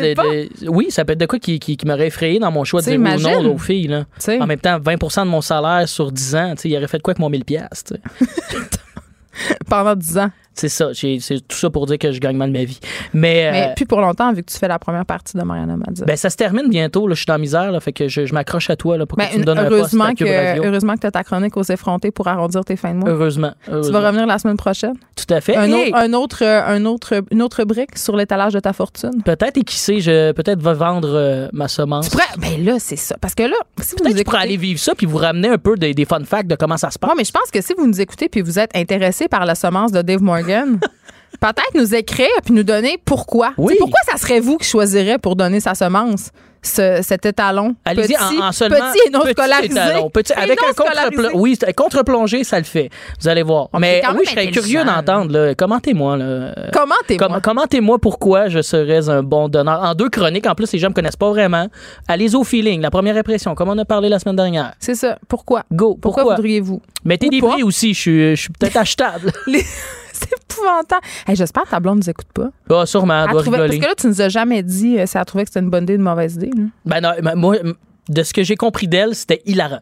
oui, 0.66 0.90
ça 0.90 1.04
peut 1.04 1.12
être 1.12 1.20
de 1.20 1.26
quoi 1.26 1.38
qui, 1.38 1.58
qui, 1.60 1.76
qui 1.76 1.86
m'aurait 1.86 2.08
effrayé 2.08 2.38
dans 2.38 2.50
mon 2.50 2.64
choix 2.64 2.80
de 2.82 2.86
dire 2.86 3.00
oui 3.00 3.14
ou 3.14 3.42
non 3.42 3.54
aux 3.54 3.58
filles. 3.58 3.86
Là. 3.86 4.04
En 4.40 4.46
même 4.46 4.58
temps, 4.60 4.78
20% 4.78 5.24
de 5.24 5.30
mon 5.30 5.40
salaire 5.40 5.88
sur 5.88 6.12
10 6.12 6.34
ans, 6.36 6.52
tu 6.56 6.62
sais, 6.62 6.68
il 6.68 6.76
aurait 6.76 6.88
fait 6.88 6.98
de 6.98 7.02
quoi 7.02 7.12
avec 7.12 7.20
mon 7.20 7.30
1000 7.30 7.44
piastres, 7.44 7.94
tu 7.94 8.28
sais? 8.58 8.58
Pendant 9.68 9.94
10 9.96 10.18
ans. 10.18 10.30
C'est 10.54 10.68
ça, 10.68 10.90
c'est 10.94 11.18
tout 11.48 11.56
ça 11.56 11.68
pour 11.70 11.86
dire 11.86 11.98
que 11.98 12.12
je 12.12 12.20
gagne 12.20 12.36
mal 12.36 12.50
ma 12.50 12.64
vie. 12.64 12.78
Mais, 13.12 13.50
Mais 13.52 13.68
euh, 13.70 13.74
plus 13.74 13.86
pour 13.86 14.00
longtemps, 14.00 14.32
vu 14.32 14.42
que 14.42 14.50
tu 14.52 14.58
fais 14.58 14.68
la 14.68 14.78
première 14.78 15.04
partie 15.04 15.36
de 15.36 15.42
Mariana 15.42 15.76
Madza. 15.76 16.04
ben, 16.04 16.16
ça 16.16 16.30
se 16.30 16.36
termine 16.36 16.68
bientôt, 16.68 17.06
là, 17.08 17.14
je 17.14 17.18
suis 17.20 17.26
dans 17.26 17.34
la 17.34 17.38
misère, 17.38 17.72
là, 17.72 17.80
fait 17.80 17.92
que 17.92 18.08
je, 18.08 18.24
je 18.26 18.32
m'accroche 18.34 18.70
à 18.70 18.76
toi 18.76 18.96
là, 18.96 19.04
pour 19.06 19.18
Ben, 19.18 19.26
que 19.26 19.32
tu 19.32 19.38
me 19.40 19.44
donnes 19.44 19.58
un 19.58 19.64
poste 19.64 19.74
heureusement, 19.74 20.04
à 20.04 20.14
que, 20.14 20.64
heureusement 20.64 20.94
que 20.94 21.00
tu 21.00 21.06
as 21.06 21.10
ta 21.10 21.24
chronique 21.24 21.56
aux 21.56 21.62
effrontés 21.64 22.10
pour 22.10 22.28
arrondir 22.28 22.64
tes 22.64 22.76
fins 22.76 22.92
de 22.92 22.98
mois. 22.98 23.10
Heureusement. 23.10 23.52
Tu 23.64 23.70
heureusement. 23.72 24.00
vas 24.00 24.06
revenir 24.08 24.26
la 24.26 24.38
semaine 24.38 24.56
prochaine. 24.56 24.94
Tout 25.16 25.32
à 25.34 25.40
fait. 25.40 25.56
Un, 25.56 25.64
Hey! 25.72 25.92
un 25.94 26.12
autre, 26.12 26.44
euh, 26.44 26.62
un 26.66 26.84
autre, 26.84 27.22
une 27.32 27.42
autre 27.42 27.64
brique 27.64 27.98
sur 27.98 28.16
l'étalage 28.16 28.52
de 28.52 28.60
ta 28.60 28.72
fortune. 28.72 29.22
Peut-être, 29.24 29.56
et 29.56 29.64
qui 29.64 29.76
sait, 29.76 29.98
je 30.00 30.30
peut-être 30.32 30.62
va 30.62 30.72
vendre 30.74 31.08
euh, 31.12 31.48
ma 31.52 31.66
semence. 31.68 32.08
Tu 32.08 32.16
pourrais- 32.16 32.24
ben 32.38 32.64
là, 32.64 32.76
c'est 32.78 32.96
ça. 32.96 33.16
Parce 33.20 33.34
que 33.34 33.42
là, 33.42 33.56
si 33.80 33.96
vous 33.96 34.04
Peut-être 34.04 34.18
écoutez- 34.20 34.36
aller 34.38 34.56
vivre 34.56 34.78
ça 34.78 34.94
puis 34.94 35.06
vous 35.06 35.16
ramener 35.18 35.48
un 35.48 35.58
peu 35.58 35.76
des, 35.76 35.94
des 35.94 36.04
fun 36.04 36.22
facts 36.24 36.46
de 36.46 36.54
comment 36.54 36.76
ça 36.76 36.90
se 36.90 36.98
passe. 36.98 37.10
Ouais, 37.10 37.16
mais 37.18 37.24
je 37.24 37.32
pense 37.32 37.50
que 37.50 37.60
si 37.60 37.74
vous 37.76 37.86
nous 37.86 38.00
écoutez 38.00 38.28
puis 38.28 38.40
vous 38.40 38.58
êtes 38.58 38.70
intéressé 38.76 39.26
par 39.26 39.44
la 39.46 39.54
semence 39.54 39.90
de 39.90 40.00
Dave 40.02 40.22
Morgan, 40.22 40.43
peut-être 41.40 41.74
nous 41.74 41.94
écrire 41.94 42.28
puis 42.44 42.54
nous 42.54 42.62
donner 42.64 42.98
pourquoi. 43.04 43.52
Oui. 43.58 43.74
Pourquoi 43.78 44.00
ça 44.10 44.16
serait 44.18 44.40
vous 44.40 44.56
qui 44.58 44.68
choisirez 44.68 45.18
pour 45.18 45.36
donner 45.36 45.60
sa 45.60 45.74
semence? 45.74 46.30
ce- 46.66 47.00
cet 47.02 47.26
étalon. 47.26 47.76
Allez-y 47.84 48.14
petit, 48.14 48.38
en, 48.40 48.46
en 48.48 48.50
seulement 48.52 48.76
petit 48.90 48.98
et 49.06 49.10
non 49.10 49.20
petit 49.20 49.32
scolarisé. 49.32 49.70
étalon. 49.74 50.08
Petit- 50.08 50.32
Et 50.32 50.36
avec 50.36 50.58
non 50.62 50.68
un 50.70 50.72
contre 50.72 51.30
oui, 51.34 51.58
contre-plongée, 51.76 52.42
ça 52.42 52.56
le 52.56 52.64
fait. 52.64 52.88
Vous 53.20 53.28
allez 53.28 53.42
voir. 53.42 53.68
Mais 53.78 54.00
oui, 54.14 54.20
je 54.24 54.30
serais 54.30 54.46
curieux 54.50 54.82
d'entendre. 54.82 55.52
Commentez-moi. 55.58 56.16
là. 56.16 56.54
Comment 56.72 56.94
t'es 57.06 57.18
Com- 57.18 57.38
Commentez-moi 57.42 57.98
pourquoi 57.98 58.48
je 58.48 58.62
serais 58.62 59.10
un 59.10 59.22
bon 59.22 59.50
donneur. 59.50 59.82
En 59.82 59.94
deux 59.94 60.08
chroniques, 60.08 60.46
en 60.46 60.54
plus, 60.54 60.72
les 60.72 60.78
gens 60.78 60.88
me 60.88 60.94
connaissent 60.94 61.16
pas 61.16 61.28
vraiment. 61.28 61.68
Allez 62.08 62.34
au 62.34 62.44
feeling, 62.44 62.80
la 62.80 62.90
première 62.90 63.18
impression, 63.18 63.54
comme 63.54 63.68
on 63.68 63.76
a 63.76 63.84
parlé 63.84 64.08
la 64.08 64.18
semaine 64.18 64.36
dernière. 64.36 64.72
C'est 64.80 64.94
ça. 64.94 65.18
Pourquoi? 65.28 65.64
Go. 65.70 65.98
Pourquoi, 66.00 66.22
Pourquoi? 66.22 66.36
voudriez-vous? 66.36 66.80
Mettez 67.04 67.26
Ou 67.26 67.30
des 67.30 67.40
prix 67.42 67.62
aussi, 67.62 67.92
je 67.92 68.00
suis, 68.00 68.36
je 68.36 68.40
suis 68.40 68.52
peut-être 68.58 68.78
achetable. 68.78 69.32
C'est 70.18 70.30
épouvantable. 70.32 71.02
Hey, 71.26 71.36
J'espère 71.36 71.64
que 71.64 71.70
ta 71.70 71.80
blonde 71.80 71.98
nous 71.98 72.10
écoute 72.10 72.28
pas. 72.32 72.50
Ah, 72.70 72.86
sûrement, 72.86 73.24
elle 73.24 73.30
doit 73.32 73.42
parce 73.44 73.76
que 73.76 73.82
là, 73.82 73.94
tu 73.96 74.06
nous 74.06 74.20
as 74.22 74.28
jamais 74.28 74.62
dit 74.62 74.98
euh, 74.98 75.06
si 75.06 75.18
elle 75.18 75.24
trouvait 75.24 75.44
que 75.44 75.50
c'était 75.50 75.60
une 75.64 75.70
bonne 75.70 75.82
idée 75.84 75.94
ou 75.94 75.96
une 75.96 76.02
mauvaise 76.02 76.34
idée. 76.36 76.50
là. 76.56 76.64
Ben 76.86 77.00
non, 77.00 77.10
ben 77.22 77.34
moi, 77.34 77.56
de 78.08 78.22
ce 78.22 78.32
que 78.32 78.42
j'ai 78.42 78.56
compris 78.56 78.86
d'elle, 78.88 79.14
c'était 79.14 79.42
hilarant. 79.46 79.80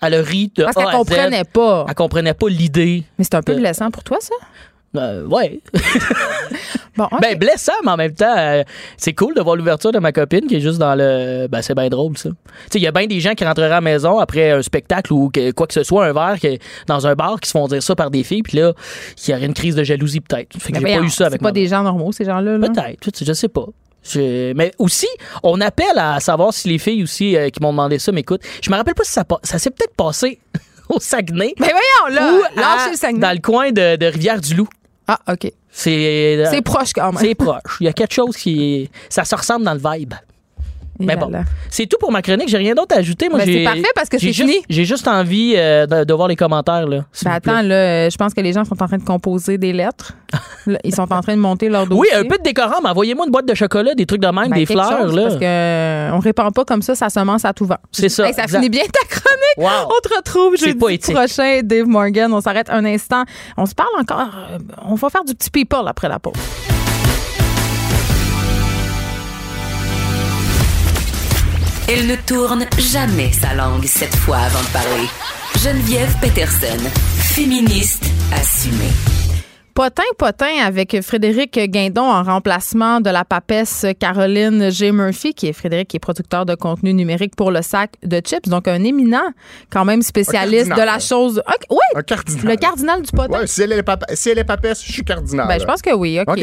Elle 0.00 0.14
a 0.14 0.22
ri 0.22 0.50
de 0.54 0.64
Parce 0.64 0.76
A 0.76 0.80
qu'elle 0.80 0.88
à 0.88 0.92
Z. 0.92 0.96
comprenait 0.96 1.44
pas. 1.44 1.84
Elle 1.88 1.94
comprenait 1.94 2.34
pas 2.34 2.48
l'idée. 2.48 3.04
Mais 3.18 3.24
c'est 3.24 3.34
un 3.36 3.42
peu 3.42 3.54
blessant 3.54 3.90
pour 3.90 4.02
toi, 4.04 4.18
ça? 4.20 4.34
Euh, 4.96 5.24
ouais. 5.26 5.60
Bon. 6.96 7.08
Ben, 7.20 7.36
blessant, 7.36 7.72
mais 7.84 7.90
en 7.90 7.96
même 7.96 8.14
temps, 8.14 8.36
euh, 8.38 8.62
c'est 8.96 9.14
cool 9.14 9.34
de 9.34 9.40
voir 9.40 9.56
l'ouverture 9.56 9.90
de 9.90 9.98
ma 9.98 10.12
copine 10.12 10.46
qui 10.46 10.54
est 10.54 10.60
juste 10.60 10.78
dans 10.78 10.94
le. 10.94 11.48
Ben, 11.48 11.60
c'est 11.60 11.74
bien 11.74 11.88
drôle, 11.88 12.16
ça. 12.16 12.28
Tu 12.28 12.34
sais, 12.70 12.78
il 12.78 12.82
y 12.82 12.86
a 12.86 12.92
bien 12.92 13.08
des 13.08 13.18
gens 13.18 13.34
qui 13.34 13.44
rentreraient 13.44 13.66
à 13.66 13.70
la 13.70 13.80
maison 13.80 14.20
après 14.20 14.52
un 14.52 14.62
spectacle 14.62 15.12
ou 15.12 15.28
que- 15.28 15.50
quoi 15.50 15.66
que 15.66 15.74
ce 15.74 15.82
soit, 15.82 16.06
un 16.06 16.12
verre, 16.12 16.36
qui- 16.40 16.60
dans 16.86 17.04
un 17.08 17.16
bar, 17.16 17.40
qui 17.40 17.48
se 17.48 17.52
font 17.58 17.66
dire 17.66 17.82
ça 17.82 17.96
par 17.96 18.12
des 18.12 18.22
filles, 18.22 18.44
puis 18.44 18.58
là, 18.58 18.74
il 19.26 19.30
y 19.30 19.34
aurait 19.34 19.46
une 19.46 19.54
crise 19.54 19.74
de 19.74 19.82
jalousie, 19.82 20.20
peut-être. 20.20 20.56
Fait 20.56 20.70
que 20.70 20.78
j'ai 20.78 20.84
pas 20.84 21.02
eu 21.02 21.10
ça 21.10 21.26
avec 21.26 21.38
C'est 21.40 21.42
pas 21.42 21.48
ma 21.48 21.52
des 21.52 21.66
gens 21.66 21.82
normaux, 21.82 22.12
ces 22.12 22.24
gens-là. 22.26 22.58
là? 22.58 22.68
Peut-être, 22.68 23.00
tu 23.00 23.10
sais, 23.12 23.24
je 23.24 23.32
sais 23.32 23.48
pas. 23.48 23.66
mais 24.54 24.70
aussi, 24.78 25.08
on 25.42 25.60
appelle 25.62 25.98
à 25.98 26.20
savoir 26.20 26.54
si 26.54 26.68
les 26.68 26.78
filles 26.78 27.02
aussi 27.02 27.36
euh, 27.36 27.48
qui 27.48 27.60
m'ont 27.60 27.72
demandé 27.72 27.98
ça 27.98 28.12
m'écoutent. 28.12 28.42
Je 28.62 28.70
me 28.70 28.76
rappelle 28.76 28.94
pas 28.94 29.02
si 29.02 29.10
ça, 29.10 29.24
ça 29.42 29.58
s'est 29.58 29.70
peut-être 29.70 29.96
passé 29.96 30.38
au 30.88 31.00
Saguenay. 31.00 31.54
Mais 31.58 31.72
voyons, 31.72 32.20
là, 32.56 32.92
Saguenay. 32.94 33.18
Dans 33.20 33.32
le 33.32 33.40
coin 33.40 33.72
de, 33.72 33.96
de 33.96 34.06
Rivière-du-Loup. 34.06 34.68
Ah, 35.06 35.18
OK. 35.32 35.52
C'est 35.70 36.36
euh, 36.38 36.62
proche 36.62 36.92
quand 36.94 37.12
même. 37.12 37.20
C'est 37.20 37.34
proche. 37.34 37.78
Il 37.80 37.84
y 37.84 37.88
a 37.88 37.92
quelque 37.92 38.14
chose 38.14 38.36
qui. 38.36 38.90
Ça 39.08 39.24
se 39.24 39.34
ressemble 39.34 39.64
dans 39.64 39.74
le 39.74 39.80
vibe. 39.98 40.14
Mais 41.00 41.16
bon, 41.16 41.30
c'est 41.70 41.86
tout 41.86 41.96
pour 41.98 42.12
ma 42.12 42.22
chronique. 42.22 42.48
J'ai 42.48 42.58
rien 42.58 42.74
d'autre 42.74 42.94
à 42.94 42.98
ajouter. 42.98 43.28
Moi, 43.28 43.38
ben, 43.38 43.46
c'est 43.46 43.64
parfait 43.64 43.92
parce 43.94 44.08
que 44.08 44.18
c'est 44.18 44.32
fini. 44.32 44.56
J'ai 44.68 44.84
juste 44.84 45.08
envie 45.08 45.54
euh, 45.56 45.86
de, 45.86 46.14
voir 46.14 46.28
les 46.28 46.36
commentaires. 46.36 46.86
Là, 46.86 47.04
ben, 47.24 47.30
attends, 47.32 47.62
là, 47.62 48.08
je 48.08 48.16
pense 48.16 48.34
que 48.34 48.40
les 48.40 48.52
gens 48.52 48.64
sont 48.64 48.80
en 48.80 48.86
train 48.86 48.98
de 48.98 49.04
composer 49.04 49.58
des 49.58 49.72
lettres. 49.72 50.14
Ils 50.84 50.94
sont 50.94 51.12
en 51.12 51.20
train 51.20 51.34
de 51.34 51.40
monter 51.40 51.68
leur 51.68 51.86
dossier. 51.86 52.00
Oui, 52.00 52.18
un 52.18 52.24
peu 52.28 52.38
de 52.38 52.42
décorant, 52.42 52.80
mais 52.82 52.90
envoyez-moi 52.90 53.26
une 53.26 53.32
boîte 53.32 53.46
de 53.46 53.54
chocolat, 53.54 53.94
des 53.94 54.06
trucs 54.06 54.20
de 54.20 54.26
même, 54.26 54.48
ben, 54.48 54.56
des 54.56 54.66
fleurs. 54.66 55.06
là. 55.06 55.22
Parce 55.22 55.34
qu'on 55.34 55.44
euh, 55.44 56.10
on 56.12 56.18
répand 56.18 56.52
pas 56.52 56.64
comme 56.64 56.82
ça, 56.82 56.94
ça 56.94 57.08
semence 57.08 57.44
à 57.44 57.52
tout 57.52 57.66
vent. 57.66 57.78
C'est 57.92 58.08
ça. 58.08 58.32
ça 58.32 58.46
finit 58.46 58.70
bien 58.70 58.84
ta 58.84 59.06
chronique. 59.08 59.34
On 59.58 60.08
te 60.08 60.14
retrouve 60.14 60.56
jeudi 60.56 61.12
prochain, 61.12 61.60
Dave 61.62 61.86
Morgan. 61.86 62.32
On 62.32 62.40
s'arrête 62.40 62.70
un 62.70 62.84
instant. 62.84 63.24
On 63.56 63.66
se 63.66 63.74
parle 63.74 63.90
encore. 64.00 64.30
Euh, 64.50 64.58
on 64.86 64.94
va 64.94 65.10
faire 65.10 65.24
du 65.24 65.34
petit 65.34 65.50
people 65.50 65.86
après 65.86 66.08
la 66.08 66.18
pause. 66.18 66.34
Elle 71.86 72.06
ne 72.06 72.16
tourne 72.16 72.64
jamais 72.78 73.30
sa 73.30 73.52
langue 73.52 73.84
cette 73.84 74.16
fois 74.16 74.38
avant 74.38 74.60
de 74.60 74.72
parler. 74.72 75.06
Geneviève 75.62 76.16
Peterson, 76.18 76.82
féministe 77.18 78.06
assumée. 78.32 78.90
Potin, 79.74 80.02
potin 80.16 80.64
avec 80.64 80.98
Frédéric 81.02 81.58
Guindon 81.58 82.04
en 82.04 82.22
remplacement 82.22 83.02
de 83.02 83.10
la 83.10 83.26
papesse 83.26 83.84
Caroline 84.00 84.70
G. 84.70 84.92
Murphy, 84.92 85.34
qui 85.34 85.48
est 85.48 85.52
Frédéric, 85.52 85.88
qui 85.88 85.96
est 85.96 86.00
producteur 86.00 86.46
de 86.46 86.54
contenu 86.54 86.94
numérique 86.94 87.36
pour 87.36 87.50
le 87.50 87.60
sac 87.60 87.90
de 88.02 88.18
chips. 88.24 88.48
Donc, 88.48 88.66
un 88.66 88.82
éminent, 88.82 89.32
quand 89.70 89.84
même 89.84 90.00
spécialiste 90.00 90.70
de 90.70 90.82
la 90.82 90.98
chose. 90.98 91.42
oui, 91.70 91.78
le 91.94 92.56
cardinal 92.56 93.02
du 93.02 93.10
potin. 93.10 93.40
Ouais, 93.40 93.46
si, 93.46 93.62
elle 93.62 93.72
est 94.38 94.44
papesse, 94.44 94.82
je 94.82 94.90
suis 94.90 95.04
cardinal. 95.04 95.48
Ben, 95.48 95.60
je 95.60 95.66
pense 95.66 95.82
que 95.82 95.92
oui. 95.92 96.18
OK. 96.18 96.40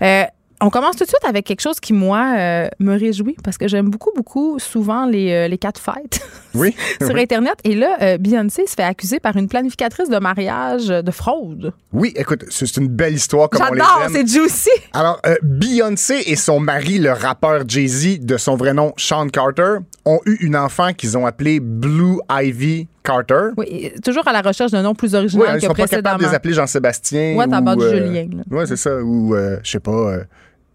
Euh, 0.00 0.24
on 0.60 0.70
commence 0.70 0.96
tout 0.96 1.04
de 1.04 1.08
suite 1.08 1.24
avec 1.24 1.46
quelque 1.46 1.60
chose 1.60 1.78
qui, 1.78 1.92
moi, 1.92 2.34
euh, 2.36 2.68
me 2.80 2.98
réjouit 2.98 3.36
parce 3.44 3.58
que 3.58 3.68
j'aime 3.68 3.88
beaucoup, 3.88 4.10
beaucoup, 4.16 4.58
souvent 4.58 5.06
les, 5.06 5.32
euh, 5.32 5.48
les 5.48 5.58
cas 5.58 5.70
de 5.70 5.78
fête 5.78 6.20
oui, 6.54 6.74
sur 7.00 7.14
Internet. 7.16 7.54
Et 7.64 7.74
là, 7.74 7.96
euh, 8.02 8.18
Beyoncé 8.18 8.66
se 8.66 8.74
fait 8.74 8.82
accuser 8.82 9.20
par 9.20 9.36
une 9.36 9.48
planificatrice 9.48 10.08
de 10.08 10.18
mariage 10.18 10.88
de 10.88 11.10
fraude. 11.10 11.72
Oui, 11.92 12.12
écoute, 12.16 12.44
c'est 12.50 12.76
une 12.76 12.88
belle 12.88 13.14
histoire 13.14 13.48
comme 13.50 13.62
on 13.70 13.74
les 13.74 13.80
aime. 13.80 14.10
c'est 14.12 14.26
juicy. 14.26 14.70
Alors, 14.92 15.20
Beyoncé 15.42 16.22
et 16.26 16.36
son 16.36 16.58
mari, 16.58 16.98
le 16.98 17.12
rappeur 17.12 17.62
Jay-Z, 17.68 18.20
de 18.20 18.36
son 18.36 18.56
vrai 18.56 18.74
nom 18.74 18.92
Sean 18.96 19.28
Carter, 19.28 19.76
ont 20.04 20.20
eu 20.26 20.38
une 20.40 20.56
enfant 20.56 20.92
qu'ils 20.92 21.16
ont 21.16 21.26
appelée 21.26 21.60
Blue 21.60 22.18
Ivy 22.30 22.88
Carter. 23.04 23.50
Oui, 23.56 23.92
toujours 24.04 24.26
à 24.26 24.32
la 24.32 24.40
recherche 24.40 24.72
d'un 24.72 24.82
nom 24.82 24.94
plus 24.94 25.14
original 25.14 25.54
oui, 25.54 25.60
que 25.60 25.66
sont 25.66 25.72
précédemment. 25.72 26.02
pas 26.02 26.10
capables 26.10 26.24
de 26.24 26.28
les 26.28 26.34
appeler 26.34 26.54
Jean-Sébastien. 26.54 27.36
Ouais, 27.36 27.46
t'as 27.48 27.60
de 27.60 27.88
Julien. 27.88 28.28
Oui, 28.50 28.64
c'est 28.66 28.76
ça. 28.76 28.96
Ou, 28.96 29.34
je 29.62 29.70
sais 29.70 29.80
pas... 29.80 30.18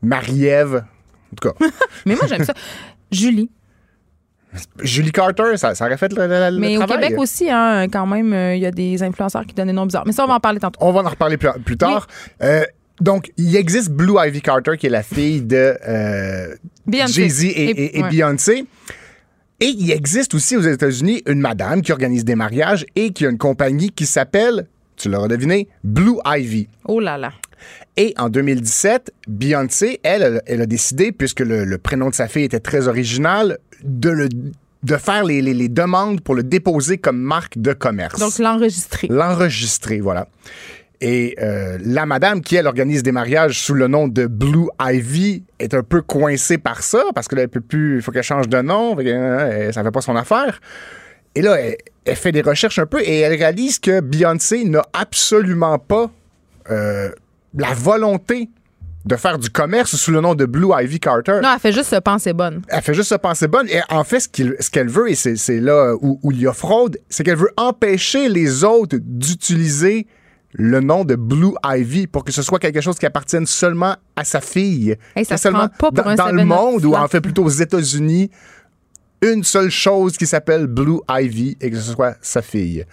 Marie-Ève. 0.04 0.84
En 1.32 1.36
tout 1.36 1.50
cas. 1.50 1.66
Mais 2.06 2.16
moi, 2.16 2.28
j'aime 2.28 2.44
ça. 2.44 2.54
Julie. 3.12 3.50
Julie 4.82 5.12
Carter, 5.12 5.58
ça, 5.58 5.74
ça 5.74 5.86
aurait 5.86 5.98
fait 5.98 6.14
le, 6.14 6.28
le, 6.28 6.60
Mais 6.60 6.78
au 6.78 6.86
Québec 6.86 7.16
aussi, 7.18 7.50
hein, 7.50 7.88
quand 7.92 8.06
même, 8.06 8.34
euh, 8.34 8.56
il 8.56 8.62
y 8.62 8.66
a 8.66 8.72
des 8.72 9.02
influenceurs 9.02 9.46
qui 9.46 9.56
donnent 9.56 9.68
des 9.68 9.74
noms 9.74 9.86
bizarres. 9.86 10.04
Mais 10.06 10.12
ça, 10.12 10.24
on 10.26 10.28
va 10.28 10.36
en 10.36 10.40
parler 10.40 10.60
tantôt. 10.60 10.78
On 10.82 10.92
va 10.92 11.02
en 11.02 11.10
reparler 11.10 11.38
plus, 11.38 11.78
tard. 11.78 12.08
Euh, 12.42 12.64
donc, 13.02 13.32
il 13.38 13.56
existe 13.56 13.90
Blue 13.90 14.16
Ivy 14.18 14.42
Carter, 14.42 14.78
qui 14.78 14.86
est 14.86 14.92
la 14.92 15.04
fille 15.04 15.42
de 15.42 15.76
euh, 15.88 16.56
Jay-Z 16.88 17.46
et, 17.46 18.00
et, 18.00 18.04
Beyoncé. 18.04 18.66
Et 19.60 19.68
il 19.68 19.92
existe 19.92 20.36
aussi 20.36 20.56
aux 20.58 20.62
États-Unis 20.62 21.24
une 21.26 21.40
madame 21.40 21.82
qui 21.82 21.92
organise 21.92 22.26
des 22.26 22.36
mariages 22.36 22.86
et 22.96 23.12
qui 23.12 23.26
a 23.26 23.30
une 23.30 23.38
compagnie 23.38 23.92
qui 23.92 24.06
s'appelle, 24.06 24.68
tu 24.98 25.10
l'auras 25.10 25.28
deviné, 25.28 25.68
Blue 25.84 26.18
Ivy. 26.26 26.68
Oh 26.86 27.00
là 27.00 27.18
là. 27.18 27.32
Et 27.98 28.14
en 28.18 28.30
2017, 28.30 29.14
Beyoncé, 29.28 30.00
elle, 30.04 30.42
elle 30.46 30.62
a 30.62 30.66
décidé, 30.66 31.12
puisque 31.12 31.42
le, 31.42 31.78
prénom 31.78 32.10
de 32.10 32.16
sa 32.16 32.28
fille 32.28 32.44
était 32.44 32.60
très 32.60 32.88
original, 32.88 33.60
de 33.84 34.10
le 34.10 34.30
de 34.84 34.98
faire 34.98 35.24
les, 35.24 35.42
les, 35.42 35.70
demandes 35.70 36.20
pour 36.20 36.36
le 36.36 36.44
déposer 36.44 36.98
comme 36.98 37.18
marque 37.18 37.58
de 37.58 37.72
commerce. 37.72 38.20
Donc 38.20 38.38
l'enregistrer. 38.38 39.08
L'enregistrer, 39.10 40.02
voilà. 40.02 40.28
Et 41.00 41.36
euh, 41.42 41.78
la 41.84 42.06
madame 42.06 42.42
qui, 42.42 42.56
elle, 42.56 42.68
organise 42.68 43.04
des 43.04 43.12
mariages 43.12 43.60
sous 43.60 43.74
le 43.74 43.88
nom 43.88 44.08
de 44.08 44.26
Blue 44.26 44.68
Ivy 44.82 45.44
est 45.60 45.74
un 45.74 45.84
peu 45.84 46.02
coincée 46.02 46.58
par 46.58 46.82
ça, 46.82 47.04
parce 47.14 47.28
qu'elle 47.28 47.50
peut 47.50 47.62
plus, 47.62 47.98
il 47.98 48.02
faut 48.02 48.12
qu'elle 48.12 48.24
change 48.24 48.48
de 48.48 48.62
nom, 48.62 48.96
euh, 48.98 49.72
ça 49.72 49.84
fait 49.84 49.92
pas 49.92 50.02
son 50.02 50.16
affaire. 50.16 50.62
Et 51.36 51.42
là, 51.42 51.60
elle, 51.60 51.76
elle, 52.06 52.16
fait 52.16 52.32
des 52.32 52.42
recherches 52.42 52.80
un 52.80 52.86
peu 52.86 53.02
et 53.02 53.20
elle 53.20 53.38
réalise 53.38 53.80
que 53.80 54.00
Beyoncé 54.00 54.64
n'a 54.66 54.84
absolument 54.94 55.78
pas 55.78 56.10
euh, 56.70 57.10
la 57.56 57.74
volonté 57.74 58.50
de 59.06 59.16
faire 59.16 59.38
du 59.38 59.50
commerce 59.50 59.96
sous 59.96 60.12
le 60.12 60.22
nom 60.22 60.34
de 60.34 60.46
Blue 60.46 60.70
Ivy 60.72 61.00
Carter. 61.00 61.40
Non, 61.44 61.50
elle 61.54 61.60
fait 61.60 61.74
juste 61.74 61.90
se 61.90 61.98
penser 61.98 62.34
bonne. 62.34 62.62
Elle 62.70 62.82
fait 62.82 62.94
juste 62.94 63.10
se 63.10 63.16
penser 63.16 63.48
bonne. 63.48 63.68
Et 63.70 63.82
en 63.90 64.04
fait, 64.04 64.22
ce 64.22 64.70
qu'elle 64.70 64.90
veut, 64.90 65.12
et 65.12 65.16
c'est 65.16 65.60
là 65.60 65.94
où, 66.02 66.20
il 66.32 66.42
y 66.42 66.48
a 66.48 66.54
fraude, 66.54 66.98
c'est 67.10 67.24
qu'elle 67.24 67.38
veut 67.38 67.52
empêcher 67.58 68.30
les 68.30 68.64
autres 68.64 68.98
d'utiliser 69.02 70.08
le 70.54 70.80
nom 70.80 71.04
de 71.04 71.16
Blue 71.16 71.54
Ivy 71.66 72.08
pour 72.08 72.24
que 72.24 72.32
ce 72.32 72.44
soit 72.44 72.60
quelque 72.60 72.80
chose 72.80 72.98
qui 72.98 73.06
appartienne 73.06 73.46
seulement 73.46 73.96
à 74.16 74.24
sa 74.24 74.40
fille. 74.40 74.96
ça 75.24 75.38
seulement 75.38 75.68
pas 75.68 75.92
pour 75.92 76.16
dans, 76.16 76.32
le 76.32 76.46
monde 76.46 76.86
ou 76.86 76.94
en 76.94 77.08
fait 77.08 77.22
plutôt 77.22 77.44
aux 77.44 77.50
États-Unis 77.50 78.30
une 79.24 79.44
seule 79.44 79.70
chose 79.70 80.18
qui 80.18 80.28
s'appelle 80.28 80.68
Blue 80.68 81.00
Ivy 81.10 81.58
et 81.62 81.72
que 81.72 81.78
ce 81.78 81.94
soit 81.94 82.16
sa 82.22 82.42
fille. 82.42 82.86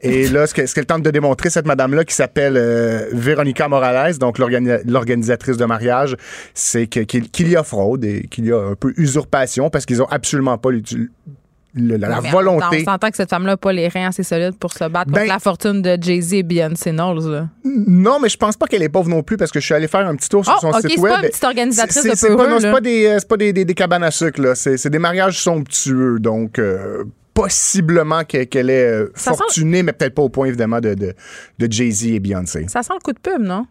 Et 0.00 0.28
là, 0.28 0.46
ce 0.46 0.54
qu'elle 0.54 0.86
tente 0.86 1.02
de 1.02 1.10
démontrer, 1.10 1.50
cette 1.50 1.66
madame-là, 1.66 2.04
qui 2.04 2.14
s'appelle 2.14 2.56
euh, 2.56 3.08
Véronica 3.12 3.68
Morales, 3.68 4.18
donc 4.18 4.38
l'organisatrice 4.38 5.56
de 5.56 5.64
mariage, 5.64 6.16
c'est 6.54 6.86
qu'il 6.86 7.48
y 7.48 7.56
a 7.56 7.62
fraude 7.62 8.04
et 8.04 8.26
qu'il 8.28 8.46
y 8.46 8.52
a 8.52 8.58
un 8.58 8.74
peu 8.74 8.92
usurpation 8.96 9.70
parce 9.70 9.86
qu'ils 9.86 10.02
ont 10.02 10.08
absolument 10.10 10.58
pas 10.58 10.70
la, 11.74 12.20
volonté. 12.20 12.82
On 12.82 12.84
s'entend 12.84 13.10
que 13.10 13.16
cette 13.16 13.30
femme-là 13.30 13.52
n'a 13.52 13.56
pas 13.56 13.72
les 13.72 13.88
reins 13.88 14.08
assez 14.08 14.22
solides 14.22 14.56
pour 14.58 14.72
se 14.72 14.84
battre 14.84 15.06
contre 15.06 15.20
ben- 15.20 15.28
la 15.28 15.38
fortune 15.38 15.82
de 15.82 15.96
Jay-Z 16.00 16.34
et 16.34 16.42
Beyoncé 16.42 16.92
Knowles. 16.92 17.48
Non, 17.64 18.20
mais 18.20 18.28
je 18.28 18.36
pense 18.36 18.56
pas 18.56 18.66
qu'elle 18.66 18.82
est 18.82 18.88
pauvre 18.88 19.08
non 19.08 19.22
plus 19.22 19.36
parce 19.36 19.50
que 19.50 19.60
je 19.60 19.64
suis 19.64 19.74
allé 19.74 19.88
faire 19.88 20.06
un 20.06 20.16
petit 20.16 20.28
tour 20.28 20.44
sur 20.44 20.54
oh, 20.56 20.60
son 20.60 20.72
site 20.80 20.98
web. 20.98 21.12
C'est 21.12 21.20
pas 21.20 21.22
une 21.22 21.30
petite 21.30 21.44
organisatrice 21.44 22.04
de 22.04 22.14
C'est 22.14 22.36
pas, 22.36 22.60
pas, 22.60 22.80
des, 22.80 23.06
euh, 23.06 23.18
pas 23.26 23.36
des, 23.36 23.52
des, 23.52 23.74
cabanes 23.74 24.04
à 24.04 24.10
sucre, 24.10 24.54
c'est 24.54 24.90
des 24.90 24.98
mariages 24.98 25.38
somptueux. 25.40 26.18
Donc, 26.18 26.58
euh, 26.58 27.04
possiblement 27.34 28.24
qu'elle 28.24 28.70
est 28.70 28.86
euh, 28.86 29.12
fortunée, 29.14 29.82
mais 29.82 29.92
peut-être 29.92 30.14
pas 30.14 30.22
au 30.22 30.28
point, 30.28 30.46
évidemment, 30.46 30.80
de, 30.80 30.94
de, 30.94 31.14
de 31.58 31.72
Jay-Z 31.72 32.06
et 32.06 32.20
Beyoncé. 32.20 32.66
Ça 32.68 32.82
sent 32.82 32.92
le 32.94 33.00
coup 33.02 33.12
de 33.12 33.18
pub, 33.18 33.40
non? 33.40 33.66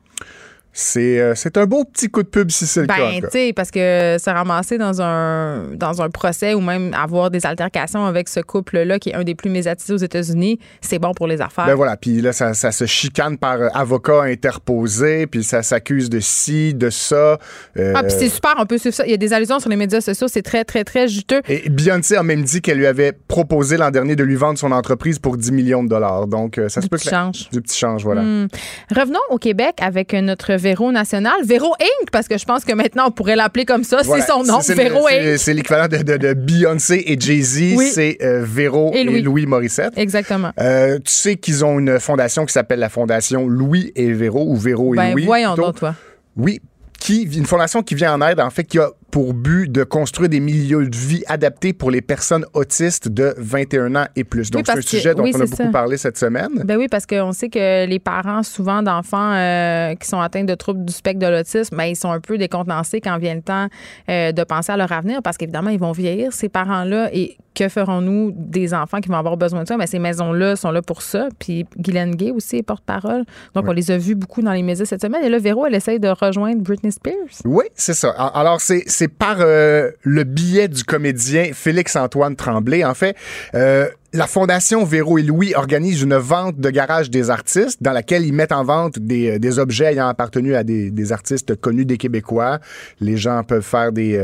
Euh, 0.98 1.34
c'est 1.35 1.57
un 1.57 1.65
beau 1.65 1.84
petit 1.84 2.10
coup 2.10 2.23
de 2.23 2.27
pub 2.27 2.49
si 2.49 2.65
c'est 2.65 2.81
le 2.81 2.88
ben, 2.88 2.95
cas. 2.95 3.11
Ben, 3.11 3.22
tu 3.23 3.30
sais, 3.31 3.53
parce 3.53 3.72
que 3.72 4.18
se 4.19 4.30
ramasser 4.30 4.77
dans 4.77 5.02
un, 5.02 5.68
dans 5.76 6.02
un 6.02 6.10
procès 6.10 6.53
ou 6.53 6.61
même 6.61 6.93
avoir 6.93 7.30
des 7.30 7.45
altercations 7.45 8.06
avec 8.06 8.30
ce 8.30 8.39
couple-là, 8.39 8.98
qui 8.99 9.10
est 9.10 9.15
un 9.15 9.23
des 9.23 9.35
plus 9.35 9.49
médiatisés 9.49 9.93
aux 9.93 9.98
États-Unis, 9.98 10.60
c'est 10.80 10.99
bon 10.99 11.14
pour 11.14 11.27
les 11.27 11.41
affaires. 11.41 11.65
Ben 11.65 11.76
voilà, 11.76 11.98
puis 11.98 12.22
là, 12.22 12.31
ça, 12.31 12.53
ça, 12.53 12.72
se 12.72 12.85
chicane 12.85 13.38
par 13.38 13.61
euh, 13.61 13.68
avocat 13.73 14.23
interposé, 14.23 15.27
puis 15.27 15.43
ça 15.43 15.61
s'accuse 15.61 16.10
de 16.10 16.19
ci, 16.19 16.73
de 16.73 16.89
ça. 16.89 17.38
Euh, 17.77 17.93
ah, 17.95 18.03
puis 18.03 18.14
c'est 18.18 18.30
super, 18.30 18.53
on 18.57 18.65
peut 18.65 18.77
suivre 18.77 18.95
ça. 18.95 19.06
Il 19.06 19.11
y 19.11 19.14
a 19.14 19.18
des 19.18 19.34
allusions 19.34 19.60
sur 19.60 19.69
les 19.69 19.76
médias 19.76 20.02
sociaux, 20.02 20.27
c'est 20.30 20.41
très, 20.41 20.64
très, 20.64 20.84
très 20.84 21.07
juteux. 21.07 21.41
Et 21.49 21.69
Beyoncé 21.69 22.15
a 22.15 22.23
même 22.23 22.43
dit 22.43 22.61
qu'elle 22.61 22.77
lui 22.77 22.88
avait 22.88 23.11
proposé 23.11 23.77
l'an 23.77 23.91
dernier 23.91 24.15
de 24.15 24.23
lui 24.23 24.35
vendre 24.35 24.57
son 24.57 24.72
entreprise 24.72 25.19
pour 25.19 25.38
10 25.38 25.52
millions 25.52 25.84
de 25.84 25.89
dollars. 25.89 26.27
Donc, 26.27 26.60
ça 26.69 26.80
du 26.80 26.85
se 26.85 26.89
peut 26.89 26.98
que. 26.98 27.10
Change. 27.10 27.49
Du 27.52 27.61
petit 27.61 27.77
change, 27.77 28.03
voilà. 28.03 28.22
Hmm. 28.22 28.48
Revenons 28.95 29.19
au 29.30 29.38
Québec 29.38 29.76
avec 29.81 30.14
notre 30.14 30.53
Véro 30.62 30.92
national. 30.92 31.44
Véro 31.44 31.74
Inc., 31.80 32.12
parce 32.12 32.28
que 32.28 32.38
je 32.38 32.46
pense 32.46 32.64
que 32.64 32.74
maintenant, 32.74 33.08
on 33.08 33.12
pourrait 33.12 33.36
l'appeler 33.36 33.66
comme 33.66 33.84
ça. 33.84 34.02
C'est 34.04 34.22
son 34.22 34.44
nom, 34.44 34.60
Véro 34.60 35.08
Inc. 35.08 35.38
C'est 35.38 35.54
l'équivalent 35.54 35.88
de, 35.88 36.34
Beyoncé 36.34 37.04
et 37.08 37.20
Jay-Z. 37.20 37.78
C'est 37.92 38.18
euh, 38.22 38.44
Véro 38.46 38.92
et 38.94 39.04
Louis. 39.04 39.46
Morissette. 39.46 39.94
Exactement. 39.98 40.52
Euh, 40.60 41.00
tu 41.00 41.12
sais 41.12 41.36
qu'ils 41.36 41.66
ont 41.66 41.80
une 41.80 42.00
fondation 42.00 42.46
qui 42.46 42.54
s'appelle 42.54 42.80
la 42.80 42.90
Fondation 42.90 43.48
Louis 43.48 43.92
et 43.96 44.12
Véro, 44.14 44.46
ou 44.48 44.56
Véro 44.56 44.94
et 44.94 44.98
ben, 44.98 45.12
Louis. 45.14 45.26
voyons 45.26 45.56
donc, 45.56 45.76
toi. 45.76 45.96
Oui, 46.38 46.62
qui, 47.00 47.24
une 47.24 47.46
fondation 47.46 47.82
qui 47.82 47.96
vient 47.96 48.14
en 48.14 48.22
aide, 48.22 48.40
en 48.40 48.50
fait, 48.50 48.64
qui 48.64 48.80
a 48.80 48.90
pour 49.12 49.34
but 49.34 49.70
de 49.72 49.84
construire 49.84 50.30
des 50.30 50.40
milieux 50.40 50.88
de 50.88 50.96
vie 50.96 51.24
adaptés 51.28 51.74
pour 51.74 51.92
les 51.92 52.02
personnes 52.02 52.46
autistes 52.54 53.10
de 53.10 53.34
21 53.38 53.96
ans 53.96 54.06
et 54.16 54.24
plus. 54.24 54.50
Donc, 54.50 54.66
c'est 54.66 54.78
un 54.78 54.82
sujet 54.82 55.14
dont 55.14 55.24
on 55.24 55.42
a 55.42 55.46
beaucoup 55.46 55.72
parlé 55.72 55.98
cette 55.98 56.18
semaine. 56.18 56.64
Ben 56.64 56.78
oui, 56.78 56.88
parce 56.90 57.06
qu'on 57.06 57.34
sait 57.34 57.50
que 57.50 57.86
les 57.86 58.00
parents, 58.00 58.44
souvent 58.44 58.82
d'enfants 58.82 59.34
euh, 59.34 59.96
qui 59.96 60.08
sont 60.08 60.20
atteints 60.20 60.46
de 60.46 60.56
troubles 60.56 60.86
du 60.86 60.94
spectre 60.94 61.20
de 61.20 61.32
l'autisme, 61.32 61.76
ben, 61.76 61.86
ils 61.86 61.96
sont 61.96 62.12
un 62.12 62.20
peu 62.20 62.38
décontenancés 62.38 63.02
quand 63.02 63.18
vient 63.18 63.36
le 63.36 63.42
temps 63.42 63.68
euh, 64.10 64.32
de 64.32 64.44
penser 64.44 64.72
à 64.72 64.78
leur 64.78 64.92
avenir 64.92 65.22
parce 65.22 65.38
qu'évidemment, 65.38 65.70
ils 65.70 65.80
vont 65.80 65.92
vieillir, 65.92 66.32
ces 66.32 66.50
parents-là. 66.50 67.10
Et 67.14 67.38
que 67.54 67.68
ferons-nous 67.68 68.32
des 68.34 68.74
enfants 68.74 69.02
qui 69.02 69.10
vont 69.10 69.18
avoir 69.18 69.36
besoin 69.36 69.64
de 69.64 69.68
ça? 69.68 69.76
Mais 69.76 69.84
ben, 69.84 69.88
ces 69.88 70.00
maisons-là 70.00 70.56
sont 70.56 70.72
là 70.72 70.82
pour 70.82 71.02
ça. 71.02 71.28
Puis 71.38 71.66
Guylaine 71.78 72.16
Gay 72.16 72.32
aussi 72.32 72.58
est 72.58 72.64
porte-parole. 72.64 73.26
Donc, 73.56 73.68
on 73.68 73.74
les 73.74 73.92
a 73.92 73.98
vus 73.98 74.16
beaucoup 74.16 74.42
dans 74.42 74.54
les 74.54 74.64
médias 74.64 74.86
cette 74.86 75.02
semaine. 75.02 75.24
Et 75.24 75.30
là, 75.30 75.38
Véro, 75.38 75.66
elle 75.66 75.76
essaye 75.76 76.00
de 76.00 76.08
rejoindre 76.08 76.62
Britney 76.62 76.92
Spears. 76.92 77.42
Oui, 77.44 77.66
c'est 77.76 77.94
ça. 77.94 78.10
Alors, 78.10 78.62
c'est 78.62 79.01
c'est 79.02 79.07
par 79.07 79.38
euh, 79.40 79.90
le 80.03 80.23
biais 80.23 80.68
du 80.68 80.84
comédien 80.84 81.53
Félix-Antoine 81.53 82.36
Tremblay. 82.36 82.86
En 82.86 82.94
fait, 82.94 83.15
euh, 83.56 83.88
la 84.14 84.28
Fondation 84.28 84.86
Véro 84.86 85.18
et 85.18 85.23
Louis 85.23 85.56
organise 85.56 86.03
une 86.03 86.14
vente 86.14 86.60
de 86.60 86.69
garage 86.69 87.10
des 87.10 87.32
artistes 87.32 87.82
dans 87.82 87.94
laquelle 87.94 88.23
ils 88.28 88.32
mettent 88.32 88.52
en 88.52 88.64
vente 88.64 88.99
des, 88.99 89.40
des 89.40 89.57
objets 89.57 89.94
ayant 89.94 90.07
appartenu 90.07 90.53
à 90.53 90.64
des, 90.64 91.11
artistes 91.11 91.56
connus 91.56 91.86
des 91.86 91.98
Québécois. 91.98 92.60
Les 92.99 93.18
gens 93.18 93.41
peuvent 93.44 93.65
faire 93.65 93.91
des... 93.91 94.18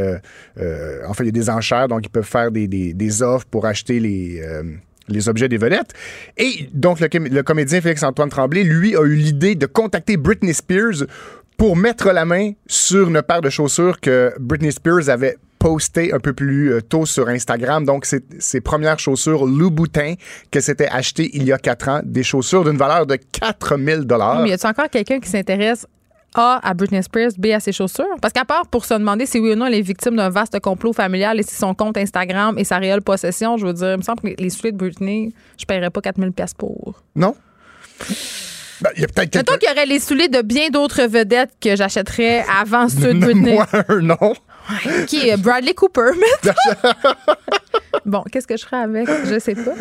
Euh, 0.60 1.08
en 1.08 1.16
fait, 1.16 1.24
des 1.32 1.50
enchères, 1.50 1.88
donc 1.88 2.06
ils 2.06 2.12
peuvent 2.12 2.24
faire 2.24 2.52
des, 2.52 3.24
offres 3.24 3.48
pour 3.50 3.66
acheter 3.66 4.00
les 4.00 5.28
objets 5.28 5.50
des 5.50 5.58
vedettes. 5.58 5.94
Et 6.38 6.70
donc, 6.72 7.00
le 7.00 7.42
comédien 7.42 7.82
Félix-Antoine 7.82 8.30
Tremblay, 8.30 8.64
lui, 8.64 8.96
a 8.96 9.02
eu 9.02 9.16
l'idée 9.16 9.56
de 9.56 9.66
contacter 9.66 10.18
Britney 10.18 10.54
Spears 10.54 11.08
pour 11.58 11.76
mettre 11.76 12.12
la 12.12 12.26
main 12.26 12.52
sur 12.68 13.10
une 13.10 13.22
paire 13.22 13.42
de 13.42 13.50
chaussures 13.50 14.00
que 14.00 14.34
Britney 14.40 14.72
Spears 14.72 15.10
avait 15.10 15.38
posté 15.60 16.14
un 16.14 16.20
peu 16.20 16.34
plus 16.34 16.72
euh, 16.72 16.82
tôt 16.82 17.06
sur 17.06 17.28
Instagram. 17.28 17.84
Donc, 17.84 18.06
c'est 18.06 18.24
ses 18.40 18.62
premières 18.62 19.00
chaussures 19.00 19.46
Louboutin 19.46 20.14
qu'elle 20.52 20.62
s'était 20.62 20.88
achetées 20.88 21.32
il 21.34 21.44
y 21.44 21.52
a 21.52 21.58
quatre 21.58 21.90
ans, 21.90 22.02
des 22.04 22.24
chaussures 22.24 22.64
d'une 22.64 22.78
valeur 22.78 23.08
de 23.08 23.16
4000 23.16 24.02
dollars. 24.02 24.42
Mais 24.44 24.50
y 24.50 24.54
a 24.54 24.70
encore 24.70 24.90
quelqu'un 24.90 25.20
qui 25.20 25.30
s'intéresse 25.30 25.88
a 26.36 26.60
à 26.62 26.74
Britney 26.74 27.02
Spears, 27.02 27.32
B 27.38 27.48
à 27.48 27.60
ses 27.60 27.72
chaussures? 27.72 28.06
Parce 28.22 28.34
qu'à 28.34 28.46
part 28.46 28.68
pour 28.68 28.86
se 28.86 28.94
demander 28.94 29.26
si 29.26 29.40
oui 29.40 29.54
ou 29.54 29.56
non 29.56 29.66
elle 29.66 29.76
est 29.76 29.82
victime 29.82 30.16
d'un 30.16 30.30
vaste 30.30 30.60
complot 30.60 30.94
familial 30.94 31.40
et 31.40 31.44
si 31.44 31.56
son 31.56 31.74
compte 31.74 31.98
Instagram 31.98 32.58
et 32.58 32.64
sa 32.64 32.78
réelle 32.78 33.02
possession, 33.02 33.58
je 33.58 33.66
veux 33.66 33.74
dire, 33.74 33.92
il 33.92 33.98
me 33.98 34.02
semble 34.04 34.22
que 34.22 34.42
les 34.42 34.50
souliers 34.50 34.72
de 34.72 34.78
Britney, 34.78 35.34
je 35.58 35.64
ne 35.64 35.68
paierais 35.68 35.90
pas 35.90 36.02
4000 36.02 36.32
pièces 36.34 36.54
pour. 36.54 37.02
Non? 37.16 37.36
Ben, 38.82 38.90
il 38.96 39.02
y 39.02 39.06
a 39.06 39.08
peut-être 39.08 39.36
Mettons 39.36 39.58
qu'il 39.58 39.70
y 39.70 39.72
aurait 39.72 39.86
les 39.86 40.00
souliers 40.00 40.28
de 40.28 40.42
bien 40.42 40.70
d'autres 40.70 41.04
vedettes 41.04 41.52
que 41.62 41.76
j'achèterais 41.76 42.46
avant 42.60 42.90
ceux 42.90 43.14
de. 43.14 43.28
Qui 45.08 45.30
est 45.30 45.38
Bradley 45.38 45.74
Cooper, 45.74 46.12
Bon, 48.06 48.24
qu'est-ce 48.32 48.48
que 48.48 48.58
je 48.58 48.66
ferais 48.66 48.84
avec? 48.84 49.08
Je 49.26 49.40
sais 49.40 49.56
pas. 49.56 49.74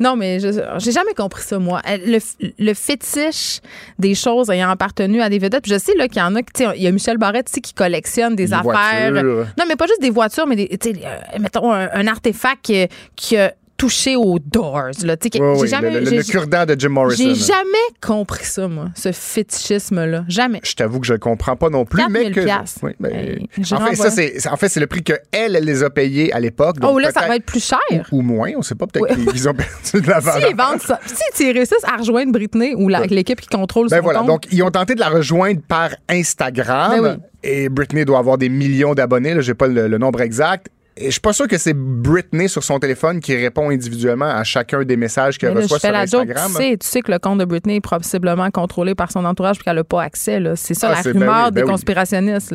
Non, 0.00 0.16
mais 0.16 0.38
j'ai 0.40 0.92
jamais 0.92 1.14
compris 1.14 1.42
ça, 1.42 1.58
moi. 1.58 1.80
Le, 1.86 2.18
le, 2.58 2.74
fétiche 2.74 3.60
des 3.98 4.14
choses 4.14 4.50
ayant 4.50 4.70
appartenu 4.70 5.20
à 5.20 5.28
des 5.28 5.38
vedettes. 5.38 5.66
je 5.66 5.78
sais 5.78 5.92
qu'il 5.92 6.18
y 6.18 6.22
en 6.22 6.36
a, 6.36 6.40
il 6.74 6.82
y 6.82 6.86
a 6.86 6.92
Michel 6.92 7.18
Barrette 7.18 7.50
qui 7.50 7.74
collectionne 7.74 8.36
des, 8.36 8.52
affaires. 8.52 9.12
Non, 9.12 9.64
mais 9.66 9.76
pas 9.76 9.86
juste 9.86 10.00
des 10.00 10.10
voitures, 10.10 10.46
mais 10.46 10.56
des, 10.56 10.68
euh, 10.72 11.38
mettons 11.40 11.72
un, 11.72 12.06
artefact 12.06 12.62
qui, 12.62 12.86
qui 13.16 13.36
a 13.36 13.52
touché 13.78 14.16
aux 14.16 14.38
Doors. 14.38 14.90
Là. 15.04 15.16
j'ai 15.22 15.66
jamais, 15.68 16.00
le, 16.00 16.10
le, 16.10 16.22
cure-dent 16.22 16.66
de 16.66 16.76
Jim 16.78 16.90
Morrison. 16.90 17.24
J'ai 17.28 17.34
jamais 17.34 17.62
compris 18.02 18.44
ça, 18.44 18.66
moi, 18.66 18.86
ce 18.94 19.12
fétichisme-là. 19.12 20.24
Jamais. 20.28 20.60
Je 20.64 20.74
t'avoue 20.74 21.00
que 21.00 21.06
je 21.06 21.14
ne 21.14 21.18
comprends 21.18 21.56
pas 21.56 21.70
non 21.70 21.84
plus. 21.84 22.02
mais 22.10 22.30
que, 22.32 22.40
oui, 22.82 22.92
ben, 22.98 23.38
en, 23.72 23.86
fait, 23.86 23.94
ça, 23.94 24.10
c'est, 24.10 24.46
en 24.48 24.56
fait, 24.56 24.68
c'est 24.68 24.80
le 24.80 24.88
prix 24.88 25.02
qu'elle, 25.02 25.22
elle 25.32 25.64
les 25.64 25.82
a 25.84 25.90
payés 25.90 26.32
à 26.32 26.40
l'époque. 26.40 26.76
Oh, 26.82 26.98
là, 26.98 27.12
ça 27.12 27.26
va 27.26 27.36
être 27.36 27.46
plus 27.46 27.64
cher. 27.64 27.78
Ou, 28.12 28.20
moins, 28.20 28.50
on 28.56 28.58
ne 28.58 28.64
sait 28.64 28.74
pas. 28.74 28.86
Peut-être 28.86 29.14
qu'ils 29.32 29.48
ont 29.48 29.54
perdu 29.54 30.04
de 30.04 30.10
la 30.10 30.20
valeur. 30.20 30.48
Si, 30.48 30.54
vendent 30.54 30.80
ça, 30.80 30.98
si 31.32 31.48
ils 31.48 31.52
réussissent 31.52 31.84
à 31.84 31.96
rejoindre 31.96 32.32
Britney 32.32 32.74
ou 32.74 32.88
l'équipe 32.88 33.40
qui 33.40 33.48
contrôle 33.48 33.88
ben 33.88 33.98
son 33.98 34.02
voilà, 34.02 34.22
Donc, 34.22 34.46
ils 34.50 34.62
ont 34.64 34.70
tenté 34.70 34.96
de 34.96 35.00
la 35.00 35.08
rejoindre 35.08 35.60
par 35.66 35.90
Instagram. 36.08 37.00
Ben 37.00 37.20
et 37.44 37.68
Britney 37.68 38.04
doit 38.04 38.18
avoir 38.18 38.36
des 38.36 38.48
millions 38.48 38.94
d'abonnés. 38.94 39.40
Je 39.40 39.52
n'ai 39.52 39.54
pas 39.54 39.68
le 39.68 39.96
nombre 39.96 40.20
exact 40.20 40.66
je 41.06 41.10
suis 41.10 41.20
pas 41.20 41.32
sûr 41.32 41.46
que 41.48 41.58
c'est 41.58 41.74
Britney 41.74 42.48
sur 42.48 42.64
son 42.64 42.78
téléphone 42.78 43.20
qui 43.20 43.34
répond 43.36 43.70
individuellement 43.70 44.26
à 44.26 44.44
chacun 44.44 44.82
des 44.82 44.96
messages 44.96 45.38
qu'elle 45.38 45.56
reçoit 45.56 45.78
sur 45.78 45.94
Instagram. 45.94 46.50
tu, 46.50 46.56
sais, 46.56 46.76
tu 46.76 46.86
sais 46.86 47.00
que 47.00 47.12
le 47.12 47.18
compte 47.18 47.38
de 47.38 47.44
Britney 47.44 47.76
est 47.76 47.80
possiblement 47.80 48.50
contrôlé 48.50 48.94
par 48.94 49.10
son 49.10 49.24
entourage 49.24 49.58
qu'elle 49.58 49.76
n'a 49.76 49.84
pas 49.84 50.02
accès. 50.02 50.40
C'est 50.56 50.74
ça 50.74 50.90
ah, 50.90 50.96
la 50.96 51.02
ben 51.02 51.12
rumeur 51.12 51.52
des 51.52 51.62
ben 51.62 51.68
conspirationnistes. 51.68 52.54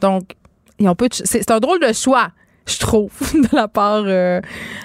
Donc, 0.00 0.34
c'est 1.10 1.50
un 1.50 1.58
drôle 1.58 1.80
de 1.80 1.92
choix 1.92 2.28
je 2.66 2.78
trouve, 2.78 3.10
de 3.34 3.54
la 3.54 3.68
part 3.68 4.04
euh, 4.06 4.40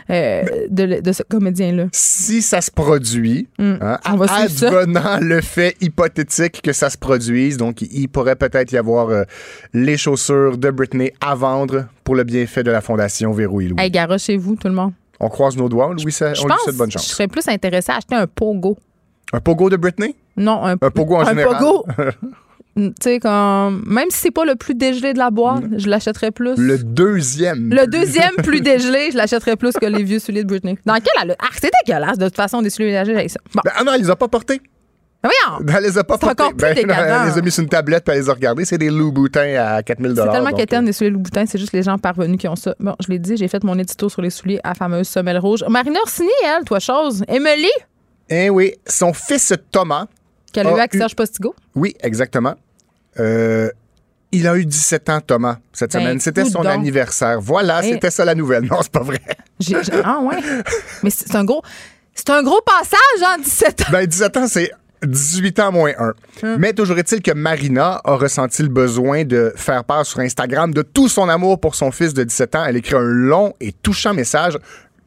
euh, 0.10 0.44
de, 0.70 1.12
ce 1.12 1.24
comédien-là. 1.24 1.86
Si 1.92 2.42
ça 2.42 2.62
se 2.62 2.72
produit, 2.72 3.48
mm. 3.58 3.74
hein, 3.82 4.00
advenant 4.04 5.18
le 5.20 5.42
fait 5.42 5.76
hypothétique 5.82 6.62
que 6.62 6.74
ça 6.74 6.90
se 6.90 6.98
produise, 6.98 7.58
donc 7.58 7.82
il 7.82 8.08
pourrait 8.08 8.36
peut-être 8.36 8.72
y 8.72 8.78
avoir 8.78 9.10
euh, 9.10 9.24
les 9.74 9.98
chaussures 9.98 10.58
de 10.58 10.70
Britney 10.70 11.12
à 11.22 11.36
vendre 11.36 11.86
pour 12.04 12.16
le 12.16 12.24
bienfait 12.24 12.64
de 12.64 12.72
la 12.72 12.82
Fondation 12.82 13.32
Verrouille 13.32 13.70
Louis. 13.70 13.82
Hey, 13.82 13.92
chez 14.20 14.38
vous, 14.38 14.56
tout 14.56 14.68
le 14.68 14.74
monde. 14.74 14.94
On 15.20 15.30
croise 15.30 15.56
nos 15.56 15.70
doigts, 15.70 15.94
Louis, 15.94 16.12
ça, 16.12 16.34
on 16.42 16.48
lui 16.48 16.54
souhaite 16.64 16.78
bonne 16.78 16.92
chance. 16.92 17.06
Je 17.06 17.12
serais 17.12 17.28
plus 17.28 17.48
intéressé 17.48 17.92
à 17.92 17.98
acheter 17.98 18.16
un 18.16 18.28
pogo. 18.28 18.78
Un 19.34 19.40
pogo 19.40 19.70
de 19.70 19.78
Britney? 19.78 20.16
Non, 20.36 20.66
un, 20.66 20.72
un 20.74 20.90
pogo 20.90 21.16
en 21.16 21.22
un 21.22 21.30
général. 21.30 21.58
Pogo. 21.58 21.86
Tu 22.76 22.94
sais, 23.02 23.20
comme. 23.20 23.84
Même 23.86 24.10
si 24.12 24.18
c'est 24.20 24.32
pas 24.32 24.46
le 24.46 24.56
plus 24.56 24.76
dégelé 24.76 25.14
de 25.14 25.18
la 25.18 25.30
boîte, 25.30 25.64
je 25.76 25.90
l'achèterais 25.90 26.32
plus. 26.32 26.56
Le 26.58 26.78
deuxième. 26.78 27.70
Le 27.70 27.86
deuxième 27.86 28.36
plus 28.38 28.62
dégelé, 28.62 29.10
je 29.12 29.18
l'achèterais 29.18 29.58
plus 29.58 29.74
que 29.74 29.86
les 29.86 30.04
vieux 30.04 30.20
souliers 30.20 30.44
de 30.44 30.48
Britney. 30.48 30.78
Dans 30.86 30.96
quel 30.96 31.14
elle 31.22 31.36
Ah, 31.40 31.48
c'est 31.60 31.72
dégueulasse, 31.86 32.18
de 32.18 32.26
toute 32.26 32.36
façon, 32.36 32.62
des 32.62 32.70
souliers 32.70 32.92
dégelés 32.92 33.18
avec 33.18 33.30
ça. 33.30 33.40
Bon. 33.54 33.62
Ben, 33.66 33.72
ah 33.76 33.84
non, 33.84 33.94
elle 33.94 34.02
les 34.02 34.10
a 34.10 34.16
pas 34.16 34.30
portés. 34.30 34.62
Ben 35.24 35.30
voyons! 35.30 35.66
Elle 35.78 35.84
les 35.84 35.98
a 35.98 36.04
pas 36.04 36.18
portés. 36.18 36.44
encore 36.44 36.54
plus 36.54 36.58
ben, 36.60 36.90
Elle 36.90 37.30
les 37.30 37.38
a 37.38 37.42
mis 37.42 37.52
sur 37.52 37.62
une 37.62 37.70
tablette 37.70 38.04
puis 38.04 38.16
elle 38.16 38.22
les 38.22 38.30
a 38.30 38.34
regardés. 38.34 38.66
C'est 38.66 38.80
des 38.80 38.90
Louboutins 38.90 39.54
à 39.56 39.84
4000 39.84 40.14
C'est 40.16 40.32
tellement 40.32 40.52
qu'éterne 40.52 40.84
euh, 40.84 40.88
des 40.88 40.94
souliers 40.94 41.12
Louboutin, 41.12 41.46
c'est 41.46 41.60
juste 41.60 41.74
les 41.74 41.84
gens 41.84 41.98
parvenus 42.00 42.40
qui 42.40 42.48
ont 42.48 42.56
ça. 42.56 42.74
Bon, 42.80 42.96
je 43.00 43.12
l'ai 43.12 43.20
dit, 43.20 43.38
j'ai 43.38 43.48
fait 43.48 43.64
mon 43.64 43.78
édito 43.78 44.10
sur 44.10 44.22
les 44.24 44.32
souliers 44.32 44.60
à 44.64 44.70
la 44.70 44.76
fameuse 44.76 45.08
semelle 45.08 45.38
rouge. 45.38 45.64
Marina 45.70 46.00
Orsini, 46.02 46.32
elle, 46.44 46.64
toi, 46.64 46.80
chose. 46.80 47.24
Emily? 47.28 47.70
Eh 48.30 48.50
oui, 48.50 48.74
son 48.88 49.14
fils 49.14 49.54
Thomas. 49.72 50.08
Qu'elle 50.52 50.68
a 50.68 50.72
eu 50.72 50.80
avec 50.80 50.94
Serge 50.94 51.16
Postigo? 51.16 51.56
Oui, 51.76 51.96
exactement. 52.02 52.56
Euh, 53.20 53.70
il 54.32 54.48
a 54.48 54.58
eu 54.58 54.66
17 54.66 55.10
ans, 55.10 55.22
Thomas, 55.22 55.58
cette 55.74 55.94
ben, 55.94 56.00
semaine. 56.00 56.20
C'était 56.20 56.46
son 56.46 56.66
anniversaire. 56.66 57.40
Voilà, 57.42 57.82
c'était 57.82 58.12
ça 58.12 58.26
la 58.26 58.36
nouvelle. 58.36 58.64
Non, 58.64 58.78
c'est 58.82 58.92
pas 58.92 59.04
vrai. 59.04 59.22
ah 60.04 60.20
ouais. 60.22 60.38
Mais 61.04 61.10
c'est 61.10 61.36
un 61.36 61.44
gros. 61.44 61.62
C'est 62.14 62.30
un 62.30 62.44
gros 62.44 62.62
passage, 62.62 63.26
hein, 63.26 63.38
17 63.42 63.82
ans. 63.82 63.86
Ben, 63.92 64.06
17 64.06 64.38
ans, 64.38 64.48
c'est 64.48 64.72
18 65.06 65.60
ans 65.60 65.72
moins 65.72 65.92
1. 65.98 66.14
Hum. 66.44 66.58
Mais 66.60 66.74
toujours 66.74 66.98
est-il 66.98 67.22
que 67.22 67.32
Marina 67.32 68.02
a 68.04 68.16
ressenti 68.16 68.62
le 68.64 68.70
besoin 68.70 69.24
de 69.24 69.54
faire 69.56 69.84
part 69.84 70.06
sur 70.06 70.20
Instagram 70.20 70.74
de 70.74 70.82
tout 70.82 71.08
son 71.08 71.30
amour 71.30 71.60
pour 71.60 71.76
son 71.76 71.92
fils 71.92 72.14
de 72.14 72.24
17 72.24 72.56
ans. 72.56 72.66
Elle 72.66 72.78
écrit 72.78 72.96
un 72.96 73.02
long 73.02 73.54
et 73.60 73.72
touchant 73.72 74.14
message 74.14 74.58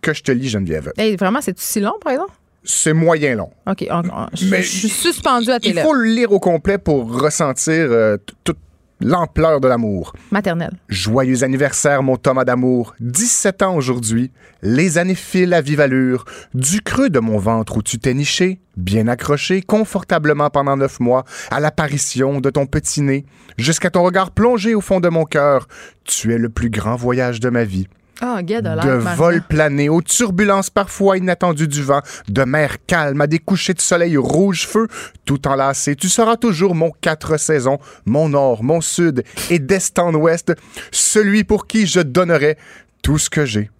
que 0.00 0.12
je 0.12 0.22
te 0.22 0.32
lis, 0.32 0.48
Geneviève. 0.48 0.92
Hey, 0.96 1.16
vraiment, 1.16 1.40
c'est 1.40 1.58
si 1.58 1.80
long, 1.80 1.94
par 2.02 2.12
exemple? 2.12 2.32
C'est 2.64 2.92
moyen 2.92 3.36
long. 3.36 3.50
OK. 3.66 3.86
je, 4.32 4.60
suis 4.62 4.88
suspendu 4.88 5.50
à 5.50 5.60
tes 5.60 5.68
Il 5.68 5.78
faut 5.78 5.92
le 5.92 6.04
lire 6.04 6.32
au 6.32 6.40
complet 6.40 6.78
pour 6.78 7.20
ressentir 7.20 7.74
euh, 7.74 8.16
toute 8.44 8.58
l'ampleur 9.00 9.60
de 9.60 9.68
l'amour. 9.68 10.14
Maternel. 10.30 10.72
Joyeux 10.88 11.44
anniversaire, 11.44 12.02
mon 12.02 12.16
Thomas 12.16 12.44
d'amour. 12.44 12.94
17 13.00 13.62
ans 13.62 13.76
aujourd'hui. 13.76 14.30
Les 14.62 14.98
années 14.98 15.14
filent 15.14 15.54
à 15.54 15.60
vive 15.60 15.80
allure. 15.80 16.24
Du 16.54 16.80
creux 16.80 17.10
de 17.10 17.20
mon 17.20 17.38
ventre 17.38 17.76
où 17.76 17.82
tu 17.82 17.98
t'es 17.98 18.14
niché, 18.14 18.60
bien 18.76 19.08
accroché, 19.08 19.62
confortablement 19.62 20.48
pendant 20.48 20.76
neuf 20.76 21.00
mois, 21.00 21.24
à 21.50 21.60
l'apparition 21.60 22.40
de 22.40 22.50
ton 22.50 22.66
petit 22.66 23.02
nez, 23.02 23.26
jusqu'à 23.58 23.90
ton 23.90 24.02
regard 24.02 24.30
plongé 24.30 24.74
au 24.74 24.80
fond 24.80 25.00
de 25.00 25.08
mon 25.08 25.24
cœur. 25.24 25.68
Tu 26.04 26.32
es 26.32 26.38
le 26.38 26.48
plus 26.48 26.70
grand 26.70 26.96
voyage 26.96 27.40
de 27.40 27.50
ma 27.50 27.64
vie. 27.64 27.88
Oh, 28.22 28.40
de 28.40 29.16
vol 29.16 29.42
plané, 29.42 29.88
aux 29.88 30.00
turbulences 30.00 30.70
parfois 30.70 31.18
inattendues 31.18 31.66
du 31.66 31.82
vent, 31.82 32.00
de 32.28 32.44
mer 32.44 32.76
calme 32.86 33.20
à 33.20 33.26
des 33.26 33.40
couchers 33.40 33.74
de 33.74 33.80
soleil 33.80 34.16
rouge-feu, 34.16 34.86
tout 35.24 35.48
enlacé, 35.48 35.96
tu 35.96 36.08
seras 36.08 36.36
toujours 36.36 36.74
mon 36.76 36.92
quatre 37.00 37.38
saisons, 37.38 37.78
mon 38.06 38.28
nord, 38.28 38.62
mon 38.62 38.80
sud 38.80 39.24
et 39.50 39.58
d'est 39.58 39.98
en 39.98 40.14
ouest, 40.14 40.54
celui 40.92 41.42
pour 41.42 41.66
qui 41.66 41.86
je 41.86 42.00
donnerai 42.00 42.56
tout 43.02 43.18
ce 43.18 43.28
que 43.28 43.44
j'ai. 43.44 43.70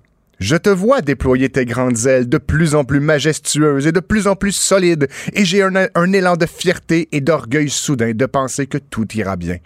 Je 0.41 0.57
te 0.57 0.69
vois 0.69 1.01
déployer 1.01 1.49
tes 1.49 1.65
grandes 1.65 2.07
ailes 2.07 2.29
de 2.29 2.39
plus 2.39 2.75
en 2.75 2.85
plus 2.85 3.01
majestueuses 3.01 3.87
et 3.87 3.93
de 3.93 4.01
plus 4.01 4.27
en 4.27 4.35
plus 4.35 4.53
solides, 4.53 5.09
et 5.33 5.45
j'ai 5.45 5.63
un 5.63 6.13
élan 6.13 6.37
de 6.37 6.47
fierté 6.47 7.09
et 7.13 7.21
d'orgueil 7.21 7.71
soudain 7.71 8.13
de 8.13 8.27
penser 8.27 8.67
que 8.67 8.79
tout 8.79 9.07
ira 9.15 9.37
bien. 9.37 9.59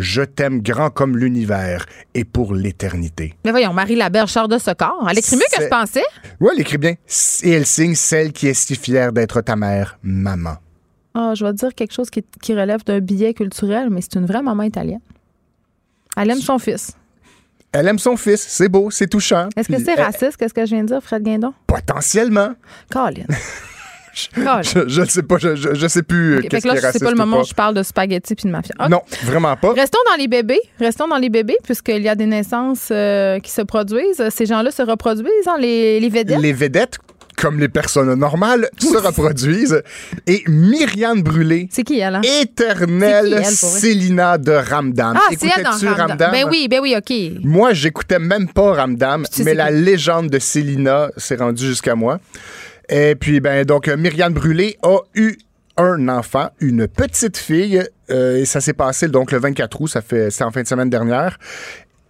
Je 0.00 0.22
t'aime 0.22 0.62
grand 0.62 0.88
comme 0.88 1.18
l'univers 1.18 1.84
et 2.14 2.24
pour 2.24 2.54
l'éternité. 2.54 3.34
Mais 3.44 3.50
voyons, 3.50 3.74
Marie 3.74 3.96
Laberge 3.96 4.30
sort 4.30 4.48
de 4.48 4.56
ce 4.56 4.70
corps. 4.70 5.06
Elle 5.10 5.18
écrit 5.18 5.36
mieux 5.36 5.42
que 5.54 5.62
je 5.62 5.68
pensais. 5.68 6.02
Oui, 6.40 6.48
elle 6.54 6.60
écrit 6.62 6.78
bien. 6.78 6.94
Et 7.42 7.50
elle 7.50 7.66
signe 7.66 7.94
celle 7.94 8.32
qui 8.32 8.48
est 8.48 8.54
si 8.54 8.76
fière 8.76 9.12
d'être 9.12 9.42
ta 9.42 9.56
mère, 9.56 9.98
maman. 10.02 10.54
Ah, 11.12 11.34
je 11.36 11.44
vais 11.44 11.52
te 11.52 11.58
dire 11.58 11.74
quelque 11.74 11.92
chose 11.92 12.08
qui, 12.08 12.54
relève 12.54 12.82
d'un 12.84 13.00
billet 13.00 13.34
culturel, 13.34 13.90
mais 13.90 14.00
c'est 14.00 14.14
une 14.14 14.24
vraie 14.24 14.40
maman 14.40 14.62
italienne. 14.62 15.02
Elle 16.16 16.30
aime 16.30 16.40
son 16.40 16.58
fils. 16.58 16.92
Elle 17.72 17.86
aime 17.86 17.98
son 17.98 18.16
fils. 18.16 18.40
C'est 18.40 18.70
beau, 18.70 18.90
c'est 18.90 19.06
touchant. 19.06 19.50
Est-ce 19.54 19.68
que 19.68 19.84
c'est 19.84 19.94
raciste, 19.94 20.38
qu'est-ce 20.38 20.54
que 20.54 20.64
je 20.64 20.74
viens 20.74 20.82
de 20.82 20.88
dire, 20.88 21.02
Fred 21.02 21.22
Guindon? 21.22 21.52
Potentiellement. 21.66 22.54
Colin. 22.90 23.26
je 24.34 25.00
ne 25.00 25.06
sais 25.06 25.22
pas, 25.22 25.38
je, 25.38 25.54
je, 25.54 25.88
sais 25.88 26.02
plus. 26.02 26.38
Okay, 26.38 26.48
qu'est-ce 26.48 26.66
là, 26.66 26.92
c'est 26.92 27.02
pas 27.02 27.10
le 27.10 27.16
moment 27.16 27.40
où 27.40 27.44
je 27.44 27.54
parle 27.54 27.74
de 27.74 27.82
spaghetti 27.82 28.34
puis 28.34 28.46
de 28.46 28.50
mafia. 28.50 28.74
Non, 28.88 29.02
vraiment 29.24 29.56
pas. 29.56 29.72
Restons 29.72 30.00
dans 30.10 30.16
les 30.16 30.28
bébés. 30.28 30.60
Restons 30.78 31.08
dans 31.08 31.18
les 31.18 31.30
bébés, 31.30 31.56
puisqu'il 31.62 32.02
y 32.02 32.08
a 32.08 32.14
des 32.14 32.26
naissances 32.26 32.88
euh, 32.90 33.38
qui 33.40 33.50
se 33.50 33.62
produisent. 33.62 34.22
Ces 34.30 34.46
gens-là 34.46 34.70
se 34.70 34.82
reproduisent, 34.82 35.46
hein, 35.46 35.56
les, 35.58 36.00
les 36.00 36.08
vedettes. 36.08 36.40
Les 36.40 36.52
vedettes 36.52 36.98
comme 37.40 37.58
les 37.58 37.68
personnes 37.68 38.12
normales, 38.14 38.68
se 38.78 38.98
reproduisent. 38.98 39.82
Et 40.26 40.42
Myriam 40.46 41.22
Brûlé. 41.22 41.68
C'est 41.70 41.84
qui 41.84 41.98
elle? 41.98 42.16
Hein? 42.16 42.20
Éternelle 42.42 43.44
Célina 43.46 44.36
de 44.36 44.52
Ramdam. 44.52 45.16
Ah, 45.16 45.34
c'est 45.38 45.48
elle 45.56 45.64
dans 45.64 45.96
Ramdam. 45.96 46.32
Ben 46.32 46.46
oui, 46.50 46.68
ben 46.68 46.80
oui, 46.80 46.94
OK. 46.96 47.42
Moi, 47.42 47.72
j'écoutais 47.72 48.18
même 48.18 48.48
pas 48.48 48.74
Ramdam, 48.74 49.24
mais 49.42 49.54
la 49.54 49.70
légende 49.70 50.28
de 50.28 50.38
Célina 50.38 51.10
s'est 51.16 51.36
rendue 51.36 51.66
jusqu'à 51.66 51.94
moi. 51.94 52.20
Et 52.90 53.14
puis, 53.14 53.40
ben, 53.40 53.64
donc, 53.64 53.88
Myriam 53.88 54.32
Brûlé 54.32 54.76
a 54.82 54.98
eu 55.14 55.36
un 55.76 56.08
enfant, 56.08 56.48
une 56.60 56.88
petite 56.88 57.36
fille, 57.36 57.82
euh, 58.10 58.38
et 58.38 58.44
ça 58.44 58.60
s'est 58.60 58.72
passé 58.72 59.08
donc 59.08 59.32
le 59.32 59.38
24 59.38 59.80
août, 59.80 59.86
ça 59.86 60.02
fait, 60.02 60.30
c'est 60.30 60.44
en 60.44 60.50
fin 60.50 60.62
de 60.62 60.66
semaine 60.66 60.90
dernière. 60.90 61.38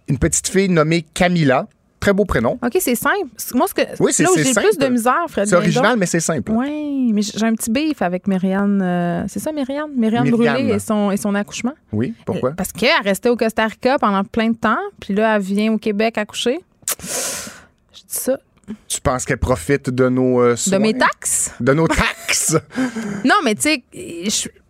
Une 0.07 0.17
petite 0.17 0.47
fille 0.47 0.69
nommée 0.69 1.05
Camilla. 1.13 1.67
Très 1.99 2.13
beau 2.13 2.25
prénom. 2.25 2.57
OK, 2.65 2.77
c'est 2.79 2.95
simple. 2.95 3.29
Moi, 3.53 3.67
ce 3.67 3.75
que, 3.75 3.81
oui, 3.99 4.11
c'est, 4.11 4.23
là 4.23 4.31
où 4.31 4.35
j'ai 4.35 4.55
plus 4.55 4.75
de 4.75 4.87
misère, 4.87 5.23
Fred. 5.29 5.47
C'est 5.47 5.55
original, 5.55 5.97
mais 5.99 6.07
c'est 6.07 6.19
simple. 6.19 6.51
Oui, 6.51 7.11
mais 7.13 7.21
j'ai 7.21 7.45
un 7.45 7.53
petit 7.53 7.69
bif 7.69 8.01
avec 8.01 8.27
Myriam. 8.27 8.81
Euh, 8.81 9.23
c'est 9.27 9.37
ça, 9.37 9.51
Myriam? 9.51 9.91
Myriam, 9.95 10.27
Brûlé 10.27 10.73
et 10.73 10.79
son, 10.79 11.11
et 11.11 11.17
son 11.17 11.35
accouchement. 11.35 11.75
Oui, 11.93 12.15
pourquoi? 12.25 12.49
Euh, 12.49 12.53
parce 12.53 12.71
qu'elle 12.71 12.89
restait 13.03 13.29
au 13.29 13.37
Costa 13.37 13.67
Rica 13.67 13.99
pendant 13.99 14.23
plein 14.23 14.49
de 14.49 14.57
temps, 14.57 14.79
puis 14.99 15.13
là, 15.13 15.35
elle 15.35 15.43
vient 15.43 15.73
au 15.73 15.77
Québec 15.77 16.17
accoucher. 16.17 16.61
Je 16.99 17.99
dis 17.99 18.05
ça. 18.07 18.39
Tu 18.87 19.01
penses 19.01 19.25
qu'elle 19.25 19.37
profite 19.37 19.89
de 19.89 20.09
nos 20.09 20.55
soins? 20.55 20.77
De 20.77 20.81
mes 20.81 20.93
taxes? 20.97 21.51
De 21.59 21.73
nos 21.73 21.87
taxes? 21.87 22.55
non, 23.25 23.35
mais 23.43 23.55
tu 23.55 23.61
sais, 23.61 23.83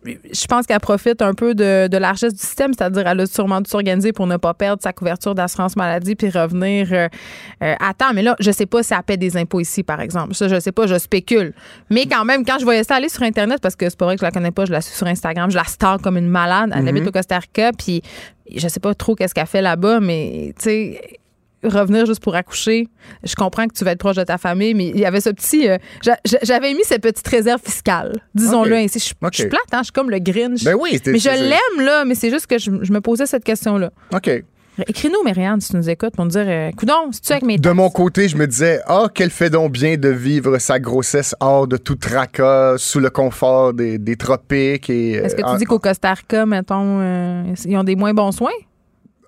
je, 0.04 0.46
pense 0.46 0.66
qu'elle 0.66 0.80
profite 0.80 1.22
un 1.22 1.34
peu 1.34 1.54
de, 1.54 1.88
de 1.88 1.96
l'argesse 1.96 2.34
du 2.34 2.40
système, 2.40 2.72
c'est-à-dire 2.72 3.06
elle 3.06 3.20
a 3.20 3.26
sûrement 3.26 3.60
dû 3.60 3.70
s'organiser 3.70 4.12
pour 4.12 4.26
ne 4.26 4.36
pas 4.36 4.54
perdre 4.54 4.82
sa 4.82 4.92
couverture 4.92 5.34
d'assurance 5.34 5.76
maladie 5.76 6.14
puis 6.14 6.28
revenir 6.30 6.88
euh, 6.92 7.08
euh, 7.62 7.74
à 7.78 7.94
temps. 7.94 8.12
Mais 8.14 8.22
là, 8.22 8.36
je 8.40 8.50
sais 8.50 8.66
pas 8.66 8.82
si 8.82 8.94
elle 8.94 9.02
paie 9.02 9.16
des 9.16 9.36
impôts 9.36 9.60
ici, 9.60 9.82
par 9.82 10.00
exemple. 10.00 10.34
Ça, 10.34 10.48
je 10.48 10.58
sais 10.58 10.72
pas, 10.72 10.86
je 10.86 10.98
spécule. 10.98 11.54
Mais 11.90 12.06
quand 12.06 12.24
même, 12.24 12.44
quand 12.44 12.58
je 12.58 12.64
voyais 12.64 12.84
ça 12.84 12.96
aller 12.96 13.08
sur 13.08 13.22
Internet, 13.22 13.60
parce 13.60 13.76
que 13.76 13.88
c'est 13.88 13.98
pas 13.98 14.06
vrai 14.06 14.16
que 14.16 14.20
je 14.20 14.26
la 14.26 14.32
connais 14.32 14.50
pas, 14.50 14.64
je 14.64 14.72
la 14.72 14.80
suis 14.80 14.96
sur 14.96 15.06
Instagram, 15.06 15.50
je 15.50 15.56
la 15.56 15.64
star 15.64 15.98
comme 16.00 16.16
une 16.16 16.28
malade. 16.28 16.72
Elle 16.74 16.88
habite 16.88 17.04
mm-hmm. 17.04 17.08
au 17.08 17.12
Costa 17.12 17.38
Rica, 17.38 17.72
puis 17.72 18.02
je 18.54 18.66
sais 18.68 18.80
pas 18.80 18.94
trop 18.94 19.14
qu'est-ce 19.14 19.34
qu'elle 19.34 19.46
fait 19.46 19.62
là-bas, 19.62 20.00
mais 20.00 20.54
tu 20.58 20.64
sais 20.64 21.18
revenir 21.64 22.06
juste 22.06 22.22
pour 22.22 22.34
accoucher. 22.34 22.88
Je 23.24 23.34
comprends 23.34 23.66
que 23.66 23.74
tu 23.74 23.84
vas 23.84 23.92
être 23.92 23.98
proche 23.98 24.16
de 24.16 24.24
ta 24.24 24.38
famille, 24.38 24.74
mais 24.74 24.88
il 24.88 24.98
y 24.98 25.04
avait 25.04 25.20
ce 25.20 25.30
petit. 25.30 25.68
Euh, 25.68 25.78
j'avais 26.42 26.74
mis 26.74 26.84
cette 26.84 27.02
petite 27.02 27.26
réserve 27.26 27.60
fiscale, 27.62 28.20
disons-le 28.34 28.74
ainsi. 28.74 28.98
Je, 28.98 29.04
suis 29.04 29.14
plate, 29.14 29.60
hein, 29.72 29.78
je 29.78 29.84
suis 29.84 29.92
comme 29.92 30.10
le 30.10 30.18
Grinch. 30.18 30.64
Ben 30.64 30.76
oui, 30.78 31.00
mais 31.06 31.18
je 31.18 31.30
l'aime, 31.30 31.84
là, 31.84 32.04
mais 32.04 32.14
c'est 32.14 32.30
juste 32.30 32.46
que 32.46 32.58
je, 32.58 32.70
me 32.70 33.00
posais 33.00 33.26
cette 33.26 33.44
question-là. 33.44 33.90
OK. 34.14 34.30
Écris-nous, 34.88 35.22
Myriam, 35.22 35.60
si 35.60 35.70
tu 35.70 35.76
nous 35.76 35.90
écoutes, 35.90 36.14
pour 36.14 36.24
nous 36.24 36.30
dire, 36.30 36.46
euh, 36.46 36.70
coudon, 36.72 37.12
si 37.12 37.20
tu 37.20 37.30
avec 37.32 37.44
mes 37.44 37.58
De 37.58 37.70
mon 37.70 37.90
côté, 37.90 38.28
je 38.28 38.38
me 38.38 38.46
disais, 38.46 38.80
ah, 38.86 39.08
qu'elle 39.12 39.30
fait 39.30 39.50
donc 39.50 39.72
bien 39.72 39.98
de 39.98 40.08
vivre 40.08 40.58
sa 40.58 40.80
grossesse 40.80 41.34
hors 41.40 41.66
de 41.66 41.76
tout 41.76 41.96
tracas, 41.96 42.78
sous 42.78 42.98
le 42.98 43.10
confort 43.10 43.74
des, 43.74 44.16
tropiques. 44.16 44.88
Est-ce 44.88 45.36
que 45.36 45.52
tu 45.52 45.58
dis 45.58 45.64
qu'au 45.64 45.78
Costa 45.78 46.14
Rica, 46.14 46.46
mettons, 46.46 47.00
euh, 47.00 47.54
ils 47.66 47.76
ont 47.76 47.84
des 47.84 47.96
moins 47.96 48.14
bons 48.14 48.32
soins? 48.32 48.50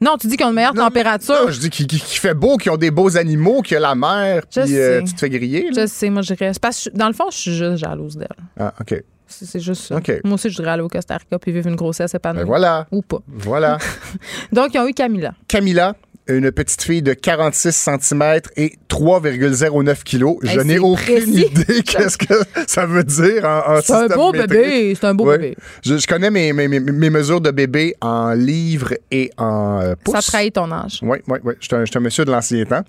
Non, 0.04 0.16
tu 0.18 0.26
dis 0.26 0.36
qu'ils 0.36 0.44
ont 0.44 0.50
une 0.50 0.56
meilleure 0.56 0.74
température. 0.74 1.46
Non, 1.46 1.50
je 1.50 1.58
dis 1.58 1.70
qu'il 1.70 1.98
fait 1.98 2.34
beau, 2.34 2.58
qu'ils 2.58 2.70
ont 2.70 2.76
des 2.76 2.90
beaux 2.90 3.16
animaux, 3.16 3.62
qu'il 3.62 3.74
y 3.74 3.76
a 3.78 3.80
la 3.80 3.94
mer, 3.94 4.42
puis 4.46 4.76
euh, 4.76 5.02
tu 5.02 5.14
te 5.14 5.18
fais 5.18 5.30
griller. 5.30 5.70
Je 5.74 5.86
sais, 5.86 6.10
moi, 6.10 6.20
je. 6.20 6.34
Parce 6.60 6.90
dans 6.92 7.08
le 7.08 7.14
fond, 7.14 7.30
je 7.30 7.36
suis 7.36 7.56
juste 7.56 7.76
jalouse 7.76 8.16
d'elle. 8.16 8.28
Ah, 8.58 8.74
OK. 8.80 9.02
C'est 9.26 9.58
juste 9.58 9.84
ça. 9.84 9.98
Moi 10.22 10.34
aussi, 10.34 10.50
je 10.50 10.56
voudrais 10.56 10.72
aller 10.72 10.82
au 10.82 10.88
Costa 10.88 11.16
Rica 11.16 11.38
puis 11.38 11.50
vivre 11.50 11.68
une 11.68 11.76
grossesse 11.76 12.14
épanouie. 12.14 12.40
Ben 12.40 12.46
voilà. 12.46 12.86
Ou 12.92 13.02
pas. 13.02 13.20
Voilà. 13.26 13.78
Donc, 14.52 14.74
ils 14.74 14.78
ont 14.78 14.86
eu 14.86 14.92
Camilla. 14.92 15.34
Camilla, 15.48 15.96
une 16.26 16.50
petite 16.50 16.82
fille 16.82 17.02
de 17.02 17.12
46 17.12 17.72
cm 18.00 18.40
et 18.56 18.74
3,09 18.88 20.04
kg. 20.04 20.38
Je 20.42 20.60
n'ai 20.60 20.78
aucune 20.78 21.34
idée 21.34 21.82
qu'est-ce 21.86 22.16
que 22.16 22.34
ça 22.66 22.86
veut 22.86 23.04
dire 23.04 23.44
en, 23.44 23.80
C'est 23.82 23.92
un 23.92 24.06
beau 24.08 24.32
bébé. 24.32 24.94
C'est 24.94 25.06
un 25.06 25.14
beau 25.14 25.26
bébé. 25.26 25.56
Je, 25.84 26.06
connais 26.06 26.30
mes, 26.30 26.52
mes, 26.52 26.68
mes, 26.68 27.10
mesures 27.10 27.40
de 27.40 27.50
bébé 27.50 27.94
en 28.00 28.32
livres 28.32 28.94
et 29.10 29.30
en 29.36 29.80
euh, 29.80 29.94
pouces. 30.02 30.14
Ça 30.14 30.22
trahit 30.22 30.54
ton 30.54 30.70
âge. 30.72 31.00
Oui, 31.02 31.18
oui, 31.28 31.38
oui. 31.44 31.54
Je 31.60 31.66
suis 31.66 31.76
un, 31.76 31.84
un 31.94 32.00
monsieur 32.00 32.24
de 32.24 32.30
l'ancien 32.30 32.64
temps. 32.64 32.84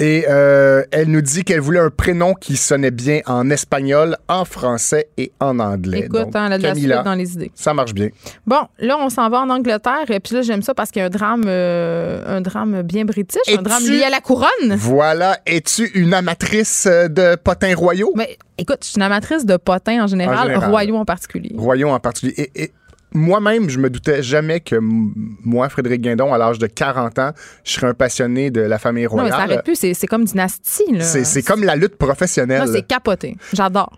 Et 0.00 0.24
euh, 0.30 0.82
elle 0.92 1.10
nous 1.10 1.20
dit 1.20 1.44
qu'elle 1.44 1.60
voulait 1.60 1.78
un 1.78 1.90
prénom 1.90 2.32
qui 2.32 2.56
sonnait 2.56 2.90
bien 2.90 3.20
en 3.26 3.50
espagnol, 3.50 4.16
en 4.28 4.46
français 4.46 5.08
et 5.18 5.30
en 5.40 5.58
anglais. 5.58 6.06
Écoute, 6.06 6.34
hein, 6.34 6.46
elle 6.46 6.54
a 6.54 6.58
de 6.58 6.62
la 6.62 6.74
suite 6.74 7.04
dans 7.04 7.14
les 7.14 7.34
idées. 7.34 7.52
Ça 7.54 7.74
marche 7.74 7.92
bien. 7.92 8.08
Bon, 8.46 8.62
là, 8.78 8.96
on 8.98 9.10
s'en 9.10 9.28
va 9.28 9.40
en 9.40 9.50
Angleterre. 9.50 10.10
Et 10.10 10.18
puis 10.18 10.36
là, 10.36 10.40
j'aime 10.40 10.62
ça 10.62 10.72
parce 10.72 10.90
qu'il 10.90 11.00
y 11.00 11.02
a 11.02 11.06
un 11.06 11.10
drame, 11.10 11.44
euh, 11.46 12.38
un 12.38 12.40
drame 12.40 12.80
bien 12.80 13.04
british, 13.04 13.42
un 13.46 13.60
drame 13.60 13.84
lié 13.84 14.04
à 14.04 14.08
la 14.08 14.20
couronne? 14.20 14.48
Voilà. 14.78 15.38
Es-tu 15.44 15.90
une 15.94 16.14
amatrice 16.14 16.86
de 16.86 17.36
potins 17.36 17.74
royaux? 17.76 18.14
Mais 18.16 18.38
écoute, 18.56 18.78
je 18.80 18.88
suis 18.88 18.96
une 18.96 19.02
amatrice 19.02 19.44
de 19.44 19.58
potins 19.58 20.02
en 20.02 20.06
général, 20.06 20.56
royaux 20.56 20.96
en 20.96 21.04
particulier. 21.04 21.54
Royaux 21.58 21.90
en 21.90 22.00
particulier. 22.00 22.50
et, 22.54 22.72
moi-même, 23.12 23.68
je 23.68 23.78
me 23.78 23.90
doutais 23.90 24.22
jamais 24.22 24.60
que 24.60 24.76
moi, 24.80 25.68
Frédéric 25.68 26.02
Guindon, 26.02 26.32
à 26.32 26.38
l'âge 26.38 26.58
de 26.58 26.66
40 26.66 27.18
ans, 27.18 27.30
je 27.64 27.72
serais 27.72 27.88
un 27.88 27.94
passionné 27.94 28.50
de 28.50 28.60
la 28.60 28.78
famille 28.78 29.06
royale. 29.06 29.30
Non, 29.30 29.36
mais 29.36 29.38
ça 29.38 29.52
arrête 29.52 29.64
plus. 29.64 29.94
C'est 29.94 30.06
comme 30.06 30.24
dynastie. 30.24 30.84
C'est 31.00 31.42
comme 31.42 31.64
la 31.64 31.76
lutte 31.76 31.96
professionnelle. 31.96 32.68
c'est 32.72 32.86
capoté. 32.86 33.36
J'adore. 33.52 33.92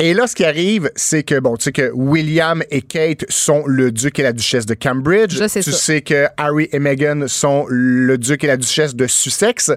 Et 0.00 0.12
là, 0.12 0.26
ce 0.26 0.34
qui 0.34 0.44
arrive, 0.44 0.90
c'est 0.96 1.22
que, 1.22 1.38
bon, 1.38 1.56
tu 1.56 1.64
sais 1.64 1.72
que 1.72 1.92
William 1.94 2.64
et 2.70 2.82
Kate 2.82 3.24
sont 3.28 3.62
le 3.64 3.92
duc 3.92 4.18
et 4.18 4.24
la 4.24 4.32
duchesse 4.32 4.66
de 4.66 4.74
Cambridge. 4.74 5.36
Je 5.36 5.46
sais 5.46 5.60
tu 5.60 5.70
sais 5.70 6.02
que 6.02 6.26
Harry 6.36 6.68
et 6.72 6.80
Meghan 6.80 7.28
sont 7.28 7.64
le 7.68 8.18
duc 8.18 8.42
et 8.42 8.48
la 8.48 8.56
duchesse 8.56 8.96
de 8.96 9.06
Sussex. 9.06 9.70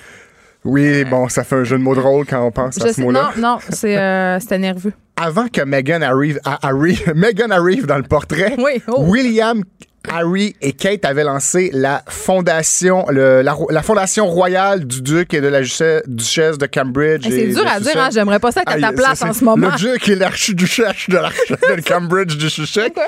oui, 0.64 1.04
bon, 1.04 1.28
ça 1.28 1.44
fait 1.44 1.56
un 1.56 1.64
jeu 1.64 1.76
de 1.76 1.82
mots 1.82 1.94
drôle 1.94 2.24
quand 2.24 2.42
on 2.42 2.50
pense 2.50 2.80
à 2.80 2.90
ce 2.90 3.00
mot-là. 3.02 3.32
Non, 3.36 3.58
non, 3.58 3.58
euh, 3.84 4.58
nerveux 4.58 4.94
avant 5.20 5.48
que 5.48 5.62
Meghan 5.62 6.02
arrive, 6.02 6.40
Meghan 7.14 7.50
arrive 7.50 7.86
dans 7.86 7.98
le 7.98 8.04
portrait, 8.04 8.56
oh. 8.88 9.04
William 9.04 9.62
Harry 10.08 10.56
et 10.62 10.72
Kate 10.72 11.04
avaient 11.04 11.24
lancé 11.24 11.70
la 11.74 12.02
fondation, 12.08 13.06
la, 13.10 13.82
fondation 13.82 14.26
royale 14.26 14.86
du 14.86 15.02
duc 15.02 15.34
et 15.34 15.42
de 15.42 15.48
la 15.48 15.60
duchesse 15.60 16.56
de 16.58 16.66
Cambridge. 16.66 17.26
C'est 17.28 17.48
dur 17.48 17.66
à 17.66 17.80
dire, 17.80 17.92
hein, 17.96 18.08
j'aimerais 18.10 18.38
pas 18.38 18.50
ça 18.50 18.62
qu'à 18.64 18.80
ta 18.80 18.92
place 18.92 19.22
en 19.22 19.34
ce 19.34 19.44
moment. 19.44 19.68
Le 19.70 19.76
duc 19.76 20.08
et 20.08 20.14
l'archiduchesse 20.14 21.08
de, 21.08 21.16
de 21.16 21.80
Cambridge 21.86 22.36
du 22.36 22.48
Sussex. 22.48 22.98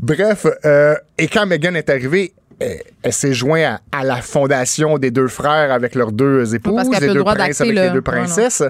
Bref, 0.00 0.46
euh, 0.64 0.96
et 1.18 1.28
quand 1.28 1.46
Meghan 1.46 1.74
est 1.74 1.88
arrivée, 1.88 2.34
elle, 2.58 3.12
s'est 3.12 3.34
jointe 3.34 3.80
à, 3.92 4.04
la 4.04 4.16
fondation 4.16 4.98
des 4.98 5.10
deux 5.10 5.28
frères 5.28 5.72
avec 5.72 5.94
leurs 5.94 6.12
deux 6.12 6.54
épouses, 6.54 6.88
les 7.00 7.08
deux 7.08 7.24
princes 7.24 7.60
avec 7.60 7.74
les 7.74 7.90
deux 7.90 8.02
princesses. 8.02 8.62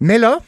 Mais 0.00 0.18
là, 0.18 0.38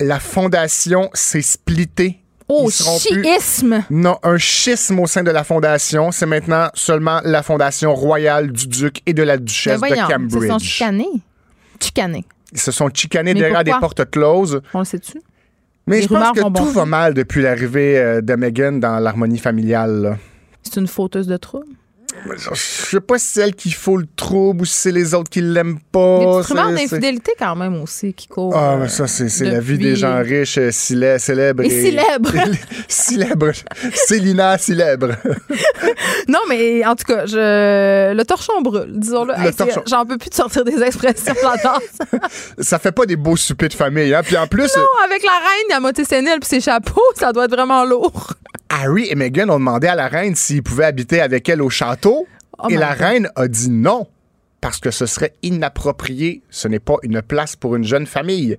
la 0.00 0.18
fondation 0.18 1.10
s'est 1.14 1.42
splittée. 1.42 2.20
Oh, 2.48 2.68
schisme! 2.68 3.84
Non, 3.90 4.18
un 4.24 4.36
schisme 4.36 4.98
au 4.98 5.06
sein 5.06 5.22
de 5.22 5.30
la 5.30 5.44
fondation. 5.44 6.10
C'est 6.10 6.26
maintenant 6.26 6.68
seulement 6.74 7.20
la 7.24 7.44
fondation 7.44 7.94
royale 7.94 8.50
du 8.50 8.66
duc 8.66 9.02
et 9.06 9.14
de 9.14 9.22
la 9.22 9.36
duchesse 9.38 9.80
de 9.80 10.10
Cambridge. 10.10 10.32
Ils 10.34 10.40
se 10.40 10.48
sont 10.48 10.58
chicanés. 10.58 11.22
Chicanés. 11.80 12.24
Ils 12.52 12.60
se 12.60 12.72
sont 12.72 12.90
chicanés 12.92 13.34
derrière 13.34 13.62
des 13.62 13.72
portes 13.78 14.10
closes. 14.10 14.60
On 14.74 14.80
le 14.80 14.84
sait-tu? 14.84 15.20
Mais 15.86 16.02
je 16.02 16.08
pense 16.08 16.32
que 16.32 16.58
tout 16.58 16.70
va 16.72 16.84
mal 16.86 17.14
depuis 17.14 17.42
l'arrivée 17.42 17.98
euh, 17.98 18.20
de 18.20 18.34
Meghan 18.34 18.72
dans 18.72 18.98
l'harmonie 18.98 19.38
familiale. 19.38 20.18
C'est 20.62 20.80
une 20.80 20.88
fauteuse 20.88 21.26
de 21.26 21.36
trouble? 21.36 21.66
Je 22.36 22.54
sais 22.54 23.00
pas 23.00 23.18
si 23.18 23.26
c'est 23.26 23.40
elle 23.40 23.54
qui 23.54 23.70
faut 23.70 23.96
le 23.96 24.06
trouble 24.16 24.62
ou 24.62 24.64
si 24.64 24.74
c'est 24.74 24.92
les 24.92 25.14
autres 25.14 25.30
qui 25.30 25.40
l'aiment 25.40 25.78
pas. 25.92 26.18
Il 26.20 26.24
y 26.24 26.26
a 26.26 26.40
rumeurs 26.40 26.72
d'infidélité 26.72 27.32
quand 27.38 27.56
même 27.56 27.80
aussi 27.82 28.12
qui 28.14 28.28
courent. 28.28 28.56
Ah, 28.56 28.76
mais 28.78 28.88
ça, 28.88 29.06
c'est 29.06 29.44
la 29.44 29.60
vie 29.60 29.78
des 29.78 29.96
gens 29.96 30.20
riches, 30.22 30.58
euh, 30.58 30.70
célèbres. 30.70 31.62
Et, 31.64 31.70
célèbres. 31.70 32.32
célèbres. 32.88 33.52
Célina 33.94 34.58
célèbre. 34.58 35.16
non, 36.28 36.40
mais 36.48 36.84
en 36.84 36.94
tout 36.94 37.04
cas, 37.04 37.26
je... 37.26 38.12
le 38.14 38.22
torchon 38.24 38.60
brûle, 38.62 38.92
disons-le. 38.98 39.34
J'en 39.86 40.04
peux 40.04 40.18
plus 40.18 40.30
de 40.30 40.34
sortir 40.34 40.64
des 40.64 40.82
expressions, 40.82 41.34
j'adore 41.34 41.80
ça. 41.92 42.18
ça 42.58 42.78
fait 42.78 42.92
pas 42.92 43.06
des 43.06 43.16
beaux 43.16 43.36
soupers 43.36 43.68
de 43.68 43.74
famille, 43.74 44.14
hein. 44.14 44.22
Puis 44.22 44.36
en 44.36 44.46
plus. 44.46 44.74
Non, 44.76 45.04
avec 45.04 45.22
la 45.22 45.30
reine, 45.30 45.76
à 45.76 45.80
moitié 45.80 46.04
sénile 46.04 46.38
puis 46.40 46.48
ses 46.48 46.60
chapeaux, 46.60 47.00
ça 47.14 47.32
doit 47.32 47.44
être 47.44 47.54
vraiment 47.54 47.84
lourd. 47.84 48.34
Harry 48.70 49.08
et 49.10 49.16
Meghan 49.16 49.48
ont 49.50 49.58
demandé 49.58 49.88
à 49.88 49.96
la 49.96 50.08
reine 50.08 50.34
s'ils 50.36 50.62
pouvaient 50.62 50.84
habiter 50.84 51.20
avec 51.20 51.48
elle 51.48 51.60
au 51.60 51.68
château. 51.68 52.26
Oh 52.62 52.68
et 52.70 52.76
la 52.76 52.92
reine 52.92 53.28
a 53.36 53.48
dit 53.48 53.68
non, 53.68 54.06
parce 54.60 54.78
que 54.78 54.90
ce 54.90 55.06
serait 55.06 55.34
inapproprié. 55.42 56.42
Ce 56.50 56.68
n'est 56.68 56.78
pas 56.78 56.96
une 57.02 57.20
place 57.20 57.56
pour 57.56 57.74
une 57.76 57.84
jeune 57.84 58.06
famille. 58.06 58.56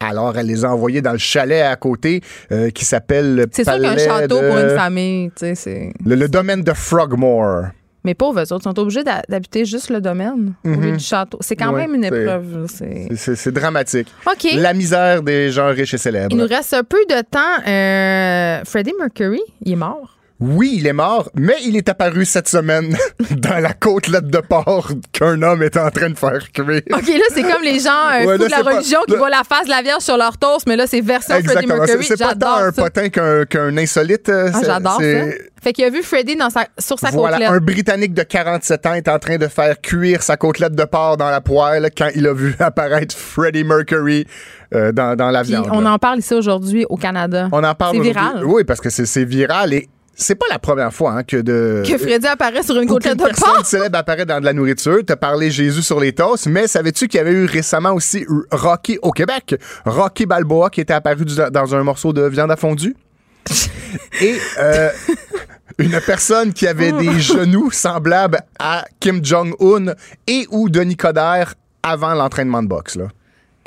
Alors, 0.00 0.38
elle 0.38 0.46
les 0.46 0.64
a 0.64 0.72
envoyés 0.72 1.02
dans 1.02 1.12
le 1.12 1.18
chalet 1.18 1.62
à 1.62 1.74
côté 1.74 2.20
euh, 2.52 2.70
qui 2.70 2.84
s'appelle 2.84 3.34
le 3.34 3.46
C'est 3.50 3.64
sûr 3.64 3.80
qu'un 3.80 3.98
château 3.98 4.38
pour 4.38 4.58
une 4.58 4.76
famille, 4.76 5.30
tu 5.30 5.40
sais, 5.40 5.54
c'est... 5.56 5.92
Le, 6.04 6.28
domaine 6.28 6.62
de 6.62 6.72
Frogmore. 6.72 7.70
Mais 8.04 8.14
pauvres, 8.14 8.40
eux 8.40 8.52
autres 8.52 8.64
sont 8.64 8.78
obligés 8.78 9.02
d'habiter 9.02 9.64
juste 9.64 9.90
le 9.90 10.00
domaine 10.00 10.54
au 10.64 10.68
lieu 10.68 10.76
mhm. 10.76 10.96
du 10.96 11.04
château. 11.04 11.38
C'est 11.40 11.56
quand 11.56 11.72
même 11.72 11.94
une 11.94 12.04
épreuve. 12.04 12.66
C'est 12.68 13.52
dramatique. 13.52 14.08
OK. 14.26 14.52
La 14.54 14.74
misère 14.74 15.22
des 15.22 15.50
gens 15.50 15.68
riches 15.68 15.94
et 15.94 15.98
célèbres. 15.98 16.28
Il 16.30 16.38
nous 16.38 16.46
reste 16.46 16.74
un 16.74 16.84
peu 16.84 16.98
de 17.08 17.20
temps. 17.22 17.38
Euh, 17.66 18.64
Freddie 18.64 18.94
Mercury, 18.98 19.40
il 19.64 19.72
est 19.72 19.76
mort. 19.76 20.17
Oui, 20.40 20.74
il 20.76 20.86
est 20.86 20.92
mort, 20.92 21.28
mais 21.34 21.56
il 21.64 21.76
est 21.76 21.88
apparu 21.88 22.24
cette 22.24 22.46
semaine 22.46 22.96
dans 23.30 23.58
la 23.58 23.72
côtelette 23.72 24.28
de 24.28 24.38
porc 24.38 24.92
qu'un 25.12 25.42
homme 25.42 25.64
est 25.64 25.76
en 25.76 25.90
train 25.90 26.10
de 26.10 26.16
faire 26.16 26.52
cuire. 26.52 26.82
OK, 26.92 27.08
là, 27.08 27.24
c'est 27.34 27.42
comme 27.42 27.62
les 27.62 27.80
gens 27.80 28.08
euh, 28.12 28.38
de 28.38 28.46
la 28.46 28.58
religion 28.58 29.00
qui 29.08 29.16
voient 29.16 29.30
la 29.30 29.42
face 29.42 29.64
de 29.64 29.70
la 29.70 29.82
Vierge 29.82 30.02
sur 30.02 30.16
leur 30.16 30.38
toast, 30.38 30.66
mais 30.68 30.76
là, 30.76 30.86
c'est 30.86 31.00
version 31.00 31.34
Freddie 31.42 31.66
Mercury. 31.66 32.04
C'est 32.04 32.18
pas 32.18 32.36
tant 32.36 32.56
un 32.58 32.70
potin 32.70 33.08
qu'un 33.08 33.76
insolite. 33.76 34.28
Euh, 34.28 34.50
ah, 34.54 34.60
j'adore 34.64 35.00
ça. 35.00 35.24
Fait 35.60 35.72
qu'il 35.72 35.84
a 35.84 35.90
vu 35.90 36.04
Freddie 36.04 36.36
dans 36.36 36.50
sa, 36.50 36.66
sur 36.78 37.00
sa 37.00 37.10
voilà, 37.10 37.36
côtelette. 37.36 37.50
un 37.50 37.58
Britannique 37.58 38.14
de 38.14 38.22
47 38.22 38.86
ans 38.86 38.94
est 38.94 39.08
en 39.08 39.18
train 39.18 39.38
de 39.38 39.48
faire 39.48 39.80
cuire 39.80 40.22
sa 40.22 40.36
côtelette 40.36 40.76
de 40.76 40.84
porc 40.84 41.16
dans 41.16 41.30
la 41.30 41.40
poêle 41.40 41.90
quand 41.96 42.10
il 42.14 42.28
a 42.28 42.32
vu 42.32 42.54
apparaître 42.60 43.16
Freddie 43.16 43.64
Mercury 43.64 44.24
euh, 44.72 44.92
dans, 44.92 45.16
dans 45.16 45.30
la 45.30 45.42
viande. 45.42 45.66
on 45.72 45.84
en 45.84 45.98
parle 45.98 46.20
ici 46.20 46.32
aujourd'hui 46.32 46.86
au 46.88 46.96
Canada. 46.96 47.48
On 47.50 47.64
en 47.64 47.74
parle 47.74 47.96
C'est 47.96 48.02
viral. 48.02 48.44
Oui, 48.44 48.62
parce 48.62 48.80
que 48.80 48.88
c'est 48.88 49.24
viral 49.24 49.74
et 49.74 49.88
c'est 50.20 50.34
pas 50.34 50.46
la 50.50 50.58
première 50.58 50.92
fois 50.92 51.12
hein, 51.12 51.22
que 51.22 51.36
de 51.36 51.84
que 51.86 51.96
Freddy 51.96 52.26
apparaît 52.26 52.64
sur 52.64 52.76
une 52.76 52.88
côtelette 52.88 53.18
de 53.18 53.22
porc. 53.22 53.34
personne 53.34 53.64
célèbre 53.64 53.96
apparaît 53.98 54.26
dans 54.26 54.40
de 54.40 54.44
la 54.44 54.52
nourriture. 54.52 54.98
T'as 55.06 55.16
parlé 55.16 55.50
Jésus 55.50 55.82
sur 55.82 56.00
les 56.00 56.12
tosses, 56.12 56.46
mais 56.46 56.66
savais-tu 56.66 57.06
qu'il 57.06 57.18
y 57.18 57.20
avait 57.20 57.30
eu 57.30 57.44
récemment 57.44 57.92
aussi 57.92 58.26
Rocky 58.50 58.98
au 59.02 59.12
Québec, 59.12 59.54
Rocky 59.86 60.26
Balboa 60.26 60.70
qui 60.70 60.80
était 60.80 60.92
apparu 60.92 61.24
dans 61.24 61.74
un 61.74 61.82
morceau 61.84 62.12
de 62.12 62.22
viande 62.22 62.50
à 62.50 62.56
fondue? 62.56 62.96
Et 64.20 64.36
euh, 64.58 64.90
une 65.78 66.00
personne 66.04 66.52
qui 66.52 66.66
avait 66.66 66.92
des 66.92 67.20
genoux 67.20 67.70
semblables 67.70 68.40
à 68.58 68.84
Kim 68.98 69.24
Jong-un 69.24 69.94
et 70.26 70.46
ou 70.50 70.68
Denis 70.68 70.96
Coderre 70.96 71.54
avant 71.84 72.14
l'entraînement 72.14 72.62
de 72.62 72.68
boxe 72.68 72.96
là. 72.96 73.06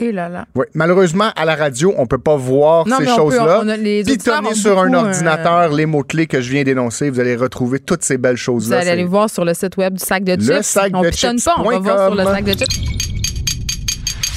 Et 0.02 0.12
là 0.12 0.30
là. 0.30 0.46
Oui, 0.56 0.66
malheureusement, 0.74 1.30
à 1.36 1.46
la 1.46 1.56
radio, 1.56 1.94
on 1.96 2.08
peut 2.08 2.18
pas 2.18 2.36
voir 2.36 2.86
ces 2.88 3.06
choses-là. 3.06 3.62
Pitonnez 4.04 4.56
sur 4.56 4.80
un 4.80 4.92
ordinateur 4.94 5.72
euh, 5.72 5.76
les 5.76 5.86
mots-clés 5.86 6.26
que 6.26 6.42
je 6.42 6.50
viens 6.50 6.64
d'énoncer. 6.64 7.12
Vous 7.12 7.20
allez 7.20 7.36
retrouver 7.36 7.80
toutes 7.80 8.04
ces 8.04 8.18
belles 8.18 8.36
choses-là. 8.36 8.78
Vous 8.78 8.82
allez 8.82 8.92
aller 8.92 9.06
voir 9.06 9.30
sur 9.30 9.46
le 9.46 9.54
site 9.54 9.78
web 9.78 9.94
du 9.94 10.04
sac 10.04 10.24
de 10.24 10.34
chips. 10.34 10.50
Le 10.50 10.62
sac 10.64 10.92
on 10.96 11.02
de 11.04 11.12
chips. 11.12 11.46
pas, 11.46 11.56
on 11.60 11.70
va 11.70 11.78
voir 11.78 12.08
sur 12.08 12.16
le 12.16 12.24
sac 12.24 12.44
de 12.44 12.54
chips. 12.54 12.82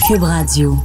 Cube 0.06 0.22
Radio. 0.22 0.76